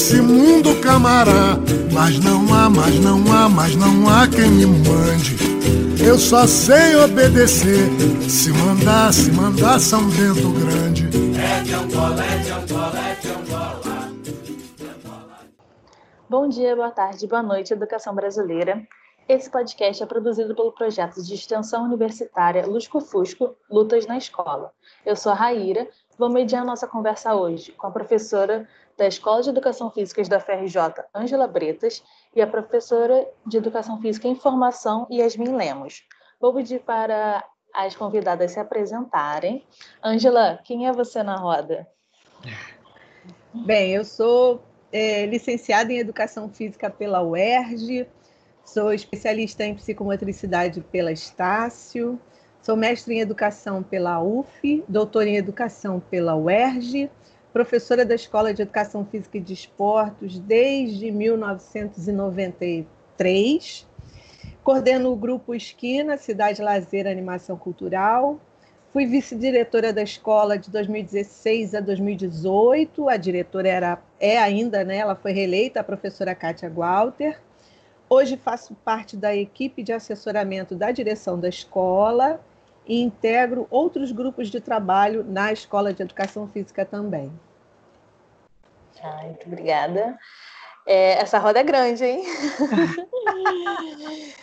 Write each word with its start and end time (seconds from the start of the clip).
nesse 0.00 0.22
mundo 0.22 0.80
camará. 0.80 1.58
Mas 1.92 2.18
não 2.20 2.54
há, 2.54 2.70
mas 2.70 2.98
não 3.00 3.20
há, 3.30 3.48
mas 3.50 3.76
não 3.76 4.08
há 4.08 4.26
quem 4.26 4.50
me 4.50 4.64
mande. 4.64 5.36
Eu 6.02 6.16
só 6.18 6.46
sei 6.46 6.96
obedecer. 6.96 7.86
Se 8.26 8.50
mandar, 8.50 9.12
se 9.12 9.30
mandar, 9.30 9.78
São 9.78 10.02
Bento 10.08 10.50
Grande. 10.58 11.04
É 11.38 11.62
de 11.62 11.74
Angola, 11.74 12.24
é 12.24 12.38
de 12.38 12.50
Angola, 12.50 12.98
é 12.98 13.14
de 13.14 13.28
Angola. 13.28 14.10
Bom 16.30 16.48
dia, 16.48 16.74
boa 16.74 16.90
tarde, 16.90 17.26
boa 17.26 17.42
noite, 17.42 17.74
Educação 17.74 18.14
Brasileira. 18.14 18.82
Esse 19.28 19.50
podcast 19.50 20.02
é 20.02 20.06
produzido 20.06 20.54
pelo 20.54 20.72
projeto 20.72 21.22
de 21.22 21.34
extensão 21.34 21.84
universitária 21.84 22.66
Lusco 22.66 23.00
Fusco 23.00 23.54
Lutas 23.70 24.06
na 24.06 24.16
Escola. 24.16 24.72
Eu 25.04 25.14
sou 25.14 25.30
a 25.30 25.34
Raíra, 25.34 25.86
vou 26.18 26.30
mediar 26.30 26.64
nossa 26.64 26.88
conversa 26.88 27.34
hoje 27.34 27.72
com 27.72 27.86
a 27.86 27.90
professora 27.90 28.66
da 29.00 29.06
Escola 29.06 29.42
de 29.42 29.48
Educação 29.48 29.90
Física 29.90 30.22
da 30.24 30.38
FRJ, 30.38 30.76
Ângela 31.14 31.48
Bretas, 31.48 32.04
e 32.36 32.42
a 32.42 32.46
professora 32.46 33.26
de 33.46 33.56
Educação 33.56 33.98
Física 33.98 34.28
em 34.28 34.34
Formação, 34.34 35.06
Yasmin 35.10 35.56
Lemos. 35.56 36.02
Vou 36.38 36.52
pedir 36.52 36.80
para 36.80 37.42
as 37.72 37.96
convidadas 37.96 38.52
se 38.52 38.60
apresentarem. 38.60 39.64
Ângela, 40.04 40.60
quem 40.64 40.86
é 40.86 40.92
você 40.92 41.22
na 41.22 41.36
roda? 41.36 41.88
Bem, 43.54 43.94
eu 43.94 44.04
sou 44.04 44.62
é, 44.92 45.24
licenciada 45.24 45.90
em 45.90 45.98
Educação 45.98 46.50
Física 46.50 46.90
pela 46.90 47.22
UERJ, 47.22 48.06
Sou 48.66 48.92
especialista 48.92 49.64
em 49.64 49.74
psicomotricidade 49.74 50.80
pela 50.92 51.10
Estácio, 51.10 52.20
sou 52.62 52.76
mestre 52.76 53.14
em 53.14 53.20
educação 53.20 53.82
pela 53.82 54.22
UF, 54.22 54.84
doutora 54.86 55.28
em 55.28 55.36
educação 55.36 55.98
pela 55.98 56.36
UERJ, 56.36 57.10
professora 57.52 58.04
da 58.04 58.14
Escola 58.14 58.54
de 58.54 58.62
Educação 58.62 59.04
Física 59.04 59.38
e 59.38 59.40
de 59.40 59.52
Esportes 59.52 60.38
desde 60.38 61.10
1993. 61.10 63.88
Coordeno 64.62 65.10
o 65.10 65.16
grupo 65.16 65.54
Esquina, 65.54 66.16
Cidade 66.16 66.62
Lazer 66.62 67.06
Animação 67.06 67.56
Cultural. 67.56 68.38
Fui 68.92 69.06
vice-diretora 69.06 69.92
da 69.92 70.02
escola 70.02 70.58
de 70.58 70.70
2016 70.70 71.74
a 71.74 71.80
2018. 71.80 73.08
A 73.08 73.16
diretora 73.16 73.68
era 73.68 74.02
é 74.18 74.38
ainda, 74.38 74.84
né? 74.84 74.98
Ela 74.98 75.16
foi 75.16 75.32
reeleita, 75.32 75.80
a 75.80 75.84
professora 75.84 76.34
Kátia 76.34 76.70
Walter. 76.70 77.40
Hoje 78.08 78.36
faço 78.36 78.74
parte 78.84 79.16
da 79.16 79.34
equipe 79.34 79.82
de 79.82 79.92
assessoramento 79.92 80.74
da 80.74 80.90
direção 80.90 81.38
da 81.38 81.48
escola 81.48 82.40
e 82.90 83.00
integro 83.00 83.68
outros 83.70 84.10
grupos 84.10 84.50
de 84.50 84.60
trabalho 84.60 85.22
na 85.22 85.52
Escola 85.52 85.94
de 85.94 86.02
Educação 86.02 86.48
Física 86.48 86.84
também. 86.84 87.30
Ah, 89.00 89.22
muito 89.26 89.46
obrigada. 89.46 90.18
É, 90.84 91.12
essa 91.12 91.38
roda 91.38 91.60
é 91.60 91.62
grande, 91.62 92.04
hein? 92.04 92.24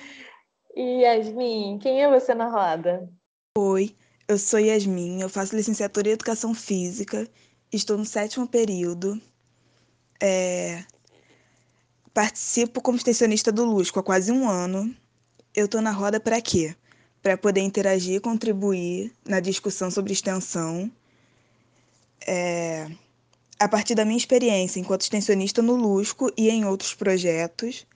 e 0.73 1.01
Yasmin, 1.01 1.77
quem 1.79 2.01
é 2.01 2.09
você 2.09 2.33
na 2.33 2.47
roda? 2.47 3.09
Oi, 3.57 3.93
eu 4.29 4.37
sou 4.37 4.59
Yasmin, 4.59 5.19
eu 5.19 5.27
faço 5.27 5.53
licenciatura 5.53 6.07
em 6.07 6.13
Educação 6.13 6.53
Física, 6.53 7.27
estou 7.69 7.97
no 7.97 8.05
sétimo 8.05 8.47
período. 8.47 9.21
É, 10.23 10.85
Participo 12.13 12.81
como 12.81 12.97
extensionista 12.97 13.51
do 13.51 13.65
Lusco 13.65 13.99
há 13.99 14.03
quase 14.03 14.31
um 14.31 14.49
ano. 14.49 14.95
Eu 15.53 15.67
tô 15.67 15.81
na 15.81 15.91
roda 15.91 16.17
para 16.17 16.41
quê? 16.41 16.73
Para 17.21 17.37
poder 17.37 17.61
interagir 17.61 18.15
e 18.15 18.19
contribuir 18.19 19.13
na 19.25 19.39
discussão 19.39 19.91
sobre 19.91 20.13
extensão. 20.13 20.91
É... 22.25 22.89
A 23.59 23.67
partir 23.67 23.95
da 23.95 24.05
minha 24.05 24.17
experiência 24.17 24.79
enquanto 24.79 25.01
extensionista 25.01 25.61
no 25.61 25.75
Lusco 25.75 26.31
e 26.37 26.49
em 26.49 26.65
outros 26.65 26.93
projetos, 26.93 27.87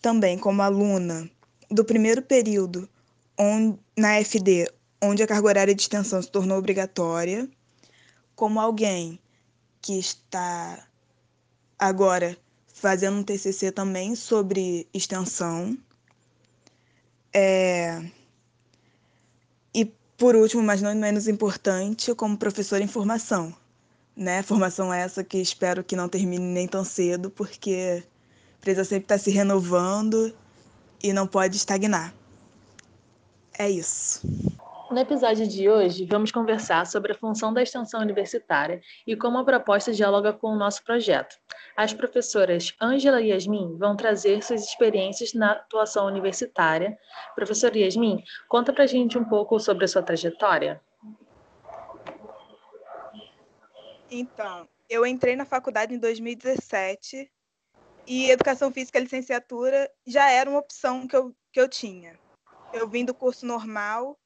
também 0.00 0.38
como 0.38 0.62
aluna 0.62 1.28
do 1.70 1.84
primeiro 1.84 2.22
período 2.22 2.88
onde, 3.38 3.78
na 3.96 4.22
FD, 4.22 4.70
onde 5.02 5.22
a 5.22 5.26
carga 5.26 5.48
horária 5.48 5.74
de 5.74 5.82
extensão 5.82 6.20
se 6.20 6.30
tornou 6.30 6.58
obrigatória, 6.58 7.48
como 8.34 8.60
alguém 8.60 9.18
que 9.80 9.98
está 9.98 10.86
agora 11.78 12.36
fazendo 12.72 13.18
um 13.18 13.22
TCC 13.22 13.72
também 13.72 14.14
sobre 14.14 14.86
extensão. 14.92 15.76
É... 17.32 18.02
Por 20.20 20.36
último, 20.36 20.62
mas 20.62 20.82
não 20.82 20.94
menos 20.94 21.26
importante, 21.26 22.14
como 22.14 22.36
professor 22.36 22.78
em 22.82 22.86
formação. 22.86 23.54
Né? 24.14 24.42
Formação 24.42 24.92
essa 24.92 25.24
que 25.24 25.38
espero 25.38 25.82
que 25.82 25.96
não 25.96 26.10
termine 26.10 26.44
nem 26.44 26.68
tão 26.68 26.84
cedo, 26.84 27.30
porque 27.30 28.04
precisa 28.60 28.84
sempre 28.84 29.04
estar 29.04 29.16
se 29.16 29.30
renovando 29.30 30.36
e 31.02 31.10
não 31.14 31.26
pode 31.26 31.56
estagnar. 31.56 32.12
É 33.58 33.70
isso. 33.70 34.20
No 34.90 34.98
episódio 34.98 35.48
de 35.48 35.70
hoje, 35.70 36.04
vamos 36.04 36.30
conversar 36.30 36.86
sobre 36.86 37.12
a 37.12 37.14
função 37.14 37.54
da 37.54 37.62
extensão 37.62 38.02
universitária 38.02 38.82
e 39.06 39.16
como 39.16 39.38
a 39.38 39.44
proposta 39.44 39.90
dialoga 39.90 40.34
com 40.34 40.48
o 40.48 40.58
nosso 40.58 40.84
projeto. 40.84 41.34
As 41.80 41.94
professoras 41.94 42.74
Ângela 42.78 43.22
e 43.22 43.28
Yasmin 43.28 43.78
vão 43.78 43.96
trazer 43.96 44.42
suas 44.42 44.62
experiências 44.62 45.32
na 45.32 45.52
atuação 45.52 46.06
universitária. 46.06 46.98
Professora 47.34 47.78
Yasmin, 47.78 48.22
conta 48.50 48.70
pra 48.70 48.86
gente 48.86 49.16
um 49.16 49.24
pouco 49.24 49.58
sobre 49.58 49.86
a 49.86 49.88
sua 49.88 50.02
trajetória. 50.02 50.78
Então, 54.10 54.68
eu 54.90 55.06
entrei 55.06 55.34
na 55.34 55.46
faculdade 55.46 55.94
em 55.94 55.98
2017 55.98 57.32
e 58.06 58.30
educação 58.30 58.70
física 58.70 58.98
licenciatura 58.98 59.90
já 60.06 60.30
era 60.30 60.50
uma 60.50 60.58
opção 60.58 61.08
que 61.08 61.16
eu, 61.16 61.34
que 61.50 61.58
eu 61.58 61.66
tinha. 61.66 62.12
Eu 62.74 62.86
vim 62.90 63.06
do 63.06 63.14
curso 63.14 63.46
normal 63.46 64.18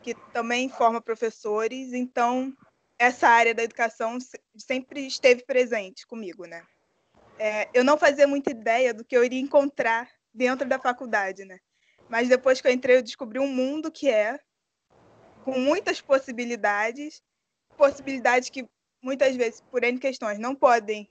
que 0.00 0.14
também 0.32 0.68
forma 0.68 1.00
professores, 1.00 1.92
então 1.92 2.56
essa 2.96 3.26
área 3.26 3.52
da 3.52 3.64
educação 3.64 4.16
sempre 4.56 5.08
esteve 5.08 5.42
presente 5.42 6.06
comigo, 6.06 6.46
né? 6.46 6.64
É, 7.38 7.68
eu 7.74 7.82
não 7.84 7.98
fazia 7.98 8.26
muita 8.26 8.50
ideia 8.50 8.94
do 8.94 9.04
que 9.04 9.16
eu 9.16 9.24
iria 9.24 9.40
encontrar 9.40 10.08
dentro 10.32 10.68
da 10.68 10.78
faculdade, 10.78 11.44
né? 11.44 11.58
Mas 12.08 12.28
depois 12.28 12.60
que 12.60 12.68
eu 12.68 12.72
entrei, 12.72 12.96
eu 12.96 13.02
descobri 13.02 13.38
um 13.38 13.48
mundo 13.48 13.90
que 13.90 14.08
é 14.08 14.38
com 15.44 15.58
muitas 15.58 16.00
possibilidades, 16.00 17.22
possibilidades 17.76 18.48
que 18.48 18.68
muitas 19.02 19.36
vezes, 19.36 19.60
por 19.70 19.84
N 19.84 19.98
questões, 19.98 20.38
não 20.38 20.54
podem, 20.54 21.10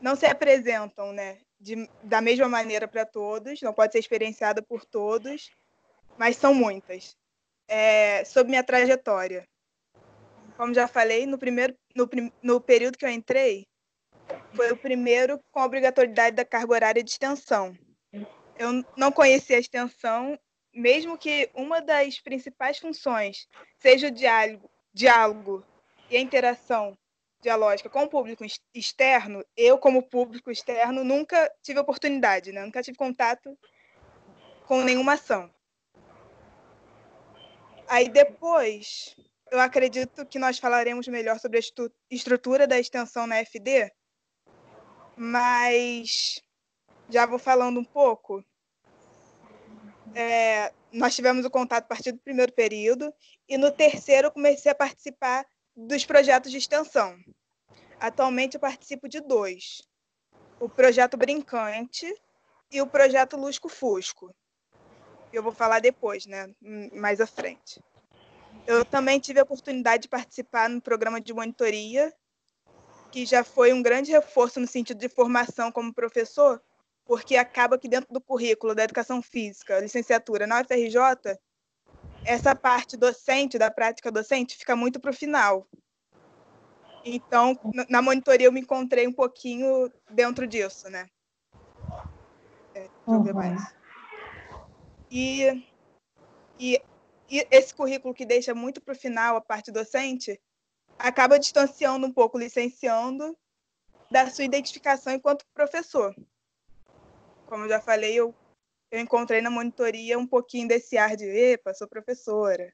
não 0.00 0.14
se 0.14 0.26
apresentam, 0.26 1.12
né? 1.12 1.38
De, 1.58 1.88
da 2.02 2.20
mesma 2.20 2.48
maneira 2.48 2.88
para 2.88 3.04
todos, 3.04 3.60
não 3.60 3.72
pode 3.72 3.92
ser 3.92 3.98
experienciada 3.98 4.62
por 4.62 4.84
todos, 4.84 5.50
mas 6.16 6.36
são 6.36 6.54
muitas 6.54 7.16
é, 7.68 8.24
sobre 8.24 8.50
minha 8.50 8.64
trajetória. 8.64 9.46
Como 10.56 10.74
já 10.74 10.88
falei, 10.88 11.26
no 11.26 11.38
primeiro 11.38 11.74
no, 11.94 12.08
no 12.42 12.60
período 12.60 12.98
que 12.98 13.04
eu 13.04 13.10
entrei, 13.10 13.66
foi 14.54 14.72
o 14.72 14.76
primeiro 14.76 15.40
com 15.50 15.60
a 15.60 15.64
obrigatoriedade 15.64 16.36
da 16.36 16.44
carga 16.44 16.72
horária 16.72 17.02
de 17.02 17.10
extensão. 17.10 17.76
Eu 18.58 18.84
não 18.96 19.10
conhecia 19.10 19.56
a 19.56 19.60
extensão, 19.60 20.38
mesmo 20.74 21.16
que 21.16 21.50
uma 21.54 21.80
das 21.80 22.20
principais 22.20 22.78
funções 22.78 23.48
seja 23.78 24.08
o 24.08 24.10
diálogo, 24.10 24.70
diálogo 24.92 25.64
e 26.10 26.16
a 26.16 26.20
interação 26.20 26.96
dialógica 27.40 27.88
com 27.88 28.02
o 28.02 28.08
público 28.08 28.44
externo, 28.74 29.42
eu, 29.56 29.78
como 29.78 30.02
público 30.02 30.50
externo, 30.50 31.02
nunca 31.02 31.50
tive 31.62 31.80
oportunidade, 31.80 32.52
né? 32.52 32.62
nunca 32.64 32.82
tive 32.82 32.98
contato 32.98 33.56
com 34.66 34.82
nenhuma 34.82 35.14
ação. 35.14 35.50
Aí 37.88 38.08
depois, 38.08 39.16
eu 39.50 39.58
acredito 39.58 40.24
que 40.26 40.38
nós 40.38 40.58
falaremos 40.58 41.08
melhor 41.08 41.40
sobre 41.40 41.58
a 41.58 41.62
estrutura 42.10 42.66
da 42.66 42.78
extensão 42.78 43.26
na 43.26 43.38
FD, 43.38 43.90
mas 45.22 46.42
já 47.10 47.26
vou 47.26 47.38
falando 47.38 47.78
um 47.78 47.84
pouco. 47.84 48.42
É, 50.14 50.72
nós 50.90 51.14
tivemos 51.14 51.44
o 51.44 51.50
contato 51.50 51.84
a 51.84 51.88
partir 51.88 52.12
do 52.12 52.18
primeiro 52.20 52.50
período 52.52 53.12
e 53.46 53.58
no 53.58 53.70
terceiro 53.70 54.32
comecei 54.32 54.72
a 54.72 54.74
participar 54.74 55.44
dos 55.76 56.06
projetos 56.06 56.50
de 56.50 56.56
extensão. 56.56 57.18
Atualmente 58.00 58.54
eu 58.54 58.60
participo 58.60 59.10
de 59.10 59.20
dois: 59.20 59.82
o 60.58 60.70
projeto 60.70 61.18
Brincante 61.18 62.06
e 62.70 62.80
o 62.80 62.86
projeto 62.86 63.36
Lusco 63.36 63.68
Fusco 63.68 64.34
eu 65.30 65.42
vou 65.42 65.52
falar 65.52 65.80
depois, 65.80 66.24
né, 66.24 66.50
mais 66.92 67.20
à 67.20 67.26
frente. 67.26 67.78
Eu 68.66 68.86
também 68.86 69.20
tive 69.20 69.38
a 69.38 69.42
oportunidade 69.42 70.04
de 70.04 70.08
participar 70.08 70.68
no 70.70 70.80
programa 70.80 71.20
de 71.20 71.32
monitoria, 71.34 72.10
que 73.10 73.26
já 73.26 73.42
foi 73.42 73.72
um 73.72 73.82
grande 73.82 74.10
reforço 74.10 74.60
no 74.60 74.66
sentido 74.66 74.98
de 74.98 75.08
formação 75.08 75.70
como 75.72 75.92
professor, 75.92 76.62
porque 77.04 77.36
acaba 77.36 77.78
que 77.78 77.88
dentro 77.88 78.12
do 78.12 78.20
currículo 78.20 78.74
da 78.74 78.84
educação 78.84 79.20
física, 79.20 79.80
licenciatura 79.80 80.46
na 80.46 80.60
UFRJ, 80.60 81.38
essa 82.24 82.54
parte 82.54 82.96
docente, 82.96 83.58
da 83.58 83.70
prática 83.70 84.10
docente, 84.10 84.56
fica 84.56 84.76
muito 84.76 85.00
para 85.00 85.10
o 85.10 85.14
final. 85.14 85.66
Então, 87.04 87.58
na 87.88 88.02
monitoria 88.02 88.46
eu 88.46 88.52
me 88.52 88.60
encontrei 88.60 89.06
um 89.06 89.12
pouquinho 89.12 89.90
dentro 90.10 90.46
disso, 90.46 90.88
né? 90.90 91.08
É, 92.74 92.80
deixa 92.80 92.92
eu 93.06 93.22
ver 93.22 93.30
uhum. 93.30 93.36
mais. 93.36 93.74
E, 95.10 95.64
e, 96.58 96.80
e 97.28 97.46
esse 97.50 97.74
currículo 97.74 98.14
que 98.14 98.26
deixa 98.26 98.54
muito 98.54 98.80
para 98.80 98.92
o 98.92 98.98
final 98.98 99.36
a 99.36 99.40
parte 99.40 99.72
docente 99.72 100.40
acaba 101.00 101.38
distanciando 101.38 102.06
um 102.06 102.12
pouco 102.12 102.38
licenciando 102.38 103.36
da 104.10 104.28
sua 104.30 104.44
identificação 104.44 105.12
enquanto 105.12 105.46
professor. 105.54 106.14
Como 107.46 107.64
eu 107.64 107.68
já 107.68 107.80
falei, 107.80 108.14
eu, 108.14 108.34
eu 108.90 109.00
encontrei 109.00 109.40
na 109.40 109.50
monitoria 109.50 110.18
um 110.18 110.26
pouquinho 110.26 110.68
desse 110.68 110.98
ar 110.98 111.16
de, 111.16 111.24
epa, 111.24 111.74
sou 111.74 111.88
professora. 111.88 112.72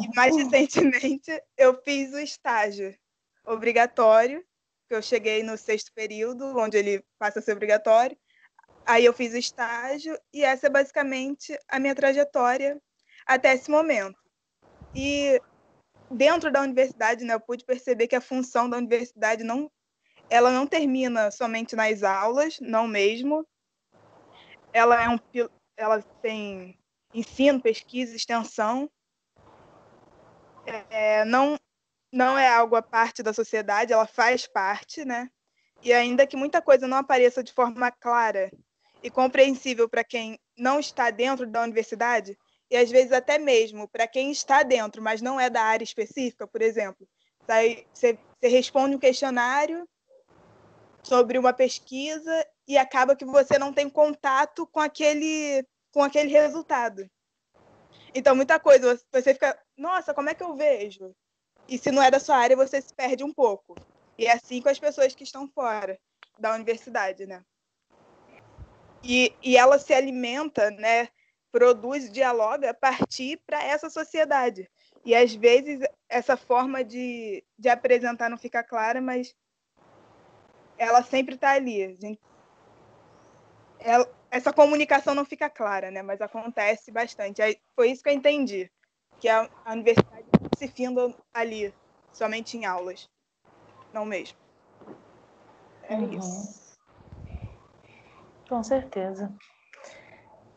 E 0.00 0.16
mais 0.16 0.36
recentemente 0.36 1.30
eu 1.56 1.80
fiz 1.82 2.12
o 2.12 2.18
estágio 2.18 2.96
obrigatório, 3.44 4.44
que 4.88 4.94
eu 4.94 5.02
cheguei 5.02 5.42
no 5.42 5.56
sexto 5.56 5.92
período, 5.92 6.58
onde 6.58 6.76
ele 6.76 7.04
passa 7.18 7.38
a 7.38 7.42
ser 7.42 7.52
obrigatório. 7.52 8.16
Aí 8.84 9.04
eu 9.04 9.12
fiz 9.12 9.34
o 9.34 9.38
estágio 9.38 10.18
e 10.32 10.42
essa 10.42 10.66
é 10.66 10.70
basicamente 10.70 11.56
a 11.68 11.78
minha 11.78 11.94
trajetória 11.94 12.80
até 13.26 13.54
esse 13.54 13.70
momento. 13.70 14.18
E 14.94 15.40
dentro 16.10 16.50
da 16.50 16.60
universidade, 16.60 17.24
né, 17.24 17.34
eu 17.34 17.40
pude 17.40 17.64
perceber 17.64 18.08
que 18.08 18.16
a 18.16 18.20
função 18.20 18.68
da 18.68 18.76
universidade 18.76 19.44
não 19.44 19.70
ela 20.28 20.52
não 20.52 20.64
termina 20.64 21.30
somente 21.32 21.74
nas 21.74 22.04
aulas, 22.04 22.58
não 22.60 22.86
mesmo. 22.86 23.44
Ela 24.72 25.02
é 25.02 25.08
um 25.08 25.18
ela 25.76 26.00
tem 26.22 26.78
ensino, 27.12 27.60
pesquisa, 27.60 28.14
extensão. 28.14 28.88
É, 30.88 31.24
não 31.24 31.58
não 32.12 32.36
é 32.36 32.48
algo 32.48 32.74
à 32.74 32.82
parte 32.82 33.22
da 33.22 33.32
sociedade, 33.32 33.92
ela 33.92 34.06
faz 34.06 34.46
parte, 34.46 35.04
né? 35.04 35.30
E 35.82 35.92
ainda 35.92 36.26
que 36.26 36.36
muita 36.36 36.60
coisa 36.60 36.86
não 36.86 36.96
apareça 36.96 37.42
de 37.42 37.52
forma 37.52 37.90
clara 37.90 38.50
e 39.02 39.10
compreensível 39.10 39.88
para 39.88 40.04
quem 40.04 40.38
não 40.56 40.78
está 40.78 41.10
dentro 41.10 41.46
da 41.46 41.62
universidade, 41.62 42.36
e 42.70 42.76
às 42.76 42.90
vezes 42.90 43.12
até 43.12 43.38
mesmo 43.38 43.88
para 43.88 44.06
quem 44.06 44.30
está 44.30 44.62
dentro, 44.62 45.02
mas 45.02 45.20
não 45.20 45.40
é 45.40 45.50
da 45.50 45.62
área 45.62 45.84
específica, 45.84 46.46
por 46.46 46.62
exemplo. 46.62 47.06
Você, 47.92 48.18
você 48.40 48.48
responde 48.48 48.94
um 48.94 48.98
questionário 48.98 49.88
sobre 51.02 51.38
uma 51.38 51.52
pesquisa 51.52 52.46
e 52.68 52.78
acaba 52.78 53.16
que 53.16 53.24
você 53.24 53.58
não 53.58 53.72
tem 53.72 53.90
contato 53.90 54.66
com 54.66 54.78
aquele, 54.78 55.66
com 55.92 56.02
aquele 56.02 56.30
resultado. 56.30 57.10
Então, 58.14 58.36
muita 58.36 58.60
coisa, 58.60 59.00
você 59.12 59.32
fica, 59.32 59.58
nossa, 59.76 60.14
como 60.14 60.28
é 60.28 60.34
que 60.34 60.42
eu 60.42 60.54
vejo? 60.54 61.14
E 61.68 61.78
se 61.78 61.90
não 61.90 62.02
é 62.02 62.10
da 62.10 62.20
sua 62.20 62.36
área, 62.36 62.56
você 62.56 62.80
se 62.80 62.94
perde 62.94 63.24
um 63.24 63.32
pouco. 63.32 63.74
E 64.18 64.26
é 64.26 64.32
assim 64.32 64.60
com 64.60 64.68
as 64.68 64.78
pessoas 64.78 65.14
que 65.14 65.24
estão 65.24 65.48
fora 65.48 65.98
da 66.38 66.54
universidade, 66.54 67.26
né? 67.26 67.42
E, 69.02 69.34
e 69.42 69.56
ela 69.56 69.78
se 69.78 69.94
alimenta, 69.94 70.70
né, 70.70 71.08
produz, 71.50 72.10
dialoga, 72.10 72.74
partir 72.74 73.40
para 73.46 73.62
essa 73.62 73.90
sociedade. 73.90 74.68
E 75.04 75.14
às 75.14 75.34
vezes 75.34 75.80
essa 76.08 76.36
forma 76.36 76.84
de, 76.84 77.44
de 77.58 77.68
apresentar 77.68 78.28
não 78.28 78.38
fica 78.38 78.62
clara, 78.62 79.00
mas 79.00 79.34
ela 80.78 81.02
sempre 81.02 81.34
está 81.34 81.52
ali. 81.52 81.96
Gente, 82.00 82.20
ela, 83.78 84.08
essa 84.30 84.52
comunicação 84.52 85.14
não 85.14 85.24
fica 85.24 85.50
clara, 85.50 85.90
né? 85.90 86.02
Mas 86.02 86.20
acontece 86.20 86.90
bastante. 86.90 87.42
Aí, 87.42 87.58
foi 87.74 87.90
isso 87.90 88.02
que 88.02 88.08
eu 88.08 88.14
entendi, 88.14 88.70
que 89.18 89.28
a, 89.28 89.48
a 89.64 89.72
universidade 89.72 90.26
se 90.56 90.68
finda 90.68 91.14
ali, 91.32 91.74
somente 92.12 92.56
em 92.56 92.64
aulas, 92.64 93.08
não 93.92 94.04
mesmo. 94.04 94.38
É 95.84 95.94
uhum. 95.94 96.18
isso. 96.18 96.78
Com 98.48 98.62
certeza. 98.62 99.32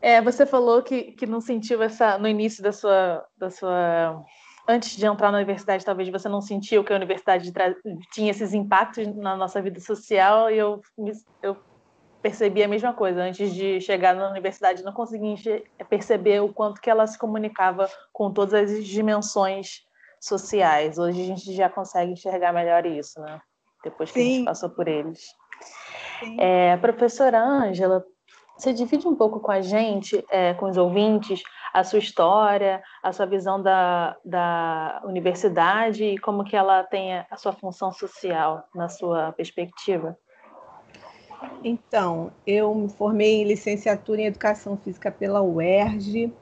É, 0.04 0.20
você 0.20 0.44
falou 0.44 0.82
que, 0.82 1.12
que 1.12 1.24
não 1.24 1.40
sentiu 1.40 1.82
essa 1.82 2.18
no 2.18 2.28
início 2.28 2.62
da 2.62 2.72
sua, 2.72 3.26
da 3.38 3.48
sua 3.48 4.22
antes 4.68 4.98
de 4.98 5.06
entrar 5.06 5.32
na 5.32 5.38
universidade, 5.38 5.82
talvez 5.82 6.10
você 6.10 6.28
não 6.28 6.42
sentiu 6.42 6.84
que 6.84 6.92
a 6.92 6.96
universidade 6.96 7.50
tinha 8.12 8.30
esses 8.30 8.52
impactos 8.52 9.06
na 9.16 9.34
nossa 9.34 9.62
vida 9.62 9.80
social 9.80 10.50
e 10.50 10.58
eu, 10.58 10.82
eu 11.42 11.56
percebi 12.20 12.62
a 12.62 12.68
mesma 12.68 12.92
coisa. 12.92 13.22
Antes 13.22 13.54
de 13.54 13.80
chegar 13.80 14.14
na 14.14 14.28
universidade, 14.28 14.84
não 14.84 14.92
consegui 14.92 15.36
perceber 15.88 16.40
o 16.40 16.52
quanto 16.52 16.82
que 16.82 16.90
ela 16.90 17.06
se 17.06 17.18
comunicava 17.18 17.88
com 18.12 18.30
todas 18.30 18.52
as 18.52 18.84
dimensões 18.86 19.86
sociais. 20.20 20.98
Hoje 20.98 21.22
a 21.22 21.24
gente 21.24 21.54
já 21.54 21.70
consegue 21.70 22.12
enxergar 22.12 22.52
melhor 22.52 22.84
isso, 22.84 23.18
né? 23.22 23.40
Depois 23.82 24.12
que 24.12 24.20
Sim. 24.20 24.26
a 24.26 24.34
gente 24.34 24.44
passou 24.44 24.68
por 24.68 24.86
eles. 24.86 25.22
É, 26.38 26.76
professora 26.76 27.42
Ângela, 27.42 28.04
você 28.56 28.72
divide 28.72 29.06
um 29.06 29.14
pouco 29.14 29.40
com 29.40 29.50
a 29.50 29.60
gente, 29.60 30.24
é, 30.30 30.54
com 30.54 30.66
os 30.66 30.76
ouvintes, 30.76 31.42
a 31.72 31.82
sua 31.82 31.98
história, 31.98 32.82
a 33.02 33.12
sua 33.12 33.26
visão 33.26 33.60
da, 33.60 34.16
da 34.24 35.02
universidade 35.04 36.04
e 36.04 36.18
como 36.18 36.44
que 36.44 36.54
ela 36.54 36.84
tem 36.84 37.14
a 37.14 37.36
sua 37.36 37.52
função 37.52 37.92
social 37.92 38.64
na 38.74 38.88
sua 38.88 39.32
perspectiva? 39.32 40.16
Então, 41.62 42.30
eu 42.46 42.74
me 42.74 42.88
formei 42.88 43.42
em 43.42 43.44
licenciatura 43.44 44.20
em 44.20 44.26
Educação 44.26 44.76
Física 44.76 45.10
pela 45.10 45.42
UERJ, 45.42 46.32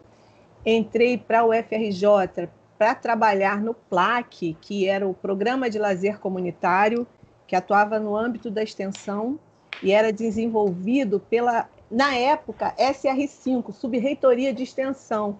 entrei 0.65 1.17
para 1.17 1.41
a 1.41 1.47
UFRJ 1.47 2.49
para 2.79 2.95
trabalhar 2.95 3.61
no 3.61 3.75
PLAC, 3.75 4.57
que 4.61 4.89
era 4.89 5.09
o 5.09 5.15
Programa 5.15 5.71
de 5.71 5.79
Lazer 5.79 6.19
Comunitário, 6.19 7.07
que 7.47 7.57
atuava 7.57 7.99
no 7.99 8.17
âmbito 8.17 8.51
da 8.51 8.63
extensão 8.63 9.39
e 9.83 9.93
era 9.93 10.13
desenvolvido 10.13 11.19
pela 11.19 11.69
na 11.93 12.17
época, 12.17 12.75
SR5, 12.79 13.71
Subreitoria 13.75 14.55
de 14.55 14.63
Extensão, 14.63 15.39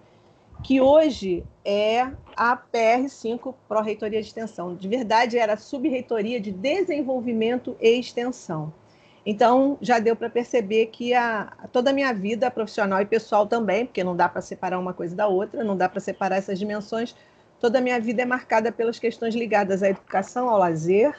que 0.63 0.79
hoje 0.79 1.43
é 1.65 2.01
a 2.37 2.55
PR5, 2.55 3.55
Pró-Reitoria 3.67 4.21
de 4.21 4.27
Extensão. 4.27 4.75
De 4.75 4.87
verdade, 4.87 5.35
era 5.35 5.57
Subreitoria 5.57 6.39
de 6.39 6.51
Desenvolvimento 6.51 7.75
e 7.81 7.99
Extensão. 7.99 8.71
Então, 9.25 9.79
já 9.81 9.97
deu 9.97 10.15
para 10.15 10.29
perceber 10.29 10.87
que 10.87 11.15
a, 11.15 11.51
toda 11.71 11.89
a 11.89 11.93
minha 11.93 12.13
vida 12.13 12.51
profissional 12.51 13.01
e 13.01 13.05
pessoal 13.05 13.47
também, 13.47 13.87
porque 13.87 14.03
não 14.03 14.15
dá 14.15 14.29
para 14.29 14.41
separar 14.41 14.77
uma 14.77 14.93
coisa 14.93 15.15
da 15.15 15.27
outra, 15.27 15.63
não 15.63 15.75
dá 15.75 15.89
para 15.89 16.01
separar 16.01 16.35
essas 16.35 16.59
dimensões, 16.59 17.15
toda 17.59 17.79
a 17.79 17.81
minha 17.81 17.99
vida 17.99 18.21
é 18.21 18.25
marcada 18.25 18.71
pelas 18.71 18.99
questões 18.99 19.33
ligadas 19.33 19.81
à 19.81 19.89
educação, 19.89 20.49
ao 20.49 20.59
lazer, 20.59 21.15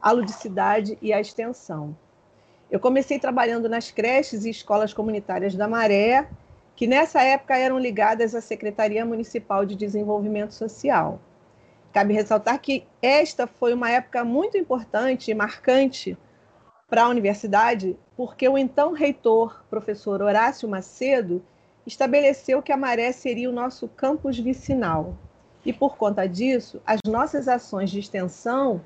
à 0.00 0.10
ludicidade 0.10 0.96
e 1.02 1.12
à 1.12 1.20
extensão. 1.20 1.94
Eu 2.70 2.78
comecei 2.78 3.18
trabalhando 3.18 3.68
nas 3.68 3.90
creches 3.90 4.44
e 4.44 4.50
escolas 4.50 4.94
comunitárias 4.94 5.56
da 5.56 5.66
Maré, 5.66 6.28
que 6.76 6.86
nessa 6.86 7.20
época 7.20 7.56
eram 7.56 7.78
ligadas 7.78 8.34
à 8.34 8.40
Secretaria 8.40 9.04
Municipal 9.04 9.66
de 9.66 9.74
Desenvolvimento 9.74 10.54
Social. 10.54 11.20
Cabe 11.92 12.14
ressaltar 12.14 12.60
que 12.60 12.86
esta 13.02 13.48
foi 13.48 13.74
uma 13.74 13.90
época 13.90 14.24
muito 14.24 14.56
importante 14.56 15.30
e 15.30 15.34
marcante 15.34 16.16
para 16.88 17.04
a 17.04 17.08
universidade, 17.08 17.98
porque 18.16 18.48
o 18.48 18.56
então 18.56 18.92
reitor, 18.92 19.64
professor 19.68 20.22
Horácio 20.22 20.68
Macedo, 20.68 21.42
estabeleceu 21.84 22.62
que 22.62 22.72
a 22.72 22.76
Maré 22.76 23.10
seria 23.10 23.50
o 23.50 23.52
nosso 23.52 23.88
campus 23.88 24.38
vicinal. 24.38 25.16
E 25.66 25.72
por 25.72 25.96
conta 25.96 26.26
disso, 26.28 26.80
as 26.86 27.00
nossas 27.04 27.48
ações 27.48 27.90
de 27.90 27.98
extensão 27.98 28.80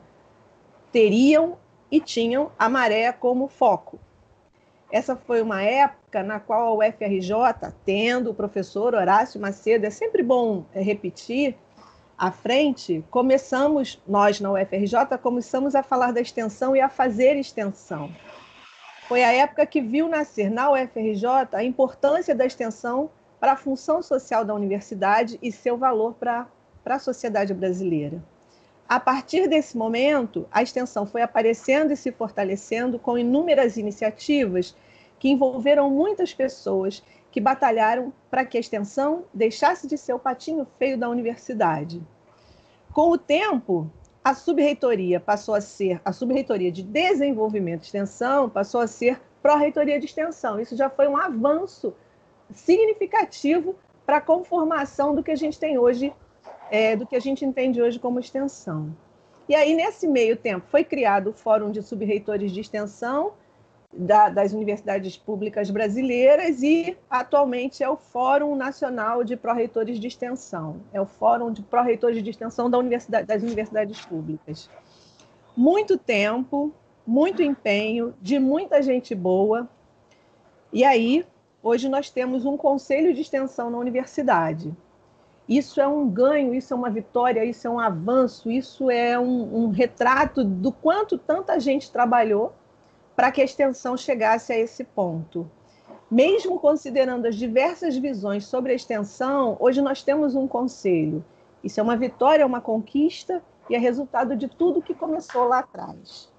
teriam 0.90 1.58
e 1.90 2.00
tinham 2.00 2.50
a 2.58 2.68
maré 2.68 3.12
como 3.12 3.48
foco. 3.48 3.98
Essa 4.90 5.16
foi 5.16 5.42
uma 5.42 5.62
época 5.62 6.22
na 6.22 6.38
qual 6.38 6.80
a 6.80 6.86
UFRJ, 6.86 7.72
tendo 7.84 8.30
o 8.30 8.34
professor 8.34 8.94
Horácio 8.94 9.40
Macedo, 9.40 9.86
é 9.86 9.90
sempre 9.90 10.22
bom 10.22 10.64
é, 10.72 10.80
repetir, 10.80 11.56
à 12.16 12.30
frente, 12.30 13.04
começamos, 13.10 14.00
nós 14.06 14.40
na 14.40 14.52
UFRJ, 14.52 15.18
começamos 15.20 15.74
a 15.74 15.82
falar 15.82 16.12
da 16.12 16.20
extensão 16.20 16.76
e 16.76 16.80
a 16.80 16.88
fazer 16.88 17.36
extensão. 17.36 18.12
Foi 19.08 19.22
a 19.24 19.32
época 19.32 19.66
que 19.66 19.80
viu 19.80 20.08
nascer 20.08 20.50
na 20.50 20.70
UFRJ 20.70 21.26
a 21.52 21.64
importância 21.64 22.34
da 22.34 22.46
extensão 22.46 23.10
para 23.40 23.52
a 23.52 23.56
função 23.56 24.02
social 24.02 24.44
da 24.44 24.54
universidade 24.54 25.38
e 25.42 25.50
seu 25.52 25.76
valor 25.76 26.14
para, 26.14 26.46
para 26.82 26.94
a 26.94 26.98
sociedade 26.98 27.52
brasileira. 27.52 28.22
A 28.88 29.00
partir 29.00 29.48
desse 29.48 29.76
momento, 29.76 30.46
a 30.52 30.62
extensão 30.62 31.06
foi 31.06 31.22
aparecendo 31.22 31.92
e 31.92 31.96
se 31.96 32.12
fortalecendo 32.12 32.98
com 32.98 33.16
inúmeras 33.16 33.76
iniciativas 33.76 34.76
que 35.18 35.30
envolveram 35.30 35.88
muitas 35.90 36.34
pessoas 36.34 37.02
que 37.30 37.40
batalharam 37.40 38.12
para 38.30 38.44
que 38.44 38.56
a 38.56 38.60
extensão 38.60 39.24
deixasse 39.32 39.86
de 39.86 39.96
ser 39.96 40.12
o 40.12 40.18
patinho 40.18 40.66
feio 40.78 40.98
da 40.98 41.08
universidade. 41.08 42.02
Com 42.92 43.10
o 43.10 43.18
tempo, 43.18 43.90
a 44.22 44.34
subreitoria 44.34 45.18
passou 45.18 45.54
a 45.54 45.60
ser 45.60 46.00
a 46.04 46.12
subreitoria 46.12 46.70
de 46.70 46.82
desenvolvimento 46.82 47.82
e 47.82 47.86
extensão, 47.86 48.48
passou 48.48 48.80
a 48.80 48.86
ser 48.86 49.20
pró-reitoria 49.42 49.98
de 49.98 50.06
extensão. 50.06 50.60
Isso 50.60 50.76
já 50.76 50.88
foi 50.88 51.08
um 51.08 51.16
avanço 51.16 51.94
significativo 52.52 53.74
para 54.06 54.18
a 54.18 54.20
conformação 54.20 55.14
do 55.14 55.22
que 55.22 55.30
a 55.30 55.36
gente 55.36 55.58
tem 55.58 55.78
hoje 55.78 56.12
é, 56.74 56.96
do 56.96 57.06
que 57.06 57.14
a 57.14 57.20
gente 57.20 57.44
entende 57.44 57.80
hoje 57.80 58.00
como 58.00 58.18
extensão. 58.18 58.92
E 59.48 59.54
aí, 59.54 59.76
nesse 59.76 60.08
meio 60.08 60.36
tempo, 60.36 60.66
foi 60.68 60.82
criado 60.82 61.28
o 61.28 61.32
Fórum 61.32 61.70
de 61.70 61.80
Subreitores 61.80 62.50
de 62.50 62.60
Extensão 62.60 63.34
da, 63.92 64.28
das 64.28 64.52
Universidades 64.52 65.16
Públicas 65.16 65.70
Brasileiras 65.70 66.64
e, 66.64 66.96
atualmente, 67.08 67.84
é 67.84 67.88
o 67.88 67.96
Fórum 67.96 68.56
Nacional 68.56 69.22
de 69.22 69.36
Pró-Reitores 69.36 70.00
de 70.00 70.08
Extensão. 70.08 70.80
É 70.92 71.00
o 71.00 71.06
Fórum 71.06 71.52
de 71.52 71.62
Pró-Reitores 71.62 72.20
de 72.24 72.30
Extensão 72.30 72.68
da 72.68 72.76
universidade, 72.76 73.24
das 73.24 73.40
Universidades 73.40 74.04
Públicas. 74.04 74.68
Muito 75.56 75.96
tempo, 75.96 76.72
muito 77.06 77.40
empenho, 77.40 78.12
de 78.20 78.40
muita 78.40 78.82
gente 78.82 79.14
boa. 79.14 79.68
E 80.72 80.82
aí, 80.82 81.24
hoje 81.62 81.88
nós 81.88 82.10
temos 82.10 82.44
um 82.44 82.56
conselho 82.56 83.14
de 83.14 83.20
extensão 83.20 83.70
na 83.70 83.78
universidade. 83.78 84.74
Isso 85.48 85.80
é 85.80 85.86
um 85.86 86.08
ganho, 86.08 86.54
isso 86.54 86.72
é 86.72 86.76
uma 86.76 86.88
vitória, 86.88 87.44
isso 87.44 87.66
é 87.66 87.70
um 87.70 87.78
avanço, 87.78 88.50
isso 88.50 88.90
é 88.90 89.18
um, 89.18 89.64
um 89.64 89.68
retrato 89.68 90.42
do 90.42 90.72
quanto 90.72 91.18
tanta 91.18 91.60
gente 91.60 91.90
trabalhou 91.90 92.54
para 93.14 93.30
que 93.30 93.42
a 93.42 93.44
extensão 93.44 93.96
chegasse 93.96 94.52
a 94.52 94.58
esse 94.58 94.84
ponto. 94.84 95.48
Mesmo 96.10 96.58
considerando 96.58 97.26
as 97.26 97.36
diversas 97.36 97.96
visões 97.96 98.46
sobre 98.46 98.72
a 98.72 98.74
extensão, 98.74 99.56
hoje 99.60 99.82
nós 99.82 100.02
temos 100.02 100.34
um 100.34 100.48
conselho. 100.48 101.24
Isso 101.62 101.78
é 101.78 101.82
uma 101.82 101.96
vitória, 101.96 102.42
é 102.42 102.46
uma 102.46 102.60
conquista 102.60 103.42
e 103.68 103.74
é 103.74 103.78
resultado 103.78 104.36
de 104.36 104.48
tudo 104.48 104.82
que 104.82 104.94
começou 104.94 105.44
lá 105.48 105.60
atrás. 105.60 106.32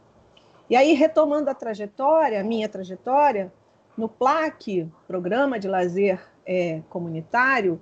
E 0.70 0.76
aí, 0.76 0.94
retomando 0.94 1.50
a 1.50 1.54
trajetória, 1.54 2.42
a 2.42 2.44
minha 2.44 2.68
trajetória, 2.68 3.52
no 3.96 4.10
PLAC, 4.10 4.90
Programa 5.08 5.60
de 5.60 5.68
Lazer 5.68 6.20
é, 6.46 6.82
Comunitário, 6.90 7.80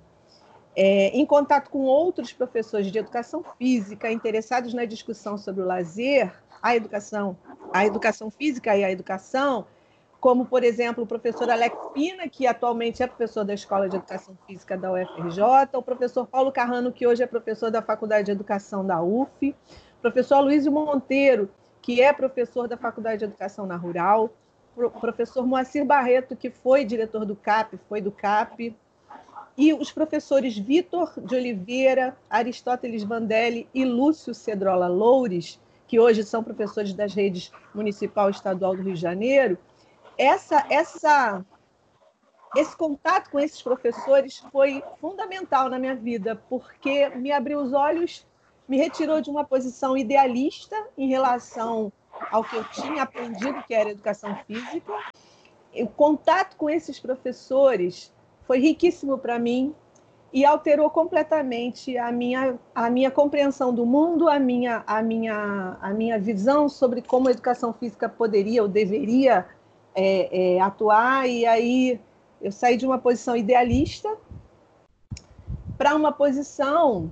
é, 0.76 1.08
em 1.08 1.24
contato 1.24 1.70
com 1.70 1.80
outros 1.80 2.32
professores 2.32 2.90
de 2.90 2.98
educação 2.98 3.44
física 3.58 4.10
interessados 4.10 4.74
na 4.74 4.84
discussão 4.84 5.38
sobre 5.38 5.62
o 5.62 5.66
lazer, 5.66 6.32
a 6.60 6.74
educação, 6.74 7.36
a 7.72 7.86
educação 7.86 8.30
física 8.30 8.76
e 8.76 8.82
a 8.82 8.90
educação, 8.90 9.66
como, 10.20 10.46
por 10.46 10.64
exemplo, 10.64 11.04
o 11.04 11.06
professor 11.06 11.50
Alex 11.50 11.76
Pina, 11.92 12.26
que 12.28 12.46
atualmente 12.46 13.02
é 13.02 13.06
professor 13.06 13.44
da 13.44 13.52
Escola 13.52 13.88
de 13.90 13.96
Educação 13.96 14.34
Física 14.46 14.74
da 14.74 14.90
UFRJ, 14.90 15.68
o 15.74 15.82
professor 15.82 16.26
Paulo 16.26 16.50
Carrano, 16.50 16.90
que 16.90 17.06
hoje 17.06 17.22
é 17.22 17.26
professor 17.26 17.70
da 17.70 17.82
Faculdade 17.82 18.24
de 18.24 18.32
Educação 18.32 18.86
da 18.86 19.02
UF, 19.02 19.50
o 19.50 20.00
professor 20.00 20.40
Luiz 20.40 20.66
Monteiro, 20.66 21.50
que 21.82 22.00
é 22.00 22.10
professor 22.10 22.66
da 22.66 22.78
Faculdade 22.78 23.18
de 23.18 23.24
Educação 23.26 23.66
na 23.66 23.76
Rural, 23.76 24.30
o 24.74 24.88
professor 24.88 25.46
Moacir 25.46 25.84
Barreto, 25.84 26.34
que 26.34 26.48
foi 26.48 26.86
diretor 26.86 27.26
do 27.26 27.36
CAP, 27.36 27.78
foi 27.86 28.00
do 28.00 28.10
CAP, 28.10 28.74
e 29.56 29.72
os 29.72 29.92
professores 29.92 30.58
Vitor 30.58 31.12
de 31.16 31.36
Oliveira, 31.36 32.16
Aristóteles 32.28 33.04
Vandelli 33.04 33.68
e 33.72 33.84
Lúcio 33.84 34.34
Cedrola 34.34 34.88
Loures, 34.88 35.60
que 35.86 36.00
hoje 36.00 36.24
são 36.24 36.42
professores 36.42 36.92
das 36.92 37.14
redes 37.14 37.52
municipal 37.74 38.28
e 38.28 38.32
estadual 38.32 38.74
do 38.74 38.82
Rio 38.82 38.94
de 38.94 39.00
Janeiro, 39.00 39.58
essa, 40.18 40.64
essa, 40.70 41.44
esse 42.56 42.76
contato 42.76 43.30
com 43.30 43.38
esses 43.38 43.62
professores 43.62 44.38
foi 44.50 44.82
fundamental 45.00 45.68
na 45.68 45.78
minha 45.78 45.94
vida, 45.94 46.40
porque 46.48 47.08
me 47.10 47.30
abriu 47.32 47.60
os 47.60 47.72
olhos, 47.72 48.26
me 48.68 48.76
retirou 48.76 49.20
de 49.20 49.30
uma 49.30 49.44
posição 49.44 49.96
idealista 49.96 50.76
em 50.96 51.08
relação 51.08 51.92
ao 52.30 52.44
que 52.44 52.56
eu 52.56 52.64
tinha 52.70 53.02
aprendido, 53.02 53.62
que 53.66 53.74
era 53.74 53.90
educação 53.90 54.36
física. 54.46 54.92
O 55.74 55.88
contato 55.88 56.56
com 56.56 56.70
esses 56.70 57.00
professores 57.00 58.14
foi 58.46 58.58
riquíssimo 58.60 59.18
para 59.18 59.38
mim 59.38 59.74
e 60.32 60.44
alterou 60.44 60.90
completamente 60.90 61.96
a 61.96 62.10
minha, 62.10 62.58
a 62.74 62.90
minha 62.90 63.10
compreensão 63.10 63.72
do 63.72 63.86
mundo, 63.86 64.28
a 64.28 64.38
minha, 64.38 64.82
a, 64.84 65.00
minha, 65.00 65.76
a 65.80 65.90
minha 65.90 66.18
visão 66.18 66.68
sobre 66.68 67.00
como 67.00 67.28
a 67.28 67.30
educação 67.30 67.72
física 67.72 68.08
poderia 68.08 68.60
ou 68.60 68.68
deveria 68.68 69.46
é, 69.94 70.56
é, 70.56 70.60
atuar. 70.60 71.28
E 71.28 71.46
aí 71.46 72.00
eu 72.42 72.50
saí 72.50 72.76
de 72.76 72.84
uma 72.84 72.98
posição 72.98 73.36
idealista 73.36 74.16
para 75.78 75.94
uma 75.94 76.10
posição 76.10 77.08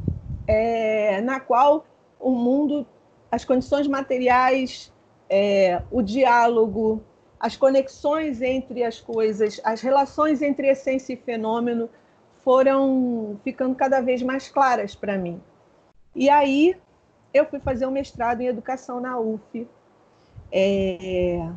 é, 0.49 1.21
na 1.21 1.39
qual 1.39 1.87
o 2.19 2.33
mundo, 2.33 2.85
as 3.31 3.45
condições 3.45 3.87
materiais, 3.87 4.93
é, 5.31 5.81
o 5.93 6.03
diálogo, 6.03 7.01
as 7.43 7.57
conexões 7.57 8.41
entre 8.41 8.85
as 8.85 9.01
coisas, 9.01 9.61
as 9.65 9.81
relações 9.81 10.41
entre 10.41 10.69
essência 10.69 11.13
e 11.13 11.17
fenômeno 11.17 11.91
foram 12.45 13.37
ficando 13.43 13.75
cada 13.75 14.01
vez 14.01 14.23
mais 14.23 14.49
claras 14.49 14.95
para 14.95 15.19
mim. 15.19 15.41
E 16.15 16.31
aí 16.31 16.77
eu 17.35 17.45
fui 17.45 17.59
fazer 17.59 17.85
um 17.85 17.91
mestrado 17.91 18.43
em 18.43 18.47
educação 18.47 19.01
na 19.01 19.19
UF. 19.19 19.67
É, 20.53 21.49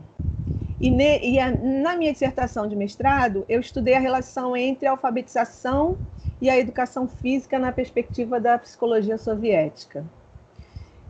e, 0.82 0.89
ne, 0.89 1.20
e 1.20 1.39
a, 1.39 1.51
na 1.51 1.96
minha 1.96 2.12
dissertação 2.12 2.68
de 2.68 2.75
mestrado, 2.75 3.46
eu 3.48 3.60
estudei 3.60 3.94
a 3.94 4.00
relação 4.00 4.58
entre 4.58 4.88
a 4.88 4.92
alfabetização 4.92 6.00
e 6.42 6.50
a 6.50 6.58
educação 6.58 7.08
física 7.08 7.60
na 7.60 7.72
perspectiva 7.72 8.39
da 8.39 8.58
psicologia 8.58 9.20
soviética. 9.20 10.04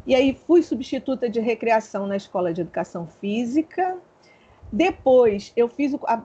E 0.05 0.13
aí 0.13 0.37
fui 0.45 0.61
substituta 0.61 1.29
de 1.29 1.39
recreação 1.39 2.05
na 2.07 2.17
Escola 2.17 2.53
de 2.53 2.59
Educação 2.59 3.07
Física, 3.07 3.97
depois, 4.75 5.53
eu 5.55 5.69
fiz 5.69 5.93
o, 5.93 5.99
a, 6.05 6.21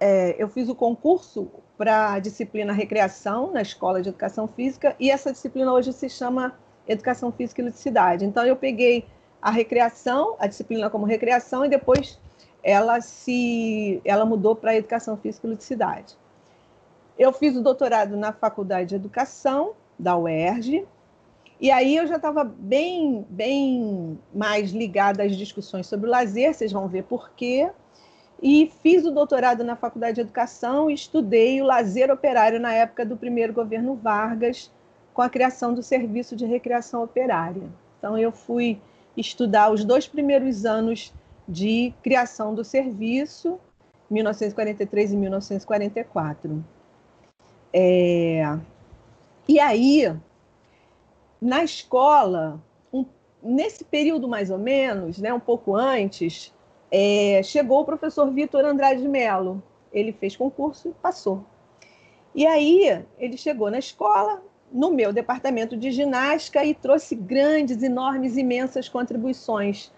é, 0.00 0.34
eu 0.38 0.48
fiz 0.48 0.70
o 0.70 0.74
concurso 0.74 1.50
para 1.76 2.14
a 2.14 2.18
disciplina 2.18 2.72
recreação 2.72 3.52
na 3.52 3.60
Escola 3.60 4.00
de 4.00 4.08
Educação 4.08 4.48
Física, 4.48 4.96
e 4.98 5.10
essa 5.10 5.30
disciplina 5.30 5.70
hoje 5.70 5.92
se 5.92 6.08
chama 6.08 6.58
Educação 6.88 7.30
Física 7.30 7.60
e 7.60 7.64
Ludicidade. 7.66 8.24
Então, 8.24 8.42
eu 8.46 8.56
peguei 8.56 9.04
a 9.42 9.50
recreação, 9.50 10.34
a 10.38 10.46
disciplina 10.46 10.88
como 10.88 11.04
recreação, 11.04 11.62
e 11.62 11.68
depois 11.68 12.18
ela 12.62 13.02
se 13.02 14.00
ela 14.02 14.24
mudou 14.24 14.56
para 14.56 14.74
Educação 14.74 15.18
Física 15.18 15.46
e 15.46 15.50
Ludicidade. 15.50 16.16
Eu 17.18 17.34
fiz 17.34 17.54
o 17.54 17.62
doutorado 17.62 18.16
na 18.16 18.32
Faculdade 18.32 18.88
de 18.88 18.94
Educação 18.94 19.74
da 19.98 20.16
UERJ, 20.16 20.86
e 21.60 21.70
aí 21.70 21.98
eu 21.98 22.06
já 22.06 22.16
estava 22.16 22.44
bem, 22.44 23.26
bem 23.28 24.18
mais 24.34 24.70
ligada 24.70 25.22
às 25.22 25.36
discussões 25.36 25.86
sobre 25.86 26.06
o 26.06 26.10
lazer, 26.10 26.54
vocês 26.54 26.72
vão 26.72 26.88
ver 26.88 27.04
por 27.04 27.32
quê 27.32 27.70
e 28.42 28.72
fiz 28.82 29.04
o 29.04 29.10
doutorado 29.10 29.62
na 29.62 29.76
Faculdade 29.76 30.14
de 30.14 30.20
Educação 30.22 30.90
e 30.90 30.94
estudei 30.94 31.60
o 31.60 31.64
lazer 31.64 32.10
operário 32.10 32.58
na 32.58 32.72
época 32.72 33.04
do 33.04 33.16
primeiro 33.16 33.52
governo 33.52 33.94
Vargas, 33.94 34.70
com 35.12 35.20
a 35.20 35.28
criação 35.28 35.74
do 35.74 35.82
Serviço 35.82 36.34
de 36.34 36.46
Recreação 36.46 37.02
Operária. 37.02 37.68
Então, 37.98 38.16
eu 38.16 38.32
fui 38.32 38.80
estudar 39.14 39.70
os 39.70 39.84
dois 39.84 40.08
primeiros 40.08 40.64
anos 40.64 41.12
de 41.46 41.92
criação 42.02 42.54
do 42.54 42.64
serviço, 42.64 43.58
1943 44.08 45.12
e 45.12 45.16
1944. 45.16 46.64
É... 47.72 48.58
E 49.46 49.60
aí, 49.60 50.16
na 51.40 51.62
escola, 51.62 52.58
um... 52.90 53.04
nesse 53.42 53.84
período 53.84 54.26
mais 54.26 54.50
ou 54.50 54.58
menos, 54.58 55.18
né, 55.18 55.34
um 55.34 55.40
pouco 55.40 55.76
antes, 55.76 56.54
é, 56.90 57.42
chegou 57.42 57.80
o 57.80 57.84
professor 57.84 58.30
Vitor 58.30 58.64
Andrade 58.64 59.06
Melo. 59.06 59.62
Ele 59.92 60.12
fez 60.12 60.36
concurso 60.36 60.88
e 60.88 60.92
passou. 60.92 61.44
E 62.34 62.46
aí 62.46 63.04
ele 63.18 63.36
chegou 63.36 63.70
na 63.70 63.78
escola, 63.78 64.42
no 64.72 64.90
meu 64.90 65.12
departamento 65.12 65.76
de 65.76 65.90
ginástica, 65.90 66.64
e 66.64 66.74
trouxe 66.74 67.14
grandes, 67.14 67.82
enormes, 67.82 68.36
imensas 68.36 68.88
contribuições 68.88 69.92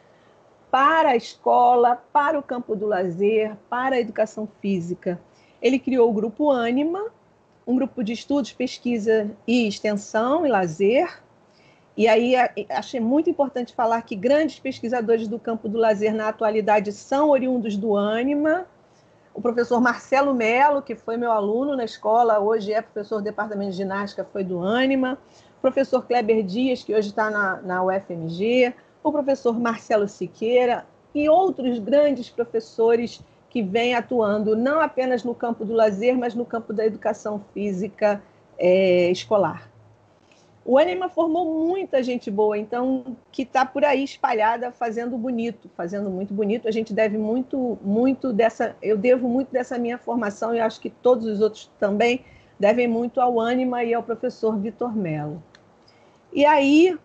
para 0.71 1.11
a 1.11 1.17
escola, 1.17 1.97
para 2.13 2.39
o 2.39 2.43
campo 2.43 2.75
do 2.75 2.87
lazer, 2.87 3.55
para 3.69 3.97
a 3.97 4.01
educação 4.01 4.49
física. 4.61 5.21
Ele 5.61 5.79
criou 5.79 6.09
o 6.09 6.13
grupo 6.13 6.51
Anima, 6.51 7.13
um 7.67 7.77
grupo 7.77 8.03
de 8.03 8.15
estudos, 8.15 8.53
pesquisa 8.53 9.31
e 9.47 9.69
extensão 9.69 10.47
e 10.47 10.49
lazer, 10.49 11.22
e 11.97 12.09
aí 12.09 12.35
achei 12.71 13.01
muito 13.01 13.29
importante 13.29 13.75
falar 13.75 14.01
que 14.03 14.17
grandes 14.17 14.59
pesquisadores 14.59 15.29
do 15.29 15.39
campo 15.39 15.69
do 15.69 15.79
lazer 15.79 16.15
na 16.15 16.29
atualidade 16.29 16.91
são 16.91 17.29
oriundos 17.29 17.77
do 17.77 17.97
Anima. 17.97 18.67
O 19.35 19.43
professor 19.43 19.81
Marcelo 19.81 20.35
Melo, 20.35 20.83
que 20.83 20.95
foi 20.95 21.17
meu 21.17 21.31
aluno 21.31 21.77
na 21.77 21.85
escola, 21.85 22.39
hoje 22.39 22.73
é 22.73 22.81
professor 22.81 23.19
do 23.19 23.25
departamento 23.25 23.73
de 23.73 23.77
ginástica, 23.77 24.25
foi 24.25 24.43
do 24.43 24.63
Anima. 24.63 25.19
O 25.59 25.61
professor 25.61 26.07
Kleber 26.07 26.43
Dias, 26.43 26.83
que 26.83 26.95
hoje 26.95 27.09
está 27.09 27.31
na, 27.31 27.61
na 27.63 27.85
UFMG. 27.85 28.75
O 29.03 29.13
professor 29.13 29.59
Marcelo 29.59 30.09
Siqueira 30.09 30.87
e 31.15 31.29
outros 31.29 31.79
grandes 31.79 32.31
professores 32.31 33.21
que 33.51 33.63
vêm 33.63 33.95
atuando 33.95 34.57
não 34.57 34.81
apenas 34.81 35.25
no 35.25 35.35
campo 35.35 35.63
do 35.63 35.75
lazer, 35.75 36.17
mas 36.17 36.35
no 36.35 36.47
campo 36.47 36.73
da 36.73 36.87
educação 36.87 37.45
física 37.53 38.23
é, 38.59 39.11
escolar. 39.11 39.72
O 40.65 40.79
Anima 40.79 41.09
formou 41.09 41.67
muita 41.67 42.03
gente 42.05 42.31
boa, 42.31 42.57
então 42.57 43.17
que 43.33 43.43
está 43.43 43.67
por 43.67 43.85
aí 43.85 44.05
espalhada 44.05 44.71
fazendo 44.71 45.19
bonito, 45.19 45.69
fazendo 45.77 46.09
muito 46.09 46.33
bonito. 46.33 46.69
A 46.69 46.71
gente 46.71 46.95
deve 46.95 47.19
muito, 47.19 47.79
muito 47.83 48.33
dessa, 48.33 48.77
eu 48.81 48.97
devo 48.97 49.29
muito 49.29 49.51
dessa 49.51 49.77
minha 49.77 49.99
formação 49.99 50.55
e 50.55 50.61
acho 50.61 50.81
que 50.81 50.89
todos 50.89 51.27
os 51.27 51.41
outros 51.41 51.69
também 51.81 52.25
devem 52.61 52.87
muito 52.87 53.21
ao 53.21 53.41
Anima 53.41 53.83
e 53.83 53.93
ao 53.93 54.05
professor 54.05 54.57
Vitor 54.57 54.97
Mello. 54.97 55.43
E 56.33 56.47
aí, 56.47 56.97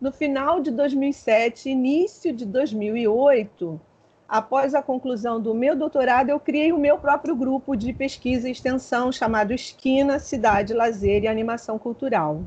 no 0.00 0.10
final 0.10 0.60
de 0.60 0.70
2007, 0.70 1.68
início 1.68 2.32
de 2.32 2.46
2008, 2.46 3.78
após 4.26 4.74
a 4.74 4.80
conclusão 4.80 5.38
do 5.38 5.54
meu 5.54 5.76
doutorado, 5.76 6.30
eu 6.30 6.40
criei 6.40 6.72
o 6.72 6.78
meu 6.78 6.96
próprio 6.96 7.36
grupo 7.36 7.76
de 7.76 7.92
pesquisa 7.92 8.48
e 8.48 8.52
extensão 8.52 9.12
chamado 9.12 9.52
Esquina, 9.52 10.18
Cidade, 10.18 10.72
Lazer 10.72 11.24
e 11.24 11.28
Animação 11.28 11.78
Cultural. 11.78 12.42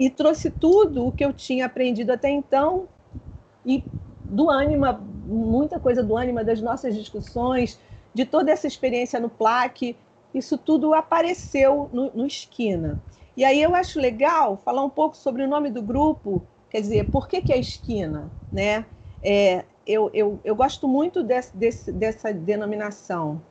E 0.00 0.10
trouxe 0.10 0.50
tudo 0.50 1.06
o 1.06 1.12
que 1.12 1.24
eu 1.24 1.32
tinha 1.32 1.66
aprendido 1.66 2.10
até 2.10 2.28
então 2.28 2.88
e 3.64 3.84
do 4.24 4.50
ânima, 4.50 4.92
muita 4.92 5.78
coisa 5.78 6.02
do 6.02 6.16
ânima 6.16 6.42
das 6.42 6.60
nossas 6.60 6.96
discussões, 6.96 7.78
de 8.12 8.24
toda 8.24 8.50
essa 8.50 8.66
experiência 8.66 9.20
no 9.20 9.28
PLAC, 9.28 9.94
isso 10.34 10.58
tudo 10.58 10.92
apareceu 10.94 11.88
no, 11.92 12.10
no 12.14 12.26
Esquina. 12.26 13.00
E 13.36 13.44
aí 13.44 13.62
eu 13.62 13.74
acho 13.74 14.00
legal 14.00 14.60
falar 14.64 14.82
um 14.82 14.90
pouco 14.90 15.16
sobre 15.16 15.44
o 15.44 15.48
nome 15.48 15.70
do 15.70 15.82
grupo 15.82 16.42
Quer 16.70 16.80
dizer, 16.80 17.10
por 17.10 17.26
que, 17.26 17.42
que 17.42 17.52
é 17.52 17.58
esquina? 17.58 18.30
Né? 18.50 18.86
É, 19.20 19.64
eu, 19.84 20.08
eu, 20.14 20.38
eu 20.44 20.54
gosto 20.54 20.86
muito 20.86 21.22
desse, 21.24 21.54
desse, 21.56 21.92
dessa 21.92 22.32
denominação, 22.32 23.42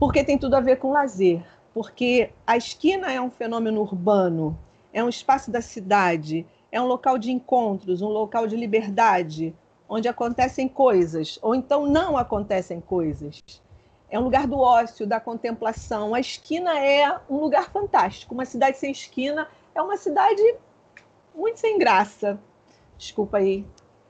porque 0.00 0.24
tem 0.24 0.36
tudo 0.36 0.54
a 0.54 0.60
ver 0.60 0.76
com 0.76 0.90
lazer. 0.90 1.42
Porque 1.72 2.30
a 2.44 2.56
esquina 2.56 3.12
é 3.12 3.20
um 3.20 3.30
fenômeno 3.30 3.80
urbano, 3.80 4.58
é 4.92 5.02
um 5.02 5.08
espaço 5.08 5.50
da 5.50 5.60
cidade, 5.60 6.46
é 6.70 6.80
um 6.80 6.86
local 6.86 7.18
de 7.18 7.30
encontros, 7.30 8.02
um 8.02 8.08
local 8.08 8.46
de 8.46 8.56
liberdade, 8.56 9.54
onde 9.88 10.08
acontecem 10.08 10.68
coisas, 10.68 11.38
ou 11.40 11.54
então 11.54 11.86
não 11.86 12.16
acontecem 12.16 12.80
coisas. 12.80 13.42
É 14.10 14.18
um 14.18 14.22
lugar 14.22 14.46
do 14.46 14.58
ócio, 14.58 15.06
da 15.06 15.20
contemplação. 15.20 16.14
A 16.14 16.20
esquina 16.20 16.78
é 16.78 17.20
um 17.28 17.36
lugar 17.36 17.70
fantástico. 17.70 18.34
Uma 18.34 18.44
cidade 18.44 18.78
sem 18.78 18.90
esquina 18.90 19.48
é 19.74 19.82
uma 19.82 19.96
cidade 19.96 20.42
muito 21.34 21.60
sem 21.60 21.78
graça. 21.78 22.38
Desculpa 22.96 23.38
aí 23.38 23.66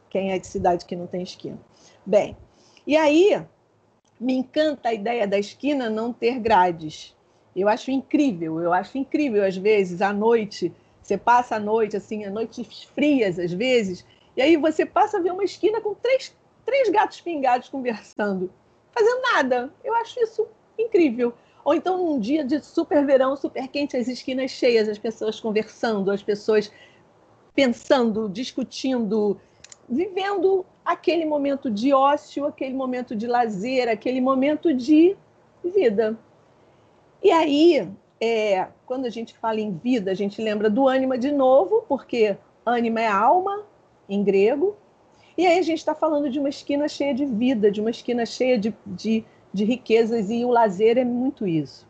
quem 0.09 0.33
é 0.33 0.39
de 0.39 0.47
cidade 0.47 0.85
que 0.85 0.97
não 0.97 1.07
tem 1.07 1.23
esquina. 1.23 1.59
Bem, 2.07 2.37
e 2.87 2.97
aí 2.97 3.45
me 4.19 4.35
encanta 4.35 4.89
a 4.89 4.95
ideia 4.95 5.27
da 5.27 5.39
esquina 5.39 5.91
não 5.91 6.13
ter 6.13 6.39
grades. 6.39 7.15
Eu 7.61 7.69
acho 7.69 7.91
incrível, 7.91 8.61
eu 8.61 8.73
acho 8.73 8.97
incrível 8.99 9.45
às 9.45 9.57
vezes 9.57 10.01
à 10.01 10.13
noite, 10.13 10.73
você 11.03 11.17
passa 11.17 11.57
a 11.57 11.61
noite 11.61 11.97
assim, 11.97 12.25
a 12.25 12.31
noites 12.31 12.85
frias 12.95 13.39
às 13.39 13.53
vezes, 13.53 14.05
e 14.37 14.43
aí 14.43 14.57
você 14.57 14.87
passa 14.87 15.19
a 15.19 15.21
ver 15.21 15.33
uma 15.33 15.45
esquina 15.45 15.81
com 15.81 15.95
três, 15.95 16.35
três 16.65 16.89
gatos 16.91 17.21
pingados 17.21 17.69
conversando, 17.69 18.51
fazendo 18.93 19.21
nada. 19.23 19.73
Eu 19.83 19.95
acho 19.95 20.21
isso 20.21 20.47
incrível. 20.79 21.35
Ou 21.65 21.75
então 21.75 21.99
num 21.99 22.21
dia 22.21 22.45
de 22.45 22.61
super 22.61 23.05
verão, 23.05 23.37
super 23.37 23.67
quente, 23.69 23.97
as 23.97 24.07
esquinas 24.07 24.51
cheias, 24.51 24.89
as 24.89 24.99
pessoas 24.99 25.41
conversando, 25.41 26.11
as 26.11 26.23
pessoas 26.23 26.71
pensando, 27.55 28.29
discutindo, 28.29 29.41
vivendo 29.89 30.65
aquele 30.85 31.25
momento 31.25 31.71
de 31.71 31.93
ócio, 31.93 32.47
aquele 32.47 32.75
momento 32.75 33.17
de 33.17 33.27
lazer, 33.27 33.89
aquele 33.89 34.21
momento 34.21 34.73
de 34.73 35.17
vida. 35.65 36.17
E 37.23 37.31
aí, 37.31 37.89
é, 38.21 38.69
quando 38.87 39.07
a 39.07 39.11
gente 39.11 39.37
fala 39.37 39.61
em 39.61 39.73
vida, 39.73 40.11
a 40.11 40.15
gente 40.15 40.41
lembra 40.41 40.71
do 40.71 40.89
ânima 40.89 41.19
de 41.19 41.33
novo, 41.33 41.85
porque 41.89 42.37
ânima 42.65 43.01
é 43.01 43.09
alma, 43.09 43.65
em 44.09 44.23
grego. 44.23 44.77
E 45.37 45.47
aí 45.47 45.59
a 45.59 45.63
gente 45.63 45.79
está 45.79 45.95
falando 45.95 46.31
de 46.31 46.39
uma 46.39 46.49
esquina 46.49 46.89
cheia 46.89 47.15
de 47.15 47.25
vida, 47.25 47.71
de 47.71 47.81
uma 47.81 47.91
esquina 47.91 48.27
cheia 48.27 48.59
de, 48.59 48.75
de, 48.87 49.25
de 49.53 49.65
riquezas, 49.65 50.31
e 50.31 50.45
o 50.45 50.51
lazer 50.51 50.99
é 50.99 51.05
muito 51.05 51.47
isso. 51.47 51.87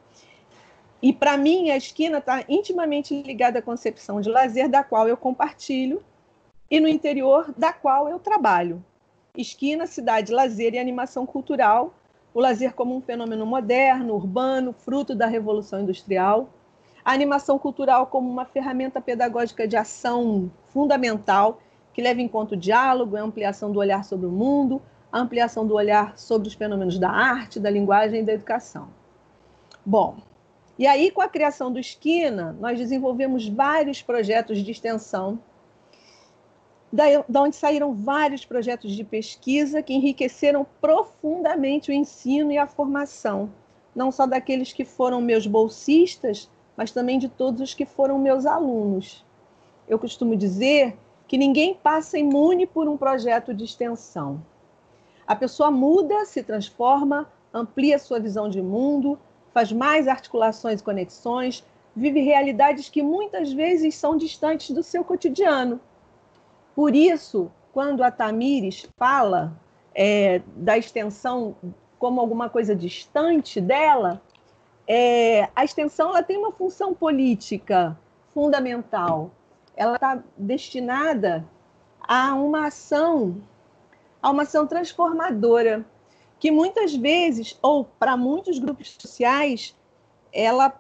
E 1.00 1.12
para 1.12 1.37
mim, 1.37 1.70
a 1.70 1.76
esquina 1.76 2.18
está 2.18 2.44
intimamente 2.49 3.23
ligada 3.23 3.61
à 3.61 3.62
concepção 3.62 4.20
de 4.20 4.28
lazer, 4.28 4.68
da 4.68 4.82
qual 4.82 5.08
eu 5.08 5.16
compartilho, 5.16 6.02
e 6.70 6.80
no 6.80 6.88
interior, 6.88 7.54
da 7.56 7.73
qual 7.73 8.08
eu 8.08 8.19
trabalho. 8.19 8.84
Esquina, 9.36 9.86
cidade, 9.86 10.32
lazer 10.32 10.75
e 10.75 10.78
animação 10.78 11.25
cultural. 11.25 11.95
O 12.34 12.41
lazer 12.41 12.75
como 12.75 12.97
um 12.97 13.00
fenômeno 13.00 13.47
moderno, 13.47 14.14
urbano, 14.14 14.73
fruto 14.73 15.14
da 15.14 15.26
Revolução 15.26 15.80
Industrial. 15.80 16.49
A 17.04 17.12
animação 17.12 17.58
cultural 17.58 18.06
como 18.06 18.30
uma 18.30 18.45
ferramenta 18.45 19.00
pedagógica 19.00 19.67
de 19.67 19.76
ação 19.76 20.50
fundamental 20.67 21.60
que 21.93 22.02
leva 22.02 22.21
em 22.21 22.28
conta 22.28 22.54
o 22.54 22.56
diálogo, 22.56 23.17
a 23.17 23.21
ampliação 23.21 23.73
do 23.73 23.80
olhar 23.80 24.04
sobre 24.04 24.26
o 24.26 24.30
mundo, 24.30 24.80
a 25.10 25.19
ampliação 25.19 25.67
do 25.67 25.75
olhar 25.75 26.17
sobre 26.17 26.47
os 26.47 26.54
fenômenos 26.54 26.99
da 26.99 27.10
arte, 27.10 27.58
da 27.58 27.71
linguagem 27.71 28.21
e 28.21 28.25
da 28.25 28.34
educação. 28.34 28.88
Bom, 29.84 30.19
e 30.78 30.86
aí, 30.86 31.10
com 31.10 31.21
a 31.21 31.28
criação 31.28 31.73
do 31.73 31.78
Esquina, 31.80 32.56
nós 32.60 32.78
desenvolvemos 32.78 33.49
vários 33.49 34.00
projetos 34.00 34.58
de 34.58 34.71
extensão, 34.71 35.41
da 36.92 37.42
onde 37.42 37.56
saíram 37.56 37.92
vários 37.92 38.44
projetos 38.44 38.92
de 38.92 39.04
pesquisa 39.04 39.82
que 39.82 39.92
enriqueceram 39.92 40.66
profundamente 40.80 41.90
o 41.90 41.94
ensino 41.94 42.50
e 42.50 42.58
a 42.58 42.66
formação, 42.66 43.50
não 43.94 44.10
só 44.10 44.26
daqueles 44.26 44.72
que 44.72 44.84
foram 44.84 45.20
meus 45.20 45.46
bolsistas, 45.46 46.50
mas 46.76 46.90
também 46.90 47.18
de 47.18 47.28
todos 47.28 47.60
os 47.60 47.74
que 47.74 47.84
foram 47.84 48.18
meus 48.18 48.46
alunos. 48.46 49.24
Eu 49.86 49.98
costumo 49.98 50.36
dizer 50.36 50.96
que 51.26 51.36
ninguém 51.36 51.74
passa 51.74 52.18
imune 52.18 52.66
por 52.66 52.88
um 52.88 52.96
projeto 52.96 53.52
de 53.52 53.64
extensão. 53.64 54.42
A 55.26 55.36
pessoa 55.36 55.70
muda, 55.70 56.24
se 56.24 56.42
transforma, 56.42 57.30
amplia 57.52 57.98
sua 57.98 58.18
visão 58.18 58.48
de 58.48 58.62
mundo, 58.62 59.18
faz 59.52 59.70
mais 59.72 60.08
articulações 60.08 60.80
e 60.80 60.84
conexões, 60.84 61.64
vive 61.94 62.20
realidades 62.20 62.88
que 62.88 63.02
muitas 63.02 63.52
vezes 63.52 63.94
são 63.94 64.16
distantes 64.16 64.70
do 64.70 64.82
seu 64.82 65.04
cotidiano. 65.04 65.80
Por 66.78 66.95
isso, 66.95 67.50
quando 67.73 68.04
a 68.04 68.10
Tamires 68.12 68.88
fala 68.97 69.60
é, 69.93 70.41
da 70.54 70.78
extensão 70.78 71.56
como 71.99 72.21
alguma 72.21 72.49
coisa 72.49 72.73
distante 72.73 73.60
dela, 73.60 74.23
é, 74.86 75.49
a 75.56 75.64
extensão 75.64 76.10
ela 76.10 76.23
tem 76.23 76.36
uma 76.36 76.52
função 76.52 76.95
política 76.95 77.99
fundamental. 78.32 79.32
Ela 79.75 79.97
está 79.97 80.23
destinada 80.36 81.45
a 82.00 82.32
uma 82.36 82.69
ação, 82.69 83.43
a 84.23 84.30
uma 84.30 84.45
ação 84.45 84.64
transformadora 84.64 85.84
que 86.38 86.52
muitas 86.52 86.95
vezes, 86.95 87.58
ou 87.60 87.86
para 87.86 88.17
muitos 88.17 88.60
grupos 88.60 88.97
sociais, 89.00 89.76
ela 90.32 90.73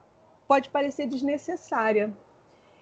pode 0.46 0.68
parecer 0.70 1.08
desnecessária. 1.08 2.16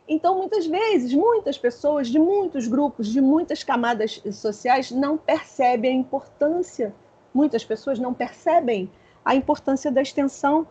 Então, 0.09 0.37
muitas 0.37 0.67
vezes, 0.67 1.13
muitas 1.13 1.59
pessoas 1.59 2.09
de 2.09 2.19
muitos 2.19 2.69
grupos, 2.69 3.09
de 3.09 3.21
muitas 3.21 3.65
camadas 3.65 4.23
sociais, 4.33 4.91
não 4.91 5.17
percebem 5.19 5.93
a 5.93 6.01
importância, 6.01 6.95
muitas 7.35 7.65
pessoas 7.65 7.99
não 7.99 8.15
percebem 8.15 8.91
a 9.25 9.35
importância 9.35 9.91
da 9.91 10.01
extensão, 10.01 10.67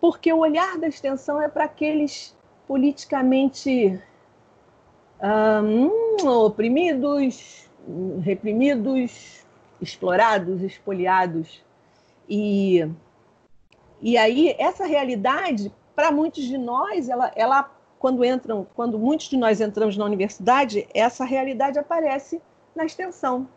porque 0.00 0.32
o 0.32 0.38
olhar 0.38 0.76
da 0.78 0.88
extensão 0.88 1.40
é 1.40 1.48
para 1.48 1.64
aqueles 1.64 2.36
politicamente 2.66 4.00
hum, 5.62 6.28
oprimidos, 6.28 7.70
reprimidos, 8.20 9.46
explorados, 9.80 10.62
expoliados. 10.62 11.64
E, 12.28 12.88
e 14.00 14.18
aí, 14.18 14.54
essa 14.58 14.84
realidade, 14.86 15.72
para 15.94 16.10
muitos 16.10 16.44
de 16.44 16.58
nós, 16.58 17.08
ela, 17.08 17.32
ela, 17.36 17.70
quando 18.06 18.24
entram, 18.24 18.64
quando 18.76 19.00
muitos 19.00 19.28
de 19.28 19.36
nós 19.36 19.60
entramos 19.60 19.96
na 19.96 20.04
universidade, 20.04 20.86
essa 20.94 21.24
realidade 21.24 21.76
aparece 21.76 22.40
na 22.72 22.84
extensão. 22.84 23.48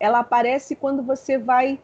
Ela 0.00 0.18
aparece 0.18 0.74
quando 0.74 1.04
você 1.04 1.38
vai, 1.38 1.78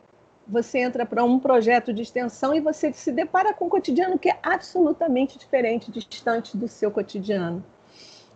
você 0.48 0.80
entra 0.80 1.06
para 1.06 1.22
um 1.22 1.38
projeto 1.38 1.92
de 1.92 2.02
extensão 2.02 2.52
e 2.52 2.58
você 2.58 2.92
se 2.92 3.12
depara 3.12 3.54
com 3.54 3.66
um 3.66 3.68
cotidiano 3.68 4.18
que 4.18 4.28
é 4.28 4.36
absolutamente 4.42 5.38
diferente, 5.38 5.92
distante 5.92 6.56
do 6.56 6.66
seu 6.66 6.90
cotidiano. 6.90 7.64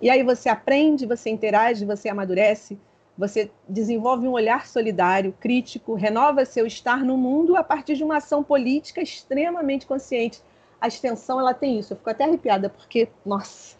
E 0.00 0.08
aí 0.08 0.22
você 0.22 0.48
aprende, 0.48 1.04
você 1.04 1.28
interage, 1.28 1.84
você 1.84 2.08
amadurece, 2.08 2.78
você 3.18 3.50
desenvolve 3.68 4.28
um 4.28 4.32
olhar 4.32 4.64
solidário, 4.64 5.34
crítico, 5.40 5.94
renova 5.94 6.44
seu 6.44 6.68
estar 6.68 6.98
no 6.98 7.16
mundo 7.16 7.56
a 7.56 7.64
partir 7.64 7.96
de 7.96 8.04
uma 8.04 8.18
ação 8.18 8.44
política 8.44 9.02
extremamente 9.02 9.86
consciente. 9.86 10.40
A 10.80 10.88
extensão 10.88 11.40
ela 11.40 11.54
tem 11.54 11.78
isso. 11.78 11.92
Eu 11.92 11.96
fico 11.96 12.10
até 12.10 12.24
arrepiada 12.24 12.68
porque, 12.68 13.08
nossa. 13.24 13.76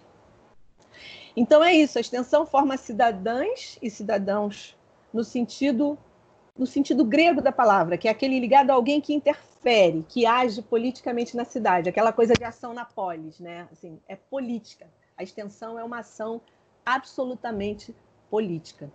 Então 1.36 1.62
é 1.62 1.74
isso. 1.74 1.98
A 1.98 2.00
extensão 2.00 2.46
forma 2.46 2.76
cidadãs 2.76 3.78
e 3.82 3.90
cidadãos 3.90 4.76
no 5.12 5.24
sentido 5.24 5.98
no 6.56 6.66
sentido 6.66 7.04
grego 7.04 7.42
da 7.42 7.50
palavra, 7.50 7.98
que 7.98 8.06
é 8.06 8.10
aquele 8.10 8.38
ligado 8.38 8.70
a 8.70 8.74
alguém 8.74 9.00
que 9.00 9.12
interfere, 9.12 10.04
que 10.08 10.24
age 10.24 10.62
politicamente 10.62 11.36
na 11.36 11.44
cidade, 11.44 11.88
aquela 11.88 12.12
coisa 12.12 12.34
de 12.34 12.44
ação 12.44 12.72
na 12.72 12.84
polis, 12.84 13.40
né? 13.40 13.66
Assim, 13.72 13.98
é 14.06 14.14
política. 14.14 14.86
A 15.16 15.22
extensão 15.24 15.78
é 15.78 15.82
uma 15.82 15.98
ação 15.98 16.40
absolutamente 16.86 17.94
política. 18.30 18.90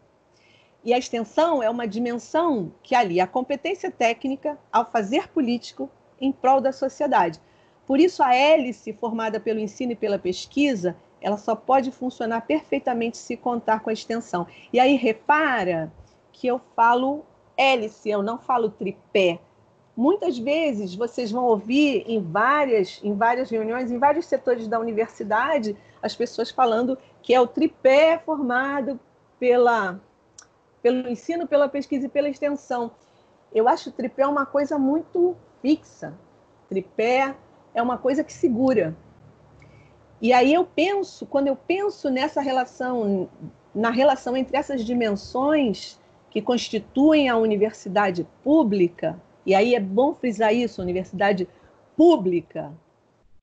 E 0.84 0.94
a 0.94 0.98
extensão 0.98 1.62
é 1.62 1.70
uma 1.70 1.86
dimensão 1.86 2.72
que 2.82 2.96
alia 2.96 3.26
a 3.26 3.28
competência 3.28 3.92
técnica 3.92 4.58
ao 4.72 4.90
fazer 4.90 5.28
político 5.28 5.90
em 6.22 6.32
prol 6.32 6.62
da 6.62 6.72
sociedade. 6.72 7.42
Por 7.90 8.00
isso, 8.00 8.22
a 8.22 8.36
hélice 8.36 8.94
formada 8.94 9.40
pelo 9.40 9.60
ensino 9.60 9.94
e 9.94 9.96
pela 9.96 10.20
pesquisa 10.20 10.96
ela 11.20 11.38
só 11.38 11.56
pode 11.56 11.90
funcionar 11.90 12.42
perfeitamente 12.42 13.18
se 13.18 13.36
contar 13.36 13.80
com 13.80 13.90
a 13.90 13.94
extensão. 13.94 14.46
E 14.72 14.80
aí 14.80 14.96
repara 14.96 15.92
que 16.32 16.46
eu 16.46 16.62
falo 16.76 17.26
hélice, 17.58 18.08
eu 18.08 18.22
não 18.22 18.38
falo 18.38 18.70
tripé. 18.70 19.40
Muitas 19.98 20.38
vezes 20.38 20.94
vocês 20.94 21.32
vão 21.32 21.46
ouvir 21.46 22.04
em 22.08 22.22
várias, 22.22 23.02
em 23.04 23.16
várias 23.16 23.50
reuniões, 23.50 23.90
em 23.90 23.98
vários 23.98 24.28
setores 24.28 24.68
da 24.68 24.80
universidade, 24.80 25.76
as 26.00 26.16
pessoas 26.16 26.52
falando 26.52 26.96
que 27.24 27.34
é 27.34 27.42
o 27.42 27.48
tripé 27.48 28.20
formado 28.24 29.00
pela, 29.40 30.00
pelo 30.80 31.10
ensino, 31.10 31.48
pela 31.48 31.68
pesquisa 31.68 32.06
e 32.06 32.10
pela 32.10 32.30
extensão. 32.30 32.92
Eu 33.52 33.68
acho 33.68 33.90
o 33.90 33.94
tripé 33.94 34.28
uma 34.28 34.46
coisa 34.46 34.78
muito 34.78 35.36
fixa. 35.60 36.14
Tripé 36.70 37.36
é 37.80 37.84
uma 37.84 37.98
coisa 37.98 38.24
que 38.24 38.34
segura. 38.34 38.96
E 40.22 40.34
aí 40.34 40.54
eu 40.54 40.66
penso, 40.66 41.26
quando 41.26 41.48
eu 41.48 41.56
penso 41.56 42.10
nessa 42.10 42.42
relação, 42.42 43.30
na 43.74 43.90
relação 43.90 44.36
entre 44.36 44.58
essas 44.58 44.84
dimensões 44.84 45.98
que 46.30 46.42
constituem 46.42 47.30
a 47.30 47.38
universidade 47.38 48.28
pública, 48.44 49.20
e 49.46 49.56
aí 49.56 49.74
é 49.74 49.80
bom 49.80 50.14
frisar 50.14 50.54
isso, 50.54 50.82
universidade 50.82 51.48
pública, 51.96 52.72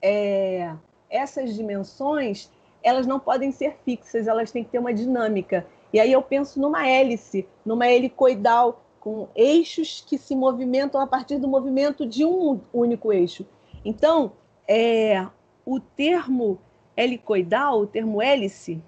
é, 0.01 0.73
essas 1.11 1.55
dimensões, 1.55 2.51
elas 2.83 3.07
não 3.07 3.19
podem 3.19 3.51
ser 3.51 3.77
fixas, 3.85 4.29
elas 4.29 4.53
têm 4.53 4.63
que 4.63 4.71
ter 4.71 4.79
uma 4.79 4.93
dinâmica. 4.93 5.67
E 5.93 5.99
aí 5.99 6.13
eu 6.13 6.23
penso 6.23 6.61
numa 6.61 6.87
hélice, 6.87 7.49
numa 7.65 7.89
helicoidal, 7.89 8.83
com 9.01 9.29
eixos 9.35 10.05
que 10.07 10.19
se 10.19 10.35
movimentam 10.35 11.01
a 11.01 11.07
partir 11.07 11.39
do 11.39 11.49
movimento 11.49 12.05
de 12.05 12.25
um 12.25 12.61
único 12.73 13.13
eixo. 13.13 13.47
Então, 13.87 14.33
é, 14.67 15.25
o 15.65 15.79
termo 15.79 16.59
helicoidal, 16.97 17.83
o 17.83 17.87
termo 17.87 18.21
hélice, 18.21 18.83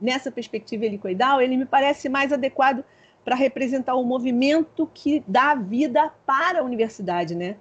nessa 0.00 0.30
perspectiva 0.30 0.86
helicoidal, 0.86 1.40
ele 1.40 1.56
me 1.56 1.66
parece 1.66 2.08
mais 2.08 2.32
adequado 2.32 2.84
para 3.24 3.34
representar 3.34 3.96
o 3.96 4.04
movimento 4.04 4.88
que 4.94 5.24
dá 5.26 5.56
vida 5.56 6.12
para 6.24 6.60
a 6.60 6.62
universidade, 6.62 7.34
né? 7.34 7.56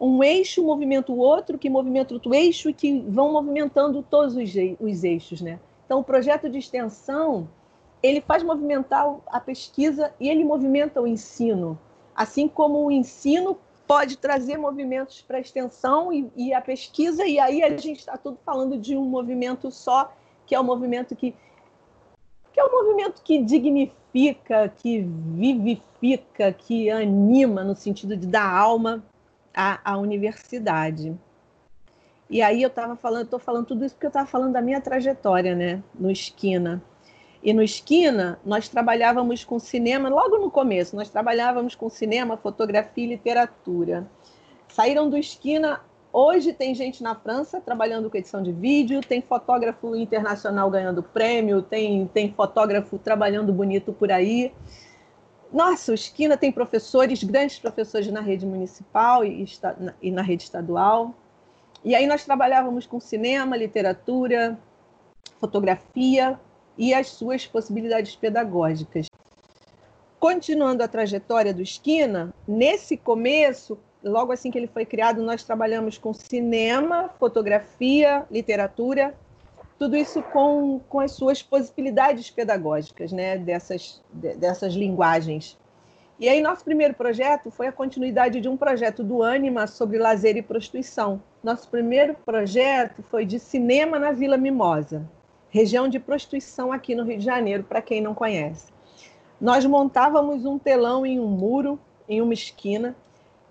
Um 0.00 0.24
eixo 0.24 0.64
movimenta 0.64 1.12
o 1.12 1.18
outro, 1.18 1.56
que 1.56 1.70
movimenta 1.70 2.14
outro 2.14 2.34
eixo 2.34 2.68
e 2.68 2.74
que 2.74 3.00
vão 3.08 3.32
movimentando 3.32 4.02
todos 4.02 4.34
os, 4.34 4.52
os 4.80 5.04
eixos, 5.04 5.40
né? 5.40 5.60
Então, 5.86 6.00
o 6.00 6.04
projeto 6.04 6.48
de 6.48 6.58
extensão, 6.58 7.48
ele 8.02 8.20
faz 8.20 8.42
movimentar 8.42 9.06
a 9.28 9.38
pesquisa 9.38 10.12
e 10.18 10.28
ele 10.28 10.42
movimenta 10.42 11.00
o 11.00 11.06
ensino, 11.06 11.78
assim 12.12 12.48
como 12.48 12.84
o 12.84 12.90
ensino 12.90 13.56
pode 13.86 14.16
trazer 14.16 14.56
movimentos 14.56 15.20
para 15.22 15.38
a 15.38 15.40
extensão 15.40 16.12
e, 16.12 16.30
e, 16.36 16.54
a 16.54 16.60
pesquisa, 16.60 17.26
e 17.26 17.38
aí 17.38 17.62
a 17.62 17.76
gente 17.76 17.98
está 17.98 18.16
tudo 18.16 18.38
falando 18.44 18.78
de 18.78 18.96
um 18.96 19.04
movimento 19.04 19.70
só, 19.70 20.12
que 20.46 20.54
é 20.54 20.60
o 20.60 20.64
movimento 20.64 21.14
que, 21.14 21.34
que 22.52 22.60
é 22.60 22.64
o 22.64 22.70
movimento 22.70 23.22
que 23.22 23.42
dignifica, 23.42 24.68
que 24.68 25.00
vivifica, 25.00 26.52
que 26.52 26.90
anima 26.90 27.62
no 27.62 27.74
sentido 27.74 28.16
de 28.16 28.26
dar 28.26 28.50
alma 28.50 29.04
à, 29.52 29.92
à 29.92 29.98
universidade. 29.98 31.16
E 32.28 32.40
aí 32.40 32.62
eu 32.62 32.68
estava 32.68 32.96
falando, 32.96 33.24
estou 33.24 33.38
falando 33.38 33.66
tudo 33.66 33.84
isso 33.84 33.94
porque 33.94 34.06
eu 34.06 34.08
estava 34.08 34.26
falando 34.26 34.52
da 34.52 34.62
minha 34.62 34.80
trajetória, 34.80 35.54
né, 35.54 35.82
no 35.94 36.10
Esquina. 36.10 36.82
E 37.44 37.52
no 37.52 37.62
Esquina, 37.62 38.40
nós 38.42 38.70
trabalhávamos 38.70 39.44
com 39.44 39.58
cinema, 39.58 40.08
logo 40.08 40.38
no 40.38 40.50
começo, 40.50 40.96
nós 40.96 41.10
trabalhávamos 41.10 41.74
com 41.74 41.90
cinema, 41.90 42.38
fotografia 42.38 43.04
e 43.04 43.08
literatura. 43.08 44.08
Saíram 44.66 45.10
do 45.10 45.18
Esquina, 45.18 45.82
hoje 46.10 46.54
tem 46.54 46.74
gente 46.74 47.02
na 47.02 47.14
França 47.14 47.60
trabalhando 47.60 48.08
com 48.08 48.16
edição 48.16 48.42
de 48.42 48.50
vídeo, 48.50 49.02
tem 49.02 49.20
fotógrafo 49.20 49.94
internacional 49.94 50.70
ganhando 50.70 51.02
prêmio, 51.02 51.60
tem, 51.60 52.06
tem 52.06 52.32
fotógrafo 52.32 52.96
trabalhando 52.96 53.52
bonito 53.52 53.92
por 53.92 54.10
aí. 54.10 54.50
Nossa, 55.52 55.92
o 55.92 55.94
Esquina 55.94 56.38
tem 56.38 56.50
professores, 56.50 57.22
grandes 57.22 57.58
professores 57.58 58.10
na 58.10 58.22
rede 58.22 58.46
municipal 58.46 59.22
e, 59.22 59.46
e 60.00 60.10
na 60.10 60.22
rede 60.22 60.44
estadual. 60.44 61.14
E 61.84 61.94
aí 61.94 62.06
nós 62.06 62.24
trabalhávamos 62.24 62.86
com 62.86 62.98
cinema, 62.98 63.54
literatura, 63.54 64.58
fotografia, 65.38 66.40
e 66.76 66.92
as 66.92 67.08
suas 67.08 67.46
possibilidades 67.46 68.16
pedagógicas. 68.16 69.06
Continuando 70.18 70.82
a 70.82 70.88
trajetória 70.88 71.52
do 71.52 71.62
Esquina, 71.62 72.32
nesse 72.48 72.96
começo, 72.96 73.78
logo 74.02 74.32
assim 74.32 74.50
que 74.50 74.56
ele 74.56 74.66
foi 74.66 74.84
criado, 74.84 75.22
nós 75.22 75.44
trabalhamos 75.44 75.98
com 75.98 76.14
cinema, 76.14 77.10
fotografia, 77.18 78.24
literatura, 78.30 79.14
tudo 79.78 79.96
isso 79.96 80.22
com, 80.22 80.80
com 80.88 81.00
as 81.00 81.12
suas 81.12 81.42
possibilidades 81.42 82.30
pedagógicas, 82.30 83.12
né, 83.12 83.36
dessas, 83.36 84.02
dessas 84.12 84.72
linguagens. 84.72 85.58
E 86.18 86.28
aí, 86.28 86.40
nosso 86.40 86.64
primeiro 86.64 86.94
projeto 86.94 87.50
foi 87.50 87.66
a 87.66 87.72
continuidade 87.72 88.40
de 88.40 88.48
um 88.48 88.56
projeto 88.56 89.02
do 89.02 89.22
Anima 89.22 89.66
sobre 89.66 89.98
lazer 89.98 90.36
e 90.36 90.42
prostituição. 90.42 91.20
Nosso 91.42 91.68
primeiro 91.68 92.14
projeto 92.14 93.02
foi 93.10 93.26
de 93.26 93.38
cinema 93.38 93.98
na 93.98 94.12
Vila 94.12 94.38
Mimosa 94.38 95.04
região 95.54 95.86
de 95.86 96.00
prostituição 96.00 96.72
aqui 96.72 96.96
no 96.96 97.04
Rio 97.04 97.16
de 97.16 97.24
Janeiro, 97.24 97.62
para 97.62 97.80
quem 97.80 98.00
não 98.00 98.12
conhece. 98.12 98.72
Nós 99.40 99.64
montávamos 99.64 100.44
um 100.44 100.58
telão 100.58 101.06
em 101.06 101.20
um 101.20 101.28
muro, 101.28 101.78
em 102.08 102.20
uma 102.20 102.34
esquina, 102.34 102.96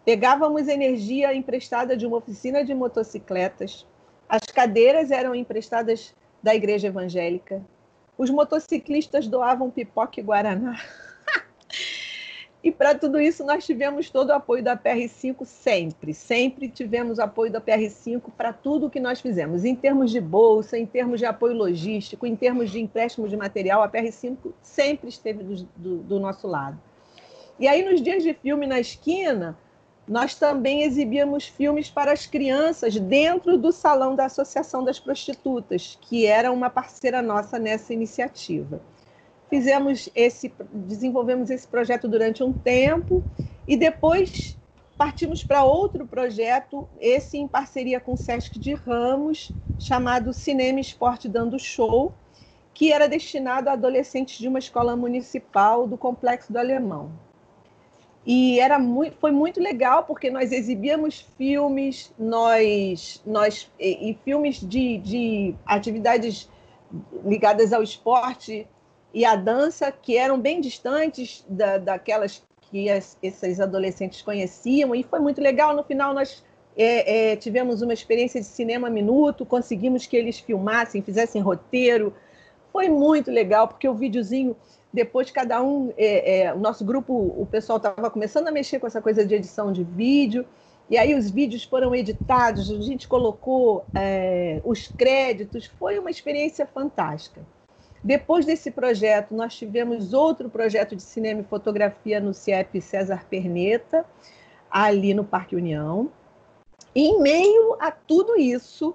pegávamos 0.03 0.67
energia 0.67 1.33
emprestada 1.33 1.95
de 1.95 2.05
uma 2.05 2.17
oficina 2.17 2.61
de 2.65 2.75
motocicletas, 2.75 3.87
as 4.27 4.43
cadeiras 4.43 5.11
eram 5.11 5.33
emprestadas 5.33 6.13
da 6.41 6.53
igreja 6.53 6.87
evangélica, 6.87 7.63
os 8.17 8.29
motociclistas 8.29 9.25
doavam 9.25 9.71
pipoca 9.71 10.19
e 10.19 10.23
guaraná. 10.23 10.77
E 12.63 12.71
para 12.71 12.95
tudo 12.95 13.19
isso 13.19 13.43
nós 13.43 13.65
tivemos 13.65 14.09
todo 14.09 14.29
o 14.29 14.33
apoio 14.33 14.63
da 14.63 14.77
PR5 14.77 15.45
sempre, 15.45 16.13
sempre 16.13 16.69
tivemos 16.69 17.19
apoio 17.19 17.51
da 17.51 17.59
PR5 17.59 18.21
para 18.37 18.53
tudo 18.53 18.85
o 18.85 18.89
que 18.89 19.01
nós 19.01 19.19
fizemos, 19.19 19.65
em 19.65 19.75
termos 19.75 20.09
de 20.09 20.21
bolsa, 20.21 20.77
em 20.77 20.85
termos 20.85 21.19
de 21.19 21.25
apoio 21.25 21.53
logístico, 21.53 22.25
em 22.25 22.37
termos 22.37 22.71
de 22.71 22.79
empréstimo 22.79 23.27
de 23.27 23.35
material, 23.35 23.83
a 23.83 23.89
PR5 23.89 24.37
sempre 24.61 25.09
esteve 25.09 25.43
do, 25.43 25.55
do, 25.75 25.97
do 25.97 26.19
nosso 26.21 26.47
lado. 26.47 26.79
E 27.59 27.67
aí 27.67 27.83
nos 27.83 28.01
dias 28.01 28.23
de 28.23 28.33
filme 28.33 28.65
na 28.65 28.79
esquina, 28.79 29.57
nós 30.07 30.35
também 30.35 30.83
exibíamos 30.83 31.45
filmes 31.45 31.89
para 31.89 32.13
as 32.13 32.25
crianças 32.25 32.97
dentro 32.97 33.57
do 33.57 33.73
salão 33.73 34.15
da 34.15 34.25
Associação 34.25 34.85
das 34.85 35.01
Prostitutas, 35.01 35.97
que 35.99 36.25
era 36.25 36.49
uma 36.49 36.69
parceira 36.69 37.21
nossa 37.21 37.59
nessa 37.59 37.93
iniciativa 37.93 38.81
fizemos 39.53 40.09
esse, 40.15 40.51
desenvolvemos 40.73 41.51
esse 41.51 41.67
projeto 41.67 42.07
durante 42.07 42.43
um 42.43 42.51
tempo 42.51 43.23
e 43.67 43.77
depois 43.77 44.57
partimos 44.97 45.43
para 45.43 45.63
outro 45.63 46.07
projeto, 46.07 46.89
esse 46.99 47.37
em 47.37 47.47
parceria 47.47 47.99
com 47.99 48.13
o 48.13 48.17
Sesc 48.17 48.57
de 48.57 48.73
Ramos, 48.73 49.51
chamado 49.77 50.33
Cinema 50.33 50.79
Esporte 50.79 51.29
Dando 51.29 51.59
Show, 51.59 52.11
que 52.73 52.91
era 52.91 53.07
destinado 53.07 53.69
a 53.69 53.73
adolescentes 53.73 54.39
de 54.39 54.47
uma 54.47 54.57
escola 54.57 54.95
municipal 54.95 55.87
do 55.87 55.99
Complexo 55.99 56.51
do 56.51 56.57
Alemão. 56.57 57.11
E 58.25 58.59
era 58.59 58.79
muito, 58.79 59.17
foi 59.17 59.31
muito 59.31 59.59
legal 59.59 60.03
porque 60.05 60.31
nós 60.31 60.51
exibíamos 60.51 61.27
filmes, 61.37 62.11
nós, 62.17 63.21
nós 63.23 63.71
e, 63.79 64.09
e 64.09 64.17
filmes 64.25 64.59
de, 64.59 64.97
de 64.97 65.55
atividades 65.63 66.49
ligadas 67.23 67.71
ao 67.71 67.83
esporte, 67.83 68.67
e 69.13 69.23
a 69.23 69.35
dança, 69.35 69.91
que 69.91 70.17
eram 70.17 70.39
bem 70.39 70.59
distantes 70.59 71.45
da, 71.47 71.77
daquelas 71.77 72.43
que 72.71 72.89
as, 72.89 73.15
esses 73.21 73.59
adolescentes 73.59 74.21
conheciam, 74.21 74.95
e 74.95 75.03
foi 75.03 75.19
muito 75.19 75.39
legal. 75.39 75.75
No 75.75 75.83
final, 75.83 76.13
nós 76.13 76.43
é, 76.75 77.31
é, 77.31 77.35
tivemos 77.35 77.81
uma 77.83 77.93
experiência 77.93 78.41
de 78.41 78.47
cinema 78.47 78.89
minuto, 78.89 79.45
conseguimos 79.45 80.07
que 80.07 80.17
eles 80.17 80.39
filmassem, 80.39 81.01
fizessem 81.01 81.41
roteiro. 81.41 82.13
Foi 82.71 82.89
muito 82.89 83.29
legal, 83.29 83.67
porque 83.67 83.87
o 83.87 83.93
videozinho, 83.93 84.55
depois 84.91 85.29
cada 85.29 85.61
um, 85.61 85.93
é, 85.95 86.45
é 86.45 86.53
o 86.53 86.57
nosso 86.57 86.83
grupo, 86.83 87.13
o 87.13 87.45
pessoal 87.45 87.77
estava 87.77 88.09
começando 88.09 88.47
a 88.47 88.51
mexer 88.51 88.79
com 88.79 88.87
essa 88.87 89.01
coisa 89.01 89.23
de 89.23 89.35
edição 89.35 89.71
de 89.71 89.83
vídeo, 89.83 90.43
e 90.89 90.97
aí 90.97 91.13
os 91.13 91.29
vídeos 91.29 91.63
foram 91.63 91.93
editados, 91.93 92.71
a 92.71 92.81
gente 92.81 93.07
colocou 93.07 93.85
é, 93.95 94.59
os 94.65 94.87
créditos, 94.87 95.67
foi 95.67 95.99
uma 95.99 96.09
experiência 96.09 96.65
fantástica. 96.65 97.41
Depois 98.03 98.45
desse 98.45 98.69
projeto, 98.69 99.33
nós 99.33 99.55
tivemos 99.55 100.13
outro 100.13 100.49
projeto 100.49 100.93
de 100.93 101.01
cinema 101.01 101.39
e 101.39 101.45
fotografia 101.45 102.19
no 102.19 102.33
CIEP 102.33 102.81
César 102.81 103.25
Perneta, 103.29 104.05
ali 104.69 105.13
no 105.13 105.23
Parque 105.23 105.55
União. 105.55 106.11
E, 106.93 107.07
em 107.07 107.21
meio 107.21 107.77
a 107.79 107.91
tudo 107.91 108.37
isso, 108.37 108.93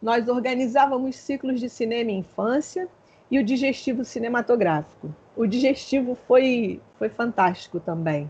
nós 0.00 0.26
organizávamos 0.26 1.14
ciclos 1.16 1.60
de 1.60 1.70
cinema 1.70 2.10
e 2.10 2.14
infância 2.14 2.88
e 3.30 3.38
o 3.38 3.44
digestivo 3.44 4.04
cinematográfico. 4.04 5.14
O 5.36 5.46
digestivo 5.46 6.16
foi, 6.26 6.80
foi 6.98 7.08
fantástico 7.08 7.78
também. 7.78 8.28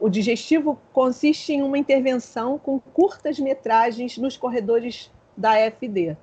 O 0.00 0.08
digestivo 0.08 0.80
consiste 0.92 1.52
em 1.52 1.62
uma 1.62 1.76
intervenção 1.76 2.58
com 2.58 2.80
curtas 2.80 3.38
metragens 3.38 4.16
nos 4.16 4.36
corredores 4.36 5.10
da 5.36 5.56
FD. 5.70 6.16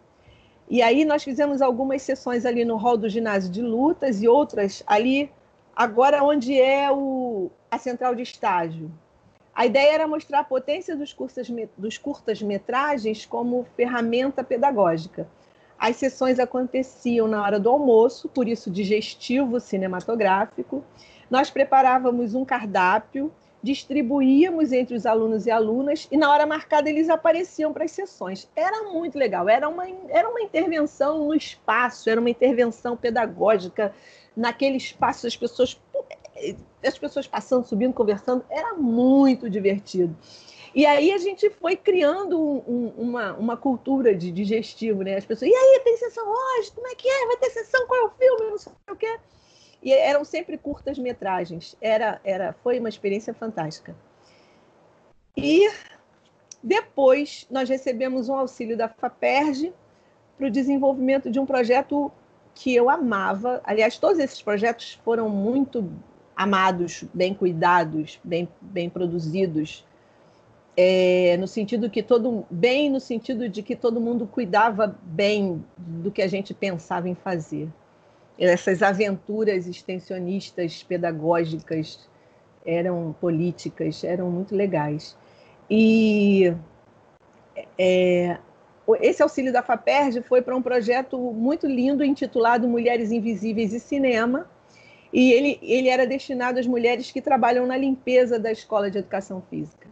E 0.71 0.81
aí 0.81 1.03
nós 1.03 1.21
fizemos 1.21 1.62
algumas 1.62 2.01
sessões 2.01 2.45
ali 2.45 2.63
no 2.63 2.77
hall 2.77 2.95
do 2.95 3.10
ginásio 3.10 3.51
de 3.51 3.62
lutas 3.62 4.23
e 4.23 4.27
outras 4.29 4.81
ali, 4.88 5.29
agora 5.75 6.23
onde 6.23 6.57
é 6.57 6.89
o, 6.89 7.51
a 7.69 7.77
central 7.77 8.15
de 8.15 8.23
estágio. 8.23 8.89
A 9.53 9.65
ideia 9.65 9.95
era 9.95 10.07
mostrar 10.07 10.39
a 10.39 10.43
potência 10.45 10.95
dos, 10.95 11.12
curtas, 11.12 11.51
dos 11.77 11.97
curtas-metragens 11.97 13.25
como 13.25 13.67
ferramenta 13.75 14.45
pedagógica. 14.45 15.27
As 15.77 15.97
sessões 15.97 16.39
aconteciam 16.39 17.27
na 17.27 17.43
hora 17.43 17.60
do 17.60 17.69
almoço, 17.69 18.29
por 18.29 18.47
isso 18.47 18.71
digestivo 18.71 19.60
cinematográfico. 19.60 20.86
Nós 21.29 21.49
preparávamos 21.49 22.34
um 22.34 22.45
cardápio 22.45 23.29
distribuíamos 23.63 24.71
entre 24.71 24.95
os 24.95 25.06
alunos 25.06 25.45
e 25.45 25.52
alunas 25.52 26.08
e 26.12 26.17
na 26.17 26.32
hora 26.32 26.45
marcada 26.45 26.89
eles 26.89 27.10
apareciam 27.10 27.71
para 27.71 27.86
as 27.86 27.91
sessões. 27.91 28.50
Era 28.56 28.84
muito 28.91 29.17
legal, 29.17 29.47
era 29.47 29.67
uma, 29.69 29.86
era 30.10 30.28
uma 30.30 30.41
intervenção 30.41 31.26
no 31.26 31.36
espaço, 31.36 32.10
era 32.10 32.19
uma 32.19 32.30
intervenção 32.30 32.97
pedagógica 32.97 33.93
naquele 34.36 34.78
espaço, 34.78 35.28
as 35.28 35.36
pessoas 35.36 35.80
as 36.84 36.97
pessoas 36.97 37.28
passando, 37.28 37.65
subindo, 37.65 37.93
conversando, 37.93 38.43
era 38.50 38.74
muito 38.74 39.50
divertido. 39.50 40.15
E 40.74 40.86
aí 40.86 41.12
a 41.12 41.17
gente 41.17 41.50
foi 41.50 41.76
criando 41.76 42.39
um, 42.39 42.93
uma, 42.97 43.34
uma 43.34 43.58
cultura 43.58 44.15
de 44.15 44.32
digestivo, 44.32 45.04
né? 45.04 45.17
As 45.17 45.26
pessoas, 45.26 45.52
e 45.52 45.54
aí, 45.54 45.82
tem 45.84 45.97
sessão 45.97 46.26
hoje? 46.28 46.71
Como 46.71 46.88
é 46.88 46.95
que 46.95 47.10
é? 47.10 47.28
Vai 47.28 47.38
ter 47.38 47.50
sessão? 47.50 47.86
Qual 47.88 48.00
é 48.00 48.06
o 48.06 48.10
filme? 48.12 48.52
Não 48.52 48.58
sei 48.58 48.71
o 48.89 48.95
quê. 48.95 49.19
E 49.82 49.91
eram 49.91 50.24
sempre 50.24 50.58
curtas 50.58 51.00
metragens. 51.00 51.76
Era, 51.82 52.22
era, 52.24 52.54
foi 52.63 52.80
uma 52.80 52.89
experiência 52.89 53.34
fantástica. 53.34 53.96
E 55.36 55.70
depois 56.62 57.48
nós 57.50 57.67
recebemos 57.67 58.30
um 58.30 58.36
auxílio 58.36 58.78
da 58.78 58.88
FAPERJ 58.88 59.74
para 60.38 60.48
o 60.48 60.52
desenvolvimento 60.52 61.32
de 61.32 61.39
um 61.39 61.46
projeto 61.46 62.12
que 62.54 62.76
eu 62.76 62.89
amava. 62.89 63.62
Aliás, 63.63 63.98
todos 63.98 64.20
esses 64.20 64.41
projetos 64.41 65.00
foram 65.04 65.30
muito 65.30 65.91
amados, 66.36 67.04
bem 67.13 67.34
cuidados, 67.34 68.20
bem, 68.24 68.48
bem 68.62 68.89
produzidos. 68.89 69.86
É, 70.78 71.36
no 71.38 71.48
sentido 71.48 71.89
que 71.89 72.02
todo 72.02 72.46
bem 72.50 72.89
no 72.89 73.00
sentido 73.00 73.50
de 73.50 73.62
que 73.62 73.76
todo 73.76 74.00
mundo 74.00 74.26
cuidava 74.26 74.96
bem 75.04 75.62
do 75.78 76.10
que 76.10 76.22
a 76.22 76.28
gente 76.28 76.54
pensava 76.54 77.10
em 77.10 77.13
fazer 77.13 77.67
essas 78.49 78.82
aventuras 78.82 79.67
extensionistas 79.67 80.82
pedagógicas 80.82 82.10
eram 82.65 83.15
políticas, 83.21 84.04
eram 84.04 84.32
muito 84.32 84.56
legais. 84.56 85.15
E 85.69 86.51
é, 87.77 88.38
esse 88.99 89.21
auxílio 89.21 89.54
da 89.54 89.62
FAPERJ 89.62 90.21
foi 90.23 90.41
para 90.41 90.56
um 90.56 90.62
projeto 90.62 91.17
muito 91.19 91.67
lindo 91.67 92.04
intitulado 92.04 92.67
Mulheres 92.67 93.12
Invisíveis 93.12 93.73
e 93.73 93.80
Cinema, 93.80 94.49
e 95.13 95.32
ele, 95.34 95.60
ele 95.62 95.89
era 95.89 96.08
destinado 96.08 96.60
às 96.60 96.65
mulheres 96.65 97.12
que 97.12 97.21
trabalham 97.21 97.67
na 97.67 97.77
limpeza 97.77 98.39
da 98.39 98.51
escola 98.51 98.89
de 98.89 98.97
educação 98.97 99.41
física. 99.49 99.88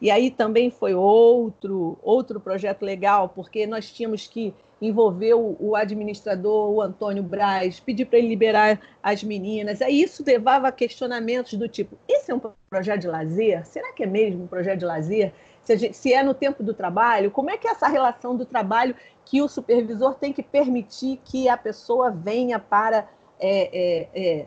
E 0.00 0.10
aí 0.10 0.30
também 0.30 0.70
foi 0.70 0.94
outro, 0.94 1.98
outro 2.02 2.38
projeto 2.38 2.82
legal, 2.82 3.28
porque 3.28 3.66
nós 3.66 3.90
tínhamos 3.90 4.26
que 4.26 4.54
envolveu 4.82 5.56
o 5.60 5.76
administrador, 5.76 6.68
o 6.68 6.82
Antônio 6.82 7.22
Braz, 7.22 7.78
pedir 7.78 8.04
para 8.04 8.18
ele 8.18 8.26
liberar 8.26 8.80
as 9.00 9.22
meninas. 9.22 9.80
Aí 9.80 10.02
isso 10.02 10.24
levava 10.26 10.66
a 10.66 10.72
questionamentos 10.72 11.54
do 11.54 11.68
tipo: 11.68 11.96
esse 12.08 12.32
é 12.32 12.34
um 12.34 12.40
projeto 12.68 13.02
de 13.02 13.06
lazer? 13.06 13.64
Será 13.64 13.92
que 13.92 14.02
é 14.02 14.06
mesmo 14.06 14.42
um 14.42 14.46
projeto 14.48 14.80
de 14.80 14.84
lazer? 14.84 15.32
Se, 15.62 16.12
é 16.12 16.24
no 16.24 16.34
tempo 16.34 16.64
do 16.64 16.74
trabalho, 16.74 17.30
como 17.30 17.48
é 17.48 17.56
que 17.56 17.68
é 17.68 17.70
essa 17.70 17.86
relação 17.86 18.36
do 18.36 18.44
trabalho 18.44 18.96
que 19.24 19.40
o 19.40 19.46
supervisor 19.48 20.16
tem 20.16 20.32
que 20.32 20.42
permitir 20.42 21.20
que 21.24 21.48
a 21.48 21.56
pessoa 21.56 22.10
venha 22.10 22.58
para 22.58 23.08
é, 23.38 23.70
é, 23.72 24.08
é, 24.12 24.46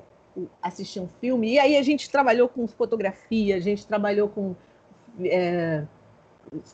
assistir 0.62 1.00
um 1.00 1.08
filme? 1.22 1.54
E 1.54 1.60
aí 1.60 1.78
a 1.78 1.82
gente 1.82 2.10
trabalhou 2.10 2.50
com 2.50 2.68
fotografia, 2.68 3.56
a 3.56 3.62
gente 3.62 3.88
trabalhou 3.88 4.28
com 4.28 4.54
é, 5.24 5.86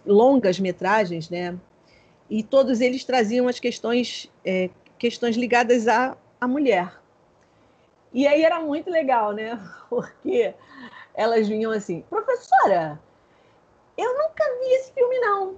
longas 0.03 0.59
metragens, 0.59 1.29
né? 1.29 1.55
E 2.31 2.41
todos 2.41 2.79
eles 2.79 3.03
traziam 3.03 3.49
as 3.49 3.59
questões, 3.59 4.31
é, 4.45 4.69
questões 4.97 5.35
ligadas 5.35 5.85
à, 5.85 6.15
à 6.39 6.47
mulher. 6.47 6.97
E 8.13 8.25
aí 8.25 8.41
era 8.41 8.61
muito 8.61 8.89
legal, 8.89 9.33
né? 9.33 9.59
Porque 9.89 10.53
elas 11.13 11.49
vinham 11.49 11.71
assim, 11.71 12.05
professora, 12.09 12.97
eu 13.97 14.13
nunca 14.13 14.45
vi 14.61 14.73
esse 14.75 14.93
filme, 14.93 15.19
não. 15.19 15.55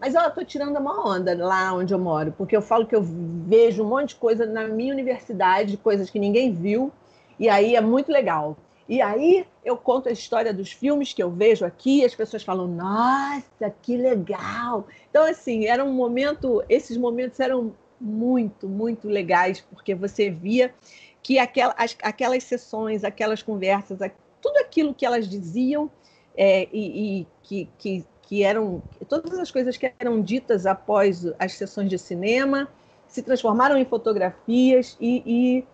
Mas 0.00 0.16
eu 0.16 0.30
tô 0.32 0.44
tirando 0.44 0.76
uma 0.78 1.08
onda 1.08 1.32
lá 1.38 1.72
onde 1.72 1.94
eu 1.94 1.98
moro, 1.98 2.34
porque 2.36 2.54
eu 2.54 2.60
falo 2.60 2.86
que 2.86 2.94
eu 2.94 3.02
vejo 3.02 3.82
um 3.82 3.88
monte 3.88 4.10
de 4.10 4.16
coisa 4.16 4.44
na 4.44 4.68
minha 4.68 4.92
universidade, 4.92 5.78
coisas 5.78 6.10
que 6.10 6.18
ninguém 6.18 6.52
viu, 6.52 6.92
e 7.38 7.48
aí 7.48 7.74
é 7.74 7.80
muito 7.80 8.12
legal. 8.12 8.58
E 8.88 9.02
aí 9.02 9.44
eu 9.64 9.76
conto 9.76 10.08
a 10.08 10.12
história 10.12 10.54
dos 10.54 10.70
filmes 10.70 11.12
que 11.12 11.22
eu 11.22 11.30
vejo 11.30 11.64
aqui, 11.64 12.04
as 12.04 12.14
pessoas 12.14 12.44
falam, 12.44 12.68
nossa, 12.68 13.74
que 13.82 13.96
legal! 13.96 14.86
Então, 15.10 15.24
assim, 15.24 15.66
era 15.66 15.84
um 15.84 15.92
momento, 15.92 16.62
esses 16.68 16.96
momentos 16.96 17.40
eram 17.40 17.74
muito, 18.00 18.68
muito 18.68 19.08
legais, 19.08 19.60
porque 19.60 19.94
você 19.94 20.30
via 20.30 20.72
que 21.20 21.38
aquela, 21.38 21.74
as, 21.76 21.96
aquelas 22.02 22.44
sessões, 22.44 23.02
aquelas 23.02 23.42
conversas, 23.42 23.98
tudo 24.40 24.56
aquilo 24.58 24.94
que 24.94 25.04
elas 25.04 25.28
diziam 25.28 25.90
é, 26.36 26.68
e, 26.72 27.22
e 27.22 27.26
que, 27.42 27.68
que, 27.76 28.04
que 28.22 28.44
eram, 28.44 28.80
todas 29.08 29.36
as 29.36 29.50
coisas 29.50 29.76
que 29.76 29.92
eram 29.98 30.22
ditas 30.22 30.64
após 30.64 31.26
as 31.40 31.54
sessões 31.54 31.90
de 31.90 31.98
cinema, 31.98 32.68
se 33.08 33.22
transformaram 33.22 33.76
em 33.76 33.84
fotografias 33.84 34.96
e, 35.00 35.64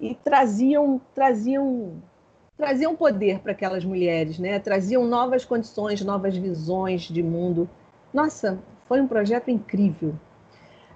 e, 0.00 0.10
e 0.10 0.14
traziam, 0.16 1.00
traziam 1.14 2.02
traziam 2.56 2.94
poder 2.94 3.40
para 3.40 3.52
aquelas 3.52 3.84
mulheres, 3.84 4.38
né? 4.38 4.58
Traziam 4.58 5.04
novas 5.04 5.44
condições, 5.44 6.00
novas 6.02 6.36
visões 6.36 7.02
de 7.02 7.22
mundo. 7.22 7.68
Nossa, 8.12 8.58
foi 8.86 9.00
um 9.00 9.08
projeto 9.08 9.50
incrível. 9.50 10.14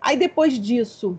Aí 0.01 0.17
depois 0.17 0.59
disso, 0.59 1.19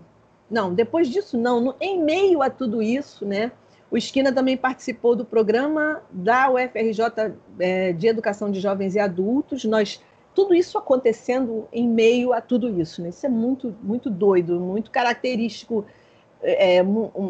não, 0.50 0.72
depois 0.72 1.08
disso 1.08 1.36
não, 1.36 1.60
no, 1.60 1.74
em 1.80 2.02
meio 2.02 2.40
a 2.40 2.48
tudo 2.48 2.82
isso, 2.82 3.26
né? 3.26 3.52
O 3.90 3.96
Esquina 3.96 4.32
também 4.32 4.56
participou 4.56 5.16
do 5.16 5.24
programa 5.24 6.02
da 6.10 6.50
UFRJ 6.50 7.34
é, 7.58 7.92
de 7.92 8.06
Educação 8.06 8.50
de 8.50 8.60
Jovens 8.60 8.94
e 8.94 8.98
Adultos. 8.98 9.64
Nós 9.64 10.02
tudo 10.34 10.54
isso 10.54 10.78
acontecendo 10.78 11.66
em 11.72 11.88
meio 11.88 12.32
a 12.32 12.40
tudo 12.40 12.80
isso, 12.80 13.02
né? 13.02 13.08
Isso 13.08 13.26
é 13.26 13.28
muito 13.28 13.74
muito 13.82 14.08
doido, 14.08 14.60
muito 14.60 14.90
característico 14.90 15.84
é, 16.42 16.76
é, 16.76 16.84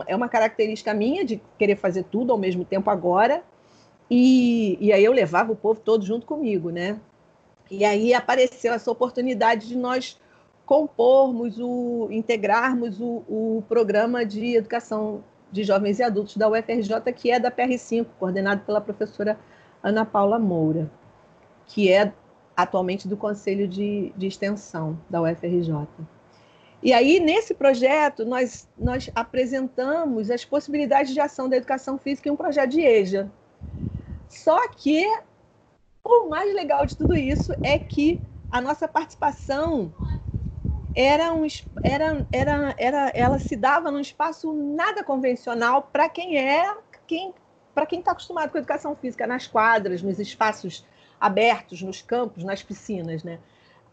é 0.06 0.16
uma 0.16 0.28
característica 0.28 0.92
minha 0.94 1.24
de 1.24 1.40
querer 1.58 1.76
fazer 1.76 2.04
tudo 2.04 2.32
ao 2.32 2.38
mesmo 2.38 2.64
tempo 2.64 2.90
agora. 2.90 3.42
E, 4.10 4.78
e 4.80 4.92
aí 4.92 5.04
eu 5.04 5.12
levava 5.12 5.52
o 5.52 5.56
povo 5.56 5.80
todo 5.80 6.04
junto 6.04 6.26
comigo, 6.26 6.70
né? 6.70 6.98
E 7.70 7.84
aí 7.84 8.14
apareceu 8.14 8.72
essa 8.72 8.90
oportunidade 8.90 9.68
de 9.68 9.76
nós 9.76 10.18
compormos, 10.64 11.58
o, 11.58 12.08
integrarmos 12.10 13.00
o, 13.00 13.22
o 13.28 13.64
programa 13.68 14.24
de 14.24 14.56
educação 14.56 15.22
de 15.50 15.64
jovens 15.64 15.98
e 15.98 16.02
adultos 16.02 16.36
da 16.36 16.48
UFRJ, 16.48 17.12
que 17.14 17.30
é 17.30 17.40
da 17.40 17.50
PR5, 17.50 18.06
coordenado 18.18 18.62
pela 18.64 18.80
professora 18.80 19.38
Ana 19.82 20.04
Paula 20.04 20.38
Moura, 20.38 20.90
que 21.66 21.90
é 21.90 22.12
atualmente 22.56 23.06
do 23.06 23.16
Conselho 23.16 23.68
de, 23.68 24.12
de 24.16 24.26
Extensão 24.26 24.98
da 25.08 25.22
UFRJ. 25.22 25.86
E 26.82 26.92
aí, 26.92 27.18
nesse 27.18 27.54
projeto, 27.54 28.24
nós, 28.24 28.68
nós 28.78 29.10
apresentamos 29.14 30.30
as 30.30 30.44
possibilidades 30.44 31.12
de 31.12 31.20
ação 31.20 31.48
da 31.48 31.56
educação 31.56 31.98
física 31.98 32.28
em 32.28 32.32
um 32.32 32.36
projeto 32.36 32.70
de 32.70 32.80
EJA. 32.82 33.30
Só 34.28 34.68
que 34.68 35.04
o 36.04 36.28
mais 36.28 36.54
legal 36.54 36.86
de 36.86 36.96
tudo 36.96 37.16
isso 37.16 37.52
é 37.62 37.78
que 37.78 38.20
a 38.50 38.60
nossa 38.60 38.86
participação 38.86 39.92
era 40.94 41.32
um, 41.32 41.46
era, 41.84 42.26
era, 42.32 42.74
era, 42.78 43.08
ela 43.14 43.38
se 43.38 43.56
dava 43.56 43.90
num 43.90 44.00
espaço 44.00 44.52
nada 44.52 45.04
convencional 45.04 45.82
para 45.92 46.08
quem 46.08 46.38
é 46.38 46.76
quem 47.06 47.34
para 47.74 47.86
quem 47.86 48.00
está 48.00 48.10
acostumado 48.10 48.50
com 48.50 48.58
a 48.58 48.60
educação 48.60 48.96
física 48.96 49.24
nas 49.24 49.46
quadras, 49.46 50.02
nos 50.02 50.18
espaços 50.18 50.84
abertos, 51.20 51.80
nos 51.80 52.02
campos, 52.02 52.42
nas 52.42 52.60
piscinas, 52.60 53.22
né? 53.22 53.38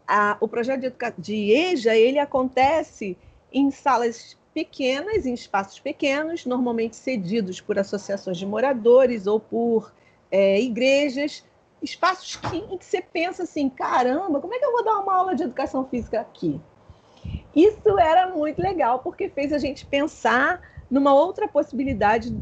A, 0.08 0.38
o 0.40 0.48
projeto 0.48 0.82
de, 0.82 0.94
de 1.18 1.52
EJA 1.52 1.96
ele 1.96 2.20
acontece 2.20 3.18
em 3.52 3.72
salas 3.72 4.38
pequenas, 4.54 5.26
em 5.26 5.34
espaços 5.34 5.80
pequenos, 5.80 6.46
normalmente 6.46 6.96
cedidos 6.96 7.60
por 7.60 7.78
associações 7.78 8.38
de 8.38 8.46
moradores 8.46 9.28
ou 9.28 9.40
por 9.40 9.94
é, 10.32 10.60
igrejas, 10.62 11.44
espaços 11.82 12.36
que, 12.38 12.58
em 12.58 12.78
que 12.78 12.86
você 12.86 13.02
pensa 13.02 13.44
assim, 13.44 13.70
caramba, 13.70 14.40
como 14.40 14.54
é 14.54 14.60
que 14.60 14.66
eu 14.66 14.72
vou 14.72 14.84
dar 14.84 15.00
uma 15.00 15.16
aula 15.16 15.36
de 15.36 15.44
educação 15.44 15.86
física 15.86 16.22
aqui? 16.22 16.60
Isso 17.56 17.98
era 18.00 18.34
muito 18.34 18.62
legal, 18.62 19.00
porque 19.00 19.30
fez 19.30 19.52
a 19.54 19.58
gente 19.58 19.86
pensar 19.86 20.62
numa 20.90 21.14
outra 21.14 21.48
possibilidade, 21.48 22.36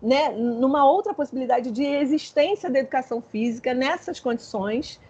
né, 0.00 0.30
numa 0.30 0.84
outra 0.84 1.14
possibilidade 1.14 1.70
de 1.70 1.84
existência 1.84 2.70
da 2.70 2.78
educação 2.78 3.22
física 3.22 3.72
nessas 3.72 4.18
condições 4.18 5.00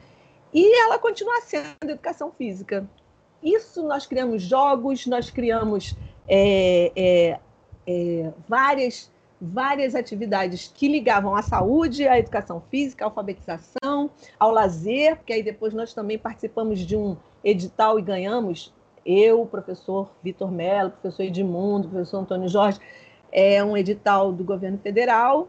e 0.52 0.80
ela 0.82 0.98
continua 0.98 1.40
sendo 1.42 1.90
educação 1.90 2.30
física. 2.30 2.88
isso 3.42 3.82
nós 3.82 4.06
criamos 4.06 4.42
jogos, 4.42 5.06
nós 5.06 5.30
criamos 5.30 5.96
é, 6.28 6.92
é, 6.94 7.40
é, 7.86 8.32
várias, 8.48 9.10
várias 9.40 9.94
atividades 9.94 10.70
que 10.74 10.86
ligavam 10.88 11.34
à 11.34 11.42
saúde, 11.42 12.06
à 12.06 12.18
educação 12.18 12.62
física, 12.70 13.04
à 13.04 13.08
alfabetização, 13.08 14.10
ao 14.38 14.50
lazer, 14.50 15.16
porque 15.16 15.32
aí 15.32 15.42
depois 15.42 15.72
nós 15.72 15.92
também 15.94 16.18
participamos 16.18 16.80
de 16.80 16.96
um 16.96 17.16
edital 17.42 17.98
e 17.98 18.02
ganhamos, 18.02 18.72
eu, 19.04 19.44
professor 19.46 20.10
Vitor 20.22 20.50
Mello, 20.52 20.90
professor 20.90 21.24
Edmundo, 21.24 21.88
professor 21.88 22.18
Antônio 22.18 22.48
Jorge, 22.48 22.78
é 23.32 23.64
um 23.64 23.76
edital 23.76 24.30
do 24.32 24.44
governo 24.44 24.78
federal, 24.78 25.48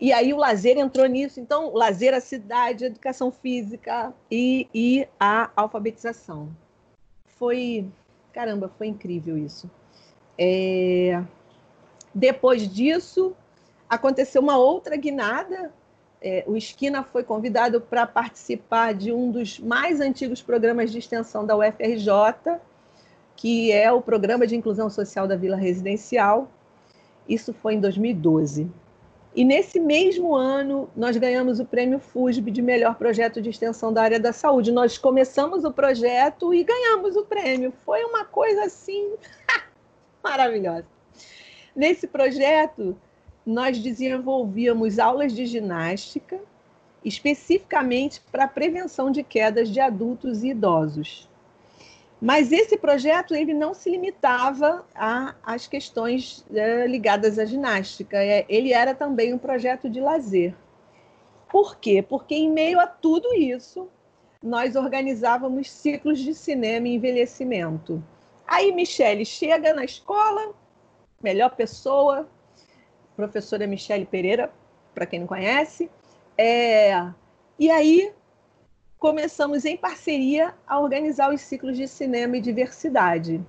e 0.00 0.12
aí 0.12 0.32
o 0.32 0.36
lazer 0.36 0.78
entrou 0.78 1.06
nisso. 1.06 1.40
Então, 1.40 1.72
lazer, 1.74 2.14
a 2.14 2.20
cidade, 2.20 2.84
a 2.84 2.86
educação 2.86 3.32
física 3.32 4.12
e, 4.30 4.68
e 4.72 5.08
a 5.18 5.50
alfabetização. 5.56 6.48
Foi, 7.38 7.86
caramba, 8.32 8.70
foi 8.78 8.86
incrível 8.86 9.36
isso. 9.36 9.70
É... 10.38 11.22
Depois 12.14 12.68
disso, 12.68 13.34
aconteceu 13.88 14.40
uma 14.40 14.56
outra 14.56 14.96
guinada. 14.96 15.72
É, 16.20 16.42
o 16.46 16.56
Esquina 16.56 17.04
foi 17.04 17.22
convidado 17.22 17.80
para 17.80 18.06
participar 18.06 18.92
de 18.92 19.12
um 19.12 19.30
dos 19.30 19.58
mais 19.58 20.00
antigos 20.00 20.42
programas 20.42 20.90
de 20.90 20.98
extensão 20.98 21.46
da 21.46 21.56
UFRJ, 21.56 22.58
que 23.36 23.70
é 23.70 23.90
o 23.92 24.00
Programa 24.00 24.46
de 24.46 24.56
Inclusão 24.56 24.90
Social 24.90 25.28
da 25.28 25.36
Vila 25.36 25.56
Residencial. 25.56 26.50
Isso 27.28 27.52
foi 27.52 27.74
em 27.74 27.80
2012. 27.80 28.68
E 29.38 29.44
nesse 29.44 29.78
mesmo 29.78 30.34
ano, 30.34 30.90
nós 30.96 31.16
ganhamos 31.16 31.60
o 31.60 31.64
prêmio 31.64 32.00
FUSB 32.00 32.50
de 32.50 32.60
melhor 32.60 32.96
projeto 32.96 33.40
de 33.40 33.48
extensão 33.48 33.92
da 33.92 34.02
área 34.02 34.18
da 34.18 34.32
saúde. 34.32 34.72
Nós 34.72 34.98
começamos 34.98 35.62
o 35.62 35.70
projeto 35.70 36.52
e 36.52 36.64
ganhamos 36.64 37.14
o 37.14 37.24
prêmio. 37.24 37.72
Foi 37.84 38.02
uma 38.02 38.24
coisa 38.24 38.64
assim 38.64 39.14
maravilhosa. 40.24 40.86
Nesse 41.72 42.08
projeto, 42.08 42.96
nós 43.46 43.78
desenvolvíamos 43.78 44.98
aulas 44.98 45.32
de 45.32 45.46
ginástica 45.46 46.40
especificamente 47.04 48.20
para 48.32 48.48
prevenção 48.48 49.08
de 49.08 49.22
quedas 49.22 49.68
de 49.68 49.78
adultos 49.78 50.42
e 50.42 50.48
idosos. 50.48 51.27
Mas 52.20 52.50
esse 52.50 52.76
projeto 52.76 53.34
ele 53.34 53.54
não 53.54 53.72
se 53.72 53.88
limitava 53.88 54.84
às 55.42 55.68
questões 55.68 56.44
é, 56.52 56.86
ligadas 56.86 57.38
à 57.38 57.44
ginástica, 57.44 58.16
é, 58.16 58.44
ele 58.48 58.72
era 58.72 58.94
também 58.94 59.32
um 59.32 59.38
projeto 59.38 59.88
de 59.88 60.00
lazer. 60.00 60.54
Por 61.48 61.76
quê? 61.76 62.02
Porque 62.02 62.34
em 62.34 62.50
meio 62.50 62.80
a 62.80 62.86
tudo 62.86 63.32
isso, 63.34 63.88
nós 64.42 64.74
organizávamos 64.74 65.70
ciclos 65.70 66.18
de 66.18 66.34
cinema 66.34 66.88
e 66.88 66.94
envelhecimento. 66.94 68.02
Aí 68.46 68.72
Michele 68.72 69.24
chega 69.24 69.72
na 69.72 69.84
escola, 69.84 70.52
melhor 71.22 71.54
pessoa, 71.54 72.28
professora 73.14 73.66
Michele 73.66 74.06
Pereira, 74.06 74.52
para 74.94 75.06
quem 75.06 75.20
não 75.20 75.26
conhece, 75.26 75.88
é, 76.36 77.12
e 77.58 77.70
aí 77.70 78.12
começamos 78.98 79.64
em 79.64 79.76
parceria 79.76 80.54
a 80.66 80.78
organizar 80.80 81.32
os 81.32 81.40
ciclos 81.40 81.76
de 81.76 81.86
cinema 81.86 82.36
e 82.36 82.40
diversidade. 82.40 83.40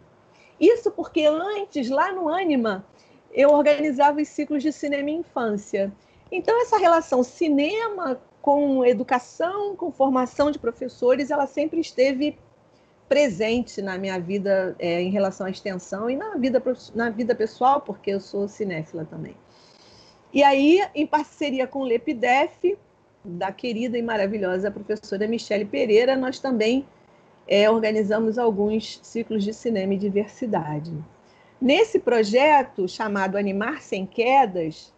Isso 0.60 0.92
porque 0.92 1.26
antes, 1.26 1.90
lá 1.90 2.12
no 2.12 2.30
Anima, 2.30 2.86
eu 3.32 3.50
organizava 3.50 4.22
os 4.22 4.28
ciclos 4.28 4.62
de 4.62 4.72
cinema 4.72 5.10
e 5.10 5.14
infância. 5.14 5.92
Então, 6.32 6.62
essa 6.62 6.78
relação 6.78 7.24
cinema 7.24 8.22
com 8.42 8.86
educação, 8.86 9.76
com 9.76 9.92
formação 9.92 10.52
de 10.52 10.60
professores, 10.60 11.32
ela 11.32 11.48
sempre 11.48 11.80
esteve 11.80 12.38
presente 13.08 13.82
na 13.82 13.98
minha 13.98 14.20
vida 14.20 14.76
é, 14.78 15.02
em 15.02 15.10
relação 15.10 15.48
à 15.48 15.50
extensão 15.50 16.10
e 16.10 16.16
na 16.16 16.36
vida, 16.36 16.62
na 16.94 17.10
vida 17.10 17.34
pessoal, 17.34 17.82
porque 17.82 18.12
eu 18.12 18.20
sou 18.20 18.48
cinéfila 18.48 19.04
também. 19.04 19.36
E 20.32 20.44
aí, 20.44 20.80
em 20.94 21.08
parceria 21.08 21.66
com 21.66 21.80
o 21.80 21.84
LEPDEF, 21.84 22.78
da 23.24 23.52
querida 23.52 23.98
e 23.98 24.02
maravilhosa 24.02 24.72
professora 24.72 25.28
Michele 25.28 25.66
Pereira, 25.66 26.16
nós 26.16 26.40
também 26.40 26.86
é, 27.48 27.70
organizamos 27.70 28.38
alguns 28.38 29.00
ciclos 29.04 29.44
de 29.44 29.54
cinema 29.54 29.94
e 29.94 29.98
diversidade. 29.98 30.94
Nesse 31.62 32.00
projeto 32.00 32.88
chamado 32.88 33.38
Animar 33.38 33.82
Sem 33.82 34.06
Quedas, 34.06 34.94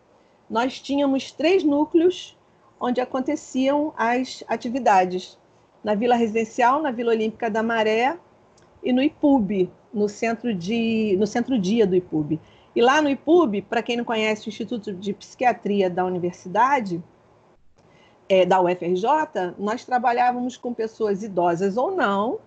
nós 0.49 0.79
tínhamos 0.79 1.31
três 1.31 1.63
núcleos 1.63 2.37
onde 2.79 2.99
aconteciam 2.99 3.93
as 3.95 4.43
atividades. 4.47 5.37
Na 5.83 5.95
Vila 5.95 6.15
Residencial, 6.15 6.81
na 6.81 6.91
Vila 6.91 7.11
Olímpica 7.11 7.49
da 7.49 7.63
Maré 7.63 8.17
e 8.83 8.93
no 8.93 9.01
IPUB, 9.01 9.69
no 9.93 10.07
centro, 10.07 10.53
de, 10.53 11.15
no 11.17 11.25
centro 11.25 11.57
dia 11.57 11.87
do 11.87 11.95
IPUB. 11.95 12.39
E 12.75 12.81
lá 12.81 13.01
no 13.01 13.09
IPUB, 13.09 13.63
para 13.63 13.81
quem 13.81 13.97
não 13.97 14.05
conhece 14.05 14.47
o 14.47 14.49
Instituto 14.49 14.93
de 14.93 15.13
Psiquiatria 15.13 15.89
da 15.89 16.05
Universidade, 16.05 17.01
é, 18.27 18.45
da 18.45 18.61
UFRJ, 18.61 19.55
nós 19.57 19.83
trabalhávamos 19.83 20.57
com 20.57 20.73
pessoas 20.73 21.23
idosas 21.23 21.77
ou 21.77 21.91
não, 21.91 22.39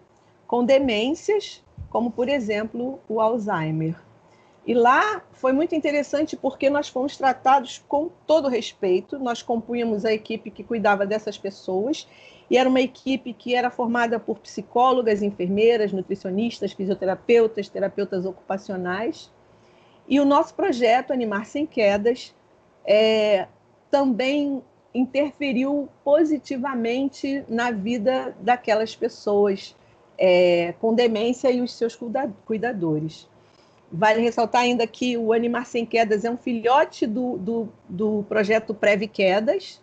com 0.46 0.64
demências, 0.64 1.62
como, 1.90 2.10
por 2.10 2.28
exemplo, 2.28 3.00
o 3.08 3.20
Alzheimer. 3.20 3.96
E 4.66 4.72
lá 4.72 5.22
foi 5.32 5.52
muito 5.52 5.74
interessante 5.74 6.37
porque 6.37 6.70
nós 6.70 6.88
fomos 6.88 7.16
tratados 7.16 7.84
com 7.87 8.08
todo 8.26 8.48
respeito, 8.48 9.18
nós 9.18 9.42
compunhamos 9.42 10.04
a 10.04 10.12
equipe 10.12 10.50
que 10.50 10.64
cuidava 10.64 11.04
dessas 11.04 11.37
pessoas, 11.37 12.08
e 12.48 12.56
era 12.56 12.68
uma 12.68 12.80
equipe 12.80 13.32
que 13.32 13.54
era 13.54 13.70
formada 13.70 14.18
por 14.18 14.38
psicólogas, 14.38 15.22
enfermeiras, 15.22 15.92
nutricionistas, 15.92 16.72
fisioterapeutas, 16.72 17.68
terapeutas 17.68 18.24
ocupacionais. 18.24 19.30
E 20.08 20.20
o 20.20 20.24
nosso 20.24 20.54
projeto, 20.54 21.12
Animar 21.12 21.46
Sem 21.46 21.66
Quedas, 21.66 22.34
é, 22.87 23.48
também 23.90 24.62
interferiu 24.94 25.88
positivamente 26.04 27.44
na 27.48 27.70
vida 27.72 28.35
daquelas 28.40 28.94
pessoas 28.94 29.74
é, 30.16 30.72
com 30.80 30.94
demência 30.94 31.50
e 31.50 31.61
os 31.61 31.72
seus 31.74 31.98
cuidadores. 32.46 33.28
Vale 33.90 34.20
ressaltar 34.20 34.62
ainda 34.62 34.87
que 34.87 35.16
o 35.16 35.33
Animar 35.33 35.66
Sem 35.66 35.85
Quedas 35.85 36.24
é 36.24 36.30
um 36.30 36.37
filhote 36.37 37.07
do, 37.07 37.37
do, 37.38 37.68
do 37.88 38.24
projeto 38.28 38.72
Preve 38.72 39.09
Quedas, 39.09 39.80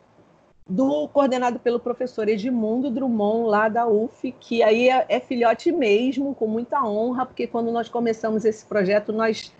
do 0.67 1.07
coordenado 1.09 1.59
pelo 1.59 1.79
professor 1.79 2.29
Edmundo 2.29 2.89
Drummond, 2.89 3.49
lá 3.49 3.67
da 3.67 3.85
UF, 3.85 4.33
que 4.39 4.63
aí 4.63 4.89
é, 4.89 5.05
é 5.09 5.19
filhote 5.19 5.71
mesmo, 5.71 6.33
com 6.33 6.47
muita 6.47 6.81
honra, 6.83 7.25
porque 7.25 7.45
quando 7.45 7.71
nós 7.71 7.89
começamos 7.89 8.45
esse 8.45 8.65
projeto, 8.65 9.11
nós 9.11 9.51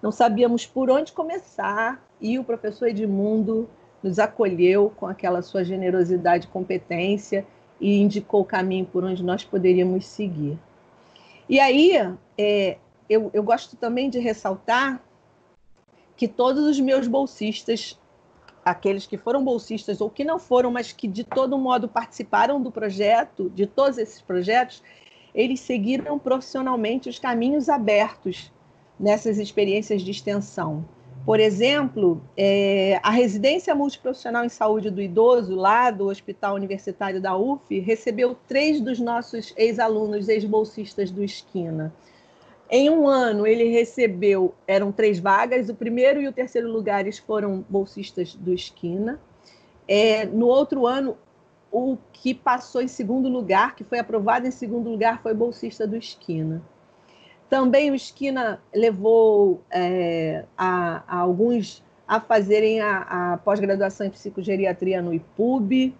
não 0.00 0.12
sabíamos 0.12 0.66
por 0.66 0.88
onde 0.88 1.12
começar, 1.12 2.00
e 2.20 2.38
o 2.38 2.44
professor 2.44 2.88
Edmundo 2.88 3.68
nos 4.02 4.18
acolheu 4.18 4.92
com 4.96 5.06
aquela 5.06 5.42
sua 5.42 5.64
generosidade 5.64 6.46
e 6.46 6.50
competência 6.50 7.46
e 7.80 8.00
indicou 8.00 8.42
o 8.42 8.44
caminho 8.44 8.86
por 8.86 9.04
onde 9.04 9.22
nós 9.22 9.44
poderíamos 9.44 10.06
seguir. 10.06 10.58
E 11.48 11.58
aí, 11.58 11.92
é, 12.38 12.78
eu, 13.08 13.30
eu 13.34 13.42
gosto 13.42 13.76
também 13.76 14.08
de 14.08 14.18
ressaltar 14.18 15.02
que 16.16 16.28
todos 16.28 16.64
os 16.64 16.78
meus 16.78 17.08
bolsistas, 17.08 17.98
aqueles 18.64 19.06
que 19.06 19.16
foram 19.16 19.42
bolsistas 19.42 20.00
ou 20.00 20.10
que 20.10 20.22
não 20.22 20.38
foram, 20.38 20.70
mas 20.70 20.92
que 20.92 21.08
de 21.08 21.24
todo 21.24 21.58
modo 21.58 21.88
participaram 21.88 22.62
do 22.62 22.70
projeto, 22.70 23.50
de 23.50 23.66
todos 23.66 23.98
esses 23.98 24.20
projetos, 24.20 24.82
eles 25.34 25.60
seguiram 25.60 26.18
profissionalmente 26.18 27.08
os 27.08 27.18
caminhos 27.18 27.68
abertos 27.68 28.52
nessas 28.98 29.38
experiências 29.38 30.02
de 30.02 30.10
extensão. 30.10 30.84
Por 31.24 31.38
exemplo, 31.38 32.22
é, 32.36 32.98
a 33.02 33.10
residência 33.10 33.74
multiprofissional 33.74 34.44
em 34.44 34.48
saúde 34.48 34.90
do 34.90 35.02
idoso, 35.02 35.54
lá 35.54 35.90
do 35.90 36.08
Hospital 36.08 36.54
Universitário 36.54 37.20
da 37.20 37.36
UF, 37.36 37.78
recebeu 37.78 38.36
três 38.48 38.80
dos 38.80 38.98
nossos 38.98 39.52
ex-alunos, 39.56 40.28
ex-bolsistas 40.28 41.10
do 41.10 41.22
Esquina. 41.22 41.92
Em 42.70 42.88
um 42.88 43.06
ano, 43.06 43.46
ele 43.46 43.64
recebeu, 43.64 44.54
eram 44.66 44.92
três 44.92 45.18
vagas, 45.18 45.68
o 45.68 45.74
primeiro 45.74 46.20
e 46.22 46.28
o 46.28 46.32
terceiro 46.32 46.70
lugares 46.70 47.18
foram 47.18 47.64
bolsistas 47.68 48.34
do 48.34 48.52
Esquina. 48.52 49.20
É, 49.86 50.24
no 50.24 50.46
outro 50.46 50.86
ano, 50.86 51.16
o 51.70 51.96
que 52.12 52.32
passou 52.32 52.80
em 52.80 52.88
segundo 52.88 53.28
lugar, 53.28 53.74
que 53.74 53.84
foi 53.84 53.98
aprovado 53.98 54.46
em 54.46 54.50
segundo 54.50 54.88
lugar, 54.88 55.20
foi 55.22 55.34
bolsista 55.34 55.86
do 55.86 55.96
Esquina. 55.96 56.62
Também 57.50 57.90
o 57.90 57.96
Esquina 57.96 58.62
levou 58.72 59.60
é, 59.72 60.44
a, 60.56 61.02
a, 61.06 61.18
alguns 61.18 61.82
a 62.06 62.20
fazerem 62.20 62.80
a, 62.80 63.32
a 63.32 63.38
pós-graduação 63.38 64.06
em 64.06 64.10
psicogeriatria 64.10 65.02
no 65.02 65.12
IPUB. 65.12 65.92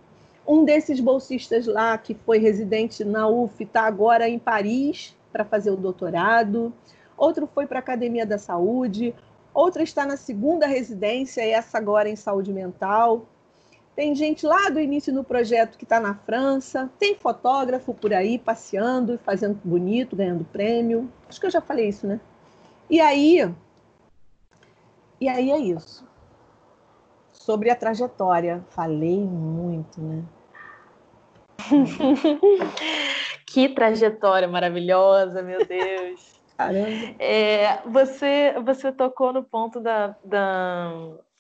Um 0.46 0.64
desses 0.64 1.00
bolsistas 1.00 1.66
lá, 1.66 1.98
que 1.98 2.14
foi 2.14 2.38
residente 2.38 3.04
na 3.04 3.28
UF, 3.28 3.64
está 3.64 3.82
agora 3.82 4.28
em 4.28 4.38
Paris 4.38 5.16
para 5.32 5.44
fazer 5.44 5.72
o 5.72 5.76
doutorado. 5.76 6.72
Outro 7.16 7.48
foi 7.52 7.66
para 7.66 7.78
a 7.78 7.80
Academia 7.80 8.24
da 8.24 8.38
Saúde. 8.38 9.12
Outra 9.52 9.82
está 9.82 10.06
na 10.06 10.16
segunda 10.16 10.66
residência, 10.66 11.42
essa 11.42 11.78
agora 11.78 12.08
em 12.08 12.16
saúde 12.16 12.52
mental. 12.52 13.26
Tem 14.00 14.14
gente 14.14 14.46
lá 14.46 14.70
do 14.70 14.80
início 14.80 15.12
no 15.12 15.22
projeto 15.22 15.76
que 15.76 15.84
está 15.84 16.00
na 16.00 16.14
França, 16.14 16.90
tem 16.98 17.14
fotógrafo 17.14 17.92
por 17.92 18.14
aí 18.14 18.38
passeando, 18.38 19.18
fazendo 19.18 19.60
bonito, 19.62 20.16
ganhando 20.16 20.42
prêmio. 20.42 21.12
Acho 21.28 21.38
que 21.38 21.44
eu 21.44 21.50
já 21.50 21.60
falei 21.60 21.90
isso, 21.90 22.06
né? 22.06 22.18
E 22.88 22.98
aí, 22.98 23.54
e 25.20 25.28
aí 25.28 25.50
é 25.50 25.58
isso. 25.58 26.08
Sobre 27.30 27.68
a 27.68 27.76
trajetória, 27.76 28.64
falei 28.70 29.18
muito, 29.18 30.00
né? 30.00 30.24
que 33.46 33.68
trajetória 33.68 34.48
maravilhosa, 34.48 35.42
meu 35.42 35.66
Deus. 35.66 36.40
Caramba. 36.56 36.88
É, 37.18 37.82
você, 37.84 38.54
você 38.64 38.90
tocou 38.90 39.30
no 39.30 39.42
ponto 39.42 39.78
da, 39.78 40.16
da, 40.24 40.90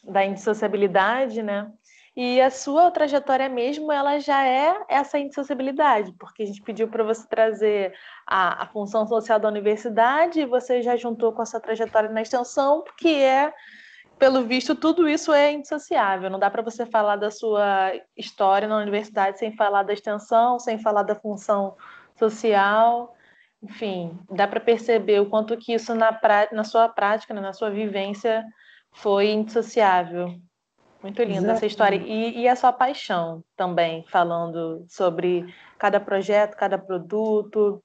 da 0.04 0.26
indissociabilidade, 0.26 1.42
né? 1.42 1.72
E 2.16 2.40
a 2.40 2.50
sua 2.50 2.90
trajetória 2.90 3.48
mesmo, 3.48 3.92
ela 3.92 4.18
já 4.18 4.44
é 4.44 4.76
essa 4.88 5.18
indissociabilidade, 5.18 6.12
porque 6.18 6.42
a 6.42 6.46
gente 6.46 6.60
pediu 6.60 6.88
para 6.88 7.04
você 7.04 7.26
trazer 7.28 7.94
a, 8.26 8.64
a, 8.64 8.66
função 8.66 9.06
social 9.06 9.38
da 9.38 9.48
universidade 9.48 10.40
e 10.40 10.46
você 10.46 10.82
já 10.82 10.96
juntou 10.96 11.32
com 11.32 11.40
a 11.40 11.46
sua 11.46 11.60
trajetória 11.60 12.10
na 12.10 12.20
extensão, 12.20 12.82
que 12.98 13.22
é, 13.22 13.54
pelo 14.18 14.42
visto, 14.42 14.74
tudo 14.74 15.08
isso 15.08 15.32
é 15.32 15.52
indissociável. 15.52 16.28
Não 16.28 16.38
dá 16.38 16.50
para 16.50 16.62
você 16.62 16.84
falar 16.84 17.14
da 17.14 17.30
sua 17.30 17.92
história 18.16 18.66
na 18.66 18.76
universidade 18.78 19.38
sem 19.38 19.54
falar 19.54 19.84
da 19.84 19.92
extensão, 19.92 20.58
sem 20.58 20.78
falar 20.78 21.04
da 21.04 21.14
função 21.14 21.76
social. 22.16 23.14
Enfim, 23.62 24.18
dá 24.28 24.48
para 24.48 24.58
perceber 24.58 25.20
o 25.20 25.30
quanto 25.30 25.56
que 25.56 25.72
isso 25.72 25.94
na, 25.94 26.18
na 26.50 26.64
sua 26.64 26.88
prática, 26.88 27.32
né, 27.32 27.40
na 27.40 27.52
sua 27.52 27.70
vivência, 27.70 28.44
foi 28.92 29.30
indissociável. 29.30 30.40
Muito 31.02 31.22
linda 31.22 31.52
essa 31.52 31.66
história. 31.66 31.96
E, 31.96 32.40
e, 32.40 32.48
a 32.48 32.54
sua 32.54 32.72
paixão 32.72 33.42
também, 33.56 34.04
falando 34.08 34.84
sobre 34.88 35.46
cada 35.78 35.98
projeto, 35.98 36.56
cada 36.56 36.76
produto, 36.76 37.82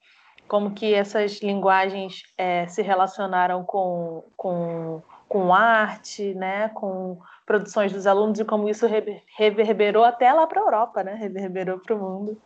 como 0.48 0.72
que 0.72 0.94
essas 0.94 1.42
linguagens 1.42 2.24
é, 2.38 2.68
se 2.68 2.82
relacionaram 2.82 3.64
com, 3.64 4.24
com, 4.36 5.02
com 5.30 5.54
arte, 5.54 6.34
né? 6.34 6.70
com 6.70 7.18
produções 7.46 7.94
dos 7.94 8.06
alunos 8.06 8.40
e 8.40 8.46
como 8.46 8.68
isso 8.68 8.86
reverberou 9.38 10.04
até 10.04 10.32
lá 10.34 10.46
para 10.46 10.60
a 10.60 10.64
Europa, 10.64 11.04
né? 11.04 11.14
reverberou 11.14 11.80
para 11.80 11.96
o 11.96 12.00
mundo. 12.00 12.42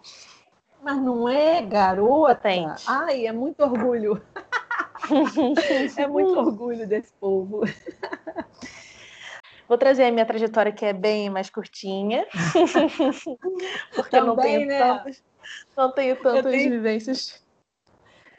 Mas 0.82 0.98
não 1.02 1.28
é, 1.28 1.62
garota? 1.62 2.36
Tem. 2.36 2.68
Ai, 2.88 3.26
é 3.26 3.32
muito 3.32 3.62
orgulho. 3.62 4.22
é 5.98 6.08
muito 6.08 6.40
orgulho 6.40 6.88
desse 6.88 7.12
povo. 7.14 7.62
Vou 9.70 9.78
trazer 9.78 10.06
a 10.06 10.12
minha 10.12 10.26
trajetória 10.26 10.72
que 10.72 10.84
é 10.84 10.92
bem 10.92 11.30
mais 11.30 11.48
curtinha, 11.48 12.26
porque 13.96 14.10
Também, 14.10 14.28
não 14.28 14.36
tenho 14.36 14.68
né? 14.68 14.80
tantas, 14.80 15.24
não 15.78 15.92
tenho 15.92 16.16
tantas 16.16 16.52
tenho... 16.52 16.72
vivências. 16.72 17.40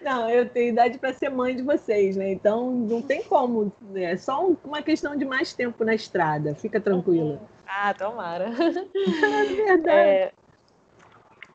Não, 0.02 0.28
eu 0.28 0.48
tenho 0.48 0.70
idade 0.70 0.98
para 0.98 1.12
ser 1.12 1.28
mãe 1.28 1.54
de 1.54 1.62
vocês, 1.62 2.16
né? 2.16 2.32
Então 2.32 2.72
não 2.72 3.00
tem 3.00 3.22
como. 3.22 3.72
Né? 3.80 4.12
É 4.12 4.16
só 4.16 4.44
uma 4.64 4.82
questão 4.82 5.14
de 5.14 5.24
mais 5.24 5.52
tempo 5.52 5.84
na 5.84 5.94
estrada. 5.94 6.52
Fica 6.56 6.80
tranquila. 6.80 7.40
Ah, 7.64 7.94
tomara. 7.94 8.50
É 8.58 9.44
verdade. 9.44 9.88
É, 9.88 10.32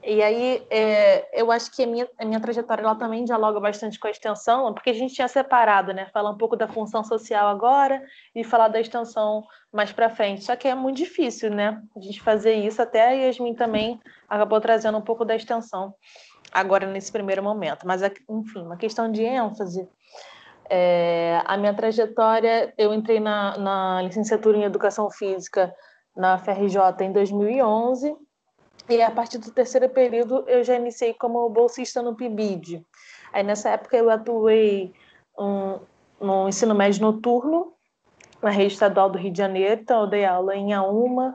e 0.07 0.21
aí, 0.21 0.67
é, 0.69 1.41
eu 1.41 1.51
acho 1.51 1.71
que 1.71 1.81
a 1.83 1.87
minha, 1.87 2.07
a 2.19 2.23
minha 2.25 2.39
trajetória 2.39 2.83
ela 2.83 2.93
também 2.93 3.25
dialoga 3.25 3.59
bastante 3.59 3.99
com 3.99 4.07
a 4.07 4.11
extensão, 4.11 4.71
porque 4.71 4.91
a 4.91 4.93
gente 4.93 5.15
tinha 5.15 5.27
separado, 5.27 5.93
né? 5.93 6.05
Falar 6.13 6.29
um 6.29 6.37
pouco 6.37 6.55
da 6.55 6.67
função 6.67 7.03
social 7.03 7.47
agora 7.47 8.03
e 8.35 8.43
falar 8.43 8.67
da 8.67 8.79
extensão 8.79 9.43
mais 9.73 9.91
para 9.91 10.11
frente. 10.11 10.43
Só 10.43 10.55
que 10.55 10.67
é 10.67 10.75
muito 10.75 10.97
difícil, 10.97 11.49
né? 11.49 11.81
A 11.95 11.99
gente 11.99 12.21
fazer 12.21 12.53
isso. 12.53 12.79
Até 12.79 13.07
a 13.07 13.11
Yasmin 13.11 13.55
também 13.55 13.99
acabou 14.29 14.61
trazendo 14.61 14.95
um 14.95 15.01
pouco 15.01 15.25
da 15.25 15.35
extensão 15.35 15.95
agora 16.51 16.85
nesse 16.85 17.11
primeiro 17.11 17.41
momento. 17.41 17.87
Mas, 17.87 18.03
enfim, 18.03 18.61
uma 18.61 18.77
questão 18.77 19.11
de 19.11 19.23
ênfase. 19.23 19.89
É, 20.69 21.41
a 21.45 21.57
minha 21.57 21.73
trajetória, 21.73 22.71
eu 22.77 22.93
entrei 22.93 23.19
na, 23.19 23.57
na 23.57 24.01
licenciatura 24.03 24.55
em 24.55 24.63
Educação 24.63 25.09
Física 25.09 25.73
na 26.15 26.37
FRJ 26.37 26.77
em 27.01 27.11
2011 27.11 28.15
e 28.89 29.01
a 29.01 29.11
partir 29.11 29.37
do 29.37 29.51
terceiro 29.51 29.89
período 29.89 30.43
eu 30.47 30.63
já 30.63 30.75
iniciei 30.75 31.13
como 31.13 31.49
bolsista 31.49 32.01
no 32.01 32.15
PIBID. 32.15 32.85
Aí 33.33 33.43
nessa 33.43 33.69
época 33.69 33.97
eu 33.97 34.09
atuei 34.09 34.93
um, 35.37 35.79
no 36.19 36.47
ensino 36.47 36.75
médio 36.75 37.01
noturno 37.01 37.73
na 38.41 38.49
rede 38.49 38.73
estadual 38.73 39.09
do 39.09 39.17
Rio 39.17 39.31
de 39.31 39.37
Janeiro, 39.37 39.81
então 39.81 40.01
eu 40.01 40.07
dei 40.07 40.23
aula 40.23 40.55
em 40.55 40.73
Auma, 40.73 41.33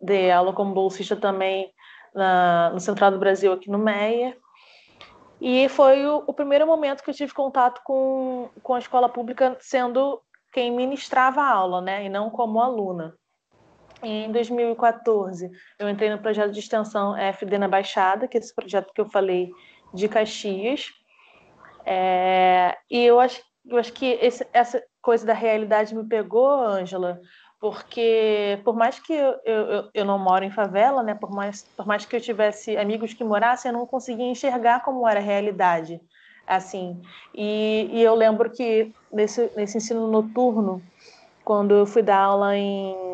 dei 0.00 0.30
aula 0.30 0.52
como 0.52 0.74
bolsista 0.74 1.16
também 1.16 1.72
na, 2.14 2.70
no 2.70 2.80
Central 2.80 3.10
do 3.10 3.18
Brasil 3.18 3.52
aqui 3.52 3.70
no 3.70 3.78
MEIA. 3.78 4.36
E 5.40 5.68
foi 5.68 6.06
o, 6.06 6.22
o, 6.24 6.32
primeiro 6.32 6.66
momento 6.66 7.02
que 7.02 7.10
eu 7.10 7.14
tive 7.14 7.34
contato 7.34 7.80
com, 7.82 8.48
com 8.62 8.74
a 8.74 8.78
escola 8.78 9.08
pública 9.08 9.56
sendo 9.58 10.22
quem 10.52 10.70
ministrava 10.70 11.40
a 11.40 11.50
aula, 11.50 11.80
né, 11.80 12.04
e 12.04 12.08
não 12.08 12.30
como 12.30 12.60
aluna. 12.60 13.16
Em 14.02 14.32
2014, 14.32 15.50
eu 15.78 15.88
entrei 15.88 16.10
no 16.10 16.18
projeto 16.18 16.50
de 16.50 16.58
extensão 16.58 17.16
FD 17.16 17.56
na 17.56 17.68
Baixada, 17.68 18.26
que 18.26 18.36
é 18.36 18.40
esse 18.40 18.54
projeto 18.54 18.92
que 18.92 19.00
eu 19.00 19.08
falei 19.08 19.50
de 19.94 20.08
Caxias. 20.08 20.88
É, 21.86 22.76
e 22.90 23.04
eu 23.04 23.20
acho, 23.20 23.40
eu 23.64 23.78
acho 23.78 23.92
que 23.92 24.18
esse, 24.20 24.46
essa 24.52 24.82
coisa 25.00 25.24
da 25.24 25.32
realidade 25.32 25.94
me 25.94 26.04
pegou, 26.04 26.50
Ângela, 26.50 27.20
porque 27.60 28.60
por 28.64 28.74
mais 28.74 28.98
que 28.98 29.12
eu, 29.12 29.36
eu, 29.44 29.90
eu 29.94 30.04
não 30.04 30.18
moro 30.18 30.44
em 30.44 30.50
favela, 30.50 31.00
né, 31.00 31.14
por, 31.14 31.30
mais, 31.30 31.62
por 31.76 31.86
mais 31.86 32.04
que 32.04 32.16
eu 32.16 32.20
tivesse 32.20 32.76
amigos 32.76 33.14
que 33.14 33.22
morassem, 33.22 33.70
eu 33.70 33.78
não 33.78 33.86
conseguia 33.86 34.26
enxergar 34.26 34.82
como 34.82 35.08
era 35.08 35.20
a 35.20 35.22
realidade. 35.22 36.00
assim. 36.44 37.00
E, 37.32 37.88
e 37.92 38.02
eu 38.02 38.16
lembro 38.16 38.50
que 38.50 38.92
nesse, 39.12 39.48
nesse 39.56 39.78
ensino 39.78 40.08
noturno, 40.08 40.82
quando 41.44 41.74
eu 41.74 41.86
fui 41.86 42.02
dar 42.02 42.18
aula 42.18 42.56
em 42.56 43.11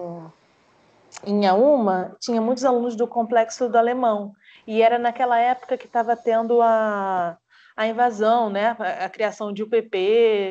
em 1.25 1.47
Auma, 1.47 2.17
tinha 2.21 2.41
muitos 2.41 2.65
alunos 2.65 2.97
do 2.97 3.07
complexo 3.07 3.69
do 3.69 3.77
alemão. 3.77 4.33
E 4.67 4.83
era 4.83 4.99
naquela 4.99 5.39
época 5.39 5.77
que 5.77 5.87
estava 5.87 6.17
tendo 6.17 6.61
a, 6.61 7.39
a 7.77 7.87
invasão, 7.87 8.51
né? 8.51 8.77
A, 8.79 9.07
a, 9.07 9.09
criação 9.09 9.53
de 9.53 9.63
UPP 9.63 9.97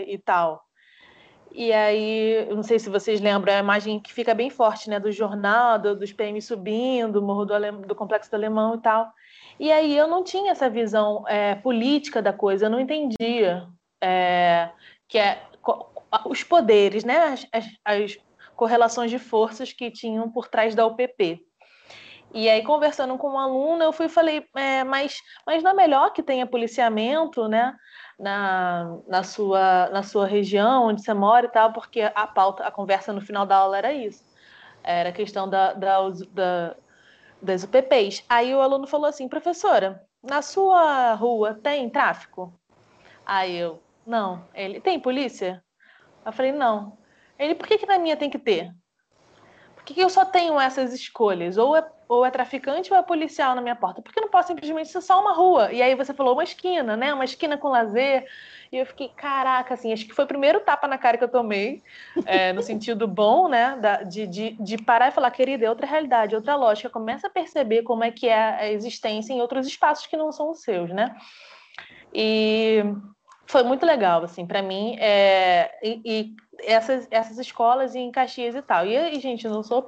e 0.08 0.18
tal. 0.18 0.64
E 1.52 1.72
aí, 1.72 2.48
não 2.50 2.64
sei 2.64 2.78
se 2.80 2.90
vocês 2.90 3.22
lembram, 3.22 3.54
a 3.54 3.60
imagem 3.60 4.00
que 4.00 4.14
fica 4.14 4.34
bem 4.34 4.50
forte, 4.50 4.90
né? 4.90 5.00
Do 5.00 5.12
jornal, 5.12 5.80
do, 5.80 5.96
dos 5.96 6.12
PM 6.12 6.42
subindo, 6.42 7.22
morro 7.22 7.46
do, 7.46 7.54
Ale, 7.54 7.72
do 7.72 7.96
complexo 7.96 8.30
do 8.30 8.36
alemão 8.36 8.76
e 8.76 8.80
tal. 8.80 9.12
E 9.60 9.72
aí 9.72 9.98
eu 9.98 10.08
não 10.08 10.24
tinha 10.24 10.52
essa 10.52 10.70
visão 10.70 11.24
é, 11.28 11.56
política 11.56 12.22
da 12.22 12.32
coisa, 12.34 12.66
eu 12.66 12.70
não 12.70 12.80
entendia 12.80 13.68
é, 14.02 14.70
que 15.08 15.18
é 15.18 15.42
os 16.26 16.44
poderes, 16.44 17.04
né? 17.04 17.18
As, 17.18 17.48
as, 17.52 17.66
as, 17.84 18.18
correlações 18.58 19.10
de 19.12 19.20
forças 19.20 19.72
que 19.72 19.90
tinham 19.90 20.30
por 20.30 20.50
trás 20.50 20.76
da 20.76 20.86
UPP. 20.86 21.40
E 22.34 22.50
aí, 22.50 22.62
conversando 22.62 23.18
com 23.18 23.30
um 23.30 23.40
aluno, 23.40 23.84
eu 23.84 23.94
fui 23.94 24.10
falei, 24.10 24.46
é, 24.56 24.84
mas, 24.84 25.18
mas 25.46 25.64
não 25.64 25.72
é 25.72 25.74
melhor 25.74 26.12
que 26.12 26.22
tenha 26.22 26.46
policiamento, 26.46 27.48
né? 27.48 27.74
Na, 28.20 28.98
na, 29.08 29.24
sua, 29.24 29.90
na 29.92 30.04
sua 30.04 30.26
região, 30.26 30.88
onde 30.88 31.04
você 31.04 31.14
mora 31.14 31.46
e 31.46 31.50
tal, 31.50 31.72
porque 31.72 32.02
a 32.02 32.28
pauta, 32.28 32.64
a 32.64 32.72
conversa 32.72 33.14
no 33.14 33.22
final 33.22 33.46
da 33.46 33.56
aula 33.56 33.78
era 33.78 33.94
isso. 33.94 34.26
Era 34.84 35.10
a 35.10 35.14
questão 35.14 35.48
da, 35.48 35.74
da, 35.74 36.10
da, 36.32 36.76
das 37.42 37.64
UPPs. 37.64 38.26
Aí 38.28 38.54
o 38.54 38.62
aluno 38.62 38.88
falou 38.88 39.06
assim, 39.06 39.30
professora, 39.30 40.04
na 40.22 40.42
sua 40.42 41.14
rua 41.14 41.54
tem 41.54 41.90
tráfico? 41.90 42.52
Aí 43.26 43.56
eu, 43.56 43.82
não. 44.06 44.44
Ele, 44.54 44.82
tem 44.82 45.00
polícia? 45.00 45.64
Eu 46.26 46.34
falei, 46.34 46.52
não. 46.52 46.98
Ele, 47.40 47.56
por 47.56 47.68
que, 47.68 47.78
que 47.78 47.86
na 47.86 48.00
minha 48.00 48.18
tem 48.18 48.30
que 48.30 48.40
ter? 48.40 48.72
Por 49.76 49.84
que, 49.84 49.94
que 49.94 50.04
eu 50.04 50.10
só 50.10 50.26
tenho 50.26 50.60
essas 50.60 50.94
escolhas? 50.94 51.58
Ou 51.58 51.76
é, 51.76 51.88
ou 52.10 52.26
é 52.26 52.32
traficante 52.32 52.92
ou 52.92 53.00
é 53.00 53.04
policial 53.04 53.56
na 53.56 53.62
minha 53.62 53.76
porta? 53.76 54.02
Por 54.02 54.14
que 54.14 54.20
não 54.20 54.30
posso 54.30 54.50
simplesmente 54.50 54.90
ser 54.90 55.02
só 55.02 55.22
uma 55.22 55.34
rua? 55.34 55.72
E 55.72 55.82
aí 55.82 55.96
você 55.96 56.14
falou 56.14 56.34
uma 56.34 56.44
esquina, 56.44 56.98
né? 56.98 57.14
Uma 57.14 57.24
esquina 57.24 57.58
com 57.58 57.70
lazer. 57.70 58.26
E 58.72 58.78
eu 58.78 58.86
fiquei, 58.86 59.10
caraca, 59.10 59.74
assim, 59.74 59.94
acho 59.94 60.06
que 60.06 60.14
foi 60.14 60.26
o 60.26 60.28
primeiro 60.28 60.60
tapa 60.60 60.88
na 60.88 60.98
cara 60.98 61.18
que 61.18 61.24
eu 61.24 61.30
tomei, 61.30 61.82
é, 62.26 62.52
no 62.52 62.62
sentido 62.62 63.08
bom, 63.08 63.48
né? 63.48 63.78
Da, 63.78 64.04
de, 64.04 64.28
de, 64.28 64.52
de 64.60 64.78
parar 64.78 65.08
e 65.08 65.12
falar, 65.12 65.32
querida, 65.32 65.66
é 65.66 65.70
outra 65.70 65.88
realidade, 65.88 66.36
outra 66.36 66.56
lógica. 66.56 66.90
Começa 66.90 67.28
a 67.28 67.30
perceber 67.30 67.84
como 67.84 68.04
é 68.04 68.12
que 68.12 68.28
é 68.28 68.36
a 68.36 68.72
existência 68.72 69.32
em 69.32 69.40
outros 69.40 69.66
espaços 69.66 70.06
que 70.06 70.18
não 70.18 70.32
são 70.34 70.52
os 70.52 70.62
seus, 70.62 70.90
né? 70.90 71.16
E 72.14 72.84
foi 73.48 73.64
muito 73.64 73.86
legal, 73.86 74.24
assim, 74.24 74.46
para 74.46 74.62
mim. 74.62 74.98
É, 75.00 75.72
e, 75.82 76.02
e, 76.06 76.36
essas, 76.60 77.08
essas 77.12 77.38
escolas 77.38 77.96
em 77.96 78.12
Caxias 78.12 78.56
e 78.56 78.62
tal. 78.62 78.86
E, 78.86 79.20
gente, 79.20 79.48
não 79.48 79.64
sou 79.64 79.86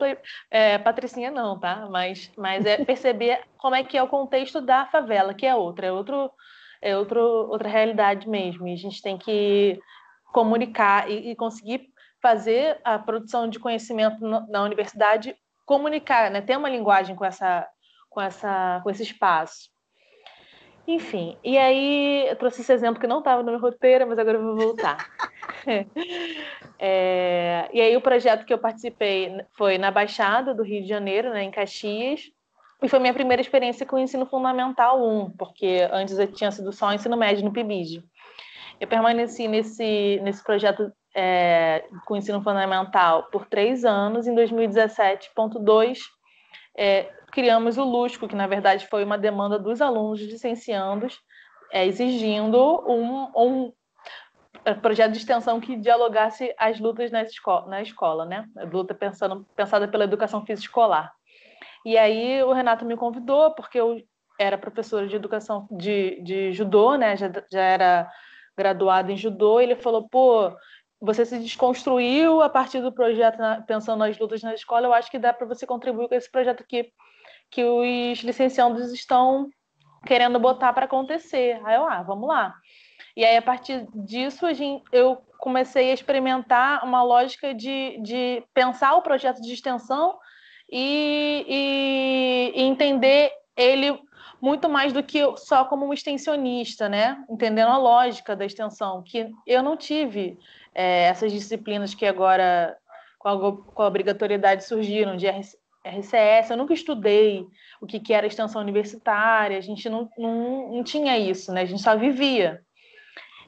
é, 0.50 0.78
patricinha, 0.78 1.32
não, 1.32 1.60
tá? 1.60 1.88
Mas, 1.90 2.32
mas 2.38 2.66
é 2.66 2.84
perceber 2.84 3.44
como 3.58 3.76
é 3.76 3.84
que 3.84 3.98
é 3.98 4.04
o 4.04 4.08
contexto 4.08 4.62
da 4.62 4.86
favela, 4.86 5.34
que 5.34 5.46
é 5.46 5.56
outra, 5.56 5.88
é, 5.88 5.92
outro, 5.92 6.32
é 6.82 6.98
outro, 6.98 7.22
outra 7.22 7.70
realidade 7.70 8.30
mesmo. 8.30 8.68
E 8.68 8.74
a 8.74 8.78
gente 8.78 9.02
tem 9.02 9.18
que 9.18 9.80
comunicar 10.32 11.10
e, 11.10 11.32
e 11.32 11.36
conseguir 11.36 11.90
fazer 12.22 12.80
a 12.84 13.00
produção 13.00 13.50
de 13.50 13.60
conhecimento 13.60 14.20
na 14.22 14.64
universidade 14.64 15.36
comunicar, 15.66 16.32
né? 16.32 16.42
ter 16.42 16.58
uma 16.58 16.70
linguagem 16.70 17.16
com 17.16 17.24
essa, 17.24 17.68
com 18.10 18.20
essa, 18.20 18.82
com 18.84 18.90
esse 18.90 19.04
espaço. 19.04 19.70
Enfim, 20.90 21.38
e 21.44 21.56
aí 21.56 22.28
eu 22.28 22.36
trouxe 22.36 22.62
esse 22.62 22.74
exemplo 22.74 23.00
que 23.00 23.06
não 23.06 23.20
estava 23.20 23.44
no 23.44 23.52
meu 23.52 23.60
roteiro, 23.60 24.08
mas 24.08 24.18
agora 24.18 24.40
eu 24.40 24.44
vou 24.44 24.56
voltar. 24.56 24.98
é, 26.80 27.70
e 27.72 27.80
aí 27.80 27.96
o 27.96 28.02
projeto 28.02 28.44
que 28.44 28.52
eu 28.52 28.58
participei 28.58 29.40
foi 29.56 29.78
na 29.78 29.92
Baixada 29.92 30.52
do 30.52 30.64
Rio 30.64 30.82
de 30.82 30.90
Janeiro, 30.90 31.30
né, 31.30 31.44
em 31.44 31.52
Caxias, 31.52 32.32
e 32.82 32.90
foi 32.90 32.98
minha 32.98 33.14
primeira 33.14 33.40
experiência 33.40 33.86
com 33.86 33.98
o 33.98 34.00
ensino 34.00 34.26
fundamental 34.26 35.00
1, 35.08 35.30
porque 35.38 35.88
antes 35.92 36.18
eu 36.18 36.26
tinha 36.26 36.50
sido 36.50 36.72
só 36.72 36.92
ensino 36.92 37.16
médio 37.16 37.46
no 37.46 37.54
PIBID. 37.54 38.04
Eu 38.80 38.88
permaneci 38.88 39.48
nesse, 39.48 40.20
nesse 40.24 40.44
projeto 40.44 40.92
é, 41.14 41.86
com 42.08 42.16
ensino 42.16 42.42
fundamental 42.42 43.26
por 43.26 43.46
três 43.46 43.86
anos. 43.86 44.26
Em 44.26 44.34
2017.2, 44.34 46.00
é, 46.76 47.12
criamos 47.30 47.78
o 47.78 47.84
LUSCO, 47.84 48.28
que 48.28 48.36
na 48.36 48.48
verdade 48.48 48.88
foi 48.88 49.04
uma 49.04 49.18
demanda 49.18 49.58
dos 49.58 49.82
alunos 49.82 50.20
licenciandos, 50.20 51.20
é, 51.72 51.86
exigindo 51.86 52.58
um, 52.88 53.32
um, 53.36 53.74
é, 54.66 54.74
projeto 54.74 55.12
de 55.12 55.18
extensão 55.20 55.60
que 55.60 55.76
dialogasse 55.76 56.54
as 56.58 56.80
lutas 56.80 57.12
na 57.12 57.24
escola, 57.24 57.68
na 57.68 57.82
escola 57.82 58.26
né? 58.26 58.46
A 58.58 58.64
luta 58.64 58.94
pensando, 58.94 59.46
pensada 59.56 59.88
pela 59.88 60.04
educação 60.04 60.46
física 60.46 60.68
escolar. 60.68 61.14
E 61.86 61.98
aí 61.98 62.44
o 62.44 62.52
Renato 62.52 62.86
me 62.86 62.98
convidou, 62.98 63.52
porque 63.54 63.80
eu 63.80 64.02
era 64.40 64.58
professora 64.58 65.08
de 65.08 65.16
educação 65.16 65.68
de, 65.72 66.22
de 66.22 66.52
judô, 66.54 66.96
né? 66.96 67.16
Já, 67.16 67.32
já 67.52 67.62
era 67.62 68.10
graduada 68.58 69.12
em 69.12 69.18
judô, 69.18 69.62
ele 69.62 69.76
falou, 69.76 70.10
pô, 70.10 70.52
você 71.00 71.26
se 71.26 71.40
desconstruiu 71.40 72.42
a 72.42 72.50
partir 72.50 72.82
do 72.82 72.92
projeto 72.92 73.38
pensando 73.66 74.00
nas 74.00 74.20
lutas 74.20 74.44
na 74.44 74.54
escola, 74.54 74.88
eu 74.88 74.94
acho 74.94 75.10
que 75.10 75.18
dá 75.18 75.32
para 75.32 75.48
você 75.48 75.66
contribuir 75.66 76.10
com 76.10 76.16
esse 76.16 76.30
projeto 76.30 76.62
aqui 76.62 76.92
que 77.50 77.64
os 77.64 78.20
licenciados 78.20 78.92
estão 78.94 79.50
querendo 80.06 80.40
botar 80.40 80.74
para 80.74 80.86
acontecer. 80.86 81.60
Aí 81.66 81.76
eu, 81.76 81.86
ah, 81.86 82.04
vamos 82.04 82.28
lá. 82.28 82.56
E 83.16 83.26
aí, 83.26 83.36
a 83.36 83.42
partir 83.42 83.88
disso, 83.94 84.46
eu 84.92 85.18
comecei 85.40 85.92
a 85.92 85.94
experimentar 85.94 86.86
uma 86.86 87.04
lógica 87.04 87.54
de, 87.54 88.00
de 88.02 88.44
pensar 88.54 88.96
o 88.96 89.02
projeto 89.02 89.42
de 89.42 89.54
extensão 89.54 90.18
e, 90.72 91.46
e, 91.48 92.62
e 92.62 92.64
entender 92.64 93.32
ele 93.58 94.00
muito 94.42 94.70
mais 94.70 94.94
do 94.94 95.04
que 95.04 95.20
só 95.38 95.66
como 95.66 95.86
um 95.86 95.94
extensionista, 95.94 96.88
né? 96.88 97.24
Entendendo 97.30 97.72
a 97.72 97.78
lógica 97.78 98.36
da 98.36 98.46
extensão, 98.46 99.04
que 99.04 99.30
eu 99.46 99.62
não 99.62 99.76
tive 99.76 100.38
é, 100.74 101.08
essas 101.08 101.32
disciplinas 101.32 101.94
que 101.94 102.06
agora, 102.06 102.78
com 103.18 103.28
a, 103.28 103.58
com 103.58 103.82
a 103.82 103.88
obrigatoriedade, 103.88 104.64
surgiram, 104.64 105.18
de 105.18 105.28
RCS, 105.86 106.50
eu 106.50 106.58
nunca 106.58 106.74
estudei 106.74 107.46
o 107.82 107.88
que, 107.88 108.00
que 108.00 108.14
era 108.14 108.28
extensão 108.28 108.62
universitária, 108.62 109.58
a 109.58 109.62
gente 109.62 109.90
não, 109.90 110.10
não, 110.18 110.74
não 110.74 110.84
tinha 110.84 111.18
isso, 111.18 111.52
né? 111.54 111.62
A 111.62 111.66
gente 111.66 111.82
só 111.82 111.96
vivia. 111.96 112.62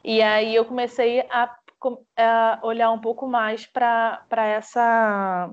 E 0.03 0.21
aí 0.21 0.55
eu 0.55 0.65
comecei 0.65 1.21
a, 1.29 1.55
a 2.17 2.59
olhar 2.63 2.91
um 2.91 2.99
pouco 2.99 3.27
mais 3.27 3.65
para 3.65 4.25
essa 4.31 5.51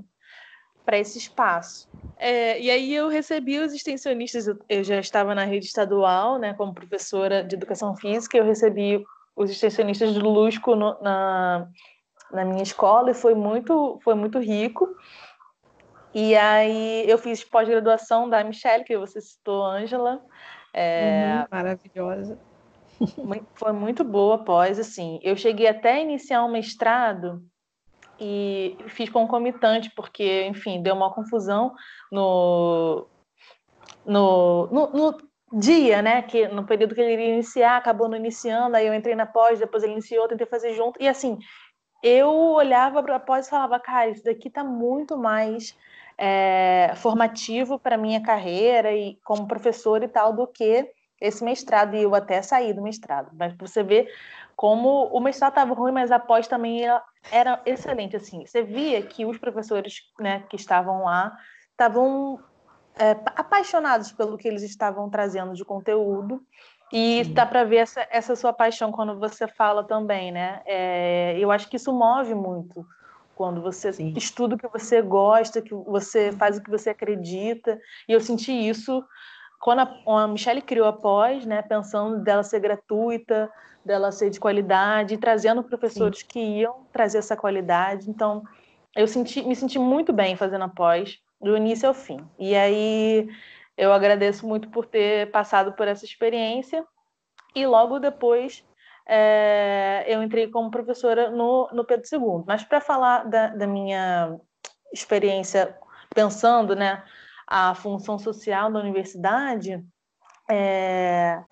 para 0.85 0.99
esse 0.99 1.19
espaço. 1.19 1.87
É, 2.17 2.59
e 2.59 2.71
aí 2.71 2.95
eu 2.95 3.09
recebi 3.09 3.59
os 3.59 3.75
extensionistas, 3.75 4.47
eu 4.47 4.83
já 4.83 4.99
estava 4.99 5.35
na 5.35 5.45
rede 5.45 5.67
estadual, 5.67 6.39
né, 6.39 6.55
como 6.55 6.73
professora 6.73 7.45
de 7.45 7.55
educação 7.57 7.95
física, 7.95 8.39
eu 8.39 8.45
recebi 8.47 9.05
os 9.37 9.51
extensionistas 9.51 10.15
do 10.15 10.27
Lusco 10.27 10.75
no, 10.75 10.99
na, 11.03 11.69
na 12.33 12.43
minha 12.43 12.63
escola 12.63 13.11
e 13.11 13.15
foi 13.15 13.35
muito, 13.35 14.01
foi 14.03 14.15
muito 14.15 14.39
rico. 14.39 14.89
E 16.15 16.35
aí 16.37 17.09
eu 17.09 17.19
fiz 17.19 17.45
pós-graduação 17.45 18.29
da 18.29 18.43
Michelle, 18.43 18.85
que 18.85 18.97
você 18.97 19.21
citou, 19.21 19.65
Ângela. 19.65 20.25
É, 20.73 21.41
uhum, 21.41 21.47
maravilhosa. 21.51 22.39
Foi 23.55 23.73
muito 23.73 24.03
boa 24.05 24.39
pós, 24.39 24.79
assim. 24.79 25.21
Eu 25.23 25.37
cheguei 25.37 25.69
até 25.69 25.95
a 25.95 26.01
iniciar 26.01 26.45
um 26.45 26.51
mestrado 26.51 27.43
e 28.19 28.77
fiz 28.89 29.09
concomitante, 29.09 29.91
porque, 29.95 30.47
enfim, 30.47 30.83
deu 30.83 30.95
uma 30.95 31.13
confusão 31.13 31.75
no, 32.11 33.07
no, 34.05 34.67
no, 34.67 34.87
no, 34.91 35.29
dia, 35.53 36.03
né? 36.03 36.23
Que 36.23 36.49
no 36.49 36.65
período 36.65 36.95
que 36.95 37.01
ele 37.01 37.13
iria 37.13 37.35
iniciar, 37.35 37.77
acabou 37.77 38.09
não 38.09 38.17
iniciando, 38.17 38.77
aí 38.77 38.87
eu 38.87 38.95
entrei 38.95 39.15
na 39.15 39.27
pós, 39.27 39.59
depois 39.59 39.83
ele 39.83 39.93
iniciou, 39.93 40.29
tentei 40.29 40.47
fazer 40.47 40.75
junto. 40.75 41.01
E 41.01 41.09
assim, 41.09 41.39
eu 42.03 42.31
olhava 42.31 43.03
para 43.03 43.17
a 43.17 43.21
pós 43.21 43.47
e 43.47 43.51
falava, 43.51 43.79
cara, 43.79 44.11
isso 44.11 44.25
daqui 44.25 44.51
tá 44.51 44.63
muito 44.65 45.17
mais 45.17 45.77
é, 46.19 46.93
formativo 46.97 47.79
para 47.79 47.97
minha 47.97 48.21
carreira 48.21 48.93
e 48.93 49.17
como 49.25 49.47
professor 49.47 50.03
e 50.03 50.09
tal 50.09 50.33
do 50.33 50.47
que 50.49 50.91
esse 51.21 51.45
mestrado 51.45 51.95
e 51.95 52.03
eu 52.03 52.15
até 52.15 52.43
saí 52.43 52.73
do 52.73 52.83
mestrado. 52.83 53.31
Mas 53.33 53.55
você 53.57 53.83
vê 53.83 54.09
como 54.57 55.07
o 55.07 55.21
mestrado 55.21 55.53
estava 55.53 55.75
ruim, 55.75 55.93
mas 55.93 56.11
a 56.11 56.19
pós 56.19 56.49
também 56.49 56.83
era 57.31 57.63
excelente. 57.65 58.17
Assim, 58.17 58.45
você 58.45 58.63
via 58.63 59.01
que 59.03 59.25
os 59.25 59.39
professores 59.39 60.03
né, 60.19 60.45
que 60.49 60.57
estavam 60.57 61.05
lá 61.05 61.37
estavam 61.71 62.41
é, 62.99 63.13
apaixonados 63.37 64.11
pelo 64.11 64.37
que 64.37 64.49
eles 64.49 64.63
estavam 64.63 65.09
trazendo 65.09 65.55
de 65.55 65.65
conteúdo. 65.65 66.43
E 66.91 67.23
dá 67.35 67.45
para 67.45 67.65
ver 67.65 67.77
essa, 67.77 68.07
essa 68.11 68.35
sua 68.35 68.53
paixão 68.53 68.91
quando 68.91 69.19
você 69.19 69.47
fala 69.47 69.85
também, 69.85 70.33
né? 70.33 70.63
É, 70.65 71.37
eu 71.39 71.51
acho 71.51 71.69
que 71.69 71.77
isso 71.77 71.93
move 71.93 72.35
muito 72.35 72.85
quando 73.39 73.63
você 73.63 73.93
Sim. 73.93 74.13
estuda 74.17 74.57
o 74.57 74.59
que 74.59 74.67
você 74.67 75.01
gosta, 75.01 75.63
que 75.63 75.73
você 75.73 76.33
faz 76.33 76.59
o 76.59 76.61
que 76.63 76.69
você 76.69 76.91
acredita. 76.91 77.79
E 78.09 78.13
eu 78.13 78.21
senti 78.21 78.51
isso 78.51 79.01
quando 79.61 79.79
a, 79.79 80.23
a 80.25 80.27
Michelle 80.27 80.61
criou 80.61 80.89
a 80.89 80.93
pós, 80.93 81.47
né, 81.47 81.63
pensando 81.63 82.21
dela 82.25 82.43
ser 82.43 82.59
gratuita, 82.59 83.49
dela 83.85 84.11
ser 84.11 84.29
de 84.29 84.41
qualidade, 84.41 85.15
e 85.15 85.19
trazendo 85.19 85.63
professores 85.63 86.19
Sim. 86.19 86.27
que 86.29 86.41
iam 86.41 86.85
trazer 86.93 87.19
essa 87.19 87.37
qualidade. 87.37 88.11
Então, 88.11 88.43
eu 88.97 89.07
senti, 89.07 89.41
me 89.43 89.55
senti 89.55 89.79
muito 89.79 90.13
bem 90.13 90.35
fazendo 90.35 90.65
a 90.65 90.69
pós, 90.69 91.21
do 91.41 91.57
início 91.57 91.89
ao 91.89 91.95
fim. 91.95 92.19
E 92.41 92.57
aí 92.57 93.29
eu 93.77 93.93
agradeço 93.93 94.45
muito 94.49 94.69
por 94.69 94.85
ter 94.85 95.31
passado 95.31 95.75
por 95.75 95.87
essa 95.87 96.05
experiência. 96.05 96.85
E 97.55 97.65
logo 97.65 98.01
depois 98.01 98.65
é, 99.09 100.05
eu 100.07 100.23
entrei 100.23 100.49
como 100.49 100.71
professora 100.71 101.31
no, 101.31 101.69
no 101.73 101.85
Pedro 101.85 102.07
II. 102.13 102.45
Mas 102.47 102.63
para 102.63 102.81
falar 102.81 103.25
da, 103.25 103.49
da, 103.49 103.67
minha 103.67 104.39
experiência 104.93 105.75
pensando 106.15 106.77
né, 106.77 107.03
a 107.47 107.75
função 107.75 108.19
social 108.19 108.71
da 108.71 108.79
universidade, 108.79 109.83
é, 110.51 111.43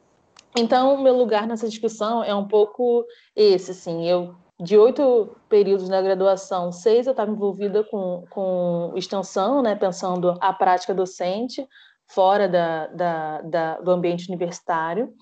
então 0.55 1.03
meu 1.03 1.17
lugar 1.17 1.47
nessa 1.47 1.69
discussão 1.69 2.23
é 2.23 2.35
um 2.35 2.47
pouco 2.47 3.07
esse, 3.35 3.71
assim, 3.71 4.07
eu 4.07 4.35
de 4.59 4.77
oito 4.79 5.37
períodos 5.51 5.87
na 5.89 6.01
graduação, 6.01 6.73
seis 6.73 7.07
eu 7.07 7.11
estava 7.11 7.31
envolvida 7.31 7.85
com, 7.85 8.25
com 8.31 8.93
extensão, 8.97 9.63
né, 9.63 9.75
pensando 9.75 10.35
a 10.41 10.53
prática 10.53 10.95
docente 10.95 11.67
fora 12.07 12.49
da, 12.49 12.87
da, 12.87 13.43
da, 13.43 13.81
do 13.81 13.91
ambiente 13.91 14.29
universitário. 14.29 15.13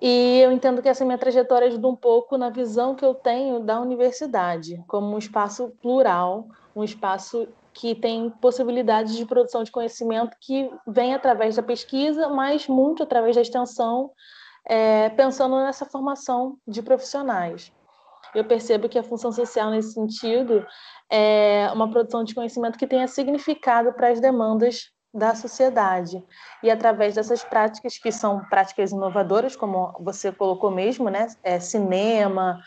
E 0.00 0.40
eu 0.40 0.52
entendo 0.52 0.82
que 0.82 0.88
essa 0.88 1.04
minha 1.04 1.16
trajetória 1.16 1.68
ajuda 1.68 1.88
um 1.88 1.96
pouco 1.96 2.36
na 2.36 2.50
visão 2.50 2.94
que 2.94 3.04
eu 3.04 3.14
tenho 3.14 3.60
da 3.60 3.80
universidade, 3.80 4.82
como 4.86 5.14
um 5.14 5.18
espaço 5.18 5.72
plural, 5.80 6.46
um 6.74 6.84
espaço 6.84 7.48
que 7.72 7.94
tem 7.94 8.30
possibilidades 8.30 9.16
de 9.16 9.24
produção 9.24 9.62
de 9.62 9.70
conhecimento 9.70 10.36
que 10.40 10.70
vem 10.86 11.14
através 11.14 11.56
da 11.56 11.62
pesquisa, 11.62 12.28
mas 12.28 12.66
muito 12.68 13.02
através 13.02 13.36
da 13.36 13.42
extensão, 13.42 14.10
é, 14.66 15.08
pensando 15.10 15.56
nessa 15.56 15.84
formação 15.84 16.58
de 16.66 16.82
profissionais. 16.82 17.72
Eu 18.34 18.44
percebo 18.44 18.88
que 18.88 18.98
a 18.98 19.02
função 19.02 19.32
social, 19.32 19.70
nesse 19.70 19.92
sentido, 19.92 20.66
é 21.10 21.70
uma 21.72 21.90
produção 21.90 22.24
de 22.24 22.34
conhecimento 22.34 22.78
que 22.78 22.86
tenha 22.86 23.06
significado 23.06 23.92
para 23.94 24.08
as 24.08 24.20
demandas 24.20 24.90
da 25.16 25.34
sociedade. 25.34 26.22
E 26.62 26.70
através 26.70 27.14
dessas 27.14 27.42
práticas, 27.42 27.96
que 27.98 28.12
são 28.12 28.44
práticas 28.44 28.92
inovadoras, 28.92 29.56
como 29.56 29.92
você 29.98 30.30
colocou 30.30 30.70
mesmo, 30.70 31.08
né? 31.08 31.28
É, 31.42 31.58
cinema, 31.58 32.60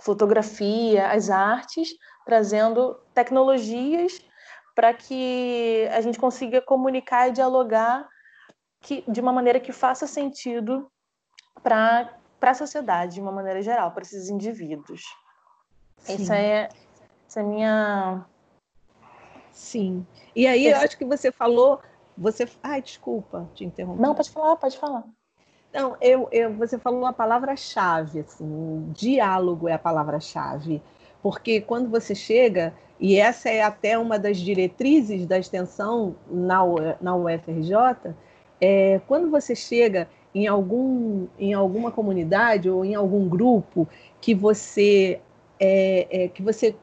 fotografia, 0.00 1.08
as 1.08 1.28
artes, 1.28 1.90
trazendo 2.24 2.94
tecnologias 3.14 4.20
para 4.74 4.94
que 4.94 5.86
a 5.92 6.00
gente 6.00 6.18
consiga 6.18 6.62
comunicar 6.62 7.28
e 7.28 7.32
dialogar 7.32 8.08
que, 8.80 9.04
de 9.06 9.20
uma 9.20 9.32
maneira 9.32 9.60
que 9.60 9.72
faça 9.72 10.06
sentido 10.06 10.90
para 11.62 12.16
a 12.40 12.54
sociedade, 12.54 13.14
de 13.14 13.20
uma 13.20 13.32
maneira 13.32 13.60
geral, 13.60 13.90
para 13.90 14.02
esses 14.02 14.30
indivíduos. 14.30 15.02
Sim. 15.98 16.14
Essa 16.14 16.36
é, 16.36 16.68
essa 17.28 17.40
é 17.40 17.42
a 17.42 17.46
minha. 17.46 18.26
Sim. 19.52 20.06
E 20.34 20.46
aí, 20.46 20.66
eu 20.66 20.78
acho 20.78 20.96
que 20.96 21.04
você 21.04 21.30
falou 21.30 21.82
você. 22.20 22.46
Ai, 22.62 22.82
desculpa 22.82 23.48
te 23.54 23.64
interromper. 23.64 24.02
Não, 24.02 24.14
pode 24.14 24.30
falar, 24.30 24.56
pode 24.56 24.76
falar. 24.76 25.04
Não, 25.72 25.96
eu, 26.00 26.28
eu, 26.30 26.52
você 26.52 26.78
falou 26.78 27.06
a 27.06 27.12
palavra-chave, 27.12 28.20
assim, 28.20 28.90
diálogo 28.92 29.68
é 29.68 29.72
a 29.72 29.78
palavra-chave. 29.78 30.82
Porque 31.22 31.60
quando 31.60 31.88
você 31.88 32.14
chega, 32.14 32.74
e 32.98 33.16
essa 33.16 33.48
é 33.48 33.62
até 33.62 33.96
uma 33.96 34.18
das 34.18 34.36
diretrizes 34.36 35.26
da 35.26 35.38
extensão 35.38 36.16
na, 36.28 36.60
na 37.00 37.16
UFRJ, 37.16 38.14
é, 38.60 39.00
quando 39.06 39.30
você 39.30 39.54
chega 39.54 40.08
em, 40.34 40.46
algum, 40.46 41.26
em 41.38 41.54
alguma 41.54 41.90
comunidade 41.90 42.68
ou 42.68 42.84
em 42.84 42.94
algum 42.94 43.28
grupo 43.28 43.88
que 44.20 44.34
você, 44.34 45.20
é, 45.58 46.24
é, 46.24 46.28
que 46.28 46.42
você 46.42 46.74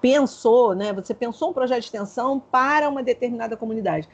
pensou, 0.00 0.74
né? 0.74 0.92
Você 0.92 1.12
pensou 1.12 1.50
um 1.50 1.52
projeto 1.52 1.80
de 1.80 1.86
extensão 1.86 2.40
para 2.40 2.88
uma 2.88 3.02
determinada 3.02 3.56
comunidade. 3.56 4.08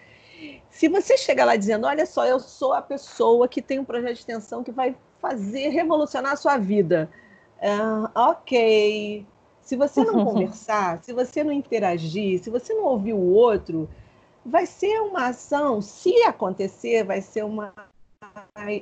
Se 0.70 0.88
você 0.88 1.16
chega 1.16 1.44
lá 1.44 1.56
dizendo, 1.56 1.86
olha 1.86 2.04
só, 2.04 2.26
eu 2.26 2.38
sou 2.38 2.72
a 2.72 2.82
pessoa 2.82 3.48
que 3.48 3.62
tem 3.62 3.78
um 3.78 3.84
projeto 3.84 4.14
de 4.14 4.20
extensão 4.20 4.62
que 4.62 4.70
vai 4.70 4.94
fazer 5.20 5.68
revolucionar 5.68 6.32
a 6.32 6.36
sua 6.36 6.58
vida. 6.58 7.10
Uh, 7.58 8.10
ok. 8.14 9.26
Se 9.62 9.76
você 9.76 10.04
não 10.04 10.22
conversar, 10.24 11.02
se 11.02 11.12
você 11.12 11.42
não 11.42 11.52
interagir, 11.52 12.42
se 12.42 12.50
você 12.50 12.74
não 12.74 12.84
ouvir 12.84 13.14
o 13.14 13.32
outro, 13.32 13.88
vai 14.44 14.66
ser 14.66 15.00
uma 15.00 15.28
ação, 15.28 15.80
se 15.80 16.22
acontecer, 16.22 17.02
vai 17.04 17.20
ser 17.20 17.44
uma, 17.44 17.72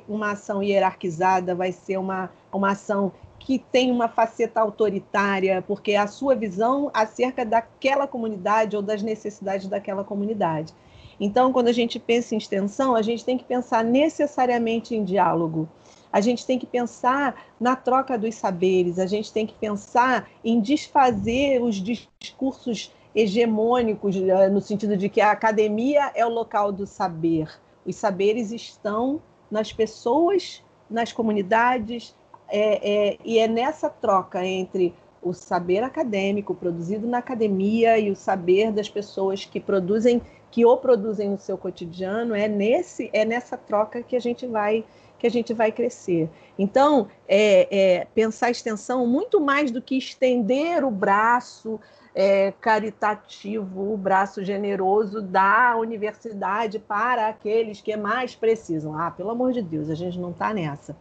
uma 0.09 0.33
ação 0.33 0.63
hierarquizada, 0.63 1.55
vai 1.55 1.73
ser 1.73 1.97
uma, 1.97 2.31
uma 2.53 2.73
ação 2.73 3.13
que 3.39 3.59
tem 3.59 3.91
uma 3.91 4.09
faceta 4.09 4.61
autoritária, 4.61 5.63
porque 5.63 5.93
é 5.93 5.99
a 5.99 6.07
sua 6.07 6.35
visão 6.35 6.91
acerca 6.95 7.45
daquela 7.45 8.07
comunidade 8.07 8.75
ou 8.75 8.83
das 8.83 9.03
necessidades 9.03 9.69
daquela 9.69 10.03
comunidade. 10.03 10.75
Então, 11.19 11.53
quando 11.53 11.69
a 11.69 11.73
gente 11.73 11.99
pensa 11.99 12.35
em 12.35 12.39
extensão, 12.39 12.95
a 12.95 13.03
gente 13.03 13.25
tem 13.25 13.39
que 13.39 13.45
pensar 13.45 13.85
necessariamente 13.85 14.95
em 14.95 15.05
diálogo. 15.05 15.69
A 16.13 16.21
gente 16.21 16.47
tem 16.47 16.59
que 16.59 16.67
pensar 16.67 17.35
na 17.59 17.75
troca 17.75 18.17
dos 18.17 18.37
saberes, 18.37 18.99
a 18.99 19.07
gente 19.07 19.33
tem 19.33 19.47
que 19.47 19.55
pensar 19.55 20.29
em 20.45 20.61
desfazer 20.61 21.61
os 21.61 21.77
discursos 21.77 22.93
hegemônicos, 23.15 24.17
eh, 24.17 24.49
no 24.49 24.61
sentido 24.61 24.97
de 24.97 25.09
que 25.09 25.21
a 25.21 25.31
academia 25.31 26.13
é 26.15 26.25
o 26.25 26.29
local 26.29 26.73
do 26.73 26.87
saber. 26.87 27.49
Os 27.85 27.97
saberes 27.97 28.51
estão 28.51 29.21
nas 29.51 29.73
pessoas, 29.73 30.63
nas 30.89 31.13
comunidades, 31.13 32.15
é, 32.49 33.09
é, 33.09 33.19
e 33.25 33.39
é 33.39 33.49
nessa 33.49 33.89
troca 33.89 34.45
entre 34.45 34.95
o 35.23 35.33
saber 35.33 35.83
acadêmico 35.83 36.55
produzido 36.55 37.07
na 37.07 37.19
academia 37.19 37.99
e 37.99 38.11
o 38.11 38.17
saber 38.17 38.71
das 38.71 38.89
pessoas 38.89 39.45
que 39.45 39.59
produzem, 39.59 40.21
que 40.55 40.65
o 40.65 40.77
produzem 40.77 41.31
no 41.31 41.37
seu 41.37 41.59
cotidiano, 41.59 42.33
é 42.33 42.47
nesse, 42.47 43.11
é 43.13 43.25
nessa 43.25 43.57
troca 43.57 44.05
que 44.05 44.15
a 44.15 44.21
gente 44.21 44.47
vai 44.47 44.85
que 45.19 45.27
a 45.27 45.31
gente 45.31 45.53
vai 45.53 45.73
crescer. 45.73 46.31
Então, 46.57 47.09
é, 47.27 47.67
é 47.77 48.07
pensar 48.15 48.53
extensão 48.53 49.05
muito 49.05 49.41
mais 49.41 49.73
do 49.73 49.83
que 49.83 49.99
estender 49.99 50.85
o 50.85 50.93
braço 50.93 51.81
é, 52.15 52.53
caritativo, 52.61 53.93
o 53.93 53.97
braço 53.97 54.45
generoso 54.45 55.21
da 55.21 55.75
universidade 55.77 56.79
para 56.79 57.27
aqueles 57.27 57.81
que 57.81 57.97
mais 57.97 58.37
precisam. 58.37 58.97
Ah, 58.97 59.11
pelo 59.11 59.31
amor 59.31 59.53
de 59.53 59.61
Deus, 59.61 59.91
a 59.91 59.95
gente 59.97 60.21
não 60.21 60.31
está 60.31 60.55
nessa. 60.55 60.97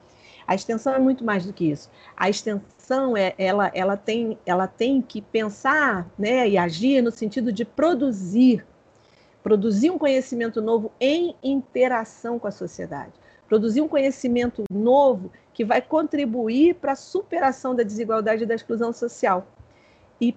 A 0.48 0.56
extensão 0.56 0.96
é 0.96 1.00
muito 1.00 1.24
mais 1.24 1.46
do 1.46 1.54
que 1.54 1.70
isso. 1.70 1.92
A 2.18 2.28
extensão 2.28 3.16
é, 3.16 3.36
ela, 3.38 3.70
ela, 3.76 3.96
tem, 3.96 4.36
ela 4.48 4.66
tem 4.66 5.00
que 5.00 5.22
pensar 5.22 6.10
né, 6.18 6.50
e 6.50 6.58
agir 6.58 7.04
no 7.04 7.12
sentido 7.12 7.52
de 7.52 7.64
produzir, 7.64 8.66
produzir 9.44 9.92
um 9.92 9.98
conhecimento 9.98 10.62
novo 10.62 10.92
em 11.00 11.36
interação 11.44 12.40
com 12.40 12.48
a 12.48 12.52
sociedade, 12.52 13.12
produzir 13.48 13.82
um 13.82 13.88
conhecimento 13.88 14.64
novo 14.72 15.30
que 15.54 15.66
vai 15.66 15.82
contribuir 15.82 16.76
para 16.76 16.94
a 16.94 16.96
superação 16.96 17.76
da 17.76 17.84
desigualdade 17.84 18.44
e 18.44 18.46
da 18.46 18.56
exclusão 18.56 18.94
social. 18.94 19.46
E 20.20 20.36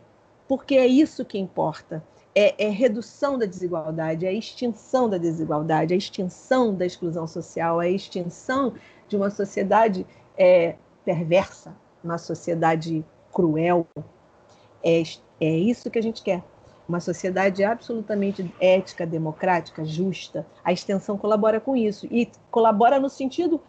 porque 0.48 0.74
é 0.74 0.86
isso 0.86 1.24
que 1.24 1.38
importa. 1.38 2.04
É, 2.34 2.66
é, 2.66 2.68
redução 2.68 3.38
da 3.38 3.46
desigualdade, 3.46 4.26
é 4.26 4.32
extinção 4.32 5.09
da 5.09 5.16
desigualdade, 5.16 5.94
é 5.94 5.96
extinção 5.96 6.74
da 6.74 6.84
exclusão 6.84 7.26
social, 7.26 7.80
é 7.80 7.90
extinção 7.90 8.74
de 9.09 9.16
uma 9.16 9.30
sociedade 9.30 10.07
é, 10.36 10.74
perversa, 11.02 11.74
uma 12.04 12.18
sociedade 12.18 13.02
cruel. 13.32 13.86
É, 14.84 15.02
é 15.40 15.57
isso 15.57 15.90
que 15.90 15.98
a 15.98 16.02
gente 16.02 16.22
quer. 16.22 16.42
Uma 16.89 17.01
sociedade 17.01 17.64
absolutamente 17.64 18.55
ética, 18.61 19.07
democrática, 19.07 19.84
justa. 19.84 20.47
A 20.64 20.72
extensão 20.72 21.18
colabora 21.18 21.61
com 21.61 21.76
isso. 21.76 22.07
E 22.11 22.30
colabora 22.51 23.01
no 23.01 23.09
sentido 23.09 23.61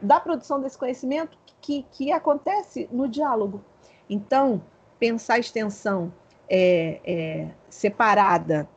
da 0.00 0.20
produção 0.20 0.60
desse 0.60 0.76
conhecimento 0.76 1.38
que, 1.60 1.86
que 1.92 2.12
acontece 2.12 2.88
no 2.92 3.08
diálogo. 3.08 3.62
Então, 4.08 4.62
pensar 4.98 5.34
a 5.34 5.38
extensão 5.38 6.12
é, 6.48 7.00
é, 7.04 7.48
separada 7.68 8.68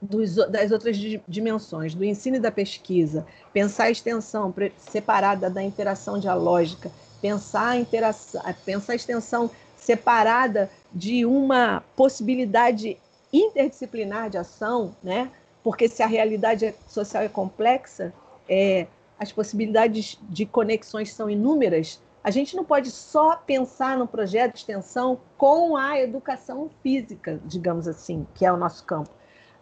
dos, 0.00 0.34
das 0.34 0.70
outras 0.70 0.96
dimensões, 1.26 1.94
do 1.94 2.04
ensino 2.04 2.36
e 2.36 2.40
da 2.40 2.50
pesquisa, 2.50 3.26
pensar 3.52 3.84
a 3.84 3.90
extensão 3.90 4.54
separada 4.76 5.50
da 5.50 5.62
interação 5.62 6.18
dialógica, 6.18 6.90
pensar 7.20 7.70
a, 7.70 7.76
interação, 7.76 8.40
pensar 8.64 8.92
a 8.92 8.96
extensão 8.96 9.50
separada 9.76 10.70
de 10.92 11.24
uma 11.24 11.82
possibilidade 11.96 12.98
interdisciplinar 13.32 14.30
de 14.30 14.38
ação, 14.38 14.94
né? 15.02 15.30
porque 15.62 15.88
se 15.88 16.02
a 16.02 16.06
realidade 16.06 16.74
social 16.86 17.22
é 17.22 17.28
complexa, 17.28 18.12
é, 18.48 18.86
as 19.18 19.32
possibilidades 19.32 20.18
de 20.22 20.46
conexões 20.46 21.12
são 21.12 21.28
inúmeras, 21.28 22.00
a 22.22 22.30
gente 22.30 22.56
não 22.56 22.64
pode 22.64 22.90
só 22.90 23.36
pensar 23.36 23.96
no 23.96 24.06
projeto 24.06 24.54
de 24.54 24.58
extensão 24.60 25.20
com 25.36 25.76
a 25.76 26.00
educação 26.00 26.70
física, 26.82 27.40
digamos 27.44 27.86
assim, 27.86 28.26
que 28.34 28.44
é 28.44 28.52
o 28.52 28.56
nosso 28.56 28.84
campo. 28.84 29.10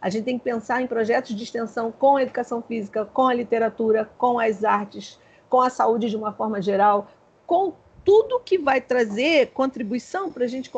A 0.00 0.08
gente 0.08 0.24
tem 0.24 0.38
que 0.38 0.44
pensar 0.44 0.82
em 0.82 0.86
projetos 0.86 1.34
de 1.34 1.42
extensão 1.42 1.90
com 1.90 2.16
a 2.16 2.22
educação 2.22 2.62
física, 2.62 3.04
com 3.06 3.26
a 3.26 3.34
literatura, 3.34 4.08
com 4.16 4.38
as 4.38 4.62
artes, 4.62 5.18
com 5.48 5.60
a 5.60 5.70
saúde 5.70 6.10
de 6.10 6.16
uma 6.16 6.32
forma 6.32 6.60
geral, 6.60 7.08
com 7.46 7.72
tudo 8.04 8.40
que 8.40 8.58
vai 8.58 8.80
trazer 8.80 9.48
contribuição 9.48 10.30
para 10.30 10.46
gente, 10.46 10.70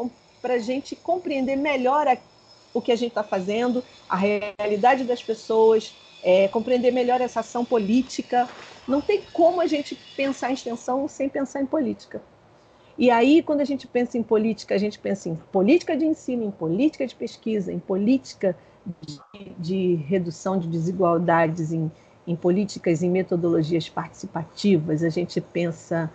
a 0.43 0.59
gente 0.59 0.97
compreender 0.97 1.57
melhor 1.57 2.07
o 2.73 2.81
que 2.81 2.93
a 2.93 2.97
gente 2.97 3.11
está 3.11 3.23
fazendo, 3.23 3.83
a 4.09 4.17
realidade 4.17 5.05
das 5.05 5.23
pessoas, 5.23 5.95
é, 6.23 6.49
compreender 6.49 6.93
melhor 6.93 7.21
essa 7.21 7.41
ação 7.41 7.65
política. 7.65 8.49
Não 8.87 9.01
tem 9.01 9.23
como 9.33 9.61
a 9.61 9.67
gente 9.67 9.95
pensar 10.17 10.51
em 10.51 10.55
extensão 10.55 11.09
sem 11.09 11.29
pensar 11.29 11.63
em 11.63 11.67
política. 11.67 12.23
E 12.97 13.11
aí, 13.11 13.43
quando 13.43 13.61
a 13.61 13.65
gente 13.65 13.87
pensa 13.87 14.19
em 14.19 14.23
política, 14.23 14.75
a 14.75 14.79
gente 14.79 14.99
pensa 14.99 15.29
em 15.29 15.37
política 15.37 15.97
de 15.97 16.05
ensino, 16.05 16.43
em 16.43 16.51
política 16.51 17.07
de 17.07 17.15
pesquisa, 17.15 17.73
em 17.73 17.79
política 17.79 18.57
de, 19.07 19.21
de 19.59 19.95
redução 20.07 20.59
de 20.59 20.67
desigualdades 20.69 21.73
em, 21.73 21.91
em 22.27 22.37
políticas, 22.37 23.03
em 23.03 23.11
metodologias 23.11 23.89
participativas, 23.89 25.03
a 25.03 25.09
gente 25.09 25.41
pensa, 25.41 26.13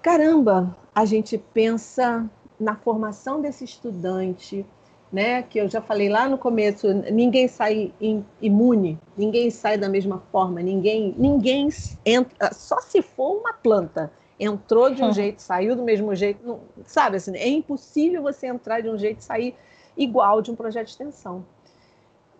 caramba, 0.00 0.76
a 0.94 1.04
gente 1.04 1.36
pensa 1.36 2.28
na 2.58 2.76
formação 2.76 3.40
desse 3.40 3.64
estudante, 3.64 4.64
né? 5.12 5.42
Que 5.42 5.58
eu 5.58 5.68
já 5.68 5.80
falei 5.80 6.08
lá 6.08 6.28
no 6.28 6.38
começo, 6.38 6.92
ninguém 7.12 7.46
sai 7.46 7.92
imune, 8.40 8.98
ninguém 9.16 9.50
sai 9.50 9.76
da 9.76 9.88
mesma 9.88 10.22
forma, 10.32 10.60
ninguém, 10.62 11.14
ninguém 11.18 11.68
entra, 12.04 12.52
só 12.54 12.80
se 12.80 13.02
for 13.02 13.38
uma 13.38 13.52
planta 13.52 14.10
entrou 14.40 14.92
de 14.92 15.02
um 15.02 15.08
hum. 15.08 15.12
jeito, 15.12 15.40
saiu 15.40 15.76
do 15.76 15.84
mesmo 15.84 16.14
jeito, 16.16 16.44
não, 16.44 16.60
sabe 16.84 17.16
assim, 17.16 17.36
é 17.36 17.48
impossível 17.48 18.22
você 18.22 18.46
entrar 18.48 18.80
de 18.80 18.88
um 18.88 18.98
jeito 18.98 19.20
e 19.20 19.24
sair 19.24 19.54
igual 19.96 20.42
de 20.42 20.50
um 20.50 20.56
projeto 20.56 20.86
de 20.86 20.92
extensão 20.92 21.44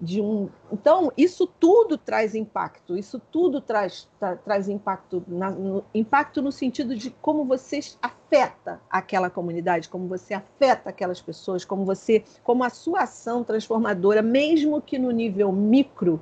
de 0.03 0.21
um. 0.21 0.49
Então, 0.73 1.13
isso 1.17 1.47
tudo 1.47 1.97
traz 1.97 2.35
impacto, 2.35 2.99
isso 2.99 3.23
tudo 3.31 3.61
traz, 3.61 4.09
tra, 4.19 4.37
traz 4.37 4.69
impacto, 4.69 5.23
na, 5.29 5.49
no, 5.49 5.85
impacto 5.95 6.43
no 6.43 6.51
sentido 6.51 6.97
de 6.97 7.13
como 7.23 7.45
você 7.45 7.79
afeta 8.03 8.81
aquela 8.91 9.31
comunidade, 9.31 9.89
como 9.89 10.09
você 10.09 10.35
afeta 10.35 10.91
aquelas 10.91 11.23
pessoas, 11.23 11.65
como 11.65 11.85
você, 11.85 12.25
como 12.43 12.65
a 12.65 12.71
sua 12.71 13.03
ação 13.03 13.45
transformadora, 13.45 14.23
mesmo 14.23 14.83
que 14.83 14.99
no 14.99 15.13
nível 15.13 15.53
micro, 15.53 16.21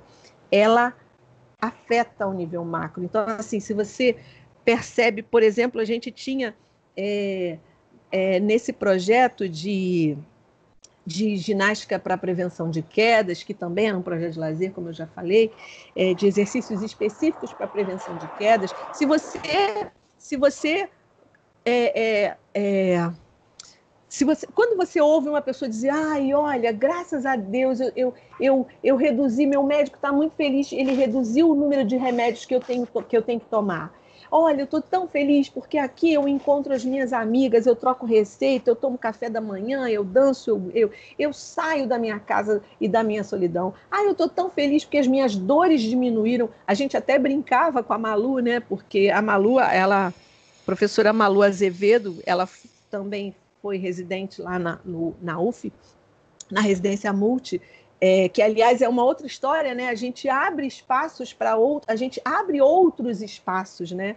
ela 0.52 0.94
afeta 1.58 2.26
o 2.26 2.34
nível 2.34 2.62
macro. 2.66 3.02
Então, 3.02 3.24
assim, 3.26 3.60
se 3.60 3.72
você 3.72 4.18
percebe, 4.62 5.22
por 5.22 5.42
exemplo, 5.42 5.80
a 5.80 5.86
gente 5.86 6.10
tinha 6.10 6.54
é, 6.94 7.58
é, 8.12 8.38
nesse 8.40 8.74
projeto 8.74 9.48
de 9.48 10.18
de 11.04 11.36
ginástica 11.36 11.98
para 11.98 12.16
prevenção 12.16 12.70
de 12.70 12.82
quedas, 12.82 13.42
que 13.42 13.54
também 13.54 13.88
é 13.88 13.96
um 13.96 14.02
projeto 14.02 14.34
de 14.34 14.38
lazer, 14.38 14.72
como 14.72 14.88
eu 14.88 14.92
já 14.92 15.06
falei, 15.06 15.52
é, 15.96 16.14
de 16.14 16.26
exercícios 16.26 16.82
específicos 16.82 17.52
para 17.52 17.66
prevenção 17.66 18.16
de 18.16 18.28
quedas. 18.28 18.74
Se 18.92 19.06
você, 19.06 19.38
se 20.18 20.36
você, 20.36 20.88
é, 21.64 22.00
é, 22.00 22.36
é, 22.54 23.10
se 24.08 24.24
você, 24.24 24.46
quando 24.54 24.76
você 24.76 25.00
ouve 25.00 25.28
uma 25.28 25.40
pessoa 25.40 25.68
dizer, 25.68 25.90
ai, 25.90 26.34
olha, 26.34 26.72
graças 26.72 27.24
a 27.24 27.36
Deus 27.36 27.80
eu, 27.80 27.92
eu, 27.96 28.14
eu, 28.40 28.66
eu 28.82 28.96
reduzi, 28.96 29.46
meu 29.46 29.62
médico 29.62 29.96
está 29.96 30.12
muito 30.12 30.34
feliz, 30.34 30.70
ele 30.72 30.92
reduziu 30.92 31.50
o 31.50 31.54
número 31.54 31.84
de 31.84 31.96
remédios 31.96 32.44
que 32.44 32.54
eu 32.54 32.60
tenho 32.60 32.86
que 32.86 33.16
eu 33.16 33.22
tenho 33.22 33.40
que 33.40 33.46
tomar. 33.46 33.92
Olha, 34.30 34.60
eu 34.60 34.64
estou 34.64 34.80
tão 34.80 35.08
feliz 35.08 35.48
porque 35.48 35.76
aqui 35.76 36.12
eu 36.12 36.28
encontro 36.28 36.72
as 36.72 36.84
minhas 36.84 37.12
amigas, 37.12 37.66
eu 37.66 37.74
troco 37.74 38.06
receita, 38.06 38.70
eu 38.70 38.76
tomo 38.76 38.96
café 38.96 39.28
da 39.28 39.40
manhã, 39.40 39.88
eu 39.88 40.04
danço, 40.04 40.50
eu, 40.50 40.70
eu, 40.72 40.90
eu 41.18 41.32
saio 41.32 41.86
da 41.86 41.98
minha 41.98 42.20
casa 42.20 42.62
e 42.80 42.86
da 42.86 43.02
minha 43.02 43.24
solidão. 43.24 43.74
Ah, 43.90 44.04
eu 44.04 44.12
estou 44.12 44.28
tão 44.28 44.48
feliz 44.48 44.84
porque 44.84 44.98
as 44.98 45.06
minhas 45.08 45.34
dores 45.34 45.82
diminuíram. 45.82 46.48
A 46.64 46.74
gente 46.74 46.96
até 46.96 47.18
brincava 47.18 47.82
com 47.82 47.92
a 47.92 47.98
Malu, 47.98 48.38
né? 48.38 48.60
Porque 48.60 49.10
a 49.12 49.20
Malu, 49.20 49.58
ela, 49.58 50.14
professora 50.64 51.12
Malu 51.12 51.42
Azevedo, 51.42 52.22
ela 52.24 52.48
também 52.88 53.34
foi 53.60 53.78
residente 53.78 54.40
lá 54.40 54.58
na, 54.58 54.78
no, 54.84 55.14
na 55.20 55.40
UF, 55.40 55.72
na 56.50 56.60
residência 56.60 57.12
multi, 57.12 57.60
é, 58.00 58.28
que 58.28 58.40
aliás 58.40 58.80
é 58.80 58.88
uma 58.88 59.04
outra 59.04 59.26
história, 59.26 59.74
né? 59.74 59.88
A 59.88 59.94
gente 59.94 60.28
abre 60.28 60.66
espaços 60.66 61.32
para 61.32 61.56
outro, 61.56 61.92
a 61.92 61.96
gente 61.96 62.20
abre 62.24 62.60
outros 62.60 63.20
espaços, 63.20 63.92
né? 63.92 64.16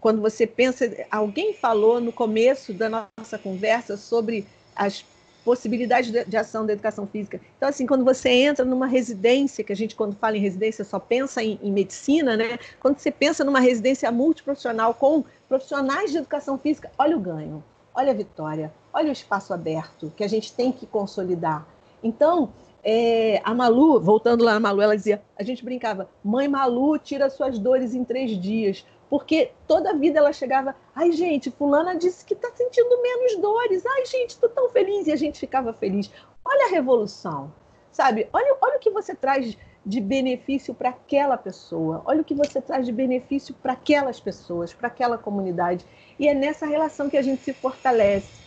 Quando 0.00 0.20
você 0.22 0.46
pensa, 0.46 0.88
alguém 1.10 1.52
falou 1.52 2.00
no 2.00 2.12
começo 2.12 2.72
da 2.72 3.10
nossa 3.18 3.38
conversa 3.38 3.96
sobre 3.96 4.46
as 4.74 5.04
possibilidades 5.44 6.10
de, 6.12 6.24
de, 6.24 6.36
ação 6.36 6.66
da 6.66 6.72
educação 6.72 7.06
física. 7.06 7.40
Então, 7.56 7.68
assim, 7.68 7.86
quando 7.86 8.04
você 8.04 8.28
entra 8.28 8.64
numa 8.64 8.86
residência, 8.86 9.64
que 9.64 9.72
a 9.72 9.76
gente, 9.76 9.94
quando 9.94 10.16
fala 10.16 10.36
em 10.36 10.40
residência, 10.40 10.84
só 10.84 10.98
pensa 10.98 11.42
em, 11.42 11.58
em 11.62 11.72
medicina, 11.72 12.36
né? 12.36 12.58
Quando 12.80 12.98
você 12.98 13.10
pensa 13.10 13.44
numa 13.44 13.60
residência 13.60 14.10
multiprofissional 14.12 14.94
com 14.94 15.24
profissionais 15.48 16.10
de 16.12 16.18
educação 16.18 16.58
física, 16.58 16.90
olha 16.98 17.16
o 17.16 17.20
ganho, 17.20 17.62
olha 17.94 18.10
a 18.10 18.14
vitória, 18.14 18.72
olha 18.92 19.08
o 19.08 19.12
espaço 19.12 19.52
aberto 19.52 20.12
que 20.16 20.22
a 20.22 20.28
gente 20.28 20.52
tem 20.52 20.70
que 20.70 20.86
consolidar. 20.86 21.66
Então, 22.02 22.52
é, 22.88 23.40
a 23.42 23.52
Malu, 23.52 24.00
voltando 24.00 24.44
lá 24.44 24.54
na 24.54 24.60
Malu, 24.60 24.80
ela 24.80 24.96
dizia: 24.96 25.20
a 25.36 25.42
gente 25.42 25.64
brincava, 25.64 26.08
mãe 26.22 26.46
Malu 26.46 26.96
tira 27.00 27.28
suas 27.28 27.58
dores 27.58 27.94
em 27.94 28.04
três 28.04 28.40
dias. 28.40 28.86
Porque 29.10 29.52
toda 29.68 29.90
a 29.90 29.94
vida 29.94 30.18
ela 30.18 30.32
chegava, 30.32 30.74
ai 30.92 31.12
gente, 31.12 31.48
fulana 31.50 31.96
disse 31.96 32.24
que 32.24 32.34
está 32.34 32.50
sentindo 32.50 33.00
menos 33.00 33.36
dores, 33.40 33.86
ai 33.86 34.04
gente, 34.04 34.30
estou 34.30 34.48
tão 34.48 34.68
feliz, 34.68 35.06
e 35.06 35.12
a 35.12 35.16
gente 35.16 35.38
ficava 35.38 35.72
feliz. 35.72 36.10
Olha 36.44 36.66
a 36.66 36.70
revolução, 36.70 37.52
sabe? 37.92 38.28
Olha, 38.32 38.56
olha 38.60 38.76
o 38.76 38.80
que 38.80 38.90
você 38.90 39.14
traz 39.14 39.56
de 39.84 40.00
benefício 40.00 40.74
para 40.74 40.88
aquela 40.88 41.36
pessoa, 41.36 42.02
olha 42.04 42.20
o 42.20 42.24
que 42.24 42.34
você 42.34 42.60
traz 42.60 42.84
de 42.84 42.90
benefício 42.90 43.54
para 43.54 43.74
aquelas 43.74 44.18
pessoas, 44.18 44.74
para 44.74 44.88
aquela 44.88 45.16
comunidade. 45.16 45.86
E 46.18 46.26
é 46.26 46.34
nessa 46.34 46.66
relação 46.66 47.08
que 47.08 47.16
a 47.16 47.22
gente 47.22 47.42
se 47.44 47.52
fortalece. 47.52 48.40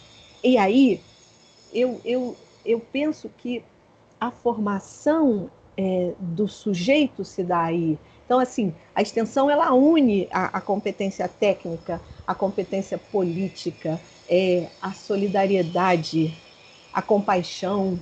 E 0.44 0.58
aí, 0.58 1.02
eu, 1.74 2.02
eu, 2.04 2.36
eu 2.66 2.82
penso 2.82 3.30
que 3.38 3.64
a 4.20 4.32
formação 4.32 5.50
é, 5.78 6.14
do 6.20 6.48
sujeito 6.48 7.24
se 7.24 7.44
dá 7.44 7.64
aí. 7.64 7.98
Então, 8.26 8.40
assim, 8.40 8.74
a 8.94 9.02
extensão 9.02 9.50
ela 9.50 9.74
une 9.74 10.28
a, 10.32 10.58
a 10.58 10.62
competência 10.62 11.28
técnica, 11.28 12.02
a 12.28 12.36
competência 12.36 12.98
política, 12.98 14.00
é, 14.28 14.68
a 14.82 14.92
solidariedade, 14.92 16.38
a 16.94 17.02
compaixão, 17.02 18.00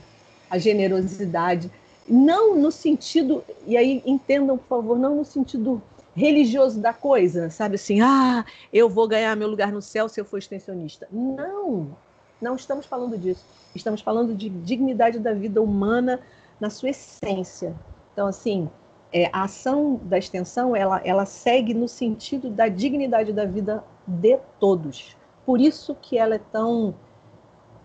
a 0.49 0.57
generosidade. 0.57 1.72
Não 2.07 2.55
no 2.55 2.72
sentido, 2.72 3.43
e 3.65 3.78
aí 3.78 4.01
entendam, 4.05 4.57
por 4.57 4.68
favor, 4.68 4.97
não 4.97 5.15
no 5.15 5.26
sentido 5.26 5.82
religioso 6.15 6.82
da 6.82 6.93
coisa, 6.93 7.49
sabe 7.51 7.76
assim, 7.76 8.01
ah, 8.01 8.43
eu 8.74 8.89
vou 8.89 9.07
ganhar 9.07 9.36
meu 9.36 9.47
lugar 9.47 9.72
no 9.72 9.84
céu 9.84 10.09
se 10.09 10.20
eu 10.20 10.26
for 10.26 10.39
extensionista. 10.39 11.07
Não, 11.11 11.95
não 12.42 12.56
estamos 12.56 12.86
falando 12.86 13.18
disso. 13.18 13.46
Estamos 13.76 14.02
falando 14.02 14.36
de 14.36 14.50
dignidade 14.50 15.20
da 15.20 15.34
vida 15.34 15.62
humana 15.62 16.20
na 16.60 16.70
sua 16.70 16.90
essência. 16.90 17.76
Então, 18.14 18.28
assim, 18.28 18.70
é, 19.12 19.30
a 19.32 19.44
ação 19.44 20.00
da 20.04 20.18
extensão 20.18 20.76
ela, 20.76 21.02
ela 21.04 21.26
segue 21.26 21.74
no 21.74 21.88
sentido 21.88 22.50
da 22.50 22.68
dignidade 22.68 23.32
da 23.32 23.46
vida 23.46 23.84
de 24.06 24.38
todos. 24.60 25.16
Por 25.46 25.62
isso 25.62 25.96
que 25.96 26.18
ela 26.18 26.36
é 26.36 26.42
tão 26.52 26.96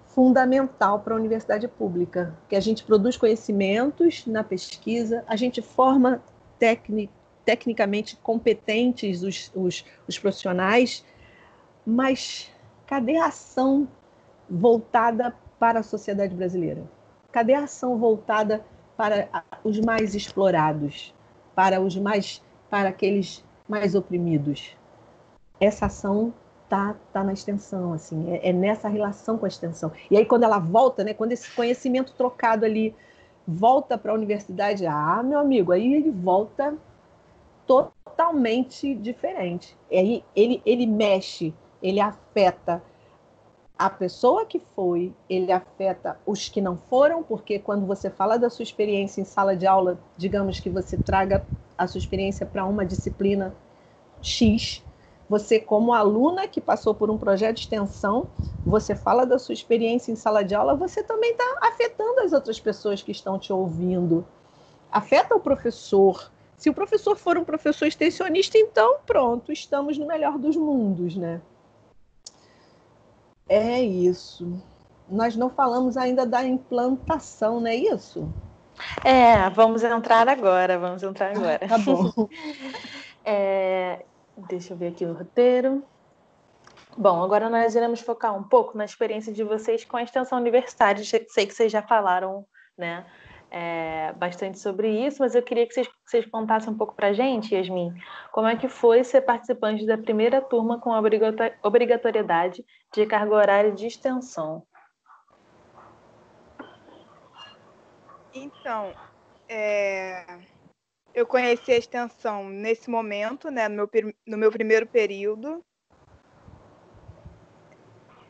fundamental 0.07 1.01
para 1.01 1.15
a 1.15 1.17
universidade 1.17 1.67
pública, 1.67 2.37
que 2.49 2.57
a 2.57 2.61
gente 2.61 2.85
produz 2.85 3.17
conhecimentos 3.17 4.27
na 4.27 4.45
pesquisa, 4.45 5.25
a 5.27 5.37
gente 5.37 5.63
forma 5.63 6.23
tecni, 6.59 7.09
tecnicamente 7.45 8.17
competentes 8.17 9.23
os, 9.23 9.51
os, 9.55 9.85
os 10.07 10.19
profissionais, 10.19 11.05
mas 11.87 12.51
cadê 12.87 13.17
a 13.17 13.27
ação 13.27 13.89
voltada 14.49 15.35
para 15.59 15.81
a 15.81 15.83
sociedade 15.83 16.35
brasileira? 16.35 16.83
Cadê 17.31 17.55
a 17.55 17.65
ação 17.65 17.99
voltada 17.99 18.65
para 18.97 19.29
os 19.65 19.81
mais 19.81 20.15
explorados, 20.15 21.15
para 21.55 21.81
os 21.81 21.97
mais 21.97 22.43
para 22.69 22.89
aqueles 22.89 23.45
mais 23.69 23.95
oprimidos? 23.95 24.77
Essa 25.61 25.87
ação 25.87 26.33
tá 26.69 26.97
tá 27.13 27.23
na 27.23 27.33
extensão, 27.33 27.93
assim, 27.93 28.33
é, 28.33 28.51
é 28.51 28.53
nessa 28.53 28.89
relação 28.89 29.39
com 29.39 29.45
a 29.45 29.49
extensão. 29.49 29.93
E 30.11 30.17
aí 30.17 30.27
quando 30.27 30.45
ela 30.45 30.59
volta, 30.59 31.05
né, 31.05 31.15
quando 31.15 31.33
esse 31.33 31.51
conhecimento 31.55 32.13
trocado 32.15 32.65
ali 32.65 32.95
volta 33.47 33.99
para 33.99 34.13
a 34.13 34.15
universidade, 34.15 34.87
ah, 34.87 35.23
meu 35.23 35.39
amigo, 35.39 35.73
aí 35.73 35.95
ele 35.95 36.11
volta 36.11 36.77
totalmente 37.67 38.95
diferente. 38.95 39.77
Aí 39.91 40.25
ele, 40.35 40.63
ele 40.65 40.87
mexe, 40.87 41.55
ele 41.83 42.01
afeta, 42.01 42.83
a 43.83 43.91
pessoa 43.91 44.47
que 44.47 44.61
foi, 44.61 45.13
ele 45.29 45.51
afeta 45.51 46.17
os 46.25 46.49
que 46.49 46.61
não 46.61 46.77
foram, 46.77 47.21
porque 47.21 47.59
quando 47.59 47.85
você 47.85 48.09
fala 48.09 48.39
da 48.39 48.49
sua 48.49 48.63
experiência 48.63 49.21
em 49.21 49.25
sala 49.25 49.57
de 49.57 49.67
aula, 49.67 49.99
digamos 50.17 50.61
que 50.61 50.71
você 50.71 50.97
traga 50.97 51.45
a 51.77 51.89
sua 51.89 51.99
experiência 51.99 52.47
para 52.47 52.65
uma 52.65 52.87
disciplina 52.87 53.53
X, 54.21 54.85
você 55.29 55.59
como 55.59 55.93
aluna 55.93 56.47
que 56.47 56.61
passou 56.61 56.95
por 56.95 57.11
um 57.11 57.19
projeto 57.19 57.57
de 57.57 57.63
extensão, 57.63 58.29
você 58.65 58.95
fala 58.95 59.27
da 59.27 59.37
sua 59.37 59.53
experiência 59.53 60.13
em 60.13 60.17
sala 60.17 60.45
de 60.45 60.55
aula, 60.55 60.77
você 60.77 61.03
também 61.03 61.33
está 61.33 61.59
afetando 61.63 62.21
as 62.21 62.33
outras 62.33 62.61
pessoas 62.61 63.03
que 63.03 63.11
estão 63.11 63.37
te 63.37 63.53
ouvindo. 63.53 64.25
Afeta 64.93 65.35
o 65.35 65.41
professor. 65.41 66.31
Se 66.57 66.71
o 66.71 66.75
professor 66.75 67.17
for 67.17 67.37
um 67.37 67.45
professor 67.45 67.87
extensionista, 67.87 68.57
então 68.57 69.01
pronto, 69.05 69.51
estamos 69.51 69.99
no 69.99 70.07
melhor 70.07 70.39
dos 70.39 70.55
mundos, 70.55 71.17
né? 71.17 71.43
É 73.53 73.83
isso. 73.83 74.63
Nós 75.07 75.37
não 75.37 75.51
falamos 75.51 75.99
ainda 75.99 76.25
da 76.25 76.43
implantação, 76.43 77.61
não 77.61 77.67
é 77.67 77.77
isso? 77.77 78.33
É, 79.05 79.51
vamos 79.51 79.83
entrar 79.83 80.27
agora, 80.27 80.79
vamos 80.79 81.03
entrar 81.03 81.37
agora. 81.37 81.61
Ah, 81.63 81.69
tá 81.69 81.77
bom. 81.77 82.11
é, 83.23 84.07
deixa 84.49 84.73
eu 84.73 84.77
ver 84.79 84.89
aqui 84.89 85.05
o 85.05 85.13
roteiro. 85.13 85.85
Bom, 86.97 87.23
agora 87.23 87.51
nós 87.51 87.75
iremos 87.75 88.01
focar 88.01 88.35
um 88.35 88.43
pouco 88.43 88.79
na 88.79 88.87
experiência 88.87 89.31
de 89.31 89.45
vocês 89.45 89.85
com 89.85 89.99
a 89.99 90.03
extensão 90.03 90.39
universitária. 90.39 91.05
Sei 91.05 91.47
que 91.47 91.53
vocês 91.53 91.71
já 91.71 91.83
falaram, 91.83 92.47
né, 92.77 93.05
é, 93.55 94.15
bastante 94.15 94.59
sobre 94.59 94.89
isso, 95.07 95.19
mas 95.21 95.35
eu 95.35 95.43
queria 95.43 95.67
que 95.67 95.75
vocês, 95.75 95.87
vocês 96.07 96.25
contassem 96.25 96.73
um 96.73 96.77
pouco 96.77 96.95
para 96.95 97.09
a 97.09 97.13
gente, 97.13 97.55
Yasmin, 97.55 97.93
como 98.33 98.49
é 98.49 98.57
que 98.57 98.67
foi 98.67 99.05
ser 99.05 99.21
participante 99.21 99.85
da 99.85 99.99
primeira 99.99 100.41
turma 100.41 100.81
com 100.81 100.91
obrigatoriedade 101.63 102.65
de 102.95 103.05
carga 103.05 103.35
horária 103.35 103.71
de 103.71 103.87
extensão. 103.87 104.67
Então, 108.33 108.95
é, 109.47 110.25
eu 111.13 111.27
conheci 111.27 111.73
a 111.73 111.77
extensão 111.77 112.49
nesse 112.49 112.89
momento, 112.89 113.51
né, 113.51 113.69
no 113.69 113.75
meu, 113.77 114.15
no 114.27 114.39
meu 114.39 114.51
primeiro 114.51 114.87
período, 114.87 115.63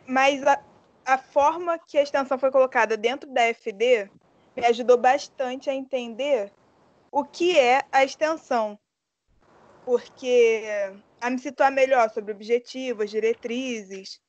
mas 0.04 0.44
a, 0.44 0.60
a 1.06 1.16
forma 1.16 1.78
que 1.78 1.96
a 1.96 2.02
extensão 2.02 2.36
foi 2.36 2.50
colocada 2.50 2.96
dentro 2.96 3.32
da 3.32 3.42
FD 3.42 4.10
me 4.56 4.66
ajudou 4.66 4.96
bastante 4.96 5.70
a 5.70 5.74
entender 5.74 6.52
o 7.10 7.24
que 7.24 7.58
é 7.58 7.82
a 7.90 8.04
extensão, 8.04 8.78
porque 9.84 10.64
a 11.20 11.30
me 11.30 11.38
situar 11.38 11.70
melhor 11.70 12.10
sobre 12.10 12.32
objetivos, 12.32 13.10
diretrizes, 13.10 14.20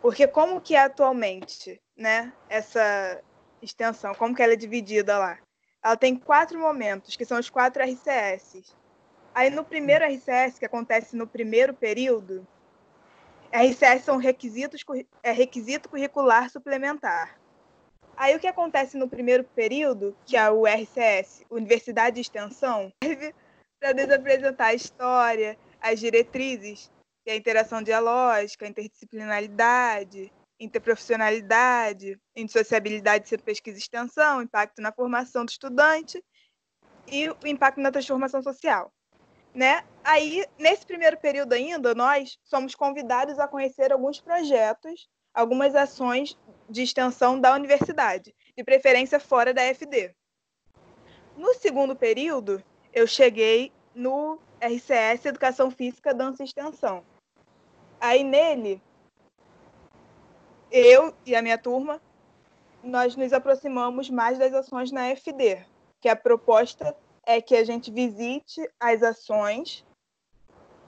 porque 0.00 0.26
como 0.26 0.60
que 0.60 0.74
é 0.74 0.80
atualmente, 0.80 1.80
né, 1.96 2.32
essa 2.48 3.20
extensão, 3.62 4.14
como 4.14 4.34
que 4.34 4.42
ela 4.42 4.52
é 4.52 4.56
dividida 4.56 5.18
lá? 5.18 5.38
Ela 5.82 5.96
tem 5.96 6.16
quatro 6.16 6.58
momentos, 6.58 7.16
que 7.16 7.24
são 7.24 7.38
os 7.38 7.48
quatro 7.48 7.82
RCS. 7.82 8.74
Aí 9.34 9.50
no 9.50 9.64
primeiro 9.64 10.04
RCS, 10.04 10.58
que 10.58 10.66
acontece 10.66 11.16
no 11.16 11.26
primeiro 11.26 11.74
período, 11.74 12.46
RCS 13.52 14.04
são 14.04 14.16
requisitos, 14.16 14.84
é 15.22 15.32
requisito 15.32 15.88
curricular 15.88 16.50
suplementar. 16.50 17.38
Aí 18.16 18.34
o 18.34 18.40
que 18.40 18.46
acontece 18.46 18.96
no 18.96 19.08
primeiro 19.08 19.44
período, 19.44 20.16
que 20.24 20.36
é 20.36 20.50
o 20.50 20.66
RCS, 20.66 21.44
Universidade 21.50 22.14
de 22.14 22.22
Extensão, 22.22 22.90
serve 23.02 23.34
para 23.78 23.92
desapresentar 23.92 24.68
a 24.68 24.74
história, 24.74 25.58
as 25.80 26.00
diretrizes, 26.00 26.90
que 27.22 27.30
é 27.30 27.34
a 27.34 27.36
interação 27.36 27.82
dialógica, 27.82 28.64
a 28.64 28.68
interdisciplinaridade, 28.68 30.32
interprofissionalidade, 30.58 32.18
indissociabilidade 32.34 33.28
de 33.28 33.38
pesquisa 33.38 33.76
e 33.76 33.80
extensão, 33.80 34.40
impacto 34.40 34.80
na 34.80 34.92
formação 34.92 35.44
do 35.44 35.50
estudante 35.50 36.24
e 37.06 37.28
o 37.28 37.36
impacto 37.44 37.80
na 37.80 37.92
transformação 37.92 38.42
social. 38.42 38.90
Né? 39.54 39.84
Aí, 40.02 40.46
nesse 40.58 40.86
primeiro 40.86 41.18
período 41.18 41.52
ainda, 41.52 41.94
nós 41.94 42.38
somos 42.44 42.74
convidados 42.74 43.38
a 43.38 43.46
conhecer 43.46 43.92
alguns 43.92 44.20
projetos, 44.20 45.06
algumas 45.34 45.74
ações 45.74 46.36
de 46.68 46.82
extensão 46.82 47.40
da 47.40 47.54
universidade, 47.54 48.34
de 48.56 48.64
preferência 48.64 49.20
fora 49.20 49.52
da 49.54 49.62
FD. 49.62 50.14
No 51.36 51.54
segundo 51.54 51.94
período, 51.94 52.62
eu 52.92 53.06
cheguei 53.06 53.72
no 53.94 54.38
RCS 54.60 55.26
Educação 55.26 55.70
Física, 55.70 56.14
Dança 56.14 56.42
e 56.42 56.46
Extensão. 56.46 57.04
Aí 58.00 58.24
nele, 58.24 58.82
eu 60.70 61.14
e 61.24 61.34
a 61.34 61.42
minha 61.42 61.58
turma, 61.58 62.00
nós 62.82 63.16
nos 63.16 63.32
aproximamos 63.32 64.10
mais 64.10 64.38
das 64.38 64.52
ações 64.52 64.90
na 64.90 65.08
FD, 65.08 65.64
que 66.00 66.08
a 66.08 66.16
proposta 66.16 66.96
é 67.24 67.40
que 67.40 67.56
a 67.56 67.64
gente 67.64 67.90
visite 67.90 68.68
as 68.78 69.02
ações 69.02 69.84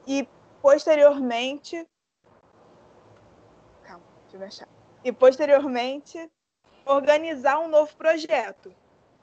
e 0.06 0.28
posteriormente 0.62 1.86
calma, 3.82 4.04
deixa 4.22 4.36
eu 4.36 4.46
achar. 4.46 4.77
E 5.08 5.12
posteriormente 5.12 6.30
organizar 6.84 7.58
um 7.60 7.66
novo 7.66 7.96
projeto. 7.96 8.70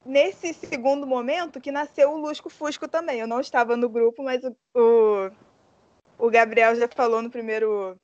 Nesse 0.04 0.52
segundo 0.52 1.06
momento 1.06 1.62
que 1.62 1.72
nasceu 1.72 2.10
o 2.12 2.18
Lusco 2.18 2.50
Fusco 2.50 2.88
também. 2.88 3.20
Eu 3.20 3.28
não 3.28 3.40
estava 3.40 3.78
no 3.78 3.88
grupo, 3.88 4.24
mas 4.24 4.42
o, 4.44 5.32
o, 6.18 6.30
Gabriel 6.32 6.76
já 6.76 6.88
falou 6.88 7.22
no 7.22 7.30
primeiro 7.30 7.96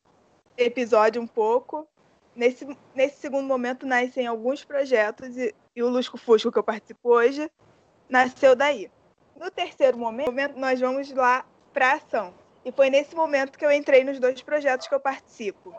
episódio 0.56 1.20
um 1.20 1.26
pouco. 1.26 1.88
Nesse, 2.36 2.68
nesse 2.94 3.18
segundo 3.18 3.48
momento 3.48 3.88
nascem 3.88 4.28
alguns 4.28 4.64
projetos 4.64 5.36
e, 5.36 5.52
e 5.76 5.82
o 5.82 5.90
Lusco 5.90 6.20
Fusco 6.20 6.52
que 6.52 6.60
eu 6.60 6.64
participo 6.64 7.10
hoje 7.10 7.50
nasceu 8.08 8.56
daí. 8.56 8.92
No 9.36 9.50
terceiro 9.50 9.98
momento, 9.98 10.56
nós 10.56 10.80
vamos 10.80 11.12
lá 11.12 11.44
para 11.74 11.94
ação. 11.94 12.32
E 12.64 12.72
foi 12.72 12.92
nesse 12.92 13.16
momento 13.16 13.58
que 13.58 13.66
eu 13.66 13.72
entrei 13.72 14.04
nos 14.04 14.20
dois 14.20 14.40
projetos 14.44 14.88
que 14.88 14.94
eu 14.94 15.00
participo. 15.00 15.76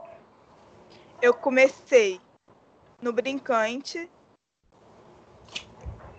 Eu 1.22 1.32
comecei 1.32 2.20
no 3.00 3.12
Brincante 3.12 4.10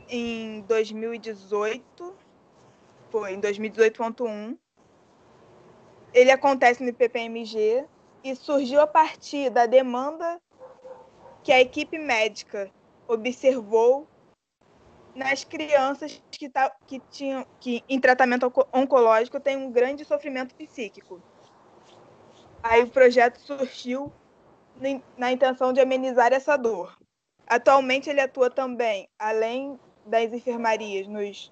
em 0.07 0.61
2018, 0.61 2.15
foi 3.11 3.33
em 3.33 3.41
2018.1. 3.41 4.57
Ele 6.13 6.31
acontece 6.31 6.81
no 6.81 6.87
IPPMG 6.87 7.85
e 8.23 8.33
surgiu 8.33 8.79
a 8.79 8.87
partir 8.87 9.49
da 9.49 9.65
demanda 9.65 10.41
que 11.43 11.51
a 11.51 11.59
equipe 11.59 11.97
médica 11.97 12.71
observou 13.05 14.07
nas 15.13 15.43
crianças 15.43 16.23
que, 16.31 16.47
tá, 16.47 16.73
que 16.87 17.01
tinham 17.11 17.45
que 17.59 17.83
em 17.89 17.99
tratamento 17.99 18.49
oncológico 18.71 19.37
tem 19.37 19.57
um 19.57 19.69
grande 19.69 20.05
sofrimento 20.05 20.55
psíquico. 20.55 21.21
Aí 22.63 22.83
o 22.83 22.89
projeto 22.89 23.41
surgiu 23.41 24.09
na 25.17 25.31
intenção 25.31 25.71
de 25.71 25.79
amenizar 25.79 26.33
essa 26.33 26.57
dor. 26.57 26.97
Atualmente 27.47 28.09
ele 28.09 28.21
atua 28.21 28.49
também, 28.49 29.07
além 29.19 29.79
das 30.05 30.33
enfermarias, 30.33 31.07
nos, 31.07 31.51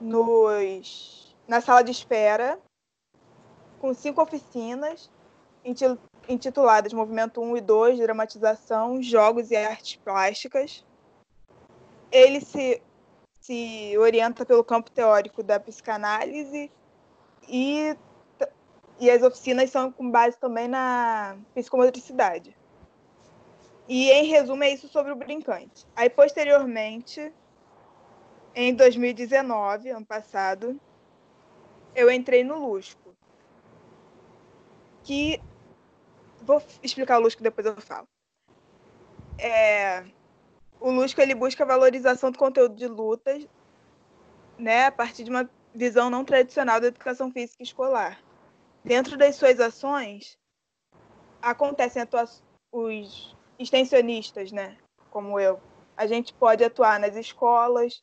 nos 0.00 1.36
na 1.46 1.60
sala 1.60 1.82
de 1.82 1.90
espera, 1.90 2.58
com 3.80 3.92
cinco 3.94 4.22
oficinas 4.22 5.10
intituladas 6.28 6.92
Movimento 6.92 7.40
1 7.40 7.56
e 7.56 7.60
2, 7.60 7.98
Dramatização, 7.98 9.02
Jogos 9.02 9.50
e 9.50 9.56
Artes 9.56 9.96
Plásticas 9.96 10.84
ele 12.14 12.40
se, 12.40 12.80
se 13.40 13.98
orienta 13.98 14.46
pelo 14.46 14.62
campo 14.62 14.88
teórico 14.88 15.42
da 15.42 15.58
psicanálise 15.58 16.70
e, 17.48 17.96
e 18.98 19.10
as 19.10 19.22
oficinas 19.22 19.70
são 19.70 19.90
com 19.90 20.10
base 20.10 20.38
também 20.38 20.68
na 20.68 21.36
psicomotricidade. 21.54 22.56
E, 23.88 24.10
em 24.10 24.24
resumo, 24.24 24.64
é 24.64 24.70
isso 24.70 24.88
sobre 24.88 25.12
o 25.12 25.16
brincante. 25.16 25.86
Aí, 25.94 26.08
posteriormente, 26.08 27.32
em 28.54 28.74
2019, 28.74 29.90
ano 29.90 30.06
passado, 30.06 30.80
eu 31.94 32.10
entrei 32.10 32.42
no 32.44 32.58
Lusco. 32.66 33.14
Que. 35.02 35.40
Vou 36.42 36.62
explicar 36.82 37.18
o 37.18 37.22
Lusco 37.22 37.42
depois 37.42 37.66
eu 37.66 37.80
falo. 37.80 38.08
É, 39.38 40.04
o 40.80 40.90
Lusco 40.90 41.20
ele 41.20 41.34
busca 41.34 41.64
a 41.64 41.66
valorização 41.66 42.30
do 42.30 42.38
conteúdo 42.38 42.74
de 42.74 42.86
lutas, 42.86 43.46
né, 44.58 44.86
a 44.86 44.92
partir 44.92 45.24
de 45.24 45.30
uma 45.30 45.48
visão 45.74 46.08
não 46.08 46.24
tradicional 46.24 46.80
da 46.80 46.86
educação 46.86 47.32
física 47.32 47.62
escolar. 47.62 48.22
Dentro 48.84 49.16
das 49.16 49.36
suas 49.36 49.58
ações, 49.60 50.36
acontecem 51.40 52.02
os 52.70 53.34
extensionistas, 53.58 54.52
né, 54.52 54.76
como 55.10 55.40
eu. 55.40 55.58
A 55.96 56.06
gente 56.06 56.34
pode 56.34 56.62
atuar 56.62 57.00
nas 57.00 57.16
escolas, 57.16 58.02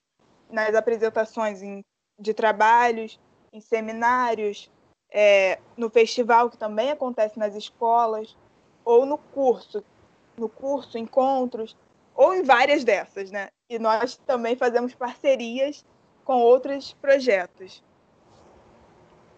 nas 0.49 0.73
apresentações 0.73 1.61
em, 1.61 1.83
de 2.19 2.33
trabalhos, 2.33 3.19
em 3.53 3.61
seminários, 3.61 4.71
é, 5.11 5.59
no 5.77 5.89
festival, 5.89 6.49
que 6.49 6.57
também 6.57 6.89
acontece 6.89 7.37
nas 7.37 7.53
escolas, 7.53 8.35
ou 8.83 9.05
no 9.05 9.19
curso, 9.19 9.83
no 10.35 10.49
curso, 10.49 10.97
encontros, 10.97 11.77
ou 12.15 12.33
em 12.33 12.41
várias 12.41 12.83
dessas, 12.83 13.29
né? 13.29 13.49
E 13.69 13.77
nós 13.77 14.17
também 14.17 14.55
fazemos 14.55 14.95
parcerias 14.95 15.85
com 16.23 16.41
outros 16.41 16.93
projetos. 16.93 17.83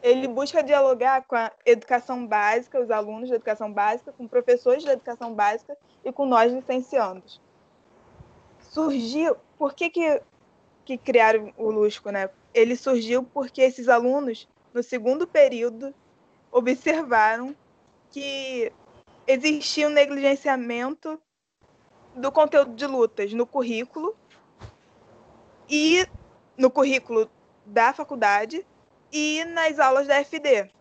Ele 0.03 0.27
busca 0.27 0.61
dialogar 0.61 1.23
com 1.23 1.37
a 1.37 1.49
educação 1.65 2.27
básica, 2.27 2.77
os 2.77 2.91
alunos 2.91 3.29
da 3.29 3.37
educação 3.37 3.71
básica, 3.71 4.11
com 4.11 4.27
professores 4.27 4.83
da 4.83 4.91
educação 4.91 5.33
básica 5.33 5.77
e 6.03 6.11
com 6.11 6.25
nós 6.25 6.51
licenciandos. 6.51 7.41
Surgiu, 8.59 9.37
por 9.57 9.73
que, 9.73 9.89
que, 9.89 10.21
que 10.83 10.97
criaram 10.97 11.53
o 11.57 11.71
Lusco, 11.71 12.09
né? 12.09 12.29
Ele 12.53 12.75
surgiu 12.75 13.23
porque 13.23 13.61
esses 13.61 13.87
alunos, 13.87 14.45
no 14.73 14.83
segundo 14.83 15.25
período, 15.25 15.95
observaram 16.51 17.55
que 18.11 18.73
existia 19.25 19.87
um 19.87 19.91
negligenciamento 19.91 21.17
do 22.13 22.29
conteúdo 22.29 22.75
de 22.75 22.85
lutas 22.85 23.31
no 23.31 23.47
currículo 23.47 24.13
e 25.69 26.05
no 26.57 26.69
currículo 26.69 27.31
da 27.65 27.93
faculdade 27.93 28.65
e 29.13 29.45
nas 29.45 29.77
aulas 29.77 30.07
da 30.07 30.15
FD. 30.15 30.71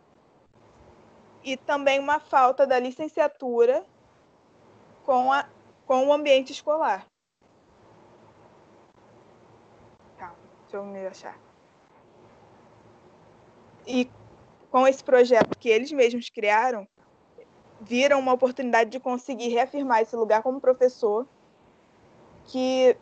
E 1.44 1.56
também 1.58 2.00
uma 2.00 2.18
falta 2.18 2.66
da 2.66 2.78
licenciatura 2.78 3.84
com, 5.04 5.30
a, 5.30 5.46
com 5.86 6.06
o 6.06 6.12
ambiente 6.12 6.50
escolar. 6.50 7.06
Calma, 10.16 10.36
deixa 10.62 10.76
eu 10.76 10.84
me 10.84 11.06
achar. 11.06 11.38
E 13.86 14.10
com 14.70 14.88
esse 14.88 15.04
projeto 15.04 15.58
que 15.58 15.68
eles 15.68 15.92
mesmos 15.92 16.30
criaram, 16.30 16.88
viram 17.80 18.18
uma 18.18 18.32
oportunidade 18.32 18.88
de 18.88 18.98
conseguir 18.98 19.48
reafirmar 19.48 20.00
esse 20.00 20.16
lugar 20.16 20.42
como 20.42 20.60
professor, 20.60 21.28
que 22.46 22.96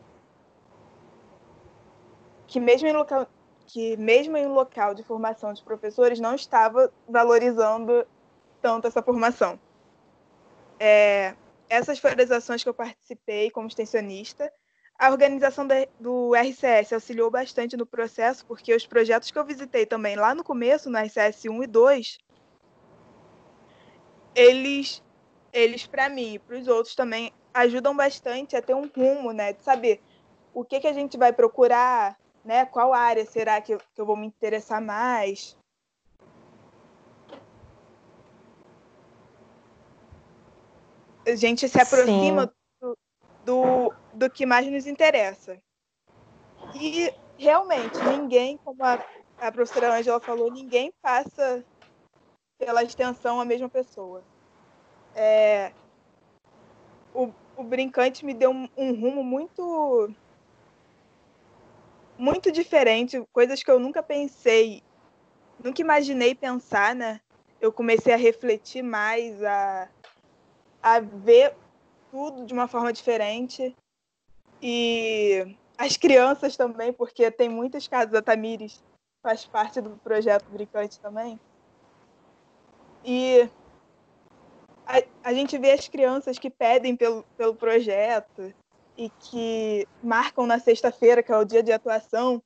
que 2.49 2.59
mesmo 2.59 2.89
em 2.89 2.93
local 2.93 3.29
que 3.73 3.97
mesmo 3.97 4.37
em 4.37 4.47
local 4.47 4.95
de 4.95 5.03
formação 5.03 5.53
de 5.53 5.63
professores 5.63 6.19
não 6.19 6.35
estava 6.35 6.93
valorizando 7.09 8.07
tanto 8.61 8.89
essa 8.89 9.03
formação. 9.03 9.59
É, 10.79 11.35
essas 11.69 11.99
foram 11.99 12.23
as 12.23 12.31
ações 12.31 12.63
que 12.63 12.69
eu 12.69 12.75
participei 12.75 13.51
como 13.51 13.69
extensionista. 13.69 14.53
A 14.99 15.11
organização 15.11 15.67
do 15.99 16.35
RCS 16.35 16.93
auxiliou 16.93 17.31
bastante 17.31 17.77
no 17.77 17.87
processo, 17.87 18.45
porque 18.45 18.75
os 18.75 18.87
projetos 18.87 19.31
que 19.31 19.39
eu 19.39 19.45
visitei 19.45 19.87
também 19.87 20.17
lá 20.17 20.35
no 20.35 20.45
começo, 20.45 20.91
no 20.91 20.99
RCS 20.99 21.47
1 21.47 21.63
e 21.63 21.67
2, 21.67 22.19
eles, 24.35 25.03
eles 25.53 25.87
para 25.87 26.09
mim 26.09 26.35
e 26.35 26.39
para 26.39 26.59
os 26.59 26.69
outros 26.69 26.95
também 26.95 27.33
ajudam 27.55 27.97
bastante 27.97 28.57
a 28.57 28.63
ter 28.63 28.75
um 28.75 28.89
rumo, 28.89 29.33
né? 29.33 29.53
De 29.53 29.63
saber 29.63 30.03
o 30.53 30.65
que, 30.65 30.81
que 30.81 30.87
a 30.87 30.93
gente 30.93 31.17
vai 31.17 31.33
procurar, 31.33 32.19
né? 32.45 32.67
Qual 32.67 32.93
área 32.93 33.25
será 33.25 33.61
que 33.61 33.75
eu, 33.75 33.79
que 33.79 34.01
eu 34.01 34.07
vou 34.07 34.17
me 34.17 34.27
interessar 34.27 34.81
mais? 34.81 35.57
A 41.27 41.35
gente 41.35 41.69
se 41.69 41.81
aproxima 41.81 42.53
do, 42.81 42.99
do, 43.45 43.95
do 44.15 44.31
que 44.31 44.47
mais 44.47 44.67
nos 44.67 44.87
interessa. 44.87 45.61
E 46.75 47.13
realmente, 47.39 47.99
ninguém, 47.99 48.59
como 48.59 48.83
a, 48.83 48.99
a 49.39 49.53
professora 49.53 49.95
Angela 49.95 50.21
falou, 50.21 50.51
ninguém 50.51 50.93
passa 51.03 51.65
pela 52.59 52.83
extensão 52.83 53.41
a 53.41 53.45
mesma 53.45 53.69
pessoa. 53.69 54.23
É, 55.15 55.73
o, 57.15 57.33
o 57.57 57.63
Brincante 57.63 58.25
me 58.25 58.35
deu 58.35 58.51
um, 58.51 58.69
um 58.77 59.01
rumo 59.01 59.25
muito 59.25 60.15
muito 62.21 62.53
diferente, 62.53 63.23
coisas 63.33 63.63
que 63.63 63.71
eu 63.71 63.81
nunca 63.81 64.03
pensei 64.03 64.83
nunca 65.63 65.81
imaginei 65.81 66.35
pensar, 66.35 66.95
né? 66.95 67.21
Eu 67.61 67.73
comecei 67.73 68.13
a 68.13 68.17
refletir 68.17 68.83
mais, 68.83 69.43
a, 69.43 69.89
a 70.83 71.01
ver 71.01 71.55
tudo 72.11 72.47
de 72.47 72.53
uma 72.53 72.67
forma 72.67 72.93
diferente. 72.93 73.77
E 74.63 75.57
as 75.77 75.97
crianças 75.97 76.57
também, 76.57 76.93
porque 76.93 77.31
tem 77.31 77.49
muitos 77.49 77.87
casos, 77.87 78.15
a 78.15 78.23
Tamires 78.23 78.83
faz 79.23 79.47
parte 79.47 79.81
do 79.81 79.91
projeto 79.99 80.47
Brincante 80.51 80.99
também. 80.99 81.39
E 83.05 83.49
a, 84.87 85.03
a 85.23 85.35
gente 85.35 85.57
vê 85.59 85.73
as 85.73 85.89
crianças 85.89 86.39
que 86.39 86.51
pedem 86.51 86.97
pelo, 86.97 87.23
pelo 87.37 87.55
projeto 87.55 88.53
e 89.01 89.09
que 89.19 89.89
marcam 90.03 90.47
na 90.47 90.59
sexta-feira, 90.59 91.23
que 91.23 91.33
é 91.33 91.37
o 91.37 91.45
dia 91.45 91.63
de 91.63 91.73
atuação. 91.73 92.43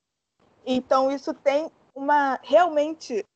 Então, 0.65 1.11
isso 1.11 1.35
tem 1.35 1.69
uma. 1.93 2.39
Realmente. 2.45 3.27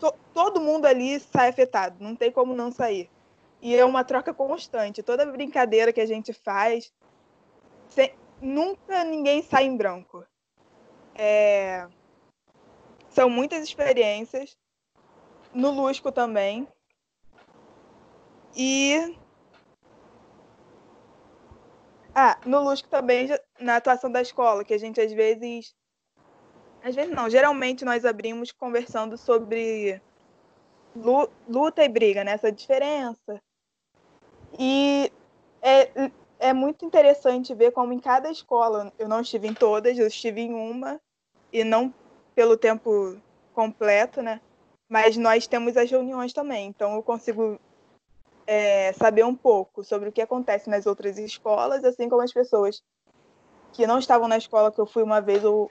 To, 0.00 0.12
todo 0.34 0.60
mundo 0.60 0.86
ali 0.86 1.20
sai 1.20 1.50
afetado, 1.50 2.02
não 2.02 2.16
tem 2.16 2.32
como 2.32 2.52
não 2.52 2.72
sair. 2.72 3.08
E 3.60 3.76
é 3.76 3.84
uma 3.84 4.02
troca 4.02 4.34
constante. 4.34 5.04
Toda 5.04 5.24
brincadeira 5.24 5.92
que 5.92 6.00
a 6.00 6.06
gente 6.06 6.32
faz, 6.32 6.92
sem, 7.86 8.12
nunca 8.40 9.04
ninguém 9.04 9.40
sai 9.40 9.66
em 9.66 9.76
branco. 9.76 10.26
É, 11.14 11.86
são 13.10 13.30
muitas 13.30 13.62
experiências. 13.62 14.58
No 15.54 15.70
Lusco 15.70 16.10
também. 16.10 16.66
E. 18.56 19.16
Ah, 22.14 22.38
no 22.44 22.60
Lusco 22.62 22.88
também, 22.88 23.28
na 23.58 23.76
atuação 23.76 24.10
da 24.10 24.20
escola, 24.20 24.64
que 24.64 24.74
a 24.74 24.78
gente 24.78 25.00
às 25.00 25.12
vezes. 25.12 25.74
Às 26.82 26.94
vezes 26.94 27.14
não, 27.14 27.30
geralmente 27.30 27.84
nós 27.84 28.04
abrimos 28.04 28.50
conversando 28.52 29.16
sobre 29.16 30.00
luta 31.48 31.84
e 31.84 31.88
briga, 31.88 32.24
né? 32.24 32.32
Essa 32.32 32.52
diferença. 32.52 33.40
E 34.58 35.10
é, 35.62 36.10
é 36.38 36.52
muito 36.52 36.84
interessante 36.84 37.54
ver 37.54 37.70
como 37.70 37.92
em 37.92 38.00
cada 38.00 38.30
escola, 38.30 38.92
eu 38.98 39.08
não 39.08 39.20
estive 39.20 39.48
em 39.48 39.54
todas, 39.54 39.96
eu 39.96 40.06
estive 40.06 40.40
em 40.40 40.52
uma, 40.52 41.00
e 41.52 41.64
não 41.64 41.94
pelo 42.34 42.56
tempo 42.56 43.16
completo, 43.54 44.20
né? 44.20 44.40
Mas 44.88 45.16
nós 45.16 45.46
temos 45.46 45.76
as 45.76 45.90
reuniões 45.90 46.32
também, 46.32 46.66
então 46.66 46.94
eu 46.94 47.02
consigo 47.02 47.58
é, 48.52 48.92
saber 48.92 49.24
um 49.24 49.34
pouco 49.34 49.82
sobre 49.82 50.10
o 50.10 50.12
que 50.12 50.20
acontece 50.20 50.68
nas 50.68 50.84
outras 50.84 51.16
escolas, 51.16 51.82
assim 51.84 52.06
como 52.06 52.20
as 52.20 52.32
pessoas 52.32 52.82
que 53.72 53.86
não 53.86 53.98
estavam 53.98 54.28
na 54.28 54.36
escola 54.36 54.70
que 54.70 54.78
eu 54.78 54.84
fui 54.84 55.02
uma 55.02 55.22
vez 55.22 55.42
ou 55.42 55.70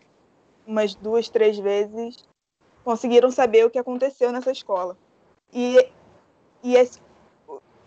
umas 0.65 0.95
duas, 0.95 1.29
três 1.29 1.59
vezes, 1.59 2.27
conseguiram 2.83 3.29
saber 3.29 3.65
o 3.65 3.69
que 3.69 3.77
aconteceu 3.77 4.31
nessa 4.31 4.51
escola. 4.51 4.97
E, 5.53 5.77
e, 6.63 6.73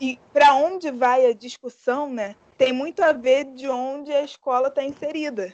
e 0.00 0.20
para 0.32 0.54
onde 0.54 0.92
vai 0.92 1.26
a 1.26 1.34
discussão, 1.34 2.08
né? 2.08 2.36
Tem 2.56 2.72
muito 2.72 3.02
a 3.02 3.12
ver 3.12 3.46
de 3.46 3.68
onde 3.68 4.12
a 4.12 4.22
escola 4.22 4.68
está 4.68 4.84
inserida. 4.84 5.52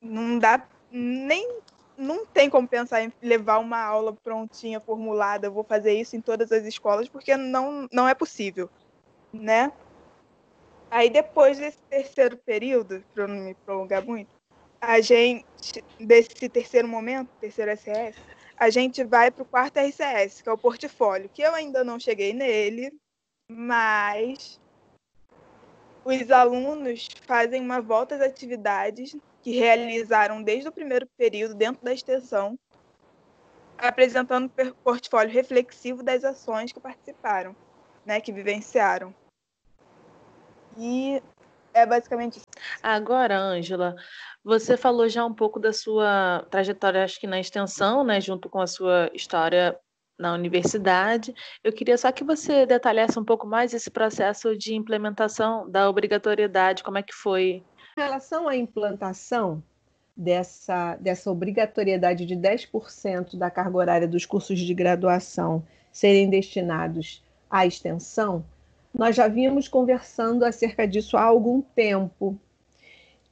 Não 0.00 0.38
dá 0.38 0.64
nem 0.88 1.58
não 1.98 2.24
tem 2.24 2.48
como 2.48 2.66
pensar 2.68 3.02
em 3.02 3.12
levar 3.20 3.58
uma 3.58 3.82
aula 3.82 4.12
prontinha, 4.12 4.80
formulada, 4.80 5.50
vou 5.50 5.64
fazer 5.64 5.92
isso 5.94 6.14
em 6.14 6.20
todas 6.20 6.52
as 6.52 6.64
escolas, 6.64 7.08
porque 7.08 7.36
não, 7.36 7.88
não 7.92 8.08
é 8.08 8.14
possível, 8.14 8.70
né? 9.32 9.72
Aí 10.88 11.10
depois 11.10 11.58
desse 11.58 11.78
terceiro 11.90 12.36
período, 12.36 13.04
para 13.12 13.26
não 13.26 13.36
me 13.36 13.54
prolongar 13.54 14.04
muito, 14.04 14.30
a 14.80 15.00
gente, 15.00 15.44
desse 15.98 16.48
terceiro 16.48 16.86
momento, 16.86 17.28
terceiro 17.40 17.76
SS, 17.76 18.16
a 18.56 18.70
gente 18.70 19.02
vai 19.02 19.30
para 19.30 19.42
o 19.42 19.46
quarto 19.46 19.78
RCS, 19.78 20.40
que 20.40 20.48
é 20.48 20.52
o 20.52 20.58
portfólio, 20.58 21.28
que 21.28 21.42
eu 21.42 21.52
ainda 21.52 21.82
não 21.82 21.98
cheguei 21.98 22.32
nele, 22.32 22.96
mas 23.50 24.60
os 26.04 26.30
alunos 26.30 27.08
fazem 27.26 27.60
uma 27.60 27.80
volta 27.80 28.14
às 28.14 28.20
atividades 28.20 29.16
que 29.42 29.58
realizaram 29.58 30.42
desde 30.42 30.68
o 30.68 30.72
primeiro 30.72 31.06
período 31.16 31.54
dentro 31.54 31.84
da 31.84 31.92
extensão, 31.92 32.58
apresentando 33.76 34.50
o 34.58 34.74
portfólio 34.82 35.32
reflexivo 35.32 36.02
das 36.02 36.24
ações 36.24 36.72
que 36.72 36.80
participaram, 36.80 37.54
né, 38.04 38.20
que 38.20 38.32
vivenciaram. 38.32 39.14
E 40.76 41.22
é 41.72 41.86
basicamente 41.86 42.36
isso. 42.36 42.46
Agora, 42.82 43.38
Ângela, 43.38 43.94
você 44.44 44.76
falou 44.76 45.08
já 45.08 45.24
um 45.24 45.34
pouco 45.34 45.60
da 45.60 45.72
sua 45.72 46.44
trajetória, 46.50 47.04
acho 47.04 47.20
que 47.20 47.26
na 47.26 47.38
extensão, 47.38 48.02
né, 48.04 48.20
junto 48.20 48.48
com 48.48 48.60
a 48.60 48.66
sua 48.66 49.10
história 49.14 49.78
na 50.18 50.34
universidade. 50.34 51.32
Eu 51.62 51.72
queria 51.72 51.96
só 51.96 52.10
que 52.10 52.24
você 52.24 52.66
detalhasse 52.66 53.18
um 53.18 53.24
pouco 53.24 53.46
mais 53.46 53.72
esse 53.72 53.90
processo 53.90 54.56
de 54.56 54.74
implementação 54.74 55.70
da 55.70 55.88
obrigatoriedade, 55.88 56.82
como 56.82 56.98
é 56.98 57.02
que 57.02 57.14
foi 57.14 57.62
relação 57.98 58.48
à 58.48 58.56
implantação 58.56 59.62
dessa, 60.16 60.96
dessa 60.96 61.30
obrigatoriedade 61.30 62.24
de 62.24 62.36
10% 62.36 63.36
da 63.36 63.50
carga 63.50 63.76
horária 63.76 64.08
dos 64.08 64.24
cursos 64.24 64.58
de 64.58 64.72
graduação 64.72 65.64
serem 65.92 66.30
destinados 66.30 67.24
à 67.50 67.66
extensão, 67.66 68.44
nós 68.94 69.16
já 69.16 69.26
vínhamos 69.26 69.68
conversando 69.68 70.44
acerca 70.44 70.86
disso 70.86 71.16
há 71.16 71.22
algum 71.22 71.60
tempo. 71.60 72.38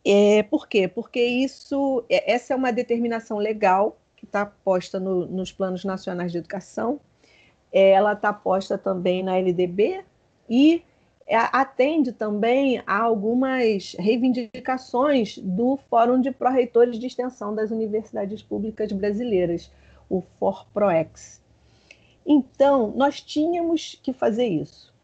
É, 0.04 0.42
por 0.44 0.68
quê? 0.68 0.86
Porque 0.86 1.20
isso, 1.24 2.04
é, 2.08 2.32
essa 2.32 2.52
é 2.52 2.56
uma 2.56 2.72
determinação 2.72 3.38
legal 3.38 3.96
que 4.16 4.24
está 4.24 4.46
posta 4.46 4.98
no, 4.98 5.26
nos 5.26 5.52
planos 5.52 5.84
nacionais 5.84 6.32
de 6.32 6.38
educação, 6.38 7.00
é, 7.72 7.90
ela 7.90 8.12
está 8.12 8.32
posta 8.32 8.76
também 8.76 9.22
na 9.22 9.36
LDB 9.36 10.04
e 10.48 10.82
atende 11.34 12.12
também 12.12 12.80
a 12.86 12.98
algumas 13.00 13.96
reivindicações 13.98 15.38
do 15.38 15.76
Fórum 15.90 16.20
de 16.20 16.30
Pró-Reitores 16.30 16.98
de 16.98 17.06
Extensão 17.06 17.54
das 17.54 17.70
Universidades 17.72 18.42
Públicas 18.42 18.92
Brasileiras, 18.92 19.70
o 20.08 20.22
FORPROEX. 20.38 21.42
Então, 22.24 22.92
nós 22.94 23.20
tínhamos 23.20 23.98
que 24.00 24.12
fazer 24.12 24.46
isso. 24.46 24.94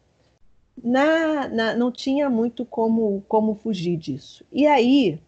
Na, 0.81 1.47
na, 1.49 1.75
não 1.75 1.91
tinha 1.91 2.29
muito 2.29 2.65
como, 2.65 3.23
como 3.27 3.55
fugir 3.55 3.97
disso. 3.97 4.45
E 4.51 4.65
aí, 4.65 5.19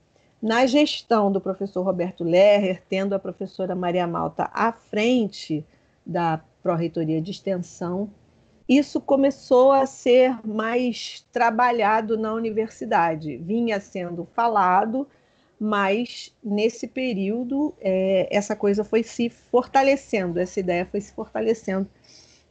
na 0.42 0.66
gestão 0.66 1.32
do 1.32 1.42
professor 1.42 1.84
Roberto 1.84 2.24
Lerrer, 2.24 2.84
tendo 2.90 3.14
a 3.14 3.20
professora 3.20 3.76
Maria 3.76 4.08
Malta 4.08 4.50
à 4.54 4.72
frente 4.72 5.66
da 6.06 6.42
Pró-Reitoria 6.64 7.22
de 7.22 7.32
Extensão, 7.32 8.10
isso 8.68 9.00
começou 9.00 9.72
a 9.72 9.86
ser 9.86 10.40
mais 10.46 11.26
trabalhado 11.32 12.18
na 12.18 12.34
universidade. 12.34 13.38
Vinha 13.38 13.80
sendo 13.80 14.26
falado, 14.34 15.08
mas 15.60 16.34
nesse 16.44 16.88
período 16.88 17.74
é, 17.80 18.28
essa 18.32 18.56
coisa 18.56 18.84
foi 18.84 19.04
se 19.04 19.30
fortalecendo, 19.30 20.40
essa 20.40 20.60
ideia 20.60 20.86
foi 20.86 21.00
se 21.00 21.14
fortalecendo. 21.14 21.88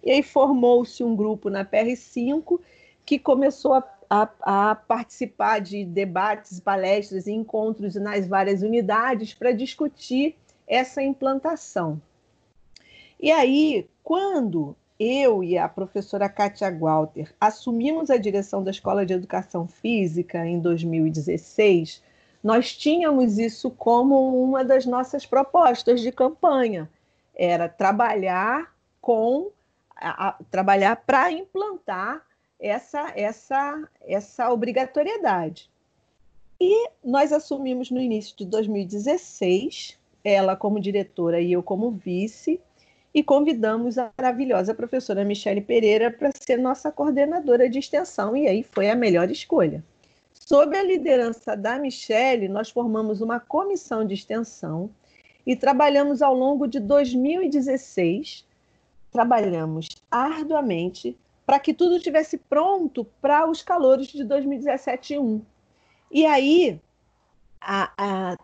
E 0.03 0.13
aí 0.13 0.23
formou-se 0.23 1.03
um 1.03 1.17
grupo 1.17 1.51
na 1.51 1.65
PR5 1.65 2.61
que 3.05 3.19
começou 3.19 3.75
a, 3.75 3.85
a, 4.09 4.71
a 4.71 4.75
participar 4.75 5.61
de 5.61 5.85
debates, 5.85 6.61
palestras 6.61 7.27
e 7.27 7.33
encontros 7.33 7.97
nas 7.97 8.27
várias 8.27 8.63
unidades 8.63 9.35
para 9.35 9.51
discutir 9.51 10.37
essa 10.67 11.03
implantação. 11.03 12.01
E 13.21 13.31
aí, 13.33 13.89
quando 14.03 14.77
eu 15.05 15.45
e 15.45 15.59
a 15.59 15.69
professora 15.69 16.29
Kátia 16.29 16.71
Walter 16.71 17.35
assumimos 17.41 18.09
a 18.11 18.17
direção 18.17 18.65
da 18.65 18.71
Escola 18.71 19.05
de 19.05 19.13
Educação 19.13 19.69
Física 19.69 20.47
em 20.47 20.59
2016, 20.59 22.03
nós 22.43 22.75
tínhamos 22.75 23.39
isso 23.39 23.71
como 23.71 24.43
uma 24.43 24.65
das 24.65 24.87
nossas 24.87 25.27
propostas 25.27 26.01
de 26.01 26.11
campanha. 26.11 26.91
Era 27.35 27.69
trabalhar 27.69 28.75
com 29.01 29.51
a, 29.97 30.29
a, 30.29 30.33
trabalhar 30.51 30.97
para 30.97 31.31
implantar 31.33 32.23
essa, 32.59 33.13
essa, 33.15 33.89
essa 34.03 34.51
obrigatoriedade. 34.51 35.71
E 36.61 36.89
nós 37.03 37.33
assumimos 37.33 37.91
no 37.91 38.01
início 38.01 38.37
de 38.37 38.45
2016, 38.47 39.99
ela 40.23 40.57
como 40.57 40.81
diretora 40.81 41.41
e 41.41 41.53
eu 41.53 41.63
como 41.63 41.91
vice, 41.91 42.61
e 43.15 43.23
convidamos 43.23 43.97
a 43.97 44.11
maravilhosa 44.19 44.75
professora 44.75 45.25
Michele 45.25 45.61
Pereira 45.61 46.11
para 46.11 46.33
ser 46.37 46.59
nossa 46.59 46.91
coordenadora 46.91 47.71
de 47.71 47.79
extensão, 47.79 48.37
e 48.37 48.49
aí 48.49 48.65
foi 48.65 48.91
a 48.91 48.97
melhor 48.97 49.31
escolha. 49.31 49.85
Sob 50.33 50.77
a 50.77 50.83
liderança 50.83 51.57
da 51.57 51.79
Michele, 51.79 52.49
nós 52.49 52.71
formamos 52.71 53.21
uma 53.21 53.39
comissão 53.39 54.05
de 54.05 54.15
extensão 54.15 54.91
e 55.47 55.55
trabalhamos 55.55 56.23
ao 56.23 56.35
longo 56.35 56.67
de 56.67 56.81
2016, 56.81 58.45
trabalhamos 59.13 59.89
arduamente 60.11 61.17
para 61.47 61.61
que 61.61 61.73
tudo 61.73 61.97
estivesse 61.97 62.37
pronto 62.37 63.05
para 63.23 63.49
os 63.49 63.63
calores 63.63 64.09
de 64.09 64.25
2017 64.25 65.15
e 65.15 65.19
1. 65.19 65.43
E 66.11 66.27
aí, 66.27 66.81
a, 67.61 67.93
a, 67.97 68.37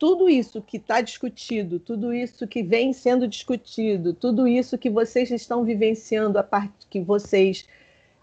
tudo 0.00 0.30
isso 0.30 0.62
que 0.62 0.78
está 0.78 1.02
discutido, 1.02 1.78
tudo 1.78 2.10
isso 2.14 2.48
que 2.48 2.62
vem 2.62 2.90
sendo 2.90 3.28
discutido, 3.28 4.14
tudo 4.14 4.48
isso 4.48 4.78
que 4.78 4.88
vocês 4.88 5.30
estão 5.30 5.62
vivenciando, 5.62 6.38
a 6.38 6.42
parte 6.42 6.86
que 6.88 7.02
vocês 7.02 7.68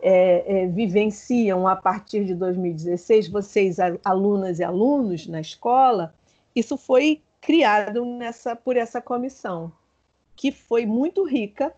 é, 0.02 0.64
é, 0.64 0.68
vivenciam 0.68 1.68
a 1.68 1.76
partir 1.76 2.26
de 2.26 2.34
2016, 2.34 3.28
vocês, 3.28 3.78
alunas 4.04 4.58
e 4.58 4.64
alunos 4.64 5.28
na 5.28 5.40
escola, 5.40 6.16
isso 6.56 6.78
foi 6.78 7.22
criado 7.40 8.04
nessa, 8.04 8.56
por 8.56 8.76
essa 8.76 9.00
comissão, 9.00 9.72
que 10.36 10.52
foi 10.52 10.84
muito 10.84 11.24
rica 11.24 11.72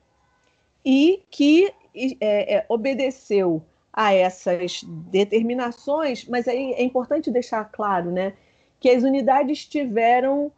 e 0.85 1.21
que 1.29 1.73
é, 2.21 2.55
é 2.55 2.65
obedeceu 2.69 3.61
a 3.91 4.13
essas 4.13 4.81
determinações, 5.11 6.23
mas 6.23 6.47
aí 6.47 6.71
é 6.71 6.83
importante 6.83 7.29
deixar 7.29 7.65
claro, 7.65 8.11
né? 8.11 8.31
Que 8.79 8.89
as 8.89 9.03
unidades 9.03 9.65
tiveram 9.65 10.51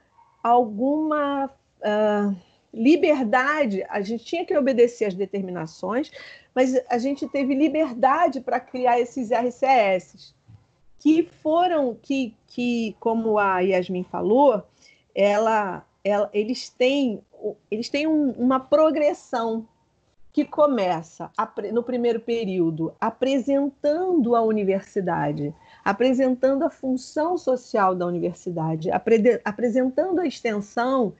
alguma 0.43 1.45
uh, 1.45 2.36
liberdade, 2.74 3.84
a 3.89 4.01
gente 4.01 4.24
tinha 4.24 4.45
que 4.45 4.55
obedecer 4.57 5.05
às 5.05 5.13
determinações, 5.13 6.11
mas 6.53 6.80
a 6.89 6.97
gente 6.97 7.28
teve 7.28 7.53
liberdade 7.53 8.41
para 8.41 8.59
criar 8.59 8.99
esses 8.99 9.30
RCS, 9.32 10.34
que 10.99 11.24
foram, 11.41 11.97
que, 11.99 12.36
que 12.47 12.95
como 12.99 13.38
a 13.38 13.59
Yasmin 13.59 14.03
falou, 14.03 14.63
ela, 15.15 15.86
ela, 16.03 16.30
eles 16.34 16.69
têm, 16.69 17.22
eles 17.69 17.89
têm 17.89 18.07
um, 18.07 18.32
uma 18.32 18.59
progressão 18.59 19.67
que 20.32 20.45
começa 20.45 21.30
no 21.74 21.84
primeiro 21.84 22.19
período 22.19 22.93
apresentando 23.01 24.36
a 24.36 24.41
universidade, 24.41 25.53
apresentando 25.84 26.63
a 26.63 26.69
função 26.69 27.38
social 27.38 27.95
da 27.95 28.05
universidade, 28.05 28.91
apre 28.91 29.41
apresentando 29.43 30.19
a 30.19 30.25
extensão, 30.25 31.13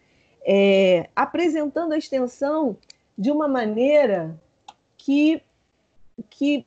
é, 0.46 1.10
apresentando 1.16 1.94
a 1.94 1.98
extensão 1.98 2.78
de 3.18 3.32
uma 3.32 3.48
maneira 3.48 4.40
que, 4.98 5.42
que, 6.30 6.66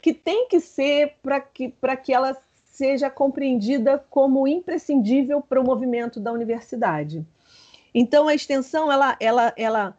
que 0.00 0.14
tem 0.14 0.48
que 0.48 0.60
ser 0.60 1.14
para 1.22 1.40
que, 1.40 1.74
que 2.02 2.12
ela 2.12 2.36
seja 2.64 3.08
compreendida 3.08 4.04
como 4.10 4.48
imprescindível 4.48 5.40
para 5.40 5.60
o 5.60 5.64
movimento 5.64 6.18
da 6.18 6.32
universidade. 6.32 7.24
Então, 7.94 8.26
a 8.26 8.34
extensão, 8.34 8.90
ela, 8.90 9.16
ela, 9.20 9.52
ela 9.56 9.96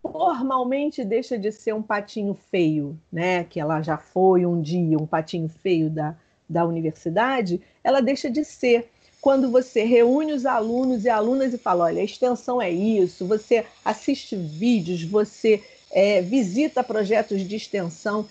formalmente 0.00 1.04
deixa 1.04 1.38
de 1.38 1.52
ser 1.52 1.74
um 1.74 1.82
patinho 1.82 2.34
feio, 2.34 2.98
né? 3.12 3.44
Que 3.44 3.60
ela 3.60 3.82
já 3.82 3.98
foi 3.98 4.46
um 4.46 4.60
dia 4.60 4.98
um 4.98 5.06
patinho 5.06 5.48
feio 5.48 5.90
da, 5.90 6.16
da 6.48 6.64
universidade, 6.64 7.60
ela 7.82 8.00
deixa 8.00 8.30
de 8.30 8.44
ser. 8.44 8.88
Quando 9.20 9.50
você 9.50 9.84
reúne 9.84 10.32
os 10.32 10.44
alunos 10.44 11.04
e 11.04 11.08
alunas 11.08 11.54
e 11.54 11.58
fala: 11.58 11.84
olha, 11.84 12.00
a 12.00 12.04
extensão 12.04 12.60
é 12.60 12.70
isso, 12.70 13.26
você 13.26 13.64
assiste 13.84 14.36
vídeos, 14.36 15.02
você 15.02 15.62
é, 15.90 16.20
visita 16.20 16.84
projetos 16.84 17.40
de 17.42 17.56
extensão. 17.56 18.28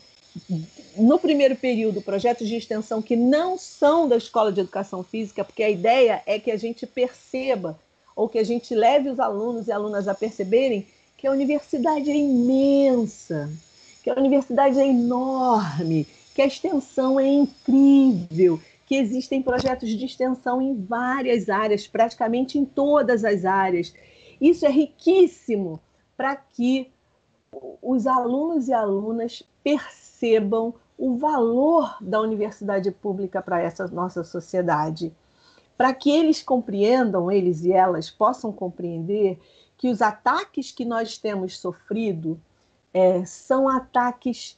No 0.97 1.19
primeiro 1.19 1.55
período, 1.55 2.01
projetos 2.01 2.47
de 2.47 2.55
extensão 2.55 3.01
que 3.01 3.15
não 3.15 3.57
são 3.57 4.07
da 4.07 4.17
Escola 4.17 4.51
de 4.51 4.61
Educação 4.61 5.03
Física, 5.03 5.43
porque 5.43 5.63
a 5.63 5.69
ideia 5.69 6.21
é 6.25 6.39
que 6.39 6.51
a 6.51 6.57
gente 6.57 6.85
perceba, 6.85 7.79
ou 8.15 8.27
que 8.27 8.39
a 8.39 8.43
gente 8.43 8.75
leve 8.75 9.09
os 9.09 9.19
alunos 9.19 9.67
e 9.67 9.71
alunas 9.71 10.07
a 10.07 10.13
perceberem 10.13 10.85
que 11.17 11.27
a 11.27 11.31
universidade 11.31 12.11
é 12.11 12.15
imensa, 12.15 13.49
que 14.03 14.09
a 14.09 14.15
universidade 14.15 14.79
é 14.79 14.85
enorme, 14.85 16.05
que 16.33 16.41
a 16.41 16.47
extensão 16.47 17.19
é 17.19 17.27
incrível, 17.27 18.59
que 18.85 18.95
existem 18.95 19.41
projetos 19.41 19.89
de 19.89 20.05
extensão 20.05 20.61
em 20.61 20.75
várias 20.75 21.49
áreas, 21.49 21.87
praticamente 21.87 22.57
em 22.57 22.65
todas 22.65 23.23
as 23.23 23.45
áreas. 23.45 23.93
Isso 24.41 24.65
é 24.65 24.69
riquíssimo 24.69 25.79
para 26.17 26.35
que 26.35 26.91
os 27.81 28.07
alunos 28.07 28.67
e 28.67 28.73
alunas 28.73 29.43
percebam 29.63 30.73
o 30.97 31.17
valor 31.17 31.97
da 32.01 32.21
universidade 32.21 32.91
pública 32.91 33.41
para 33.41 33.61
essa 33.61 33.87
nossa 33.87 34.23
sociedade, 34.23 35.13
para 35.77 35.93
que 35.93 36.09
eles 36.09 36.41
compreendam, 36.41 37.31
eles 37.31 37.63
e 37.63 37.71
elas 37.71 38.09
possam 38.09 38.51
compreender 38.51 39.39
que 39.77 39.89
os 39.89 40.01
ataques 40.01 40.71
que 40.71 40.85
nós 40.85 41.17
temos 41.17 41.57
sofrido 41.57 42.39
é, 42.93 43.25
são 43.25 43.67
ataques 43.67 44.57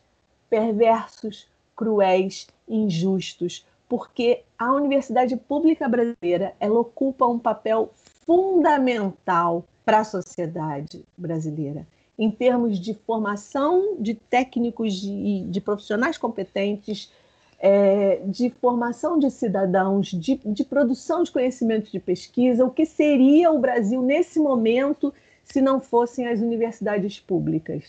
perversos, 0.50 1.48
cruéis, 1.76 2.48
injustos, 2.68 3.66
porque 3.88 4.44
a 4.58 4.74
universidade 4.74 5.36
pública 5.36 5.88
brasileira 5.88 6.54
ela 6.60 6.80
ocupa 6.80 7.28
um 7.28 7.38
papel 7.38 7.92
fundamental 8.26 9.66
para 9.84 10.00
a 10.00 10.04
sociedade 10.04 11.06
brasileira 11.18 11.86
em 12.18 12.32
termos 12.32 12.80
de 12.80 12.94
formação 12.94 13.98
de 14.00 14.14
técnicos 14.14 15.04
e 15.04 15.08
de, 15.08 15.52
de, 15.52 15.62
profissionais 15.62 16.18
competentes, 16.18 17.12
é, 17.60 18.22
de 18.26 18.50
formação 18.50 19.20
de 19.20 19.30
cidadãos, 19.30 20.08
de, 20.08 20.40
de 20.46 20.64
produção 20.64 21.24
de 21.24 21.32
conhecimento 21.32 21.92
de 21.92 22.00
pesquisa, 22.00 22.66
o 22.66 22.72
que 22.72 22.86
seria 22.86 23.52
o 23.52 23.60
Brasil 23.60 24.02
nesse 24.02 24.40
momento 24.40 25.14
se 25.44 25.62
não 25.62 25.80
fossem 25.80 26.28
as 26.28 26.40
universidades 26.40 27.20
públicas? 27.20 27.84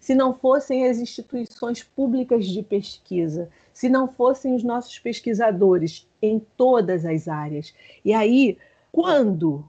Se 0.00 0.14
não 0.14 0.34
fossem 0.34 0.88
as 0.88 0.98
instituições 0.98 1.84
públicas 1.84 2.46
de 2.46 2.62
pesquisa, 2.62 3.50
se 3.72 3.88
não 3.88 4.08
fossem 4.08 4.54
os 4.54 4.64
nossos 4.64 4.98
pesquisadores 4.98 6.08
em 6.20 6.40
todas 6.56 7.04
as 7.04 7.28
áreas. 7.28 7.74
E 8.04 8.12
aí, 8.12 8.56
quando 8.90 9.64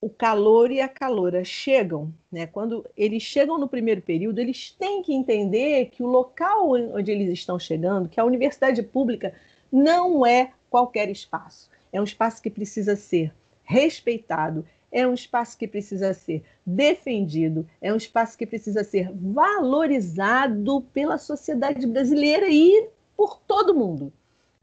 o 0.00 0.08
calor 0.08 0.70
e 0.70 0.80
a 0.80 0.88
caloura 0.88 1.44
chegam, 1.44 2.14
né, 2.30 2.46
quando 2.46 2.86
eles 2.96 3.22
chegam 3.22 3.58
no 3.58 3.68
primeiro 3.68 4.00
período, 4.00 4.38
eles 4.38 4.70
têm 4.70 5.02
que 5.02 5.12
entender 5.12 5.86
que 5.86 6.02
o 6.02 6.06
local 6.06 6.70
onde 6.70 7.10
eles 7.10 7.28
estão 7.30 7.58
chegando, 7.58 8.08
que 8.08 8.20
a 8.20 8.24
universidade 8.24 8.82
pública, 8.82 9.34
não 9.70 10.24
é 10.24 10.52
qualquer 10.70 11.10
espaço. 11.10 11.68
É 11.92 12.00
um 12.00 12.04
espaço 12.04 12.40
que 12.40 12.50
precisa 12.50 12.94
ser 12.94 13.32
respeitado, 13.64 14.64
é 14.96 15.06
um 15.06 15.12
espaço 15.12 15.58
que 15.58 15.68
precisa 15.68 16.14
ser 16.14 16.42
defendido, 16.64 17.68
é 17.82 17.92
um 17.92 17.96
espaço 17.96 18.38
que 18.38 18.46
precisa 18.46 18.82
ser 18.82 19.12
valorizado 19.12 20.80
pela 20.90 21.18
sociedade 21.18 21.86
brasileira 21.86 22.48
e 22.48 22.88
por 23.14 23.38
todo 23.40 23.74
mundo, 23.74 24.10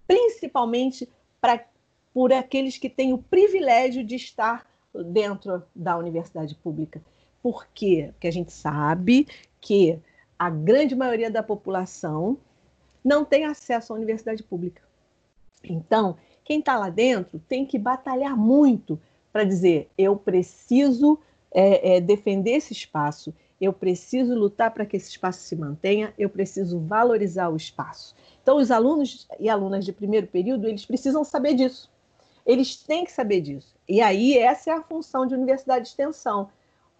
principalmente 0.08 1.08
pra, 1.40 1.64
por 2.12 2.34
aqueles 2.34 2.80
que 2.80 2.90
têm 2.90 3.14
o 3.14 3.20
privilégio 3.20 4.04
de 4.04 4.16
estar 4.16 4.66
dentro 5.06 5.62
da 5.76 5.96
universidade 6.00 6.56
pública. 6.56 7.00
Por 7.40 7.68
quê? 7.68 8.10
Porque 8.14 8.28
a 8.28 8.32
gente 8.32 8.52
sabe 8.52 9.28
que 9.62 10.00
a 10.40 10.50
grande 10.50 10.96
maioria 10.96 11.30
da 11.30 11.44
população 11.44 12.40
não 13.06 13.24
tem 13.24 13.46
acesso 13.46 13.94
à 13.94 13.96
universidade 13.96 14.42
pública. 14.42 14.82
Então, 15.64 16.18
quem 16.44 16.58
está 16.58 16.76
lá 16.76 16.90
dentro 16.90 17.40
tem 17.48 17.68
que 17.68 17.78
batalhar 17.78 18.36
muito 18.36 19.00
para 19.34 19.44
dizer: 19.44 19.90
eu 19.98 20.16
preciso 20.16 21.20
é, 21.52 21.96
é, 21.96 22.02
defender 22.02 22.52
esse 22.52 22.72
espaço, 22.72 23.34
eu 23.60 23.74
preciso 23.74 24.36
lutar 24.36 24.72
para 24.72 24.86
que 24.86 24.96
esse 24.96 25.10
espaço 25.10 25.42
se 25.42 25.56
mantenha, 25.56 26.14
eu 26.18 26.30
preciso 26.30 26.80
valorizar 26.80 27.50
o 27.50 27.58
espaço. 27.58 28.16
Então, 28.42 28.58
os 28.58 28.70
alunos 28.70 29.28
e 29.40 29.50
alunas 29.50 29.84
de 29.84 29.92
primeiro 29.92 30.28
período, 30.28 30.68
eles 30.68 30.86
precisam 30.86 31.24
saber 31.24 31.56
disso. 31.56 31.92
Eles 32.46 32.76
têm 32.76 33.06
que 33.06 33.12
saber 33.12 33.42
disso. 33.42 33.74
E 33.88 34.02
aí, 34.02 34.38
essa 34.38 34.70
é 34.70 34.74
a 34.74 34.84
função 34.84 35.26
de 35.26 35.34
universidade 35.34 35.86
de 35.86 35.90
extensão. 35.90 36.50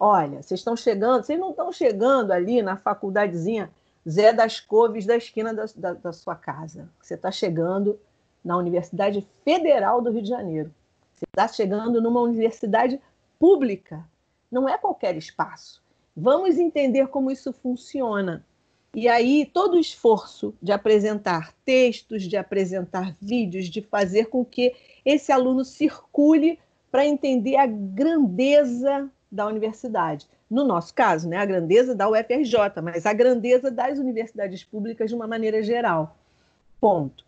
Olha, 0.00 0.42
vocês 0.42 0.60
estão 0.60 0.74
chegando, 0.74 1.22
vocês 1.22 1.38
não 1.38 1.50
estão 1.50 1.70
chegando 1.70 2.32
ali 2.32 2.62
na 2.62 2.76
faculdadezinha 2.76 3.70
Zé 4.08 4.32
das 4.32 4.58
Couves 4.58 5.06
da 5.06 5.16
esquina 5.16 5.52
da, 5.52 5.66
da, 5.76 5.92
da 5.92 6.12
sua 6.12 6.34
casa. 6.34 6.88
Você 7.00 7.14
está 7.14 7.30
chegando 7.30 7.98
na 8.44 8.56
Universidade 8.56 9.26
Federal 9.44 10.00
do 10.00 10.10
Rio 10.10 10.22
de 10.22 10.28
Janeiro. 10.28 10.74
Você 11.14 11.24
está 11.26 11.48
chegando 11.48 12.00
numa 12.00 12.20
universidade 12.20 13.00
pública, 13.38 14.04
não 14.50 14.68
é 14.68 14.76
qualquer 14.76 15.16
espaço. 15.16 15.82
Vamos 16.16 16.58
entender 16.58 17.08
como 17.08 17.30
isso 17.30 17.52
funciona. 17.52 18.44
E 18.94 19.08
aí, 19.08 19.44
todo 19.52 19.74
o 19.74 19.80
esforço 19.80 20.54
de 20.62 20.70
apresentar 20.70 21.52
textos, 21.64 22.22
de 22.22 22.36
apresentar 22.36 23.16
vídeos, 23.20 23.66
de 23.66 23.82
fazer 23.82 24.26
com 24.26 24.44
que 24.44 24.72
esse 25.04 25.32
aluno 25.32 25.64
circule 25.64 26.58
para 26.92 27.04
entender 27.04 27.56
a 27.56 27.66
grandeza 27.66 29.10
da 29.30 29.46
universidade. 29.48 30.28
No 30.48 30.62
nosso 30.62 30.94
caso, 30.94 31.28
né, 31.28 31.36
a 31.36 31.44
grandeza 31.44 31.92
da 31.92 32.08
UFRJ, 32.08 32.80
mas 32.80 33.04
a 33.04 33.12
grandeza 33.12 33.68
das 33.68 33.98
universidades 33.98 34.62
públicas 34.62 35.10
de 35.10 35.16
uma 35.16 35.26
maneira 35.26 35.60
geral. 35.60 36.16
Ponto. 36.80 37.24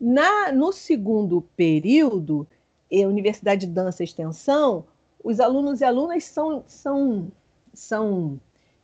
Na, 0.00 0.50
no 0.50 0.72
segundo 0.72 1.42
período, 1.54 2.48
Universidade 2.90 3.66
de 3.66 3.72
Dança 3.72 4.02
e 4.02 4.04
Extensão, 4.04 4.84
os 5.22 5.38
alunos 5.40 5.80
e 5.80 5.84
alunas 5.84 6.24
são, 6.24 6.64
são, 6.66 7.30
são 7.72 8.40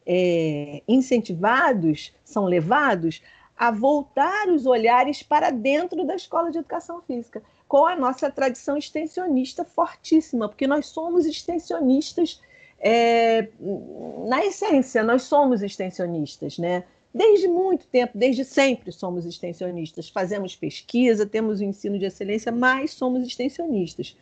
é, 0.06 0.82
incentivados, 0.86 2.12
são 2.24 2.44
levados 2.44 3.22
a 3.56 3.70
voltar 3.70 4.48
os 4.48 4.66
olhares 4.66 5.22
para 5.22 5.50
dentro 5.50 6.04
da 6.04 6.14
escola 6.14 6.50
de 6.50 6.58
educação 6.58 7.00
física, 7.02 7.42
com 7.66 7.86
a 7.86 7.96
nossa 7.96 8.30
tradição 8.30 8.76
extensionista 8.76 9.64
fortíssima, 9.64 10.48
porque 10.48 10.66
nós 10.66 10.86
somos 10.86 11.24
extensionistas 11.24 12.40
é, 12.78 13.48
na 14.28 14.44
essência, 14.44 15.02
nós 15.02 15.22
somos 15.22 15.62
extensionistas, 15.62 16.58
né? 16.58 16.84
Desde 17.16 17.48
muito 17.48 17.86
tempo, 17.86 18.12
desde 18.14 18.44
sempre 18.44 18.92
somos 18.92 19.24
extensionistas. 19.24 20.10
Fazemos 20.10 20.54
pesquisa, 20.54 21.24
temos 21.24 21.60
o 21.60 21.64
ensino 21.64 21.98
de 21.98 22.04
excelência, 22.04 22.52
mas 22.52 22.90
somos 22.90 23.26
extensionistas. 23.26 24.14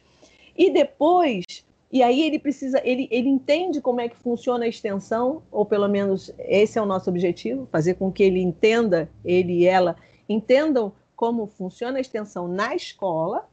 E 0.56 0.70
depois, 0.70 1.44
e 1.90 2.04
aí 2.04 2.22
ele 2.22 2.38
precisa, 2.38 2.80
ele, 2.84 3.08
ele 3.10 3.28
entende 3.28 3.80
como 3.80 4.00
é 4.00 4.08
que 4.08 4.14
funciona 4.14 4.64
a 4.64 4.68
extensão, 4.68 5.42
ou 5.50 5.66
pelo 5.66 5.88
menos 5.88 6.32
esse 6.38 6.78
é 6.78 6.82
o 6.82 6.86
nosso 6.86 7.10
objetivo, 7.10 7.66
fazer 7.72 7.94
com 7.94 8.12
que 8.12 8.22
ele 8.22 8.40
entenda, 8.40 9.10
ele 9.24 9.54
e 9.54 9.66
ela, 9.66 9.96
entendam 10.28 10.92
como 11.16 11.48
funciona 11.48 11.98
a 11.98 12.00
extensão 12.00 12.46
na 12.46 12.76
escola, 12.76 13.44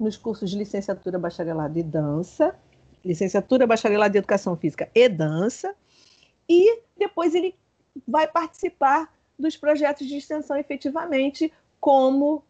nos 0.00 0.16
cursos 0.16 0.50
de 0.50 0.56
licenciatura, 0.56 1.18
bacharelado 1.18 1.78
e 1.78 1.82
dança, 1.82 2.56
licenciatura, 3.04 3.66
bacharelado 3.66 4.16
em 4.16 4.20
educação 4.20 4.56
física 4.56 4.88
e 4.94 5.06
dança, 5.06 5.74
e 6.48 6.80
depois 6.96 7.34
ele 7.34 7.54
vai 8.06 8.26
participar 8.26 9.12
dos 9.38 9.56
projetos 9.56 10.06
de 10.06 10.16
extensão 10.16 10.56
efetivamente, 10.56 11.52
como 11.80 12.42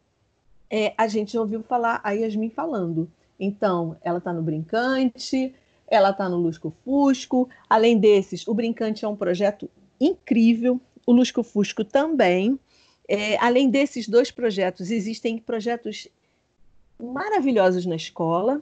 é, 0.70 0.94
a 0.96 1.06
gente 1.08 1.36
ouviu 1.36 1.62
falar 1.62 2.00
a 2.02 2.12
Yasmin 2.12 2.50
falando. 2.50 3.10
Então, 3.38 3.96
ela 4.02 4.18
está 4.18 4.32
no 4.32 4.42
Brincante, 4.42 5.54
ela 5.86 6.10
está 6.10 6.28
no 6.28 6.36
Lusco 6.36 6.72
Fusco. 6.84 7.48
Além 7.68 7.98
desses, 7.98 8.46
o 8.46 8.54
Brincante 8.54 9.04
é 9.04 9.08
um 9.08 9.16
projeto 9.16 9.68
incrível, 10.00 10.80
o 11.04 11.12
Lusco 11.12 11.42
Fusco 11.42 11.84
também. 11.84 12.58
É, 13.08 13.36
além 13.38 13.70
desses 13.70 14.08
dois 14.08 14.30
projetos, 14.30 14.90
existem 14.90 15.38
projetos 15.38 16.08
maravilhosos 17.00 17.86
na 17.86 17.94
escola. 17.94 18.60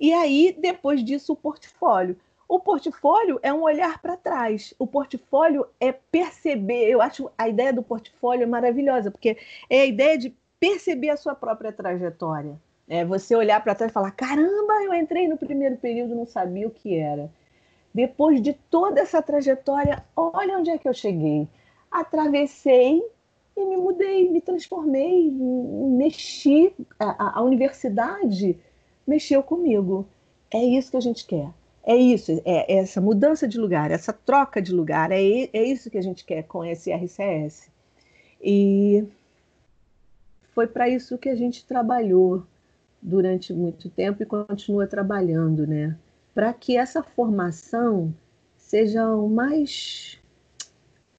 E 0.00 0.12
aí, 0.12 0.56
depois 0.58 1.04
disso, 1.04 1.32
o 1.32 1.36
portfólio. 1.36 2.16
O 2.48 2.58
portfólio 2.58 3.40
é 3.42 3.52
um 3.52 3.62
olhar 3.62 4.00
para 4.00 4.16
trás. 4.16 4.74
O 4.78 4.86
portfólio 4.86 5.66
é 5.80 5.92
perceber. 5.92 6.88
Eu 6.88 7.00
acho 7.00 7.30
a 7.38 7.48
ideia 7.48 7.72
do 7.72 7.82
portfólio 7.82 8.46
maravilhosa, 8.46 9.10
porque 9.10 9.36
é 9.68 9.80
a 9.80 9.86
ideia 9.86 10.18
de 10.18 10.34
perceber 10.60 11.10
a 11.10 11.16
sua 11.16 11.34
própria 11.34 11.72
trajetória. 11.72 12.60
É 12.88 13.04
você 13.04 13.34
olhar 13.34 13.62
para 13.62 13.74
trás 13.74 13.90
e 13.90 13.94
falar: 13.94 14.10
caramba, 14.10 14.74
eu 14.82 14.94
entrei 14.94 15.26
no 15.26 15.38
primeiro 15.38 15.76
período, 15.76 16.14
não 16.14 16.26
sabia 16.26 16.68
o 16.68 16.70
que 16.70 16.96
era. 16.96 17.30
Depois 17.94 18.42
de 18.42 18.52
toda 18.52 19.00
essa 19.00 19.22
trajetória, 19.22 20.04
olha 20.14 20.58
onde 20.58 20.70
é 20.70 20.76
que 20.76 20.88
eu 20.88 20.94
cheguei. 20.94 21.48
Atravessei 21.90 23.02
e 23.56 23.64
me 23.64 23.76
mudei, 23.76 24.28
me 24.28 24.40
transformei, 24.40 25.30
mexi. 25.30 26.74
A, 26.98 27.24
a, 27.24 27.38
a 27.38 27.42
universidade 27.42 28.58
mexeu 29.06 29.42
comigo. 29.42 30.06
É 30.52 30.62
isso 30.62 30.90
que 30.90 30.96
a 30.96 31.00
gente 31.00 31.24
quer. 31.26 31.48
É 31.86 31.94
isso, 31.96 32.32
é, 32.44 32.72
é 32.72 32.78
essa 32.78 33.00
mudança 33.00 33.46
de 33.46 33.58
lugar, 33.58 33.90
essa 33.90 34.12
troca 34.12 34.60
de 34.60 34.72
lugar, 34.72 35.12
é, 35.12 35.20
é 35.52 35.62
isso 35.62 35.90
que 35.90 35.98
a 35.98 36.02
gente 36.02 36.24
quer 36.24 36.42
com 36.44 36.64
esse 36.64 36.90
RCS. 36.90 37.70
E 38.42 39.04
foi 40.54 40.66
para 40.66 40.88
isso 40.88 41.18
que 41.18 41.28
a 41.28 41.34
gente 41.34 41.66
trabalhou 41.66 42.46
durante 43.02 43.52
muito 43.52 43.90
tempo 43.90 44.22
e 44.22 44.26
continua 44.26 44.86
trabalhando, 44.86 45.66
né? 45.66 45.96
Para 46.34 46.54
que 46.54 46.76
essa 46.76 47.02
formação 47.02 48.14
seja 48.56 49.06
o 49.14 49.28
mais 49.28 50.18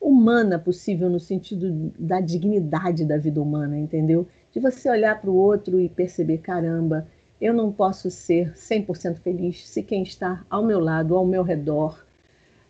humana 0.02 0.58
possível 0.58 1.10
no 1.10 1.20
sentido 1.20 1.94
da 1.98 2.20
dignidade 2.20 3.06
da 3.06 3.18
vida 3.18 3.42
humana, 3.42 3.78
entendeu? 3.78 4.28
De 4.52 4.60
você 4.60 4.90
olhar 4.90 5.22
para 5.22 5.30
o 5.30 5.36
outro 5.36 5.80
e 5.80 5.90
perceber, 5.90 6.40
caramba, 6.40 7.08
eu 7.40 7.53
não 7.53 7.72
posso 7.72 8.10
ser 8.10 8.53
100% 8.53 9.18
feliz 9.18 9.68
se 9.68 9.84
quem 9.84 10.03
está 10.03 10.44
ao 10.49 10.64
meu 10.64 10.80
lado, 10.80 11.16
ao 11.16 11.26
meu 11.26 11.44
redor, 11.44 12.06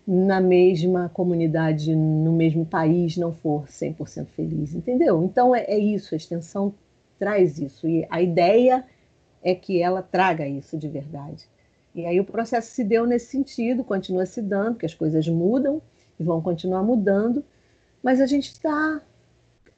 na 0.07 0.39
mesma 0.39 1.09
comunidade, 1.09 1.95
no 1.95 2.31
mesmo 2.31 2.65
país, 2.65 3.17
não 3.17 3.33
for 3.33 3.65
100% 3.67 4.27
feliz, 4.27 4.73
entendeu? 4.75 5.23
Então 5.23 5.55
é, 5.55 5.63
é, 5.63 5.77
isso, 5.77 6.13
a 6.13 6.17
extensão 6.17 6.73
traz 7.17 7.57
isso. 7.57 7.87
E 7.87 8.05
a 8.09 8.21
ideia 8.21 8.85
é 9.43 9.55
que 9.55 9.81
ela 9.81 10.01
traga 10.01 10.47
isso 10.47 10.77
de 10.77 10.87
verdade. 10.87 11.47
E 11.93 12.05
aí 12.05 12.19
o 12.19 12.25
processo 12.25 12.71
se 12.71 12.83
deu 12.83 13.05
nesse 13.05 13.27
sentido, 13.27 13.83
continua 13.83 14.25
se 14.25 14.41
dando, 14.41 14.73
porque 14.73 14.85
as 14.85 14.93
coisas 14.93 15.27
mudam 15.27 15.81
e 16.19 16.23
vão 16.23 16.41
continuar 16.41 16.83
mudando, 16.83 17.43
mas 18.03 18.21
a 18.21 18.25
gente 18.25 18.51
está. 18.51 19.01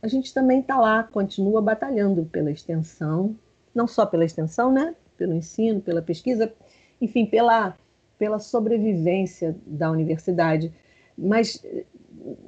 A 0.02 0.08
gente 0.08 0.34
também 0.34 0.60
está 0.60 0.80
lá, 0.80 1.04
continua 1.04 1.62
batalhando 1.62 2.26
pela 2.26 2.52
extensão, 2.52 3.36
não 3.78 3.88
só 3.88 4.06
pela 4.06 4.26
extensão, 4.26 4.72
né? 4.72 4.96
pelo 5.16 5.34
ensino, 5.34 5.80
pela 5.80 6.02
pesquisa, 6.02 6.52
enfim, 7.00 7.26
pela, 7.26 7.78
pela 8.18 8.40
sobrevivência 8.40 9.56
da 9.66 9.92
universidade, 9.92 10.74
mas 11.18 11.64
eh, 11.64 11.86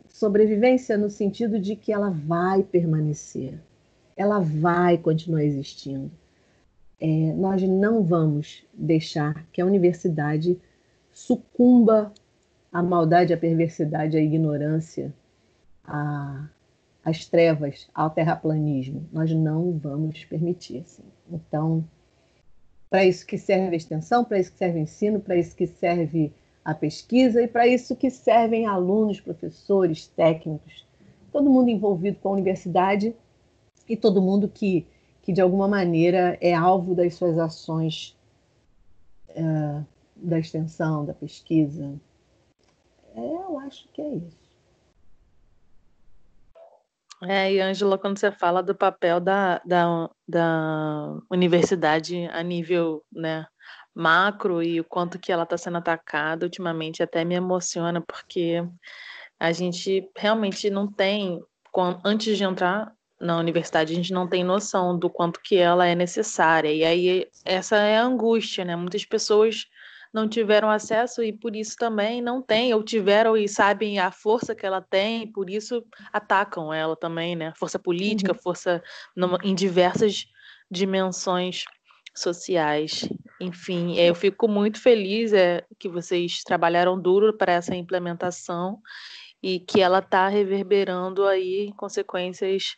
sobrevivência 0.07 0.97
no 0.97 1.10
sentido 1.10 1.60
de 1.60 1.76
que 1.76 1.93
ela 1.93 2.10
vai 2.10 2.64
permanecer, 2.64 3.60
ela 4.18 4.39
vai 4.39 4.97
continuar 4.97 5.43
existindo. 5.43 6.11
É, 6.99 7.34
nós 7.34 7.61
não 7.64 8.03
vamos 8.03 8.65
deixar 8.73 9.45
que 9.53 9.61
a 9.61 9.65
universidade 9.65 10.60
sucumba 11.11 12.11
à 12.72 12.84
maldade, 12.84 13.34
à 13.34 13.38
perversidade, 13.38 14.18
à 14.18 14.22
ignorância, 14.22 15.14
à, 15.85 16.49
às 17.03 17.26
trevas, 17.26 17.89
ao 17.95 18.10
terraplanismo. 18.10 19.07
Nós 19.14 19.31
não 19.31 19.72
vamos 19.72 20.26
permitir. 20.26 20.80
Assim. 20.80 21.03
Então, 21.31 21.84
para 22.89 23.06
isso 23.06 23.26
que 23.26 23.38
serve 23.38 23.73
a 23.73 23.77
extensão, 23.77 24.23
para 24.23 24.39
isso 24.39 24.51
que 24.51 24.57
serve 24.57 24.80
o 24.80 24.84
ensino, 24.84 25.19
para 25.19 25.35
isso 25.35 25.56
que 25.56 25.68
serve 25.68 26.34
a 26.64 26.73
pesquisa 26.73 27.41
e 27.41 27.47
para 27.47 27.68
isso 27.68 27.95
que 27.95 28.10
servem 28.10 28.65
alunos, 28.65 29.19
professores, 29.19 30.07
técnicos, 30.07 30.85
todo 31.31 31.49
mundo 31.49 31.69
envolvido 31.69 32.18
com 32.19 32.30
a 32.30 32.34
universidade 32.34 33.15
e 33.88 33.95
todo 33.95 34.22
mundo 34.22 34.47
que, 34.47 34.85
que 35.22 35.31
de 35.31 35.41
alguma 35.41 35.68
maneira 35.68 36.38
é 36.41 36.53
alvo 36.53 36.93
das 36.93 37.15
suas 37.15 37.38
ações 37.38 38.18
uh, 39.30 39.85
da 40.15 40.39
extensão, 40.39 41.06
da 41.06 41.14
pesquisa. 41.14 41.93
É, 43.15 43.19
eu 43.19 43.57
acho 43.60 43.88
que 43.89 44.01
é 44.01 44.15
isso. 44.15 44.39
É, 47.24 47.52
e 47.52 47.60
Ângela, 47.60 47.98
quando 47.98 48.18
você 48.18 48.32
fala 48.32 48.64
do 48.64 48.74
papel 48.74 49.20
da, 49.20 49.62
da, 49.66 50.10
da 50.28 51.18
universidade 51.30 52.28
a 52.32 52.41
nível 52.41 53.04
né, 53.12 53.46
macro 53.94 54.64
e 54.64 54.80
o 54.80 54.86
quanto 54.86 55.20
que 55.20 55.32
ela 55.32 55.44
está 55.44 55.58
sendo 55.58 55.78
atacada 55.78 56.46
ultimamente, 56.46 57.04
até 57.04 57.26
me 57.26 57.36
emociona, 57.36 58.00
porque 58.02 58.64
a 59.38 59.52
gente 59.52 60.10
realmente 60.18 60.70
não 60.70 60.88
tem, 60.90 61.41
antes 62.06 62.38
de 62.38 62.44
entrar 62.44 62.94
na 63.20 63.38
universidade, 63.38 63.91
a 63.91 63.96
gente 63.96 64.14
não 64.14 64.28
tem 64.28 64.44
noção 64.44 64.98
do 64.98 65.10
quanto 65.10 65.41
que 65.41 65.58
ela 65.58 65.86
é 65.86 65.94
necessária. 65.96 66.72
E 66.72 66.86
aí 66.86 67.28
essa 67.44 67.76
é 67.78 67.98
a 67.98 68.04
angústia, 68.04 68.64
né? 68.64 68.78
Muitas 68.78 69.04
pessoas 69.04 69.66
não 70.14 70.27
tiveram 70.27 70.69
acesso 70.69 71.23
e 71.23 71.31
por 71.31 71.56
isso 71.56 71.76
também 71.77 72.22
não 72.22 72.41
têm, 72.41 72.73
ou 72.73 72.84
tiveram 72.84 73.38
e 73.38 73.48
sabem 73.48 73.99
a 73.99 74.11
força 74.11 74.56
que 74.56 74.65
ela 74.65 74.81
tem, 74.81 75.31
por 75.31 75.49
isso 75.49 75.86
atacam 76.11 76.73
ela 76.73 76.95
também, 76.95 77.36
né? 77.36 77.53
Força 77.57 77.77
política, 77.77 78.31
uhum. 78.31 78.40
força 78.40 78.84
em 79.44 79.53
diversas 79.53 80.26
dimensões 80.69 81.65
sociais. 82.15 83.07
Enfim, 83.40 83.95
eu 83.98 84.14
fico 84.14 84.48
muito 84.48 84.81
feliz 84.81 85.31
é, 85.31 85.65
que 85.77 85.88
vocês 85.88 86.44
trabalharam 86.44 86.99
duro 86.99 87.38
para 87.38 87.53
essa 87.53 87.76
implementação 87.76 88.80
e 89.41 89.60
que 89.60 89.80
ela 89.80 89.99
está 89.99 90.27
reverberando 90.27 91.26
aí 91.26 91.72
consequências 91.77 92.76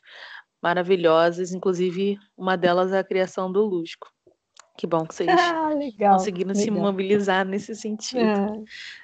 maravilhosas, 0.62 1.52
inclusive 1.52 2.20
uma 2.38 2.56
delas 2.56 2.94
é 2.94 2.99
a 2.99 3.03
criação 3.03 3.52
do 3.52 3.66
Lusco. 3.66 4.08
Que 4.77 4.88
bom 4.88 5.06
que 5.06 5.14
vocês 5.14 5.30
ah, 5.30 5.69
legal, 5.69 6.18
conseguiram 6.18 6.53
legal. 6.53 6.64
se 6.64 6.72
mobilizar 6.72 7.45
nesse 7.45 7.76
sentido. 7.76 8.22
É, 8.22 8.64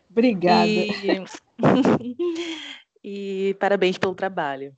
obrigada. 0.10 0.68
E... 0.68 1.24
e... 3.52 3.54
parabéns 3.60 3.98
pelo 3.98 4.16
trabalho, 4.16 4.74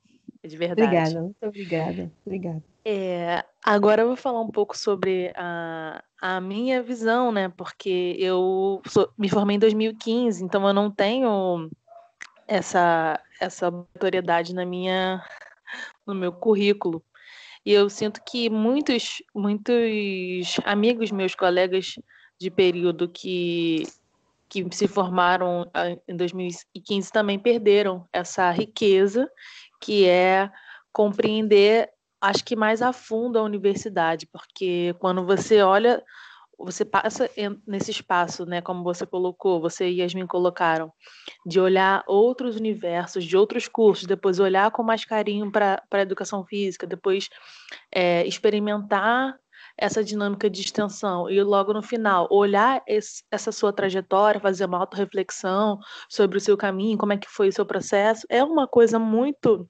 de 0.46 0.56
verdade. 0.56 0.82
Obrigada, 0.82 1.20
muito 1.22 1.46
obrigada. 1.46 2.12
Obrigada. 2.26 2.62
É, 2.84 3.44
agora 3.64 4.02
eu 4.02 4.08
vou 4.08 4.16
falar 4.16 4.40
um 4.40 4.50
pouco 4.50 4.76
sobre 4.76 5.32
a, 5.36 6.02
a 6.20 6.40
minha 6.40 6.82
visão, 6.82 7.30
né? 7.30 7.48
Porque 7.48 8.16
eu 8.18 8.80
sou, 8.86 9.10
me 9.18 9.28
formei 9.28 9.56
em 9.56 9.60
2015, 9.60 10.42
então 10.42 10.66
eu 10.66 10.72
não 10.72 10.90
tenho 10.90 11.70
essa, 12.48 13.20
essa 13.40 13.70
notoriedade 13.70 14.54
na 14.54 14.64
minha, 14.64 15.22
no 16.06 16.14
meu 16.14 16.32
currículo. 16.32 17.02
E 17.64 17.72
eu 17.72 17.90
sinto 17.90 18.20
que 18.24 18.48
muitos, 18.48 19.22
muitos 19.34 20.56
amigos 20.64 21.10
meus, 21.10 21.34
colegas 21.34 21.94
de 22.38 22.50
período 22.50 23.08
que, 23.08 23.82
que 24.48 24.66
se 24.72 24.88
formaram 24.88 25.70
ah, 25.74 25.90
em 26.08 26.16
2015 26.16 27.12
também 27.12 27.38
perderam 27.38 28.08
essa 28.12 28.50
riqueza 28.50 29.30
que 29.80 30.06
é 30.08 30.50
compreender 30.92 31.90
acho 32.20 32.44
que 32.44 32.54
mais 32.54 32.82
a 32.82 32.92
fundo 32.92 33.38
a 33.38 33.42
universidade, 33.42 34.26
porque 34.26 34.94
quando 34.98 35.24
você 35.24 35.62
olha, 35.62 36.02
você 36.64 36.84
passa 36.84 37.30
nesse 37.66 37.90
espaço, 37.90 38.44
né, 38.44 38.60
como 38.60 38.82
você 38.82 39.06
colocou, 39.06 39.60
você 39.60 39.88
e 39.88 40.00
Yasmin 40.00 40.26
colocaram, 40.26 40.92
de 41.46 41.58
olhar 41.58 42.04
outros 42.06 42.56
universos, 42.56 43.24
de 43.24 43.36
outros 43.36 43.66
cursos, 43.66 44.06
depois 44.06 44.38
olhar 44.38 44.70
com 44.70 44.82
mais 44.82 45.04
carinho 45.04 45.50
para 45.50 45.82
a 45.90 46.00
educação 46.00 46.44
física, 46.44 46.86
depois 46.86 47.28
é, 47.92 48.26
experimentar 48.26 49.38
essa 49.76 50.04
dinâmica 50.04 50.50
de 50.50 50.60
extensão 50.60 51.30
e 51.30 51.42
logo 51.42 51.72
no 51.72 51.82
final 51.82 52.28
olhar 52.30 52.82
esse, 52.86 53.24
essa 53.30 53.50
sua 53.50 53.72
trajetória, 53.72 54.40
fazer 54.40 54.66
uma 54.66 54.78
autorreflexão 54.78 55.78
sobre 56.08 56.36
o 56.36 56.40
seu 56.40 56.56
caminho, 56.56 56.98
como 56.98 57.14
é 57.14 57.16
que 57.16 57.28
foi 57.28 57.48
o 57.48 57.52
seu 57.52 57.64
processo, 57.64 58.26
é 58.28 58.44
uma 58.44 58.68
coisa 58.68 58.98
muito 58.98 59.66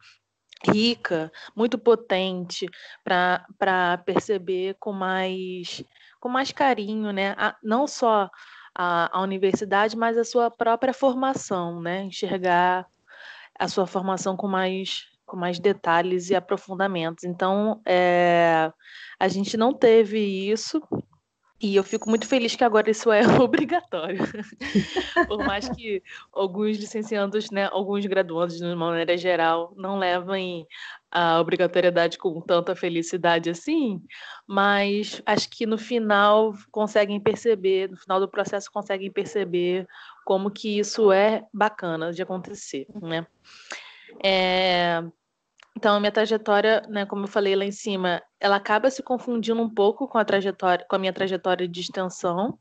rica, 0.67 1.33
muito 1.57 1.79
potente 1.79 2.67
para 3.05 3.99
perceber 4.05 4.77
com 4.79 4.93
mais 4.93 5.83
com 6.20 6.28
mais 6.28 6.52
carinho, 6.52 7.12
né? 7.12 7.34
A, 7.38 7.56
não 7.62 7.86
só 7.86 8.30
a, 8.74 9.18
a 9.18 9.22
universidade, 9.22 9.97
mas 9.97 10.16
a 10.18 10.24
sua 10.24 10.51
própria 10.51 10.92
formação, 10.92 11.80
né? 11.80 12.02
Enxergar 12.05 12.86
a 13.59 13.68
sua 13.68 13.86
formação 13.86 14.36
com 14.36 14.47
mais 14.47 15.09
com 15.26 15.36
mais 15.36 15.60
detalhes 15.60 16.28
e 16.28 16.34
aprofundamentos. 16.34 17.22
Então, 17.22 17.80
é, 17.86 18.72
a 19.18 19.28
gente 19.28 19.56
não 19.56 19.72
teve 19.72 20.18
isso 20.51 20.82
e 21.61 21.77
eu 21.77 21.85
fico 21.85 22.09
muito 22.09 22.27
feliz 22.27 22.57
que 22.57 22.65
agora 22.65 22.91
isso 22.91 23.12
é 23.12 23.20
obrigatório. 23.39 24.20
Por 25.28 25.45
mais 25.45 25.69
que 25.69 26.03
alguns 26.32 26.78
licenciandos, 26.78 27.51
né, 27.51 27.69
alguns 27.70 28.07
graduandos, 28.07 28.57
de 28.57 28.65
uma 28.65 28.91
maneira 28.91 29.16
geral, 29.16 29.74
não 29.77 29.99
levem 29.99 30.66
a 31.11 31.39
obrigatoriedade 31.41 32.16
com 32.16 32.41
tanta 32.41 32.74
felicidade 32.74 33.51
assim, 33.51 34.01
mas 34.47 35.20
acho 35.27 35.51
que 35.51 35.66
no 35.66 35.77
final 35.77 36.55
conseguem 36.70 37.20
perceber, 37.20 37.91
no 37.91 37.97
final 37.97 38.20
do 38.20 38.28
processo 38.28 38.70
conseguem 38.73 39.11
perceber 39.11 39.87
como 40.24 40.51
que 40.51 40.78
isso 40.78 41.12
é 41.12 41.45
bacana 41.53 42.12
de 42.12 42.23
acontecer, 42.23 42.87
né? 43.03 43.27
É, 44.24 45.03
então, 45.76 45.97
a 45.97 46.01
minha 46.01 46.12
trajetória, 46.12 46.82
né, 46.88 47.06
como 47.06 47.24
eu 47.24 47.28
falei 47.28 47.55
lá 47.55 47.64
em 47.64 47.72
cima, 47.72 48.22
ela 48.38 48.56
acaba 48.56 48.90
se 48.90 49.02
confundindo 49.02 49.62
um 49.62 49.72
pouco 49.72 50.09
com 50.09 50.18
a 50.18 50.24
trajetória, 50.24 50.84
com 50.88 50.97
a 50.97 50.98
minha 50.98 51.12
trajetória 51.12 51.66
de 51.68 51.80
extensão. 51.80 52.59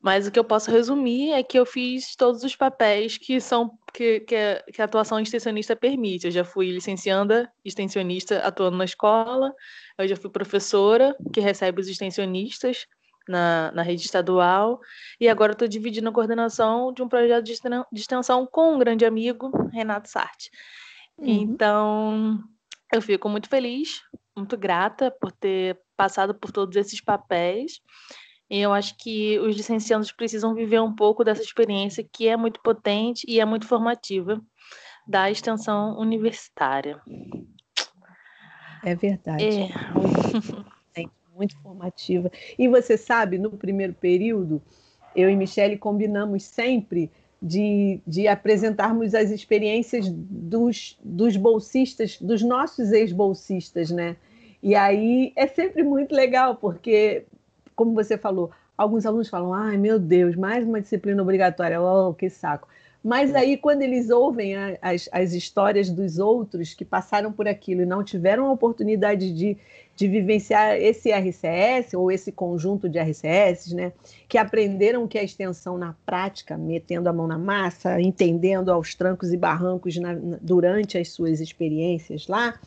Mas 0.00 0.26
o 0.26 0.30
que 0.30 0.38
eu 0.38 0.44
posso 0.44 0.70
resumir 0.70 1.32
é 1.32 1.42
que 1.42 1.58
eu 1.58 1.66
fiz 1.66 2.14
todos 2.14 2.44
os 2.44 2.54
papéis 2.54 3.18
que 3.18 3.40
são 3.40 3.76
que, 3.92 4.20
que, 4.20 4.36
a, 4.36 4.62
que 4.72 4.80
a 4.80 4.84
atuação 4.84 5.18
extensionista 5.18 5.74
permite. 5.74 6.26
Eu 6.26 6.30
já 6.30 6.44
fui 6.44 6.70
licencianda 6.70 7.50
extensionista 7.64 8.38
atuando 8.40 8.76
na 8.76 8.84
escola, 8.84 9.52
eu 9.98 10.06
já 10.06 10.14
fui 10.16 10.30
professora 10.30 11.16
que 11.32 11.40
recebe 11.40 11.80
os 11.80 11.88
extensionistas 11.88 12.86
na, 13.28 13.72
na 13.72 13.82
rede 13.82 14.02
estadual, 14.02 14.80
e 15.20 15.28
agora 15.28 15.52
estou 15.52 15.68
dividindo 15.68 16.08
a 16.08 16.12
coordenação 16.12 16.92
de 16.92 17.02
um 17.02 17.08
projeto 17.08 17.44
de 17.44 18.00
extensão 18.00 18.46
com 18.46 18.74
um 18.74 18.78
grande 18.78 19.04
amigo, 19.04 19.50
Renato 19.72 20.08
Sarti. 20.08 20.50
Uhum. 21.18 21.26
Então, 21.26 22.44
eu 22.92 23.02
fico 23.02 23.28
muito 23.28 23.48
feliz, 23.48 24.02
muito 24.36 24.56
grata 24.56 25.10
por 25.10 25.32
ter 25.32 25.78
passado 25.96 26.34
por 26.34 26.52
todos 26.52 26.76
esses 26.76 27.00
papéis. 27.00 27.80
E 28.50 28.60
eu 28.60 28.72
acho 28.72 28.96
que 28.96 29.38
os 29.40 29.56
licenciados 29.56 30.10
precisam 30.10 30.54
viver 30.54 30.80
um 30.80 30.94
pouco 30.94 31.22
dessa 31.22 31.42
experiência 31.42 32.06
que 32.10 32.28
é 32.28 32.36
muito 32.36 32.60
potente 32.62 33.26
e 33.28 33.40
é 33.40 33.44
muito 33.44 33.66
formativa 33.66 34.40
da 35.06 35.30
extensão 35.30 35.98
universitária. 35.98 37.00
É 38.84 38.94
verdade. 38.94 39.44
É. 39.44 39.68
Muito, 40.96 41.12
muito 41.36 41.56
formativa. 41.62 42.32
E 42.58 42.66
você 42.66 42.96
sabe, 42.96 43.38
no 43.38 43.50
primeiro 43.52 43.94
período, 43.94 44.60
eu 45.14 45.30
e 45.30 45.36
Michele 45.36 45.78
combinamos 45.78 46.42
sempre 46.42 47.12
de, 47.40 48.00
de 48.06 48.26
apresentarmos 48.26 49.14
as 49.14 49.30
experiências 49.30 50.08
dos, 50.08 50.98
dos 51.02 51.36
bolsistas, 51.36 52.18
dos 52.20 52.42
nossos 52.42 52.92
ex-bolsistas, 52.92 53.90
né? 53.90 54.16
E 54.62 54.74
aí 54.74 55.32
é 55.36 55.46
sempre 55.46 55.82
muito 55.84 56.14
legal, 56.14 56.56
porque, 56.56 57.24
como 57.76 57.94
você 57.94 58.18
falou, 58.18 58.50
alguns 58.76 59.06
alunos 59.06 59.28
falam: 59.28 59.54
ai 59.54 59.76
meu 59.76 59.98
Deus, 59.98 60.34
mais 60.34 60.66
uma 60.66 60.80
disciplina 60.80 61.22
obrigatória, 61.22 61.80
oh, 61.80 62.12
que 62.12 62.28
saco. 62.28 62.68
Mas 63.02 63.32
aí, 63.34 63.56
quando 63.56 63.82
eles 63.82 64.10
ouvem 64.10 64.56
as, 64.82 65.08
as 65.12 65.32
histórias 65.32 65.88
dos 65.88 66.18
outros 66.18 66.74
que 66.74 66.84
passaram 66.84 67.32
por 67.32 67.46
aquilo 67.46 67.82
e 67.82 67.86
não 67.86 68.02
tiveram 68.02 68.46
a 68.46 68.52
oportunidade 68.52 69.32
de, 69.32 69.56
de 69.98 70.06
vivenciar 70.06 70.76
esse 70.76 71.10
RCS 71.10 71.92
ou 71.94 72.08
esse 72.08 72.30
conjunto 72.30 72.88
de 72.88 73.00
RCS, 73.00 73.72
né, 73.72 73.92
que 74.28 74.38
aprenderam 74.38 75.08
que 75.08 75.18
a 75.18 75.24
extensão 75.24 75.76
na 75.76 75.92
prática, 76.06 76.56
metendo 76.56 77.08
a 77.08 77.12
mão 77.12 77.26
na 77.26 77.36
massa, 77.36 78.00
entendendo 78.00 78.70
aos 78.70 78.94
trancos 78.94 79.32
e 79.32 79.36
barrancos 79.36 79.96
na, 79.96 80.14
durante 80.40 80.96
as 80.96 81.10
suas 81.10 81.40
experiências 81.40 82.28
lá, 82.28 82.60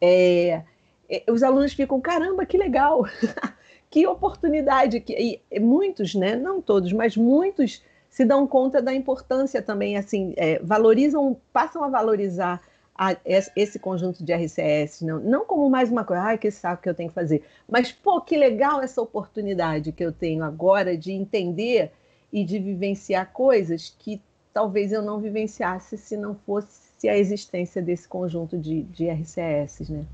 é, 0.00 0.62
é, 1.06 1.22
os 1.30 1.42
alunos 1.42 1.74
ficam: 1.74 2.00
caramba, 2.00 2.46
que 2.46 2.56
legal! 2.56 3.04
que 3.90 4.06
oportunidade! 4.06 5.00
Que, 5.00 5.38
e 5.50 5.60
muitos, 5.60 6.14
né, 6.14 6.34
não 6.34 6.62
todos, 6.62 6.94
mas 6.94 7.14
muitos 7.14 7.82
se 8.08 8.24
dão 8.24 8.46
conta 8.46 8.80
da 8.80 8.94
importância 8.94 9.60
também, 9.60 9.98
assim, 9.98 10.32
é, 10.38 10.58
valorizam, 10.60 11.36
passam 11.52 11.84
a 11.84 11.88
valorizar 11.90 12.62
a, 13.02 13.16
esse 13.24 13.78
conjunto 13.78 14.22
de 14.22 14.30
RCS, 14.30 15.00
não, 15.00 15.18
não 15.20 15.46
como 15.46 15.70
mais 15.70 15.90
uma 15.90 16.04
coisa, 16.04 16.22
ai, 16.22 16.36
que 16.36 16.50
saco 16.50 16.82
que 16.82 16.88
eu 16.88 16.94
tenho 16.94 17.08
que 17.08 17.14
fazer, 17.14 17.42
mas, 17.66 17.90
pô, 17.90 18.20
que 18.20 18.36
legal 18.36 18.82
essa 18.82 19.00
oportunidade 19.00 19.90
que 19.90 20.04
eu 20.04 20.12
tenho 20.12 20.44
agora 20.44 20.98
de 20.98 21.10
entender 21.10 21.92
e 22.30 22.44
de 22.44 22.58
vivenciar 22.58 23.32
coisas 23.32 23.96
que 23.98 24.20
talvez 24.52 24.92
eu 24.92 25.00
não 25.00 25.18
vivenciasse 25.18 25.96
se 25.96 26.14
não 26.14 26.34
fosse 26.34 27.08
a 27.08 27.16
existência 27.16 27.80
desse 27.80 28.06
conjunto 28.06 28.58
de, 28.58 28.82
de 28.82 29.08
RCS, 29.08 29.88
né? 29.88 30.04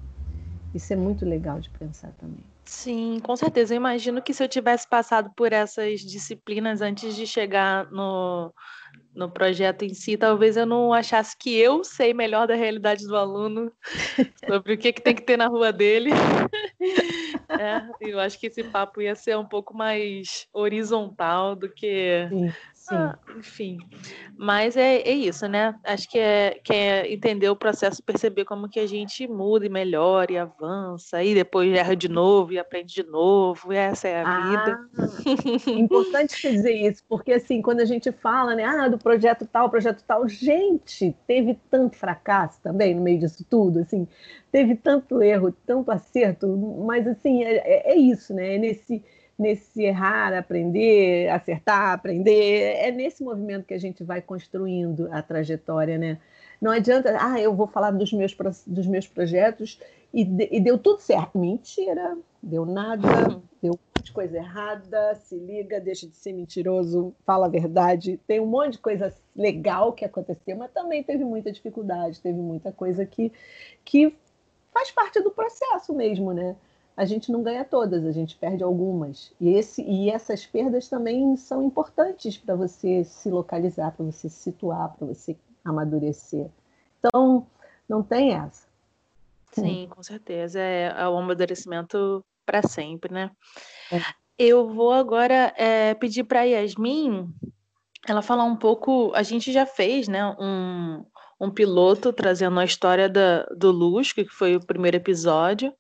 Isso 0.73 0.93
é 0.93 0.97
muito 0.97 1.25
legal 1.25 1.59
de 1.59 1.71
pensar 1.71 2.13
também. 2.21 2.45
Sim, 2.67 3.21
com 3.21 3.37
certeza. 3.37 3.73
Eu 3.73 3.77
imagino 3.77 4.21
que 4.21 4.35
se 4.35 4.43
eu 4.43 4.49
tivesse 4.49 4.89
passado 4.89 5.31
por 5.37 5.53
essas 5.53 6.01
disciplinas 6.01 6.83
antes 6.83 7.15
de 7.15 7.27
chegar 7.27 7.91
no, 7.93 8.53
no 9.15 9.31
projeto 9.31 9.85
em 9.85 9.95
si, 9.95 10.17
talvez 10.17 10.57
eu 10.57 10.67
não 10.67 10.93
achasse 10.93 11.37
que 11.39 11.57
eu 11.57 11.85
sei 11.85 12.13
melhor 12.13 12.47
da 12.47 12.57
realidade 12.57 13.07
do 13.07 13.17
aluno 13.17 13.73
sobre 14.49 14.75
o 14.75 14.79
que, 14.79 14.93
que 14.93 15.01
tem 15.01 15.15
que 15.15 15.23
ter 15.23 15.37
na 15.37 15.47
rua 15.47 15.73
dele. 15.73 16.11
É, 17.59 17.81
eu 18.03 18.21
acho 18.21 18.39
que 18.39 18.49
esse 18.49 18.63
papo 18.65 19.01
ia 19.01 19.15
ser 19.15 19.35
um 19.39 19.47
pouco 19.47 19.75
mais 19.75 20.47
horizontal 20.53 21.57
do 21.57 21.73
que 21.73 22.29
Sim. 22.29 22.53
Ah, 22.95 23.19
enfim. 23.37 23.79
Mas 24.37 24.77
é, 24.77 24.99
é 24.99 25.13
isso, 25.13 25.49
né? 25.49 25.75
Acho 25.85 26.09
que 26.09 26.19
é, 26.19 26.61
que 26.63 26.73
é 26.73 27.13
entender 27.13 27.49
o 27.49 27.57
processo, 27.57 28.03
perceber 28.03 28.45
como 28.45 28.69
que 28.69 28.79
a 28.79 28.87
gente 28.87 29.27
muda 29.27 29.67
e 29.67 29.69
melhora 29.69 30.33
e 30.33 30.39
avança, 30.39 31.23
e 31.23 31.35
depois 31.35 31.73
erra 31.73 31.97
de 31.97 32.09
novo 32.09 32.53
e 32.53 32.59
aprende 32.59 32.95
de 32.95 33.03
novo. 33.03 33.73
E 33.73 33.77
essa 33.77 34.09
é 34.09 34.23
a 34.23 34.27
ah, 34.27 34.51
vida. 34.51 34.81
Importante 35.71 36.35
você 36.35 36.51
dizer 36.53 36.75
isso, 36.75 37.03
porque 37.09 37.33
assim, 37.33 37.61
quando 37.63 37.81
a 37.81 37.85
gente 37.85 38.13
fala, 38.13 38.55
né, 38.55 38.65
ah, 38.65 38.89
do 38.89 38.99
projeto 38.99 39.47
tal, 39.47 39.71
projeto 39.71 40.05
tal, 40.07 40.29
gente, 40.29 41.15
teve 41.27 41.59
tanto 41.71 41.97
fracasso 41.97 42.61
também 42.63 42.95
no 42.95 43.03
meio 43.03 43.19
disso 43.19 43.45
tudo, 43.49 43.81
assim, 43.81 44.07
teve 44.53 44.75
tanto 44.75 45.23
erro, 45.23 45.53
tanto 45.67 45.91
acerto, 45.91 46.47
mas 46.87 47.07
assim, 47.07 47.45
é, 47.45 47.57
é, 47.57 47.93
é 47.93 47.97
isso, 47.97 48.33
né? 48.33 48.55
É 48.55 48.59
nesse 48.59 49.03
nesse 49.39 49.83
errar, 49.83 50.33
aprender, 50.33 51.29
acertar, 51.29 51.93
aprender. 51.93 52.77
É 52.77 52.91
nesse 52.91 53.23
movimento 53.23 53.67
que 53.67 53.75
a 53.75 53.79
gente 53.79 54.03
vai 54.03 54.23
construindo 54.23 55.09
a 55.13 55.21
trajetória, 55.23 55.99
né? 55.99 56.19
Não 56.61 56.71
adianta, 56.71 57.17
ah, 57.21 57.39
eu 57.39 57.55
vou 57.55 57.67
falar 57.67 57.91
dos 57.91 58.13
meus, 58.13 58.35
dos 58.67 58.87
meus 58.87 59.07
projetos 59.07 59.79
e, 60.13 60.25
de, 60.25 60.49
e 60.51 60.61
deu 60.61 60.79
tudo 60.79 61.01
certo. 61.01 61.39
Mentira, 61.39 62.17
deu 62.43 62.65
nada, 62.65 63.07
uhum. 63.07 63.43
deu 63.63 63.73
um 63.75 63.79
monte 63.99 64.05
de 64.05 64.13
coisa 64.13 64.39
errada, 64.39 65.15
se 65.17 65.37
liga, 65.37 65.79
deixa 65.79 66.07
de 66.07 66.17
ser 66.17 66.33
mentiroso, 66.33 67.15
fala 67.27 67.47
a 67.47 67.51
verdade. 67.51 68.19
Tem 68.27 68.41
um 68.41 68.47
monte 68.47 68.73
de 68.73 68.79
coisa 68.79 69.15
legal 69.35 69.93
que 69.93 70.05
aconteceu, 70.05 70.57
mas 70.57 70.71
também 70.73 71.03
teve 71.03 71.25
muita 71.25 71.53
dificuldade, 71.53 72.23
teve 72.23 72.39
muita 72.39 72.73
coisa 72.73 73.05
que, 73.05 73.31
que 73.85 74.15
faz 74.73 74.91
parte 74.91 75.21
do 75.21 75.31
processo 75.31 75.93
mesmo, 75.95 76.33
né? 76.33 76.57
A 76.97 77.05
gente 77.05 77.31
não 77.31 77.43
ganha 77.43 77.65
todas, 77.65 78.05
a 78.05 78.13
gente 78.13 78.37
perde 78.37 78.65
algumas. 78.65 79.33
E, 79.39 79.51
esse, 79.51 79.83
e 79.83 80.09
essas 80.09 80.47
perdas 80.47 80.89
também 80.89 81.37
são 81.37 81.63
importantes 81.63 82.39
para 82.39 82.55
você 82.55 83.05
se 83.05 83.29
localizar, 83.29 83.93
para 83.93 84.07
você 84.07 84.29
se 84.29 84.37
situar, 84.37 84.95
para 84.97 85.07
você 85.07 85.37
amadurecer. 85.63 86.49
Então, 86.99 87.47
não 87.87 88.03
tem 88.03 88.33
essa. 88.33 88.67
Sim, 89.53 89.89
com 89.91 90.03
certeza. 90.03 90.59
É, 90.59 90.95
é 90.97 91.09
o 91.09 91.17
amadurecimento 91.17 92.25
para 92.47 92.63
sempre, 92.63 93.13
né? 93.13 93.31
É. 93.93 94.01
Eu 94.39 94.69
vou 94.69 94.93
agora 94.93 95.53
é, 95.57 95.95
pedir 95.95 96.25
para 96.25 96.41
a 96.41 96.45
Yasmin 96.45 97.33
ela 98.09 98.23
falar 98.23 98.45
um 98.45 98.57
pouco. 98.57 99.13
A 99.15 99.23
gente 99.23 99.53
já 99.53 99.67
fez 99.67 100.09
né, 100.09 100.25
um, 100.39 101.05
um 101.41 101.51
piloto 101.51 102.13
trazendo 102.13 102.59
a 102.59 102.65
história 102.65 103.09
da, 103.09 103.45
do 103.57 103.71
Lusco, 103.71 104.23
que 104.23 104.31
foi 104.31 104.57
o 104.57 104.65
primeiro 104.65 104.97
episódio. 104.97 105.73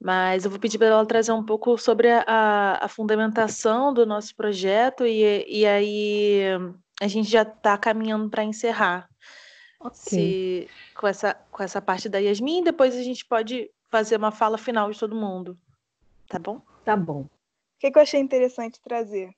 Mas 0.00 0.44
eu 0.44 0.50
vou 0.50 0.60
pedir 0.60 0.78
para 0.78 0.88
ela 0.88 1.06
trazer 1.06 1.32
um 1.32 1.44
pouco 1.44 1.78
sobre 1.78 2.08
a, 2.10 2.78
a 2.82 2.88
fundamentação 2.88 3.92
do 3.92 4.04
nosso 4.04 4.34
projeto 4.36 5.06
e, 5.06 5.44
e 5.48 5.66
aí 5.66 6.42
a 7.00 7.08
gente 7.08 7.30
já 7.30 7.42
está 7.42 7.76
caminhando 7.78 8.28
para 8.28 8.44
encerrar. 8.44 9.08
Okay. 9.80 9.94
Se, 9.94 10.70
com, 10.94 11.06
essa, 11.06 11.34
com 11.50 11.62
essa 11.62 11.80
parte 11.80 12.08
da 12.08 12.18
Yasmin, 12.18 12.64
depois 12.64 12.94
a 12.94 13.02
gente 13.02 13.24
pode 13.24 13.70
fazer 13.90 14.16
uma 14.16 14.32
fala 14.32 14.58
final 14.58 14.90
de 14.90 14.98
todo 14.98 15.14
mundo. 15.14 15.58
Tá 16.28 16.38
bom? 16.38 16.60
Tá 16.84 16.96
bom. 16.96 17.22
O 17.22 17.30
que, 17.78 17.90
que 17.90 17.98
eu 17.98 18.02
achei 18.02 18.20
interessante 18.20 18.80
trazer? 18.80 19.34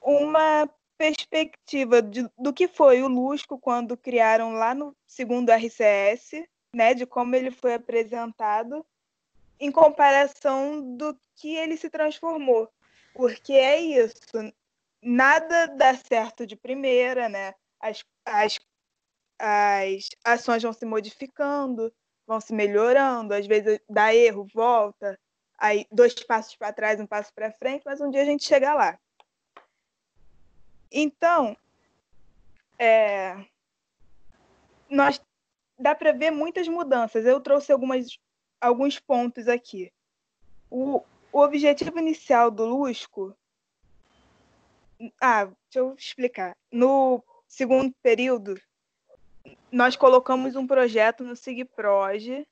Uma 0.00 0.68
perspectiva 0.96 2.02
de, 2.02 2.28
do 2.36 2.52
que 2.52 2.66
foi 2.66 3.02
o 3.02 3.08
Lusco 3.08 3.58
quando 3.58 3.96
criaram 3.96 4.52
lá 4.52 4.74
no 4.74 4.94
segundo 5.06 5.50
RCS, 5.50 6.44
né, 6.74 6.92
de 6.92 7.06
como 7.06 7.34
ele 7.36 7.50
foi 7.50 7.74
apresentado 7.74 8.84
em 9.60 9.70
comparação 9.70 10.96
do 10.96 11.18
que 11.36 11.54
ele 11.54 11.76
se 11.76 11.90
transformou. 11.90 12.70
Porque 13.14 13.52
é 13.52 13.80
isso, 13.80 14.20
nada 15.02 15.66
dá 15.66 15.94
certo 15.94 16.46
de 16.46 16.56
primeira, 16.56 17.28
né? 17.28 17.54
As, 17.80 18.04
as, 18.24 18.60
as 19.38 20.08
ações 20.24 20.62
vão 20.62 20.72
se 20.72 20.84
modificando, 20.84 21.92
vão 22.26 22.40
se 22.40 22.52
melhorando, 22.52 23.34
às 23.34 23.46
vezes 23.46 23.80
dá 23.88 24.14
erro, 24.14 24.46
volta, 24.52 25.18
aí 25.56 25.86
dois 25.90 26.14
passos 26.14 26.54
para 26.56 26.72
trás, 26.72 27.00
um 27.00 27.06
passo 27.06 27.32
para 27.34 27.52
frente, 27.52 27.82
mas 27.84 28.00
um 28.00 28.10
dia 28.10 28.22
a 28.22 28.26
gente 28.26 28.44
chega 28.44 28.74
lá. 28.74 28.98
Então, 30.90 31.56
é, 32.78 33.44
nós 34.88 35.20
dá 35.78 35.94
para 35.94 36.12
ver 36.12 36.30
muitas 36.30 36.66
mudanças. 36.66 37.24
Eu 37.24 37.40
trouxe 37.40 37.72
algumas 37.72 38.18
alguns 38.60 38.98
pontos 38.98 39.48
aqui. 39.48 39.92
O, 40.70 41.02
o 41.32 41.40
objetivo 41.40 41.98
inicial 41.98 42.50
do 42.50 42.64
Lusco. 42.64 43.34
Ah, 45.20 45.44
deixa 45.44 45.78
eu 45.78 45.94
explicar. 45.94 46.56
No 46.70 47.22
segundo 47.46 47.94
período, 48.02 48.60
nós 49.70 49.96
colocamos 49.96 50.56
um 50.56 50.66
projeto 50.66 51.22
no 51.24 51.36
SIGPROGE, 51.36 52.46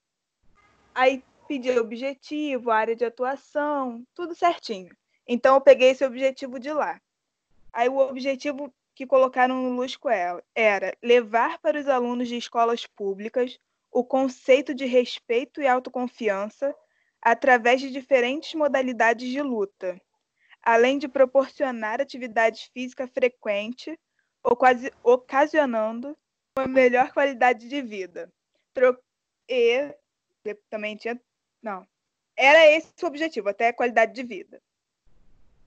aí 0.95 1.23
pedi 1.49 1.71
objetivo, 1.79 2.71
área 2.71 2.97
de 2.97 3.05
atuação, 3.05 4.05
tudo 4.15 4.35
certinho. 4.35 4.95
Então, 5.27 5.55
eu 5.55 5.61
peguei 5.61 5.91
esse 5.91 6.05
objetivo 6.05 6.59
de 6.59 6.73
lá. 6.73 7.01
Aí, 7.73 7.89
o 7.89 7.99
objetivo 7.99 8.73
que 8.95 9.07
colocaram 9.07 9.63
no 9.63 9.77
Lusco 9.77 10.09
é, 10.09 10.41
era 10.55 10.97
levar 11.03 11.59
para 11.59 11.79
os 11.79 11.89
alunos 11.89 12.29
de 12.29 12.37
escolas 12.37 12.87
públicas 12.87 13.59
o 13.97 14.05
conceito 14.05 14.75
de 14.75 14.85
respeito 14.85 15.63
e 15.63 15.67
autoconfiança 15.67 16.77
através 17.23 17.81
de 17.81 17.91
diferentes 17.91 18.53
modalidades 18.53 19.27
de 19.27 19.41
luta, 19.41 19.99
além 20.63 20.99
de 20.99 21.09
proporcionar 21.09 21.99
atividade 21.99 22.69
física 22.75 23.07
frequente, 23.07 23.99
ocasionando 25.03 26.15
uma 26.59 26.67
melhor 26.69 27.11
qualidade 27.11 27.71
de 27.71 27.81
vida. 27.81 28.31
E 29.49 29.95
também 30.69 30.95
tinha. 30.95 31.19
Não. 31.63 31.89
Era 32.37 32.67
esse 32.67 32.93
o 33.03 33.07
objetivo, 33.07 33.49
até 33.49 33.69
a 33.69 33.73
qualidade 33.73 34.13
de 34.13 34.23
vida. 34.23 34.63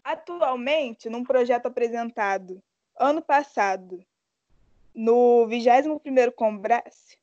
Atualmente, 0.03 1.09
num 1.09 1.23
projeto 1.23 1.65
apresentado 1.65 2.61
ano 2.95 3.23
passado 3.23 4.05
no 4.93 5.47
21º 5.47 6.31
Congresso, 6.31 7.17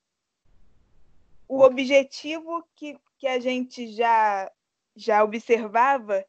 o 1.49 1.61
objetivo 1.63 2.67
que, 2.75 2.99
que 3.19 3.27
a 3.27 3.39
gente 3.39 3.93
já, 3.93 4.51
já 4.95 5.23
observava 5.23 6.25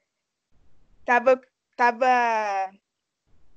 estava 1.00 1.42
tava 1.76 2.74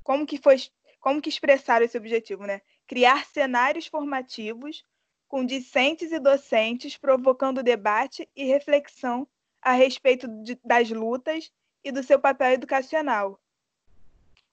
como 0.03 0.27
que 0.27 0.39
foi 0.39 0.57
como 1.01 1.21
que 1.21 1.31
expressar 1.31 1.83
esse 1.83 1.97
objetivo, 1.97 2.45
né? 2.45 2.61
Criar 2.87 3.25
cenários 3.25 3.87
formativos 3.87 4.85
com 5.27 5.45
discentes 5.45 6.13
e 6.13 6.19
docentes 6.19 6.97
provocando 6.97 7.63
debate 7.63 8.29
e 8.37 8.45
reflexão 8.45 9.27
a 9.63 9.73
respeito 9.73 10.29
de, 10.43 10.59
das 10.65 10.91
lutas 10.91 11.51
e 11.83 11.91
do 11.91 12.03
seu 12.03 12.21
papel 12.21 12.53
educacional. 12.53 13.41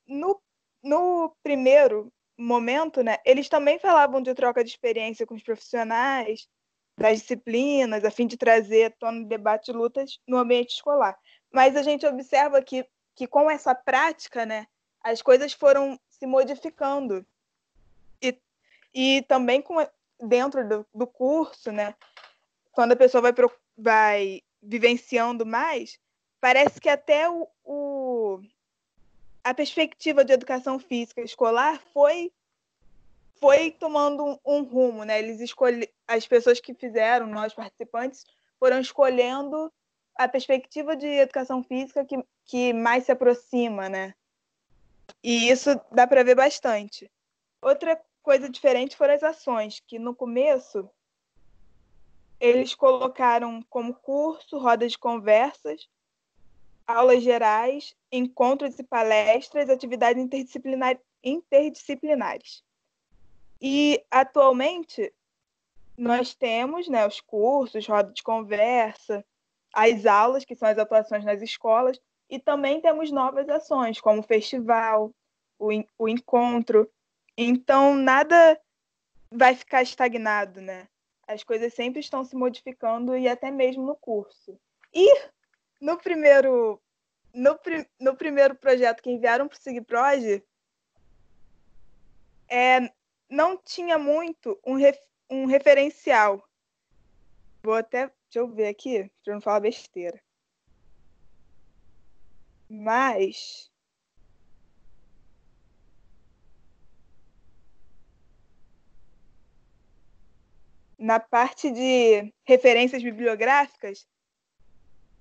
No, 0.08 0.42
no 0.82 1.36
primeiro 1.44 2.12
momento, 2.38 3.02
né, 3.02 3.18
eles 3.26 3.50
também 3.50 3.80
falavam 3.80 4.22
de 4.22 4.34
troca 4.34 4.64
de 4.64 4.70
experiência 4.70 5.26
com 5.26 5.34
os 5.34 5.44
profissionais, 5.44 6.48
das 6.98 7.22
disciplinas, 7.22 8.04
a 8.04 8.10
fim 8.10 8.26
de 8.26 8.36
trazer 8.36 8.96
tona 8.98 9.22
o 9.22 9.28
debate 9.28 9.72
de 9.72 9.78
lutas 9.78 10.20
no 10.28 10.38
ambiente 10.38 10.74
escolar. 10.74 11.18
Mas 11.52 11.76
a 11.76 11.84
gente 11.84 12.06
observa 12.06 12.62
que, 12.62 12.86
que 13.16 13.28
com 13.28 13.50
essa 13.50 13.76
prática, 13.76 14.46
né, 14.46 14.68
as 15.02 15.22
coisas 15.22 15.54
foram 15.54 16.00
se 16.10 16.26
modificando. 16.26 17.26
E, 18.22 18.36
e 18.94 19.22
também 19.28 19.62
com, 19.62 19.76
dentro 20.20 20.68
do, 20.68 20.88
do 20.94 21.06
curso, 21.06 21.72
né, 21.72 21.94
quando 22.72 22.94
a 22.94 22.98
pessoa 22.98 23.22
vai, 23.22 23.34
vai 23.78 24.42
vivenciando 24.62 25.46
mais, 25.46 26.00
parece 26.42 26.82
que 26.82 26.90
até 26.90 27.30
o, 27.30 27.48
o, 27.64 28.42
a 29.44 29.54
perspectiva 29.54 30.26
de 30.26 30.34
educação 30.34 30.80
física 30.80 31.22
escolar 31.22 31.80
foi 31.94 32.32
foi 33.40 33.72
tomando 33.72 34.24
um, 34.24 34.38
um 34.46 34.64
rumo, 34.64 35.04
né? 35.04 35.20
Eles 35.20 35.40
escolhe 35.40 35.90
as 36.08 36.28
pessoas 36.28 36.60
que 36.60 36.74
fizeram, 36.74 37.28
nós 37.28 37.54
participantes, 37.54 38.26
foram 38.60 38.80
escolhendo 38.80 39.72
a 40.16 40.28
perspectiva 40.28 40.96
de 40.96 41.08
educação 41.08 41.64
física 41.64 42.04
que, 42.06 42.18
que 42.46 42.74
mais 42.74 43.06
se 43.06 43.12
aproxima, 43.12 43.88
né? 43.88 44.14
E 45.24 45.50
isso 45.50 45.80
dá 45.92 46.08
para 46.08 46.24
ver 46.24 46.36
bastante. 46.36 47.10
Outra 47.62 48.00
coisa 48.22 48.50
diferente 48.50 48.98
foram 48.98 49.14
as 49.14 49.24
ações, 49.24 49.82
que 49.86 49.98
no 49.98 50.16
começo 50.16 50.90
eles 52.40 52.76
colocaram 52.76 53.64
como 53.70 53.94
curso, 53.94 54.58
rodas 54.58 54.92
de 54.92 54.98
conversas, 54.98 55.88
aulas 56.86 57.24
gerais, 57.24 57.96
encontros 58.12 58.78
e 58.80 58.84
palestras, 58.84 59.70
atividades 59.70 60.24
interdisciplinar 60.24 61.00
interdisciplinares. 61.24 62.64
E 63.62 64.04
atualmente 64.12 65.14
nós 65.98 66.34
temos 66.34 66.88
né, 66.88 67.06
os 67.08 67.20
cursos, 67.20 67.88
roda 67.88 68.12
de 68.14 68.22
conversa, 68.22 69.26
as 69.74 70.06
aulas, 70.06 70.46
que 70.46 70.56
são 70.56 70.68
as 70.68 70.78
atuações 70.78 71.26
nas 71.26 71.42
escolas, 71.42 72.00
e 72.30 72.40
também 72.40 72.82
temos 72.82 73.12
novas 73.12 73.50
ações, 73.50 74.00
como 74.00 74.20
o 74.20 74.24
festival, 74.24 75.12
o, 75.58 75.70
o 75.98 76.08
encontro. 76.08 76.90
Então, 77.38 77.96
nada 77.96 78.60
vai 79.32 79.56
ficar 79.56 79.82
estagnado, 79.82 80.62
né? 80.62 80.88
As 81.28 81.44
coisas 81.44 81.74
sempre 81.74 82.00
estão 82.00 82.24
se 82.24 82.36
modificando 82.36 83.18
e 83.18 83.28
até 83.28 83.52
mesmo 83.52 83.86
no 83.86 83.96
curso. 83.96 84.58
E 84.94 85.30
no 85.82 85.98
primeiro 85.98 86.80
no, 87.34 87.60
no 88.00 88.16
primeiro 88.16 88.56
projeto 88.56 89.02
que 89.02 89.12
enviaram 89.12 89.48
para 89.48 89.56
o 89.56 89.62
SIGPROG, 89.62 90.44
é, 92.50 92.92
não 93.30 93.58
tinha 93.58 93.98
muito 93.98 94.60
um, 94.66 94.76
ref, 94.76 94.98
um 95.30 95.46
referencial. 95.46 96.44
Vou 97.64 97.76
até. 97.76 98.08
Deixa 98.08 98.40
eu 98.40 98.48
ver 98.48 98.68
aqui, 98.68 99.10
para 99.24 99.34
não 99.34 99.42
falar 99.42 99.62
besteira. 99.62 100.22
Mas. 102.70 103.72
Na 111.00 111.20
parte 111.20 111.70
de 111.70 112.34
referências 112.44 113.04
bibliográficas, 113.04 114.08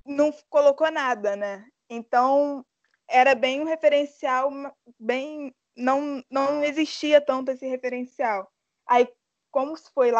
não 0.07 0.33
colocou 0.49 0.91
nada, 0.91 1.37
né? 1.37 1.69
Então, 1.89 2.65
era 3.07 3.35
bem 3.35 3.61
um 3.61 3.65
referencial 3.65 4.51
bem 4.99 5.55
não, 5.77 6.25
não 6.31 6.65
existia 6.65 7.21
tanto 7.21 7.51
esse 7.51 7.67
referencial. 7.67 8.51
Aí, 8.87 9.09
como 9.51 9.77
se 9.77 9.91
foi 9.93 10.11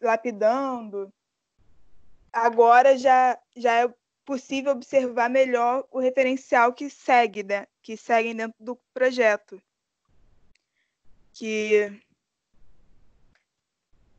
lapidando, 0.00 1.12
agora 2.32 2.96
já, 2.96 3.38
já 3.56 3.84
é 3.84 3.94
possível 4.24 4.72
observar 4.72 5.28
melhor 5.28 5.86
o 5.90 5.98
referencial 5.98 6.72
que 6.72 6.88
segue, 6.88 7.42
né? 7.42 7.66
que 7.82 7.96
seguem 7.96 8.34
dentro 8.34 8.56
do 8.62 8.76
projeto. 8.94 9.60
Que 11.32 12.00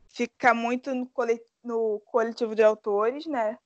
fica 0.08 0.52
muito 0.52 0.94
no, 0.94 1.10
no 1.62 2.00
coletivo 2.00 2.54
de 2.54 2.62
autores, 2.62 3.26
né? 3.26 3.58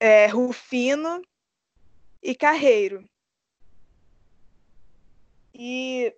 É, 0.00 0.26
Rufino 0.26 1.22
e 2.22 2.34
Carreiro. 2.34 3.08
E 5.52 6.14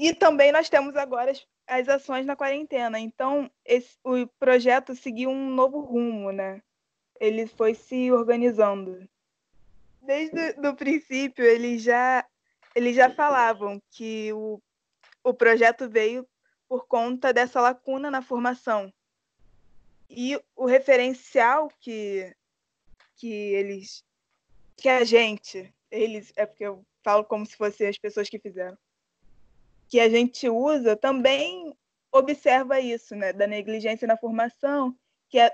e 0.00 0.14
também 0.14 0.50
nós 0.50 0.70
temos 0.70 0.96
agora 0.96 1.30
as, 1.30 1.46
as 1.66 1.86
ações 1.86 2.24
na 2.24 2.34
quarentena. 2.34 2.98
Então, 2.98 3.50
esse, 3.66 3.98
o 4.02 4.26
projeto 4.38 4.94
seguiu 4.94 5.28
um 5.28 5.50
novo 5.50 5.80
rumo, 5.80 6.32
né? 6.32 6.62
Ele 7.20 7.46
foi 7.46 7.74
se 7.74 8.10
organizando. 8.10 9.06
Desde 10.00 10.56
o 10.66 10.74
princípio, 10.74 11.44
eles 11.44 11.82
já, 11.82 12.26
eles 12.74 12.96
já 12.96 13.10
falavam 13.10 13.78
que 13.90 14.32
o, 14.32 14.58
o 15.22 15.34
projeto 15.34 15.86
veio 15.86 16.26
por 16.66 16.86
conta 16.86 17.30
dessa 17.30 17.60
lacuna 17.60 18.10
na 18.10 18.22
formação. 18.22 18.90
E 20.08 20.40
o 20.56 20.64
referencial 20.64 21.70
que, 21.78 22.34
que 23.16 23.30
eles, 23.30 24.02
que 24.78 24.88
a 24.88 25.04
gente, 25.04 25.74
eles, 25.90 26.32
é 26.36 26.46
porque 26.46 26.64
eu 26.64 26.82
falo 27.04 27.22
como 27.22 27.44
se 27.44 27.54
fossem 27.54 27.86
as 27.86 27.98
pessoas 27.98 28.30
que 28.30 28.38
fizeram, 28.38 28.78
que 29.90 30.00
a 30.00 30.08
gente 30.08 30.48
usa 30.48 30.96
também 30.96 31.76
observa 32.12 32.80
isso, 32.80 33.14
né, 33.14 33.32
da 33.32 33.46
negligência 33.46 34.06
na 34.06 34.16
formação, 34.16 34.96
que 35.28 35.38
é 35.38 35.52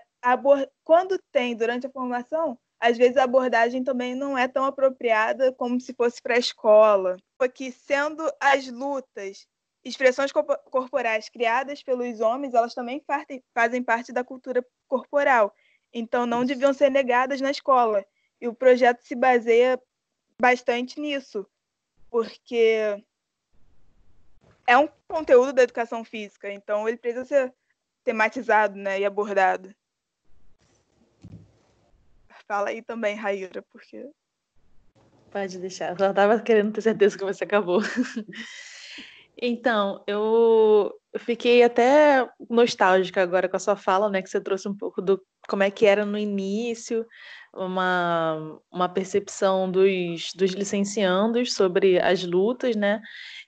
quando 0.84 1.18
tem 1.32 1.56
durante 1.56 1.86
a 1.86 1.90
formação, 1.90 2.58
às 2.78 2.98
vezes 2.98 3.16
a 3.16 3.24
abordagem 3.24 3.82
também 3.82 4.14
não 4.14 4.36
é 4.36 4.46
tão 4.46 4.64
apropriada 4.64 5.52
como 5.52 5.80
se 5.80 5.94
fosse 5.94 6.20
para 6.20 6.34
a 6.34 6.38
escola. 6.38 7.16
Porque 7.38 7.72
sendo 7.72 8.30
as 8.40 8.68
lutas 8.68 9.46
expressões 9.84 10.32
corporais 10.32 11.28
criadas 11.28 11.82
pelos 11.82 12.20
homens, 12.20 12.54
elas 12.54 12.74
também 12.74 13.02
fazem 13.54 13.82
parte 13.82 14.12
da 14.12 14.24
cultura 14.24 14.64
corporal. 14.88 15.54
Então 15.92 16.26
não 16.26 16.44
deviam 16.44 16.74
ser 16.74 16.90
negadas 16.90 17.40
na 17.40 17.50
escola. 17.50 18.04
E 18.40 18.48
o 18.48 18.54
projeto 18.54 19.02
se 19.02 19.14
baseia 19.14 19.80
bastante 20.40 21.00
nisso, 21.00 21.46
porque 22.10 23.02
é 24.66 24.76
um 24.76 24.88
conteúdo 25.08 25.52
da 25.52 25.62
educação 25.62 26.04
física, 26.04 26.52
então 26.52 26.88
ele 26.88 26.96
precisa 26.96 27.24
ser 27.24 27.54
tematizado 28.04 28.76
né, 28.76 29.00
e 29.00 29.04
abordado. 29.04 29.74
Fala 32.46 32.68
aí 32.68 32.80
também, 32.80 33.16
Raíra, 33.16 33.62
porque. 33.72 34.08
Pode 35.30 35.58
deixar. 35.58 35.90
Eu 35.90 35.98
só 35.98 36.10
estava 36.10 36.40
querendo 36.40 36.72
ter 36.72 36.80
certeza 36.80 37.18
que 37.18 37.24
você 37.24 37.42
acabou. 37.42 37.80
então, 39.36 40.04
eu 40.06 40.94
fiquei 41.18 41.64
até 41.64 42.28
nostálgica 42.48 43.20
agora 43.20 43.48
com 43.48 43.56
a 43.56 43.60
sua 43.60 43.74
fala, 43.74 44.08
né? 44.08 44.22
Que 44.22 44.30
você 44.30 44.40
trouxe 44.40 44.68
um 44.68 44.76
pouco 44.76 45.02
do 45.02 45.20
como 45.48 45.64
é 45.64 45.70
que 45.70 45.86
era 45.86 46.04
no 46.04 46.16
início, 46.16 47.04
uma, 47.56 48.60
uma 48.70 48.88
percepção 48.88 49.70
dos, 49.70 50.32
dos 50.34 50.52
licenciandos 50.52 51.54
sobre 51.54 51.98
as 52.00 52.24
lutas, 52.24 52.76
né? 52.76 53.00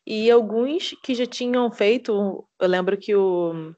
E 0.07 0.31
alguns 0.31 0.95
que 1.05 1.15
já 1.15 1.27
tinham 1.27 1.71
feito, 1.71 2.47
eu 2.61 2.69
lembro 2.69 2.97
que 2.97 3.15
o. 3.15 3.75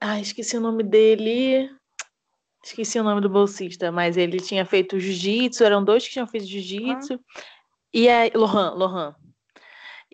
Ah, 0.00 0.18
esqueci 0.20 0.56
o 0.56 0.60
nome 0.60 0.82
dele. 0.82 1.70
Esqueci 2.64 2.98
o 2.98 3.04
nome 3.04 3.20
do 3.20 3.30
bolsista, 3.30 3.90
mas 3.90 4.16
ele 4.16 4.38
tinha 4.38 4.66
feito 4.66 5.00
jiu-jitsu, 5.00 5.64
eram 5.64 5.82
dois 5.82 6.06
que 6.06 6.12
tinham 6.12 6.26
feito 6.26 6.46
jiu-jitsu. 6.46 7.14
Ah. 7.14 7.42
E 7.92 8.08
aí, 8.08 8.30
Lohan, 8.34 8.70
Lohan. 8.74 9.14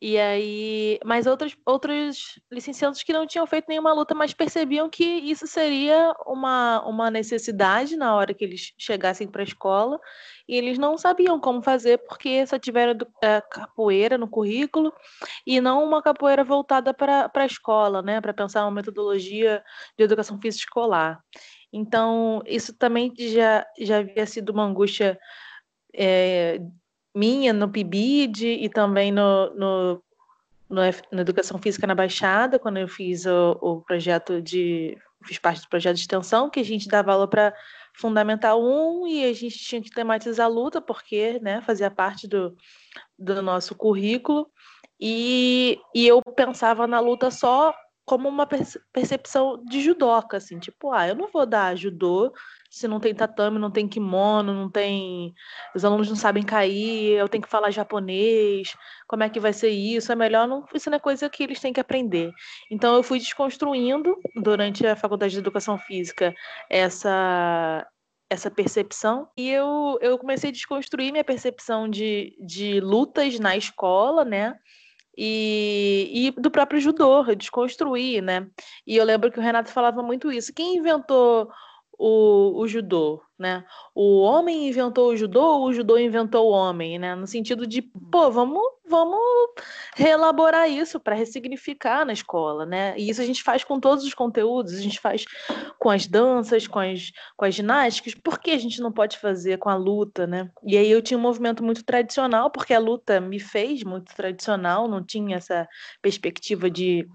E 0.01 0.18
aí, 0.18 0.98
mas 1.05 1.27
outros, 1.27 1.56
outros 1.64 2.39
licenciados 2.52 3.02
que 3.02 3.14
não 3.14 3.27
tinham 3.27 3.47
feito 3.47 3.66
nenhuma 3.66 3.94
luta, 3.94 4.14
mas 4.14 4.35
percebiam 4.35 4.90
que 4.90 5.05
isso 5.05 5.47
seria 5.47 6.14
uma, 6.27 6.86
uma 6.86 7.10
necessidade 7.10 7.97
na 7.97 8.14
hora 8.14 8.35
que 8.35 8.44
eles 8.44 8.74
chegassem 8.77 9.27
para 9.27 9.40
a 9.40 9.44
escola, 9.44 9.98
e 10.47 10.55
eles 10.55 10.78
não 10.78 10.98
sabiam 10.98 11.40
como 11.40 11.62
fazer, 11.62 11.98
porque 12.06 12.47
só 12.47 12.59
tiveram 12.59 12.94
é, 13.23 13.40
capoeira 13.40 14.18
no 14.18 14.28
currículo 14.28 14.93
e 15.47 15.62
não 15.62 15.82
uma 15.82 16.02
capoeira 16.02 16.44
voltada 16.44 16.93
para 16.93 17.31
a 17.35 17.47
escola, 17.47 18.02
né, 18.02 18.20
para 18.20 18.35
pensar 18.35 18.64
uma 18.64 18.70
metodologia 18.70 19.64
de 19.97 20.05
educação 20.05 20.39
física 20.39 20.66
escolar. 20.66 21.20
Então, 21.73 22.43
isso 22.47 22.77
também 22.77 23.12
já, 23.16 23.66
já 23.78 23.98
havia 23.98 24.27
sido 24.27 24.51
uma 24.51 24.64
angústia. 24.64 25.18
É, 25.94 26.59
minha 27.16 27.51
no 27.51 27.70
PIBID 27.70 28.47
e 28.47 28.68
também 28.68 29.10
no, 29.10 29.55
no, 29.55 30.02
no, 30.68 30.82
na 31.10 31.22
Educação 31.22 31.59
Física 31.59 31.86
na 31.86 31.94
Baixada, 31.94 32.59
quando 32.59 32.76
eu 32.76 32.86
fiz 32.86 33.24
o, 33.24 33.59
o 33.62 33.80
projeto 33.80 34.43
de. 34.43 34.98
fiz 35.24 35.38
parte 35.38 35.62
do 35.62 35.68
projeto 35.68 35.97
de 35.97 36.02
extensão, 36.02 36.51
que 36.51 36.60
a 36.60 36.64
gente 36.64 36.86
dava 36.86 37.14
aula 37.14 37.26
para 37.26 37.55
Fundamental 37.94 38.62
1 38.62 39.09
e 39.09 39.24
a 39.24 39.32
gente 39.32 39.59
tinha 39.59 39.80
que 39.80 39.90
tematizar 39.90 40.44
a 40.44 40.51
luta, 40.51 40.78
porque 40.78 41.40
né, 41.40 41.62
fazia 41.62 41.90
parte 41.90 42.28
do, 42.28 42.55
do 43.18 43.40
nosso 43.40 43.74
currículo. 43.74 44.47
E, 45.01 45.78
e 45.94 46.06
eu 46.06 46.20
pensava 46.34 46.86
na 46.86 47.01
luta 47.01 47.30
só 47.30 47.74
como 48.07 48.28
uma 48.28 48.47
percepção 48.93 49.61
de 49.65 49.81
judoca, 49.81 50.37
assim, 50.37 50.61
tipo, 50.61 50.93
ah, 50.93 51.09
eu 51.09 51.16
não 51.16 51.28
vou 51.28 51.45
dar 51.45 51.77
judô 51.77 52.33
se 52.70 52.87
não 52.87 53.01
tem 53.01 53.15
tatame, 53.15 53.59
não 53.59 53.70
tem 53.70 53.89
kimono, 53.89 54.55
não 54.55 54.70
tem. 54.70 55.35
Os 55.74 55.85
alunos 55.85 56.09
não 56.09 56.15
sabem 56.16 56.43
cair, 56.45 57.19
eu 57.19 57.28
tenho 57.28 57.43
que 57.43 57.49
falar 57.49 57.70
japonês, 57.70 58.77
como 59.09 59.24
é 59.24 59.28
que 59.28 59.41
vai 59.41 59.53
ser 59.53 59.70
isso? 59.70 60.12
É 60.12 60.15
melhor 60.15 60.47
não. 60.47 60.65
Isso 60.73 60.89
não 60.89 60.97
é 60.97 61.01
coisa 61.01 61.28
que 61.28 61.43
eles 61.43 61.61
têm 61.61 61.73
que 61.73 61.81
aprender. 61.81 62.31
Então 62.70 62.95
eu 62.95 63.03
fui 63.03 63.19
desconstruindo 63.19 64.16
durante 64.37 64.87
a 64.87 64.95
faculdade 64.95 65.33
de 65.33 65.41
educação 65.41 65.77
física 65.78 66.35
essa 66.70 67.87
essa 68.28 68.51
percepção 68.51 69.28
e 69.37 69.49
eu, 69.51 69.99
eu 70.01 70.19
comecei 70.19 70.51
a 70.51 70.53
desconstruir 70.53 71.12
minha 71.12 71.23
percepção 71.23 71.89
de, 71.89 72.37
de 72.45 72.81
lutas 72.81 73.39
na 73.39 73.57
escola, 73.57 74.24
né? 74.24 74.59
E, 75.16 76.28
e 76.28 76.40
do 76.40 76.51
próprio 76.51 76.80
judô, 76.80 77.22
desconstruir, 77.34 78.22
né? 78.22 78.48
E 78.86 78.97
eu 78.97 79.05
lembro 79.05 79.30
que 79.30 79.38
o 79.38 79.43
Renato 79.43 79.70
falava 79.70 80.02
muito 80.02 80.30
isso. 80.30 80.52
Quem 80.52 80.76
inventou 80.76 81.51
o, 81.98 82.60
o 82.60 82.68
judô, 82.68 83.23
né? 83.39 83.64
O 83.94 84.20
homem 84.20 84.68
inventou 84.68 85.09
o 85.09 85.16
judô 85.16 85.43
ou 85.43 85.66
o 85.66 85.73
judô 85.73 85.98
inventou 85.98 86.47
o 86.47 86.52
homem, 86.52 86.98
né? 86.98 87.14
No 87.14 87.27
sentido 87.27 87.66
de, 87.66 87.82
pô, 87.82 88.31
vamos, 88.31 88.62
vamos 88.89 89.18
reelaborar 89.94 90.68
isso 90.68 91.01
para 91.01 91.14
ressignificar 91.14 92.05
na 92.05 92.12
escola, 92.12 92.66
né? 92.66 92.94
E 92.98 93.09
isso 93.09 93.20
a 93.20 93.24
gente 93.24 93.43
faz 93.43 93.64
com 93.64 93.81
todos 93.81 94.05
os 94.05 94.14
conteúdos, 94.14 94.74
a 94.74 94.81
gente 94.81 95.01
faz 95.01 95.24
com 95.78 95.90
as 95.90 96.06
danças, 96.06 96.66
com 96.66 96.78
as, 96.78 97.12
com 97.36 97.44
as 97.44 97.55
ginásticas, 97.55 98.14
por 98.14 98.39
que 98.39 98.51
a 98.51 98.59
gente 98.59 98.81
não 98.81 98.93
pode 98.93 99.18
fazer 99.18 99.59
com 99.59 99.68
a 99.68 99.74
luta, 99.74 100.27
né? 100.27 100.51
E 100.64 100.77
aí 100.77 100.90
eu 100.90 101.01
tinha 101.02 101.18
um 101.18 101.23
movimento 101.23 101.64
muito 101.64 101.85
tradicional, 101.85 102.51
porque 102.51 102.74
a 102.74 102.78
luta 102.78 103.20
me 103.20 103.40
fez 103.40 103.82
muito 103.82 104.14
tradicional, 104.14 104.86
não 104.89 105.02
tinha 105.02 105.36
essa 105.36 105.68
perspectiva 106.02 106.70
de 106.70 107.09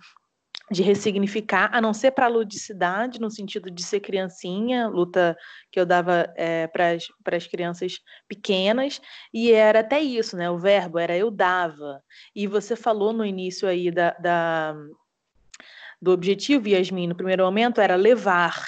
de 0.72 0.82
ressignificar, 0.82 1.70
a 1.74 1.82
não 1.82 1.94
ser 1.94 2.12
para 2.12 2.28
a 2.28 2.30
ludicidade, 2.30 3.20
no 3.20 3.30
sentido 3.30 3.70
de 3.70 3.84
ser 3.84 4.00
criancinha, 4.00 4.88
luta 4.88 5.38
que 5.70 5.78
eu 5.78 5.86
dava 5.86 6.32
é, 6.38 6.68
para 6.68 7.36
as 7.36 7.46
crianças 7.46 8.00
pequenas, 8.28 9.02
e 9.34 9.52
era 9.52 9.82
até 9.82 10.00
isso, 10.00 10.38
né? 10.38 10.50
O 10.50 10.58
verbo 10.58 10.98
era 10.98 11.18
eu 11.18 11.30
dava. 11.30 12.02
E 12.34 12.48
você 12.48 12.76
falou 12.76 13.12
no 13.12 13.26
início 13.26 13.68
aí 13.68 13.92
da, 13.92 14.12
da 14.12 14.76
do 16.02 16.12
objetivo, 16.12 16.68
Yasmin, 16.68 17.08
no 17.08 17.16
primeiro 17.16 17.44
momento, 17.44 17.80
era 17.80 17.96
levar, 17.96 18.66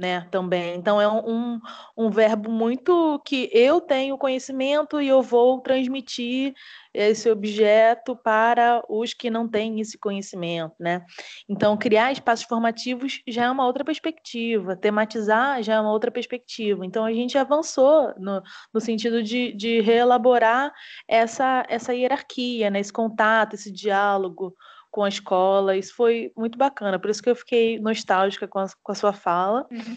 né, 0.00 0.26
também. 0.30 0.76
Então 0.76 0.98
é 0.98 1.06
um, 1.06 1.60
um 1.94 2.10
verbo 2.10 2.50
muito 2.50 3.20
que 3.22 3.50
eu 3.52 3.82
tenho 3.82 4.16
conhecimento 4.16 4.98
e 4.98 5.06
eu 5.06 5.20
vou 5.20 5.60
transmitir 5.60 6.54
esse 6.94 7.30
objeto 7.30 8.16
para 8.16 8.82
os 8.88 9.12
que 9.12 9.28
não 9.28 9.46
têm 9.46 9.78
esse 9.78 9.98
conhecimento, 9.98 10.74
né? 10.80 11.04
Então 11.46 11.76
criar 11.76 12.12
espaços 12.12 12.46
formativos 12.46 13.20
já 13.28 13.44
é 13.44 13.50
uma 13.50 13.66
outra 13.66 13.84
perspectiva, 13.84 14.74
tematizar 14.74 15.62
já 15.62 15.74
é 15.74 15.80
uma 15.80 15.92
outra 15.92 16.10
perspectiva. 16.10 16.84
Então 16.86 17.04
a 17.04 17.12
gente 17.12 17.36
avançou 17.36 18.14
no, 18.18 18.42
no 18.72 18.80
sentido 18.80 19.22
de, 19.22 19.52
de 19.52 19.82
reelaborar 19.82 20.72
essa, 21.06 21.62
essa 21.68 21.94
hierarquia, 21.94 22.70
né, 22.70 22.80
esse 22.80 22.92
contato, 22.92 23.52
esse 23.52 23.70
diálogo 23.70 24.56
com 24.90 25.04
a 25.04 25.08
escola. 25.08 25.76
Isso 25.76 25.94
foi 25.94 26.32
muito 26.36 26.58
bacana, 26.58 26.98
por 26.98 27.10
isso 27.10 27.22
que 27.22 27.30
eu 27.30 27.36
fiquei 27.36 27.78
nostálgica 27.78 28.46
com 28.48 28.58
a, 28.58 28.66
com 28.82 28.92
a 28.92 28.94
sua 28.94 29.12
fala. 29.12 29.66
Uhum. 29.70 29.96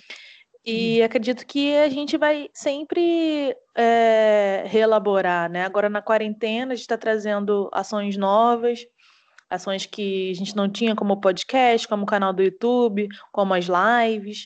E 0.66 1.00
uhum. 1.00 1.06
acredito 1.06 1.46
que 1.46 1.76
a 1.76 1.90
gente 1.90 2.18
vai 2.18 2.50
sempre 2.54 3.56
é, 3.76 4.64
reelaborar, 4.66 5.50
né? 5.50 5.66
Agora 5.66 5.90
na 5.90 6.02
quarentena 6.02 6.72
a 6.72 6.76
gente 6.76 6.84
está 6.84 6.98
trazendo 6.98 7.70
ações 7.74 8.16
novas, 8.16 8.86
ações 9.50 9.86
que 9.86 10.32
a 10.32 10.36
gente 10.36 10.56
não 10.56 10.70
tinha 10.70 10.96
como 10.96 11.20
podcast, 11.20 11.88
como 11.88 12.04
o 12.04 12.08
canal 12.08 12.32
do 12.32 12.42
YouTube, 12.42 13.10
como 13.32 13.54
as 13.54 13.66
lives. 13.66 14.46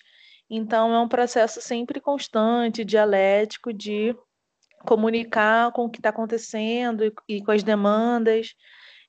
Então 0.49 0.93
é 0.93 0.99
um 0.99 1.07
processo 1.07 1.61
sempre 1.61 1.99
constante, 1.99 2.83
dialético 2.83 3.71
de 3.71 4.15
comunicar 4.85 5.71
com 5.71 5.85
o 5.85 5.89
que 5.89 5.99
está 5.99 6.09
acontecendo 6.09 7.03
e, 7.05 7.13
e 7.27 7.43
com 7.43 7.51
as 7.51 7.61
demandas. 7.61 8.55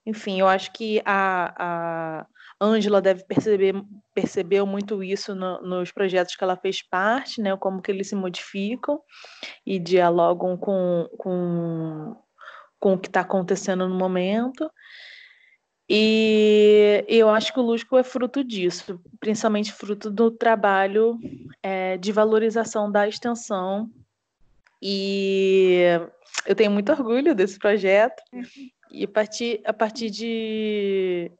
Enfim, 0.08 0.40
eu 0.40 0.48
acho 0.48 0.72
que 0.72 1.02
a, 1.04 2.22
a 2.22 2.26
Ângela 2.58 2.98
deve 2.98 3.24
perceber 3.24 3.74
percebeu 4.14 4.66
muito 4.66 5.04
isso 5.04 5.34
no, 5.34 5.60
nos 5.60 5.92
projetos 5.92 6.34
que 6.34 6.42
ela 6.42 6.56
fez 6.56 6.80
parte, 6.80 7.42
né? 7.42 7.54
Como 7.58 7.82
que 7.82 7.90
eles 7.90 8.08
se 8.08 8.14
modificam 8.14 9.02
e 9.66 9.78
dialogam 9.78 10.56
com, 10.56 11.06
com, 11.18 12.16
com 12.80 12.94
o 12.94 12.98
que 12.98 13.08
está 13.08 13.20
acontecendo 13.20 13.86
no 13.86 13.94
momento. 13.96 14.70
E 15.86 17.04
eu 17.06 17.28
acho 17.28 17.52
que 17.52 17.60
o 17.60 17.62
Lusco 17.62 17.98
é 17.98 18.02
fruto 18.02 18.42
disso, 18.42 18.98
principalmente 19.20 19.74
fruto 19.74 20.10
do 20.10 20.30
trabalho 20.30 21.18
é, 21.62 21.98
de 21.98 22.12
valorização 22.12 22.90
da 22.90 23.06
extensão. 23.06 23.90
E 24.80 25.82
eu 26.46 26.54
tenho 26.54 26.70
muito 26.70 26.90
orgulho 26.92 27.34
desse 27.34 27.58
projeto. 27.58 28.22
E 28.90 29.04
a 29.04 29.08
partir, 29.08 29.60
a 29.64 29.72
partir 29.72 30.10
de, 30.10 31.30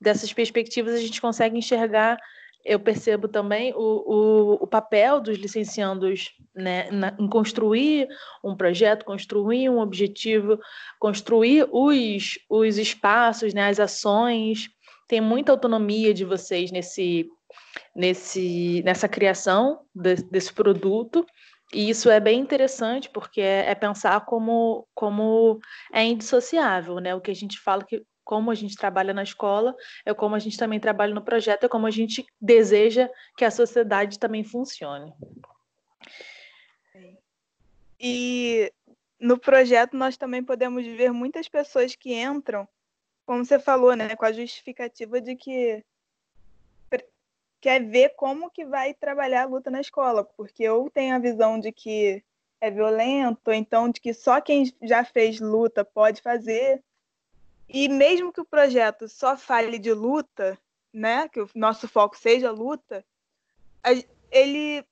dessas 0.00 0.32
perspectivas, 0.32 0.94
a 0.94 0.98
gente 0.98 1.20
consegue 1.20 1.56
enxergar 1.56 2.18
eu 2.64 2.78
percebo 2.78 3.26
também 3.26 3.72
o, 3.74 3.78
o, 3.78 4.52
o, 4.64 4.66
papel 4.66 5.20
dos 5.20 5.38
licenciandos 5.38 6.30
né, 6.54 6.90
na, 6.90 7.14
em 7.18 7.26
construir 7.26 8.08
um 8.44 8.54
projeto, 8.54 9.04
construir 9.04 9.70
um 9.70 9.80
objetivo, 9.80 10.58
construir 10.98 11.66
os, 11.70 12.38
os 12.48 12.76
espaços, 12.76 13.54
né, 13.54 13.68
as 13.68 13.80
ações. 13.80 14.68
Tem 15.08 15.20
muita 15.20 15.52
autonomia 15.52 16.12
de 16.12 16.24
vocês 16.24 16.70
nesse, 16.70 17.28
nesse, 17.96 18.82
nessa 18.84 19.08
criação 19.08 19.80
de, 19.94 20.16
desse 20.16 20.52
produto. 20.52 21.24
E 21.72 21.88
isso 21.88 22.10
é 22.10 22.18
bem 22.18 22.40
interessante, 22.40 23.08
porque 23.08 23.40
é, 23.40 23.70
é, 23.70 23.74
pensar 23.74 24.24
como, 24.24 24.88
como 24.94 25.60
é 25.92 26.04
indissociável, 26.04 26.98
né? 26.98 27.14
O 27.14 27.20
que 27.20 27.30
a 27.30 27.34
gente 27.34 27.58
fala 27.60 27.84
que 27.84 28.04
como 28.24 28.50
a 28.50 28.54
gente 28.54 28.76
trabalha 28.76 29.12
na 29.12 29.24
escola, 29.24 29.74
é 30.04 30.14
como 30.14 30.36
a 30.36 30.38
gente 30.38 30.56
também 30.56 30.78
trabalha 30.78 31.12
no 31.12 31.22
projeto, 31.22 31.64
é 31.64 31.68
como 31.68 31.86
a 31.86 31.90
gente 31.90 32.24
deseja 32.40 33.08
que 33.36 33.44
a 33.44 33.50
sociedade 33.50 34.18
também 34.18 34.44
funcione. 34.44 35.12
E 37.98 38.72
no 39.18 39.38
projeto 39.38 39.96
nós 39.96 40.16
também 40.16 40.42
podemos 40.44 40.84
ver 40.86 41.12
muitas 41.12 41.48
pessoas 41.48 41.94
que 41.94 42.14
entram, 42.14 42.68
como 43.26 43.44
você 43.44 43.58
falou, 43.58 43.94
né, 43.94 44.14
com 44.16 44.24
a 44.24 44.32
justificativa 44.32 45.20
de 45.20 45.34
que 45.36 45.84
quer 47.60 47.84
ver 47.84 48.10
como 48.16 48.50
que 48.50 48.64
vai 48.64 48.94
trabalhar 48.94 49.42
a 49.42 49.46
luta 49.46 49.70
na 49.70 49.80
escola, 49.80 50.24
porque 50.24 50.68
ou 50.68 50.90
tem 50.90 51.12
a 51.12 51.18
visão 51.18 51.60
de 51.60 51.70
que 51.72 52.24
é 52.60 52.70
violento, 52.70 53.48
ou 53.48 53.54
então 53.54 53.90
de 53.90 54.00
que 54.00 54.12
só 54.14 54.40
quem 54.40 54.72
já 54.82 55.04
fez 55.04 55.40
luta 55.40 55.84
pode 55.84 56.22
fazer, 56.22 56.82
e 57.68 57.88
mesmo 57.88 58.32
que 58.32 58.40
o 58.40 58.44
projeto 58.44 59.08
só 59.08 59.36
fale 59.36 59.78
de 59.78 59.92
luta, 59.92 60.58
né, 60.92 61.28
que 61.28 61.40
o 61.40 61.48
nosso 61.54 61.86
foco 61.86 62.16
seja 62.16 62.50
luta, 62.50 63.04
ele 64.30 64.84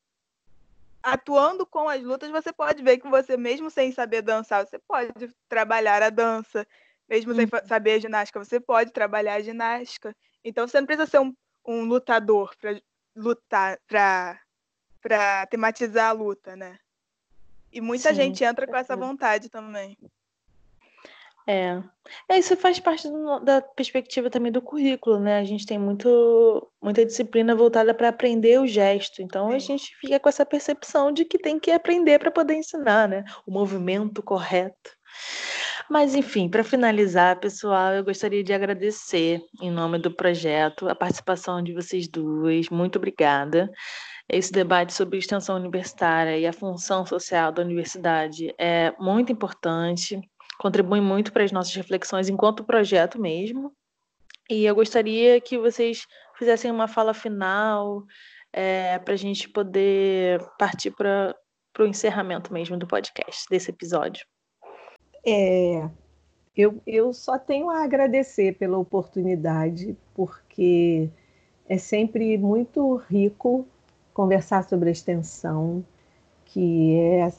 atuando 1.02 1.66
com 1.66 1.88
as 1.88 2.02
lutas, 2.02 2.30
você 2.30 2.52
pode 2.52 2.82
ver 2.82 2.98
que 2.98 3.08
você 3.08 3.36
mesmo 3.36 3.70
sem 3.70 3.92
saber 3.92 4.22
dançar, 4.22 4.66
você 4.66 4.78
pode 4.78 5.12
trabalhar 5.48 6.02
a 6.02 6.10
dança, 6.10 6.66
mesmo 7.08 7.34
sem 7.34 7.44
uhum. 7.44 7.66
saber 7.66 7.92
a 7.94 7.98
ginástica, 7.98 8.44
você 8.44 8.60
pode 8.60 8.92
trabalhar 8.92 9.34
a 9.34 9.40
ginástica. 9.40 10.14
Então 10.44 10.68
você 10.68 10.78
não 10.78 10.86
precisa 10.86 11.06
ser 11.06 11.18
um, 11.20 11.34
um 11.68 11.84
lutador 11.84 12.56
para 12.56 12.80
lutar, 13.14 13.78
para 13.86 14.40
para 15.00 15.46
tematizar 15.46 16.08
a 16.08 16.12
luta, 16.12 16.56
né? 16.56 16.76
E 17.72 17.80
muita 17.80 18.08
Sim, 18.08 18.14
gente 18.16 18.42
entra 18.42 18.66
com 18.66 18.76
essa 18.76 18.96
vontade 18.96 19.48
também. 19.48 19.96
É. 21.46 21.82
é, 22.28 22.38
isso 22.38 22.54
faz 22.58 22.78
parte 22.78 23.08
do- 23.08 23.38
da 23.40 23.62
perspectiva 23.62 24.28
também 24.28 24.52
do 24.52 24.60
currículo, 24.60 25.18
né? 25.18 25.38
A 25.38 25.44
gente 25.44 25.64
tem 25.64 25.78
muito, 25.78 26.70
muita 26.82 27.06
disciplina 27.06 27.54
voltada 27.54 27.94
para 27.94 28.08
aprender 28.08 28.60
o 28.60 28.66
gesto, 28.66 29.22
então 29.22 29.50
a 29.50 29.58
gente 29.58 29.96
fica 29.96 30.20
com 30.20 30.28
essa 30.28 30.44
percepção 30.44 31.10
de 31.10 31.24
que 31.24 31.38
tem 31.38 31.58
que 31.58 31.70
aprender 31.70 32.18
para 32.18 32.30
poder 32.30 32.54
ensinar, 32.54 33.08
né? 33.08 33.24
O 33.46 33.50
movimento 33.50 34.22
correto. 34.22 34.90
Mas, 35.90 36.14
enfim, 36.14 36.48
para 36.48 36.62
finalizar, 36.62 37.40
pessoal, 37.40 37.92
eu 37.94 38.04
gostaria 38.04 38.44
de 38.44 38.52
agradecer, 38.52 39.40
em 39.62 39.70
nome 39.70 39.98
do 39.98 40.14
projeto, 40.14 40.88
a 40.88 40.94
participação 40.94 41.62
de 41.62 41.72
vocês 41.72 42.06
duas. 42.06 42.68
Muito 42.68 42.96
obrigada. 42.96 43.70
Esse 44.28 44.52
debate 44.52 44.92
sobre 44.92 45.18
extensão 45.18 45.56
universitária 45.56 46.36
e 46.38 46.46
a 46.46 46.52
função 46.52 47.06
social 47.06 47.50
da 47.50 47.62
universidade 47.62 48.54
é 48.58 48.92
muito 48.98 49.32
importante 49.32 50.20
contribui 50.58 51.00
muito 51.00 51.32
para 51.32 51.44
as 51.44 51.52
nossas 51.52 51.74
reflexões 51.74 52.28
enquanto 52.28 52.64
projeto 52.64 53.20
mesmo. 53.20 53.72
E 54.50 54.64
eu 54.64 54.74
gostaria 54.74 55.40
que 55.40 55.56
vocês 55.56 56.04
fizessem 56.36 56.70
uma 56.70 56.88
fala 56.88 57.14
final 57.14 58.04
é, 58.52 58.98
para 58.98 59.14
a 59.14 59.16
gente 59.16 59.48
poder 59.48 60.40
partir 60.58 60.90
para 60.90 61.34
o 61.78 61.84
encerramento 61.84 62.52
mesmo 62.52 62.76
do 62.76 62.86
podcast, 62.86 63.44
desse 63.48 63.70
episódio. 63.70 64.26
É, 65.30 65.90
eu, 66.56 66.80
eu 66.86 67.12
só 67.12 67.38
tenho 67.38 67.70
a 67.70 67.84
agradecer 67.84 68.56
pela 68.56 68.78
oportunidade, 68.78 69.96
porque 70.14 71.10
é 71.68 71.78
sempre 71.78 72.38
muito 72.38 72.96
rico 72.96 73.66
conversar 74.14 74.64
sobre 74.64 74.88
a 74.88 74.92
extensão, 74.92 75.84
que 76.44 76.96
é 76.96 77.32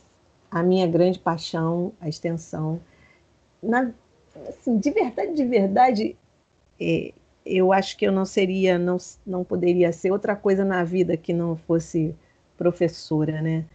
a 0.52 0.64
minha 0.64 0.88
grande 0.88 1.20
paixão, 1.20 1.94
a 1.99 2.07
extensão 2.07 2.80
na, 3.61 3.91
assim, 4.48 4.78
de 4.78 4.91
verdade, 4.91 5.34
de 5.34 5.45
verdade, 5.45 6.18
é, 6.80 7.14
eu 7.45 7.74
acho 7.74 7.98
que 7.98 8.06
eu 8.06 8.11
não 8.11 8.26
seria, 8.26 8.78
não, 8.78 8.98
não 9.26 9.44
poderia 9.44 9.91
ser 9.91 10.11
outra 10.11 10.36
coisa 10.36 10.64
na 10.64 10.84
vida 10.84 11.18
que 11.18 11.34
não 11.34 11.56
fosse 11.56 12.16
professora, 12.57 13.41
né? 13.41 13.66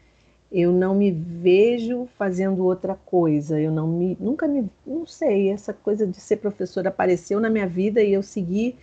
Eu 0.56 0.70
não 0.72 0.94
me 0.94 1.10
vejo 1.10 2.06
fazendo 2.16 2.64
outra 2.64 2.94
coisa. 2.94 3.60
Eu 3.60 3.72
não 3.72 3.88
me, 3.88 4.16
nunca 4.20 4.46
me, 4.46 4.70
não 4.86 5.04
sei, 5.04 5.50
essa 5.50 5.72
coisa 5.74 6.06
de 6.06 6.20
ser 6.20 6.36
professora 6.36 6.90
apareceu 6.90 7.40
na 7.40 7.50
minha 7.50 7.66
vida 7.66 8.00
e 8.00 8.12
eu 8.12 8.22
segui. 8.22 8.76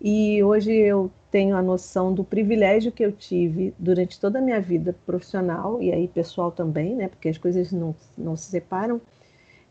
E 0.00 0.42
hoje 0.42 0.72
eu 0.72 1.08
tenho 1.30 1.56
a 1.56 1.62
noção 1.62 2.12
do 2.12 2.24
privilégio 2.24 2.90
que 2.90 3.04
eu 3.04 3.12
tive 3.12 3.72
durante 3.78 4.18
toda 4.18 4.40
a 4.40 4.42
minha 4.42 4.60
vida 4.60 4.92
profissional 5.06 5.80
e 5.80 5.92
aí 5.92 6.08
pessoal 6.08 6.50
também, 6.50 6.96
né? 6.96 7.06
Porque 7.06 7.28
as 7.28 7.38
coisas 7.38 7.70
não, 7.70 7.94
não 8.18 8.36
se 8.36 8.50
separam 8.50 9.00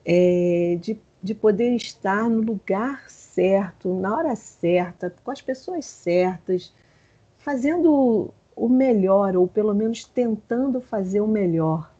é, 0.05 0.77
de, 0.79 0.97
de 1.21 1.35
poder 1.35 1.75
estar 1.75 2.29
no 2.29 2.41
lugar 2.41 3.09
certo, 3.09 3.93
na 3.93 4.15
hora 4.15 4.35
certa, 4.35 5.13
com 5.23 5.31
as 5.31 5.41
pessoas 5.41 5.85
certas, 5.85 6.73
fazendo 7.37 8.33
o 8.55 8.69
melhor, 8.69 9.35
ou 9.35 9.47
pelo 9.47 9.73
menos 9.73 10.05
tentando 10.05 10.81
fazer 10.81 11.21
o 11.21 11.27
melhor. 11.27 11.91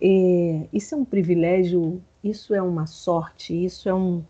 É, 0.00 0.66
isso 0.72 0.94
é 0.94 0.98
um 0.98 1.04
privilégio, 1.04 2.02
isso 2.22 2.54
é 2.54 2.62
uma 2.62 2.86
sorte, 2.86 3.64
isso 3.64 3.88
é 3.88 3.94
um. 3.94 4.24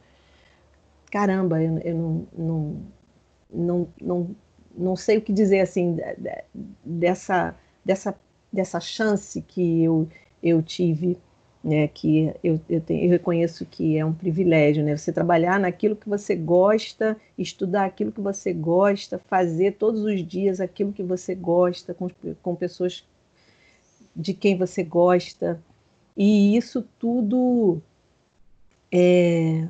Caramba, 1.11 1.63
eu, 1.63 1.79
eu 1.79 1.95
não, 1.95 2.27
não, 2.37 2.83
não, 3.51 3.89
não, 4.01 4.37
não 4.77 4.97
sei 4.97 5.19
o 5.19 5.23
que 5.23 5.33
dizer 5.33 5.61
assim 5.61 5.97
dessa, 6.85 7.55
dessa, 7.85 8.15
dessa 8.53 8.81
chance 8.81 9.41
que 9.41 9.83
eu, 9.83 10.09
eu 10.43 10.63
tive 10.63 11.19
né, 11.63 11.89
que 11.89 12.33
eu, 12.43 12.61
eu, 12.69 12.81
tenho, 12.81 13.05
eu, 13.05 13.11
reconheço 13.11 13.67
que 13.67 13.99
é 13.99 14.05
um 14.05 14.13
privilégio, 14.13 14.85
né, 14.85 14.97
você 14.97 15.13
trabalhar 15.13 15.59
naquilo 15.59 15.97
que 15.97 16.09
você 16.09 16.35
gosta, 16.37 17.17
estudar 17.37 17.85
aquilo 17.85 18.13
que 18.13 18.21
você 18.21 18.53
gosta, 18.53 19.19
fazer 19.19 19.73
todos 19.73 20.03
os 20.03 20.27
dias 20.27 20.61
aquilo 20.61 20.93
que 20.93 21.03
você 21.03 21.35
gosta, 21.35 21.93
com, 21.95 22.09
com 22.43 22.55
pessoas 22.55 23.05
de 24.15 24.33
quem 24.35 24.57
você 24.57 24.83
gosta, 24.83 25.61
e 26.17 26.57
isso 26.57 26.85
tudo 26.99 27.81
é, 28.91 29.69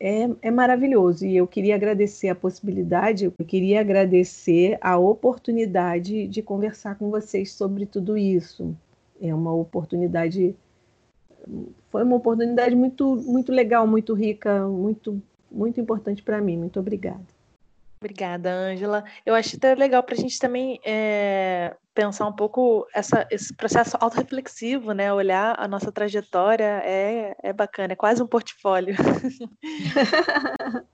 é, 0.00 0.28
é 0.42 0.50
maravilhoso, 0.50 1.24
e 1.24 1.36
eu 1.36 1.46
queria 1.46 1.76
agradecer 1.76 2.28
a 2.28 2.34
possibilidade, 2.34 3.24
eu 3.24 3.46
queria 3.46 3.80
agradecer 3.80 4.76
a 4.80 4.98
oportunidade 4.98 6.26
de 6.26 6.42
conversar 6.42 6.96
com 6.96 7.08
vocês 7.08 7.52
sobre 7.52 7.86
tudo 7.86 8.16
isso, 8.16 8.76
é 9.20 9.34
uma 9.34 9.52
oportunidade 9.52 10.54
foi 11.90 12.02
uma 12.02 12.16
oportunidade 12.16 12.74
muito, 12.74 13.16
muito 13.16 13.52
legal, 13.52 13.86
muito 13.86 14.14
rica, 14.14 14.66
muito, 14.66 15.22
muito 15.50 15.80
importante 15.80 16.22
para 16.22 16.40
mim. 16.40 16.56
Muito 16.56 16.78
obrigada. 16.78 17.26
Obrigada, 18.00 18.52
Ângela. 18.52 19.04
Eu 19.26 19.34
acho 19.34 19.56
até 19.56 19.74
legal 19.74 20.02
para 20.04 20.14
a 20.14 20.18
gente 20.18 20.38
também 20.38 20.78
é, 20.84 21.76
pensar 21.92 22.28
um 22.28 22.32
pouco 22.32 22.86
essa, 22.94 23.26
esse 23.28 23.52
processo 23.52 23.96
autorreflexivo, 24.00 24.92
né? 24.92 25.12
Olhar 25.12 25.56
a 25.58 25.66
nossa 25.66 25.90
trajetória 25.90 26.80
é, 26.84 27.34
é 27.42 27.52
bacana, 27.52 27.94
é 27.94 27.96
quase 27.96 28.22
um 28.22 28.26
portfólio. 28.26 28.94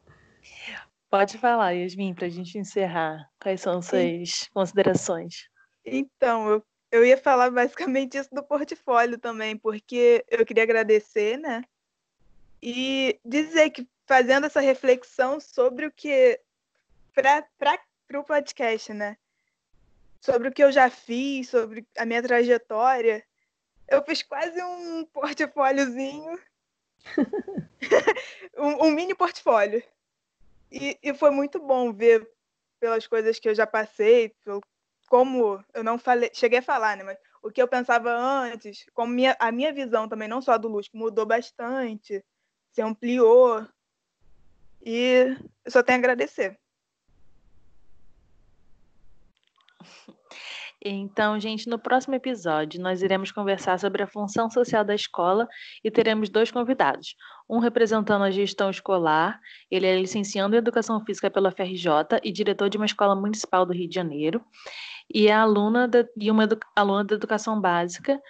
Pode 1.10 1.36
falar, 1.36 1.72
Yasmin, 1.72 2.14
para 2.14 2.26
a 2.26 2.30
gente 2.30 2.58
encerrar. 2.58 3.28
Quais 3.40 3.60
são 3.60 3.78
as 3.78 3.86
suas 3.86 4.48
considerações? 4.52 5.48
Então, 5.84 6.48
eu 6.48 6.64
eu 6.94 7.04
ia 7.04 7.18
falar 7.18 7.50
basicamente 7.50 8.16
isso 8.16 8.32
do 8.32 8.40
portfólio 8.40 9.18
também, 9.18 9.56
porque 9.56 10.24
eu 10.30 10.46
queria 10.46 10.62
agradecer, 10.62 11.36
né? 11.36 11.64
E 12.62 13.18
dizer 13.24 13.70
que 13.70 13.88
fazendo 14.06 14.46
essa 14.46 14.60
reflexão 14.60 15.40
sobre 15.40 15.86
o 15.86 15.90
que. 15.90 16.40
para 17.12 17.40
o 18.14 18.22
podcast, 18.22 18.92
né? 18.92 19.16
Sobre 20.20 20.48
o 20.48 20.52
que 20.52 20.62
eu 20.62 20.70
já 20.70 20.88
fiz, 20.88 21.48
sobre 21.48 21.84
a 21.98 22.06
minha 22.06 22.22
trajetória. 22.22 23.26
Eu 23.88 24.00
fiz 24.04 24.22
quase 24.22 24.62
um 24.62 25.04
portfóliozinho. 25.06 26.38
um, 28.56 28.86
um, 28.86 28.90
mini 28.92 29.16
portfólio. 29.16 29.82
E, 30.70 30.96
e 31.02 31.12
foi 31.12 31.32
muito 31.32 31.58
bom 31.58 31.92
ver 31.92 32.30
pelas 32.78 33.04
coisas 33.08 33.40
que 33.40 33.48
eu 33.48 33.54
já 33.54 33.66
passei, 33.66 34.28
pelo, 34.44 34.62
como 35.08 35.62
eu 35.72 35.84
não 35.84 35.98
falei, 35.98 36.30
cheguei 36.32 36.58
a 36.58 36.62
falar, 36.62 36.96
né? 36.96 37.04
Mas 37.04 37.18
o 37.42 37.50
que 37.50 37.60
eu 37.60 37.68
pensava 37.68 38.10
antes, 38.10 38.86
como 38.94 39.12
minha, 39.12 39.36
a 39.38 39.52
minha 39.52 39.72
visão 39.72 40.08
também, 40.08 40.28
não 40.28 40.40
só 40.40 40.56
do 40.56 40.68
Lusco, 40.68 40.96
mudou 40.96 41.26
bastante, 41.26 42.24
se 42.72 42.82
ampliou. 42.82 43.66
E 44.84 45.36
eu 45.64 45.70
só 45.70 45.82
tenho 45.82 45.98
a 45.98 46.00
agradecer. 46.00 46.58
Então, 50.86 51.40
gente, 51.40 51.66
no 51.66 51.78
próximo 51.78 52.14
episódio 52.14 52.78
nós 52.78 53.00
iremos 53.00 53.32
conversar 53.32 53.78
sobre 53.78 54.02
a 54.02 54.06
função 54.06 54.50
social 54.50 54.84
da 54.84 54.94
escola 54.94 55.48
e 55.82 55.90
teremos 55.90 56.28
dois 56.28 56.50
convidados. 56.50 57.16
Um 57.48 57.58
representando 57.58 58.22
a 58.22 58.30
gestão 58.30 58.68
escolar, 58.68 59.40
ele 59.70 59.86
é 59.86 59.98
licenciando 59.98 60.54
em 60.54 60.58
Educação 60.58 61.02
Física 61.02 61.30
pela 61.30 61.50
FRJ 61.50 62.20
e 62.22 62.30
diretor 62.30 62.68
de 62.68 62.76
uma 62.76 62.84
escola 62.84 63.16
municipal 63.16 63.64
do 63.64 63.72
Rio 63.72 63.88
de 63.88 63.94
Janeiro, 63.94 64.44
e 65.12 65.28
é 65.28 65.32
aluna 65.32 65.88
de, 65.88 66.06
e 66.18 66.30
uma 66.30 66.48
aluna 66.76 67.04
de 67.04 67.14
Educação 67.14 67.60
Básica 67.60 68.20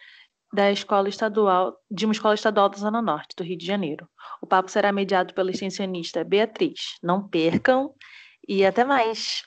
da 0.52 0.70
escola 0.70 1.08
estadual, 1.08 1.76
de 1.90 2.04
uma 2.04 2.12
escola 2.12 2.34
estadual 2.34 2.68
da 2.68 2.78
Zona 2.78 3.02
Norte, 3.02 3.34
do 3.36 3.42
Rio 3.42 3.58
de 3.58 3.66
Janeiro. 3.66 4.08
O 4.40 4.46
papo 4.46 4.70
será 4.70 4.92
mediado 4.92 5.34
pela 5.34 5.50
extensionista 5.50 6.22
Beatriz. 6.22 6.96
Não 7.02 7.28
percam 7.28 7.92
e 8.48 8.64
até 8.64 8.84
mais! 8.84 9.42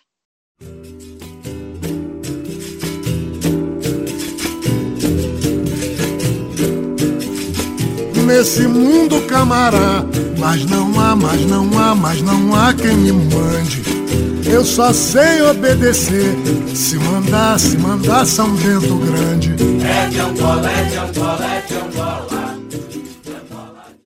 nesse 8.27 8.67
mundo 8.67 9.21
camará. 9.25 10.05
Mas 10.37 10.65
não 10.65 10.99
há, 10.99 11.15
mas 11.15 11.41
não 11.45 11.79
há, 11.79 11.95
mas 11.95 12.21
não 12.21 12.53
há 12.53 12.73
quem 12.73 12.95
me 12.95 13.11
mande. 13.11 13.96
Eu 14.45 14.63
só 14.63 14.93
sei 14.93 15.41
obedecer. 15.41 16.35
Se 16.73 16.97
mandar, 16.97 17.59
se 17.59 17.77
mandar, 17.77 18.25
São 18.25 18.55
Vento 18.55 18.95
Grande. 18.97 19.55
É 19.83 20.07
de 20.07 20.19
Angola, 20.19 20.69
é 20.69 20.83
de 20.83 20.97
Angola, 20.97 21.45
é 21.45 21.61
de 21.61 21.73
Angola. 21.75 22.46